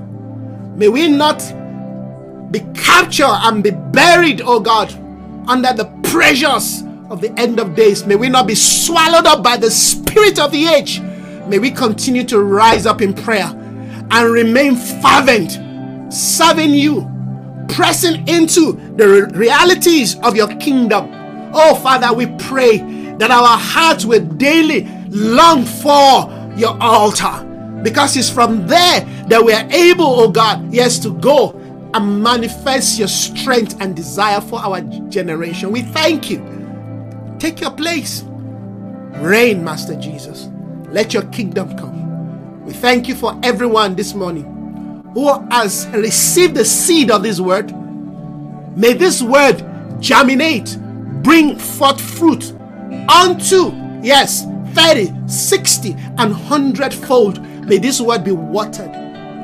May 0.76 0.90
we 0.90 1.08
not 1.08 1.40
be 2.52 2.60
captured 2.74 3.26
and 3.26 3.64
be 3.64 3.72
buried, 3.72 4.42
oh 4.42 4.60
God, 4.60 4.92
under 5.48 5.74
the 5.74 5.86
pressures 6.04 6.84
of 7.10 7.22
the 7.22 7.32
end 7.40 7.60
of 7.60 7.76
days. 7.76 8.06
May 8.06 8.16
we 8.16 8.30
not 8.30 8.48
be 8.48 8.56
swallowed 8.56 9.26
up 9.26 9.44
by 9.44 9.58
the 9.58 9.70
spirit 9.70 10.40
of 10.40 10.52
the 10.52 10.66
age 10.68 11.02
May 11.50 11.58
we 11.58 11.72
continue 11.72 12.24
to 12.26 12.44
rise 12.44 12.86
up 12.86 13.02
in 13.02 13.12
prayer 13.12 13.48
and 14.12 14.32
remain 14.32 14.76
fervent, 14.76 15.58
serving 16.14 16.70
you, 16.70 17.10
pressing 17.70 18.28
into 18.28 18.74
the 18.96 19.28
realities 19.34 20.18
of 20.20 20.36
your 20.36 20.48
kingdom. 20.58 21.10
Oh, 21.54 21.76
Father, 21.76 22.14
we 22.14 22.28
pray 22.38 22.78
that 23.18 23.32
our 23.32 23.58
hearts 23.58 24.06
will 24.06 24.24
daily 24.24 24.88
long 25.10 25.66
for 25.66 26.30
your 26.58 26.78
altar 26.82 27.46
because 27.84 28.18
it's 28.18 28.30
from 28.30 28.68
there 28.68 29.02
that 29.28 29.44
we 29.44 29.54
are 29.54 29.68
able, 29.72 30.06
oh 30.06 30.30
God, 30.30 30.72
yes, 30.74 31.00
to 31.00 31.14
go 31.20 31.52
and 31.94 32.22
manifest 32.22 33.00
your 33.00 33.08
strength 33.08 33.80
and 33.80 33.96
desire 33.96 34.42
for 34.42 34.60
our 34.60 34.82
generation. 35.10 35.72
We 35.72 35.82
thank 35.82 36.30
you. 36.30 36.46
Take 37.40 37.62
your 37.62 37.72
place. 37.72 38.24
Reign, 39.22 39.64
Master 39.64 39.96
Jesus. 39.96 40.50
Let 40.90 41.14
your 41.14 41.24
kingdom 41.28 41.76
come. 41.78 42.66
We 42.66 42.74
thank 42.74 43.08
you 43.08 43.16
for 43.16 43.40
everyone 43.44 43.96
this 43.96 44.14
morning 44.14 44.59
who 45.14 45.28
has 45.50 45.88
received 45.94 46.56
the 46.56 46.66
seed 46.66 47.12
of 47.12 47.24
this 47.24 47.40
word. 47.40 47.72
May 48.78 48.94
this 48.94 49.22
word 49.22 49.66
germinate, 50.00 50.78
bring 51.24 51.58
forth 51.58 52.00
fruit 52.00 52.52
unto, 53.10 53.72
yes, 54.02 54.46
30, 54.74 55.28
60, 55.28 55.94
and 56.18 56.32
100 56.32 56.94
fold. 56.94 57.42
May 57.66 57.78
this 57.78 58.00
word 58.00 58.24
be 58.24 58.32
watered. 58.32 58.92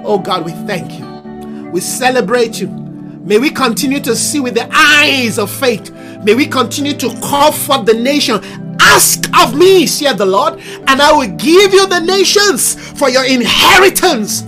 Oh 0.05 0.19
God, 0.19 0.45
we 0.45 0.51
thank 0.65 0.99
you. 0.99 1.69
We 1.71 1.81
celebrate 1.81 2.61
you. 2.61 2.67
May 2.67 3.39
we 3.39 3.49
continue 3.49 3.99
to 4.01 4.15
see 4.15 4.39
with 4.39 4.53
the 4.53 4.69
eyes 4.71 5.39
of 5.39 5.49
faith. 5.49 5.91
May 6.25 6.33
we 6.33 6.47
continue 6.47 6.93
to 6.93 7.09
call 7.21 7.51
for 7.51 7.83
the 7.83 7.93
nation 7.93 8.41
Ask 8.79 9.25
of 9.37 9.55
me, 9.57 9.85
said 9.87 10.17
the 10.17 10.25
Lord, 10.25 10.59
and 10.87 11.01
I 11.01 11.11
will 11.11 11.27
give 11.35 11.73
you 11.73 11.87
the 11.87 11.99
nations 11.99 12.75
for 12.97 13.09
your 13.09 13.25
inheritance. 13.25 14.41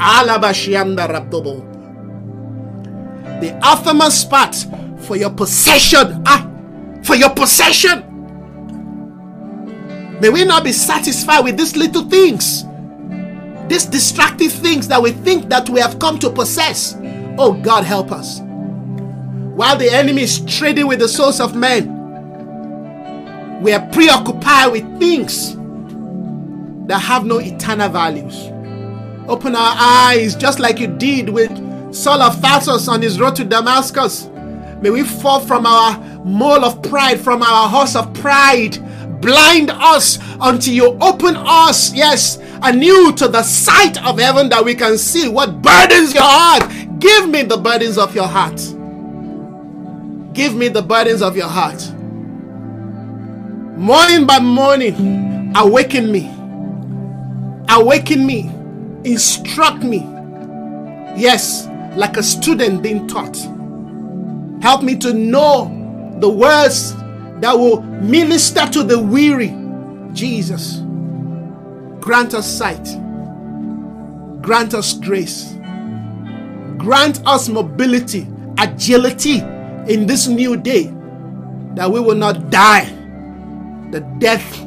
The 3.40 3.60
uttermost 3.62 4.30
part 4.30 4.56
for 5.00 5.18
your 5.18 5.32
possession. 5.32 6.24
Ah, 6.26 6.50
for 7.04 7.16
your 7.16 7.30
possession. 7.32 8.04
May 10.22 10.30
we 10.30 10.46
not 10.46 10.64
be 10.64 10.72
satisfied 10.72 11.44
with 11.44 11.58
these 11.58 11.76
little 11.76 12.04
things, 12.04 12.64
these 13.68 13.86
distractive 13.86 14.52
things 14.52 14.88
that 14.88 15.02
we 15.02 15.12
think 15.12 15.50
that 15.50 15.70
we 15.70 15.80
have 15.80 16.00
come 16.00 16.18
to 16.20 16.30
possess. 16.30 16.98
Oh 17.38 17.54
God, 17.54 17.84
help 17.84 18.12
us. 18.12 18.42
While 19.58 19.76
the 19.76 19.90
enemy 19.90 20.22
is 20.22 20.40
trading 20.46 20.86
with 20.86 21.00
the 21.00 21.08
souls 21.08 21.40
of 21.40 21.56
men, 21.56 21.92
we 23.64 23.74
are 23.74 23.84
preoccupied 23.90 24.72
with 24.72 25.00
things 25.00 25.56
that 26.88 27.00
have 27.00 27.26
no 27.26 27.40
eternal 27.40 27.90
values. 27.90 28.52
Open 29.28 29.56
our 29.56 29.74
eyes 29.76 30.36
just 30.36 30.60
like 30.60 30.80
you 30.80 30.86
did 30.86 31.30
with 31.30 31.50
Saul 31.92 32.22
of 32.22 32.40
Tarsus 32.40 32.88
on 32.88 33.02
his 33.02 33.20
road 33.20 33.36
to 33.38 33.44
Damascus. 33.44 34.28
May 34.80 34.92
we 34.92 35.02
fall 35.04 35.40
from 35.40 35.66
our 35.66 35.98
mole 36.24 36.64
of 36.64 36.84
pride, 36.84 37.20
from 37.20 37.42
our 37.42 37.68
horse 37.68 37.96
of 37.96 38.14
pride. 38.14 38.78
Blind 39.22 39.72
us 39.72 40.20
until 40.40 40.74
you 40.76 40.96
open 41.02 41.36
us, 41.36 41.92
yes, 41.96 42.38
anew 42.62 43.12
to 43.14 43.28
the 43.28 43.42
sight 43.42 43.98
of 44.06 44.20
heaven 44.20 44.50
that 44.50 44.64
we 44.64 44.76
can 44.76 45.00
see 45.00 45.28
what 45.28 45.64
burdens 45.64 46.14
your 46.14 46.22
heart. 46.22 46.72
Give 47.00 47.28
me 47.28 47.42
the 47.42 47.58
burdens 47.58 47.98
of 47.98 48.14
your 48.14 48.28
heart. 48.28 48.77
Give 50.38 50.56
me 50.56 50.68
the 50.68 50.84
burdens 50.84 51.24
of 51.24 51.36
your 51.36 51.48
heart. 51.48 51.82
Morning 53.76 54.28
by 54.28 54.38
morning, 54.40 55.52
awaken 55.56 56.12
me. 56.12 56.32
Awaken 57.70 58.24
me. 58.24 58.52
Instruct 59.04 59.82
me. 59.82 59.98
Yes, 61.20 61.68
like 61.96 62.18
a 62.18 62.24
student 62.24 62.84
being 62.84 63.08
taught. 63.08 63.36
Help 64.62 64.84
me 64.84 64.96
to 64.98 65.12
know 65.12 66.16
the 66.20 66.30
words 66.30 66.94
that 67.42 67.58
will 67.58 67.82
minister 67.82 68.68
to 68.68 68.84
the 68.84 69.00
weary. 69.00 69.58
Jesus, 70.14 70.82
grant 72.00 72.36
us 72.36 72.48
sight, 72.48 72.86
grant 74.44 74.76
us 74.76 74.94
grace, 75.00 75.56
grant 76.78 77.26
us 77.26 77.50
mobility, 77.50 78.28
agility 78.60 79.42
in 79.90 80.06
this 80.06 80.28
new 80.28 80.58
day, 80.58 80.94
that 81.76 81.90
we 81.92 82.00
will 82.00 82.16
not 82.16 82.50
die 82.50 82.86
the 83.92 84.02
death 84.20 84.62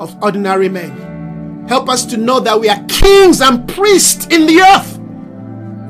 of 0.00 0.16
ordinary 0.22 0.68
men. 0.68 1.66
Help 1.68 1.88
us 1.88 2.04
to 2.06 2.16
know 2.16 2.40
that 2.40 2.58
we 2.58 2.68
are 2.68 2.82
kings 2.88 3.40
and 3.40 3.68
priests 3.68 4.26
in 4.26 4.46
the 4.46 4.60
earth, 4.60 4.98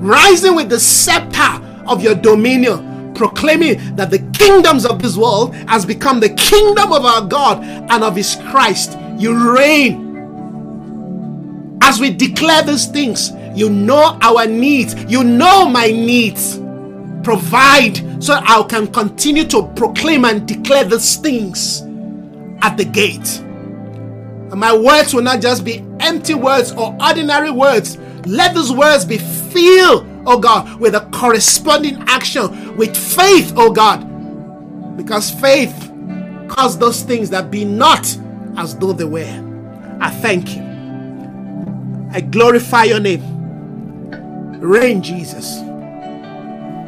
rising 0.01 0.55
with 0.55 0.69
the 0.69 0.81
scepter 0.81 1.65
of 1.87 2.03
your 2.03 2.15
dominion 2.15 2.89
proclaiming 3.19 3.97
that 3.97 4.11
the 4.11 4.21
kingdoms 4.33 4.87
of 4.87 5.03
this 5.03 5.17
world 5.17 5.55
has 5.67 5.85
become 5.85 6.21
the 6.21 6.31
kingdom 6.31 6.93
of 6.93 7.05
our 7.05 7.27
God 7.27 7.63
and 7.65 8.05
of 8.05 8.17
his 8.17 8.37
Christ. 8.49 8.97
You 9.19 9.55
reign. 9.55 10.07
As 11.83 12.01
we 12.01 12.11
declare 12.11 12.63
these 12.63 12.87
things, 12.87 13.33
you 13.55 13.69
know 13.69 14.19
our 14.23 14.47
needs. 14.47 14.95
You 15.11 15.25
know 15.25 15.69
my 15.69 15.89
needs. 15.89 16.59
Provide 17.23 18.23
so 18.23 18.35
I 18.35 18.65
can 18.69 18.87
continue 18.89 19.45
to 19.45 19.67
proclaim 19.77 20.25
and 20.25 20.47
declare 20.47 20.85
these 20.85 21.17
things 21.17 21.83
at 22.63 22.77
the 22.77 22.85
gate. 22.85 23.41
And 23.41 24.61
my 24.61 24.77
words 24.77 25.15
will 25.15 25.23
not 25.23 25.41
just 25.41 25.65
be 25.65 25.85
empty 26.01 26.35
words 26.35 26.73
or 26.73 26.97
ordinary 27.01 27.51
words. 27.51 27.99
Let 28.27 28.55
those 28.55 28.73
words 28.73 29.05
be 29.05 29.19
filled 29.19 30.09
oh 30.29 30.39
God, 30.39 30.79
with 30.79 30.95
a 30.95 31.01
corresponding 31.11 32.05
action, 32.07 32.77
with 32.77 32.97
faith, 32.97 33.55
oh 33.57 33.73
God. 33.73 34.05
Because 34.97 35.31
faith 35.31 35.75
calls 36.49 36.79
those 36.79 37.03
things 37.03 37.31
that 37.31 37.51
be 37.51 37.65
not 37.65 38.07
as 38.57 38.77
though 38.77 38.93
they 38.93 39.05
were. 39.05 39.99
I 40.01 40.11
thank 40.11 40.55
you. 40.55 40.63
I 42.13 42.21
glorify 42.21 42.85
your 42.85 43.01
name. 43.01 43.23
Reign, 44.61 45.03
Jesus. 45.03 45.61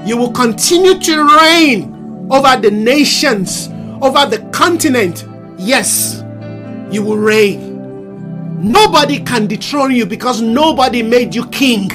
You 0.07 0.17
will 0.17 0.33
continue 0.33 0.99
to 0.99 1.39
reign 1.39 2.29
over 2.31 2.57
the 2.61 2.71
nations, 2.71 3.69
over 4.03 4.27
the 4.27 4.49
continent. 4.53 5.27
Yes, 5.59 6.23
you 6.91 7.03
will 7.03 7.19
reign. 7.19 7.71
Nobody 8.63 9.21
can 9.21 9.47
dethrone 9.47 9.93
you 9.95 10.07
because 10.07 10.41
nobody 10.43 11.03
made 11.03 11.35
you 11.35 11.47
king. 11.49 11.91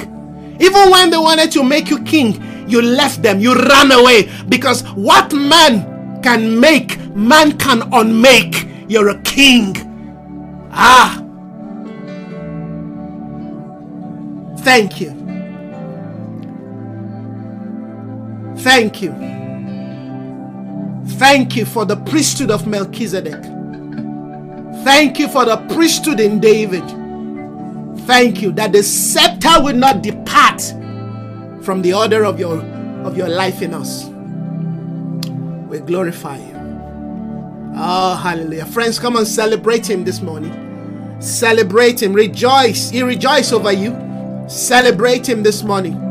Even 0.60 0.90
when 0.90 1.10
they 1.10 1.18
wanted 1.18 1.52
to 1.52 1.62
make 1.62 1.90
you 1.90 2.02
king, 2.02 2.42
you 2.68 2.82
left 2.82 3.22
them, 3.22 3.40
you 3.40 3.54
ran 3.54 3.92
away 3.92 4.30
because 4.48 4.82
what 4.94 5.32
man 5.32 6.20
can 6.22 6.58
make, 6.58 6.98
man 7.14 7.56
can 7.58 7.82
unmake. 7.92 8.66
You're 8.88 9.10
a 9.10 9.22
king. 9.22 9.74
Ah. 10.72 11.22
Thank 14.58 15.00
you. 15.00 15.15
Thank 18.66 19.00
you. 19.00 19.12
Thank 21.20 21.54
you 21.54 21.64
for 21.64 21.84
the 21.84 21.94
priesthood 21.94 22.50
of 22.50 22.66
Melchizedek. 22.66 23.40
Thank 24.82 25.20
you 25.20 25.28
for 25.28 25.44
the 25.44 25.58
priesthood 25.72 26.18
in 26.18 26.40
David. 26.40 26.82
Thank 28.08 28.42
you 28.42 28.50
that 28.54 28.72
the 28.72 28.82
scepter 28.82 29.62
will 29.62 29.76
not 29.76 30.02
depart 30.02 30.60
from 31.62 31.80
the 31.80 31.94
order 31.94 32.24
of 32.24 32.40
your 32.40 32.60
of 33.06 33.16
your 33.16 33.28
life 33.28 33.62
in 33.62 33.72
us. 33.72 34.06
We 35.68 35.78
glorify 35.78 36.38
you. 36.38 36.54
Oh, 37.76 38.16
hallelujah. 38.20 38.66
Friends, 38.66 38.98
come 38.98 39.14
and 39.14 39.28
celebrate 39.28 39.88
him 39.88 40.02
this 40.02 40.20
morning. 40.20 41.20
Celebrate 41.20 42.02
him. 42.02 42.12
Rejoice. 42.12 42.90
He 42.90 43.04
rejoice 43.04 43.52
over 43.52 43.70
you. 43.70 43.96
Celebrate 44.48 45.28
him 45.28 45.44
this 45.44 45.62
morning. 45.62 46.02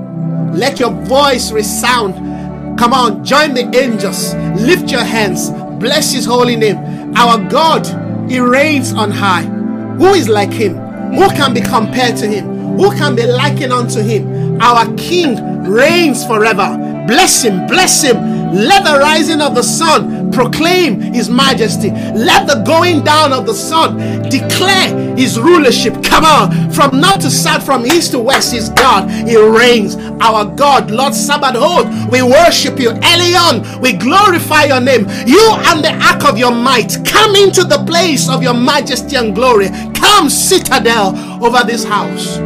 Let 0.54 0.80
your 0.80 0.92
voice 0.92 1.52
resound. 1.52 2.35
Come 2.78 2.94
on, 2.94 3.24
join 3.24 3.54
the 3.54 3.72
angels. 3.76 4.34
Lift 4.62 4.92
your 4.92 5.04
hands. 5.04 5.50
Bless 5.80 6.12
his 6.12 6.26
holy 6.26 6.56
name. 6.56 6.78
Our 7.16 7.38
God, 7.50 7.86
he 8.30 8.40
reigns 8.40 8.94
on 8.94 9.12
high. 9.12 9.44
Who 9.44 10.14
is 10.14 10.28
like 10.28 10.52
him? 10.52 10.76
Who 11.14 11.30
can 11.30 11.54
be 11.54 11.62
compared 11.62 12.18
to 12.18 12.28
him? 12.28 12.78
Who 12.78 12.92
can 12.92 13.16
be 13.16 13.26
likened 13.26 13.72
unto 13.72 14.02
him? 14.02 14.62
Our 14.62 14.94
King 14.96 15.64
reigns 15.64 16.26
forever. 16.26 16.95
Bless 17.08 17.44
him, 17.44 17.68
bless 17.68 18.02
him. 18.04 18.18
Let 18.56 18.84
the 18.86 19.00
rising 19.00 19.42
of 19.42 19.54
the 19.54 19.64
sun 19.64 20.32
proclaim 20.32 21.02
his 21.02 21.30
majesty. 21.30 21.92
Let 21.92 22.48
the 22.48 22.64
going 22.66 23.04
down 23.04 23.34
of 23.34 23.46
the 23.46 23.54
sun 23.54 24.24
declare 24.30 25.16
his 25.18 25.40
rulership. 25.40 26.02
Come 26.04 26.26
on, 26.26 26.72
from 26.72 27.00
north 27.00 27.20
to 27.22 27.30
south, 27.30 27.66
from 27.66 27.86
east 27.86 28.12
to 28.12 28.20
west, 28.20 28.54
is 28.54 28.70
God. 28.70 29.10
He 29.10 29.38
reigns. 29.38 29.96
Our 30.22 30.46
God, 30.46 30.90
Lord 30.90 31.14
Sabaoth, 31.14 32.12
we 32.12 32.22
worship 32.22 32.80
you. 32.80 32.92
Elyon, 32.92 33.82
we 33.82 33.94
glorify 33.94 34.66
your 34.66 34.82
name. 34.82 35.06
You 35.28 35.52
and 35.68 35.84
the 35.84 35.94
ark 36.02 36.24
of 36.26 36.38
your 36.38 36.52
might 36.52 36.98
come 37.06 37.36
into 37.36 37.64
the 37.64 37.84
place 37.86 38.30
of 38.30 38.42
your 38.42 38.54
majesty 38.54 39.16
and 39.16 39.36
glory. 39.36 39.70
Come, 39.96 40.30
citadel, 40.30 41.16
over 41.44 41.64
this 41.66 41.84
house. 41.84 42.38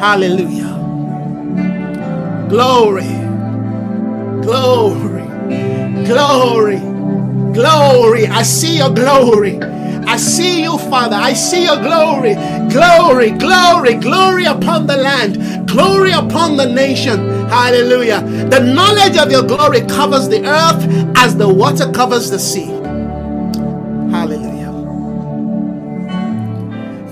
Hallelujah. 0.00 0.68
Glory. 2.48 3.19
Glory, 4.50 5.22
glory, 6.06 6.80
glory. 7.52 8.26
I 8.26 8.42
see 8.42 8.78
your 8.78 8.90
glory. 8.90 9.60
I 9.62 10.16
see 10.16 10.62
you, 10.64 10.76
Father. 10.76 11.14
I 11.14 11.34
see 11.34 11.66
your 11.66 11.80
glory. 11.80 12.34
Glory, 12.68 13.30
glory, 13.30 13.94
glory 13.94 14.46
upon 14.46 14.88
the 14.88 14.96
land, 14.96 15.68
glory 15.68 16.10
upon 16.10 16.56
the 16.56 16.66
nation. 16.66 17.20
Hallelujah. 17.48 18.22
The 18.50 18.58
knowledge 18.58 19.16
of 19.18 19.30
your 19.30 19.44
glory 19.44 19.82
covers 19.82 20.28
the 20.28 20.44
earth 20.44 20.84
as 21.16 21.36
the 21.36 21.48
water 21.48 21.88
covers 21.92 22.28
the 22.28 22.40
sea. 22.40 22.66
Hallelujah. 24.10 24.74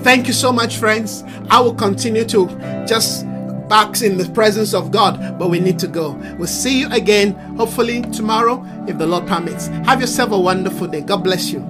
Thank 0.03 0.27
you 0.27 0.33
so 0.33 0.51
much, 0.51 0.79
friends. 0.79 1.23
I 1.51 1.61
will 1.61 1.77
continue 1.77 2.25
to 2.25 2.49
just 2.89 3.28
back 3.69 4.01
in 4.03 4.17
the 4.17 4.29
presence 4.31 4.75
of 4.75 4.91
God, 4.91 5.39
but 5.39 5.51
we 5.51 5.61
need 5.61 5.79
to 5.81 5.87
go. 5.87 6.13
We'll 6.39 6.47
see 6.47 6.81
you 6.81 6.89
again, 6.91 7.33
hopefully 7.57 8.03
tomorrow, 8.03 8.65
if 8.87 8.99
the 8.99 9.07
Lord 9.07 9.27
permits. 9.27 9.69
Have 9.87 10.01
yourself 10.01 10.33
a 10.33 10.39
wonderful 10.39 10.87
day. 10.87 11.01
God 11.03 11.25
bless 11.25 11.51
you. 11.51 11.61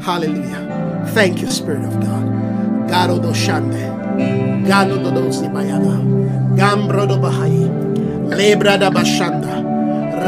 Hallelujah. 0.00 1.04
Thank 1.14 1.40
you, 1.40 1.50
Spirit 1.50 1.84
of 1.84 1.94
God. 2.00 2.24
Garo 2.90 3.20
do 3.20 3.28
shande. 3.28 4.66
Gano 4.66 4.96
do 4.96 5.10
dosi 5.10 5.48
bayada. 5.52 6.02
Gambro 6.56 7.08
do 7.08 7.16
bahai. 7.16 7.68
Lebra 8.30 8.78
da 8.78 8.90
bashanda. 8.90 9.62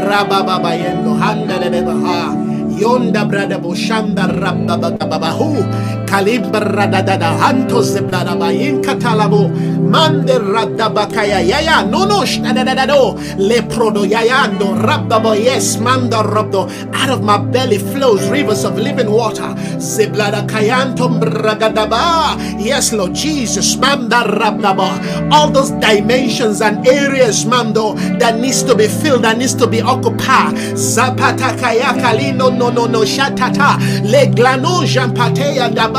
Rababa 0.07 0.59
bayendo. 0.61 1.17
Handa 1.19 1.59
de 1.59 1.81
baha. 1.81 2.49
Yonda 2.79 3.27
brada 3.27 3.59
boshanda 3.59 4.23
rabba 4.39 4.77
babahu 4.97 5.98
kalibra 6.09 6.89
da 6.89 7.01
da 7.01 7.15
da 7.17 7.37
hanto 7.37 7.81
zebrada 7.81 8.35
bayin 8.35 8.81
katalabo 8.81 9.47
mande 9.93 10.33
radda 10.53 10.89
bakaya 10.89 11.39
yaya 11.39 11.85
no 11.85 12.03
no 12.05 12.25
da 12.25 12.63
da 12.63 12.73
da 12.73 12.85
do 12.85 13.13
le 13.37 13.61
prodo 13.69 14.03
yayando 14.05 14.73
rabba 14.83 15.19
bo. 15.19 15.33
Yes 15.33 15.77
manda 15.77 16.23
rabdo 16.23 16.67
out 16.93 17.09
of 17.09 17.23
my 17.23 17.37
belly 17.37 17.77
flows 17.77 18.27
rivers 18.29 18.63
of 18.65 18.75
living 18.77 19.11
water. 19.11 19.53
Zeblada 19.77 20.47
kayantom 20.49 21.19
bragadaba 21.21 22.35
yes 22.59 22.91
Lord 22.91 23.13
Jesus 23.13 23.77
manda 23.77 24.25
rabdaba 24.25 25.31
all 25.31 25.49
those 25.51 25.71
dimensions 25.77 26.61
and 26.61 26.85
areas 26.87 27.45
mando 27.45 27.93
that 28.17 28.39
needs 28.39 28.63
to 28.63 28.75
be 28.75 28.87
filled 28.87 29.23
that 29.23 29.37
needs 29.37 29.53
to 29.53 29.67
be 29.67 29.81
occupied. 29.81 30.55
Zapata 30.73 31.53
kaya 31.59 31.93
kalino 32.01 32.49
no 32.49 32.69
no 32.69 32.85
no 32.85 33.01
shatata 33.05 33.77
le 34.03 34.25
glano 34.33 34.83
jampateya 34.83 35.69
rabdabo 35.69 35.98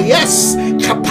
yes 0.00 0.56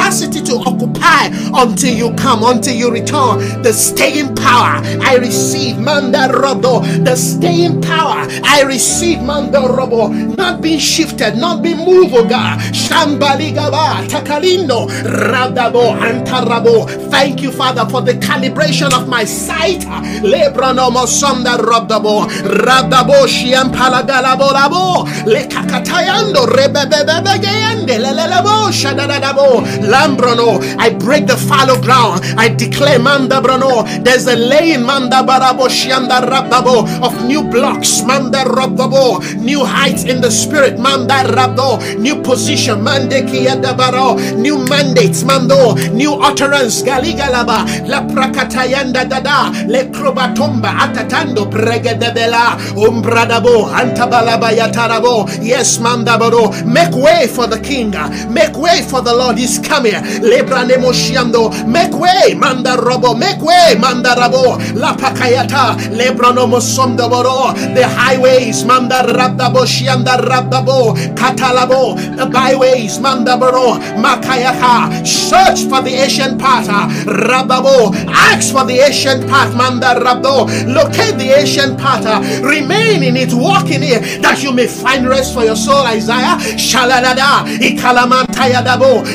to 0.09 0.55
occupy 0.65 1.29
until 1.61 1.93
you 1.93 2.13
come, 2.15 2.41
until 2.43 2.73
you 2.73 2.91
return. 2.91 3.61
The 3.61 3.71
staying 3.71 4.35
power 4.35 4.81
I 5.05 5.17
receive, 5.19 5.77
Manda 5.77 6.29
Robo. 6.33 6.79
The 6.79 7.15
staying 7.15 7.81
power 7.81 8.25
I 8.43 8.63
receive, 8.65 9.21
Manda 9.21 9.59
Robo. 9.59 10.07
Not 10.07 10.61
being 10.61 10.79
shifted, 10.79 11.37
not 11.37 11.61
being 11.61 11.77
moved, 11.77 12.15
oh 12.15 12.27
God. 12.27 12.59
Shambaligaba, 12.73 14.07
Takalindo, 14.09 14.87
Radabo, 15.03 15.95
Antarabo. 15.99 16.89
Thank 17.11 17.43
you, 17.43 17.51
Father, 17.51 17.85
for 17.87 18.01
the 18.01 18.13
calibration 18.13 18.91
of 18.99 19.07
my 19.07 19.23
sight. 19.25 19.81
Lebranomo 20.25 21.05
Sonda 21.05 21.55
Rodabo, 21.57 22.25
Radabo, 22.65 23.27
Shiampalagalabo, 23.27 24.49
Labo, 24.53 25.05
Lekakatayando, 25.25 26.47
Rebebebegayande, 26.47 27.99
Lelelabo, 27.99 28.71
Shadadabo, 28.71 29.61
Lambrono. 29.99 30.63
I 30.79 30.89
break 30.91 31.27
the 31.27 31.35
fallow 31.37 31.79
ground. 31.81 32.21
I 32.37 32.47
declare 32.49 32.99
Manda 32.99 33.41
Brono. 33.41 33.83
There's 34.03 34.27
a 34.27 34.35
laying 34.35 34.83
Manda 34.85 35.21
Barabo, 35.23 35.67
Shianda 35.67 36.21
Rababo 36.21 36.87
of 37.03 37.25
new 37.25 37.43
blocks, 37.43 38.01
Manda 38.03 38.43
Rababo, 38.45 39.19
new 39.41 39.65
heights 39.65 40.03
in 40.05 40.21
the 40.21 40.31
spirit, 40.31 40.79
Manda 40.79 41.23
Rabdo, 41.35 41.79
new 41.97 42.21
position, 42.21 42.81
Mande 42.83 43.23
Kiyadabaro, 43.27 44.37
new 44.37 44.57
mandates, 44.65 45.23
Mando, 45.23 45.75
new 45.91 46.13
utterance, 46.13 46.81
Galigalaba, 46.81 47.87
La 47.87 48.01
Prakatayanda 48.01 49.07
Dada, 49.09 49.51
Le 49.67 49.85
Krobatomba, 49.91 50.69
Atatando, 50.79 51.49
Bregedebela, 51.49 52.57
Umbradabo, 52.75 53.69
Antabalaba 53.69 54.51
Yatarabo, 54.51 55.27
yes, 55.41 55.77
Mandabaro, 55.79 56.65
make 56.65 56.93
way 56.95 57.27
for 57.27 57.47
the 57.47 57.59
king, 57.59 57.91
make 58.33 58.55
way 58.57 58.81
for 58.81 59.01
the 59.01 59.13
Lord, 59.13 59.37
he's 59.37 59.59
coming, 59.59 59.88
Lebranemo 59.91 60.91
Shiando, 60.93 61.49
make 61.67 61.93
way, 61.93 62.33
Mandarobo, 62.35 63.17
make 63.17 63.41
way, 63.41 63.75
Mandarabo, 63.77 64.57
La 64.75 64.95
Pakayata, 64.95 65.75
Lebranomo 65.95 66.59
Sondaboro, 66.59 67.53
the 67.75 67.87
highways, 67.87 68.63
Mandarabdabo, 68.63 69.65
Shianda 69.65 70.17
Rabdabo, 70.17 70.95
Katalabo, 71.15 71.95
the 72.17 72.25
byways, 72.25 72.99
manda 72.99 73.31
Mandaboro, 73.31 73.79
Makayaka, 74.01 75.05
search 75.05 75.63
for 75.69 75.81
the 75.81 75.91
ancient 75.91 76.39
path, 76.39 76.67
Rababo, 77.05 77.93
ask 78.07 78.51
for 78.53 78.65
the 78.65 78.79
ancient 78.79 79.27
path, 79.27 79.53
Mandarabdo, 79.53 80.73
locate 80.73 81.17
the 81.17 81.31
ancient 81.37 81.77
path, 81.79 82.05
remain 82.43 83.03
in 83.03 83.15
it, 83.17 83.33
walk 83.33 83.69
in 83.71 83.83
it, 83.83 84.21
that 84.21 84.43
you 84.43 84.51
may 84.51 84.67
find 84.67 85.07
rest 85.07 85.33
for 85.33 85.43
your 85.43 85.55
soul, 85.55 85.85
Isaiah, 85.85 86.37
Shalalada, 86.57 87.45
Ikalamantayadabo, 87.59 89.05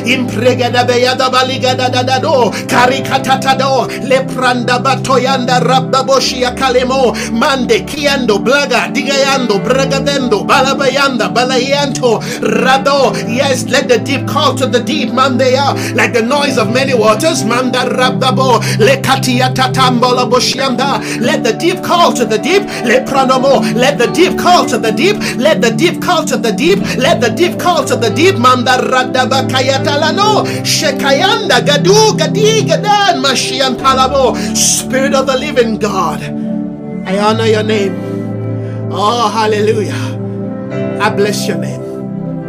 Impregadabayadabaligado, 0.65 2.51
Karikatatado, 2.67 3.89
Lepranda 4.09 4.79
Batoyanda 4.83 5.61
Rabdaboshia 5.61 6.55
Kalemo, 6.57 7.13
Mande 7.33 7.85
Kiando, 7.87 8.39
Blaga, 8.39 8.93
Digayando, 8.93 9.61
Bragadendo, 9.65 10.47
Balabayanda, 10.47 11.33
Balayanto, 11.35 12.21
Rado. 12.41 13.13
Yes, 13.29 13.65
let 13.69 13.89
the 13.89 13.99
deep 13.99 14.27
call 14.27 14.55
to 14.55 14.67
the 14.67 14.81
deep, 14.83 15.11
Mandea, 15.11 15.95
like 15.95 16.13
the 16.13 16.23
noise 16.23 16.59
of 16.59 16.73
many 16.73 16.95
waters, 16.95 17.45
Manda 17.45 17.81
Rabdabo, 17.81 18.61
Lekatia 18.79 19.53
Tatambola 19.55 20.29
Boshianda. 20.31 21.01
Let 21.21 21.45
the 21.45 21.53
deep 21.53 21.83
call 21.83 22.13
to 22.15 22.25
the 22.25 22.39
deep, 22.39 22.63
Lepranomo, 22.85 23.75
let 23.75 23.99
the 23.99 24.07
deep 24.09 24.39
call 24.39 24.67
to 24.67 24.79
the 24.79 24.93
deep, 24.93 25.17
let 25.39 25.61
the 25.61 25.71
deep 25.71 26.01
call 26.03 26.25
to 26.25 26.37
the 26.37 26.53
deep, 26.53 26.79
let 26.97 27.21
the 27.21 27.31
deep 27.31 27.59
call 27.59 27.85
to 27.85 27.97
the 27.97 28.11
deep, 28.11 28.37
Manda 28.39 28.73
Radaba 28.79 29.49
Kayatalano, 29.49 30.45
Shekayanda, 30.63 31.61
Gadu, 31.65 32.17
Gadi, 32.17 32.63
Gadan, 32.63 33.23
Mashian 33.23 33.77
Palabo, 33.77 34.37
Spirit 34.57 35.15
of 35.15 35.27
the 35.27 35.37
living 35.37 35.79
God. 35.79 36.23
I 37.07 37.19
honor 37.19 37.47
your 37.47 37.63
name. 37.63 37.95
Oh, 38.91 39.29
hallelujah. 39.29 41.01
I 41.03 41.11
bless 41.11 41.47
your 41.49 41.59
name. 41.59 41.84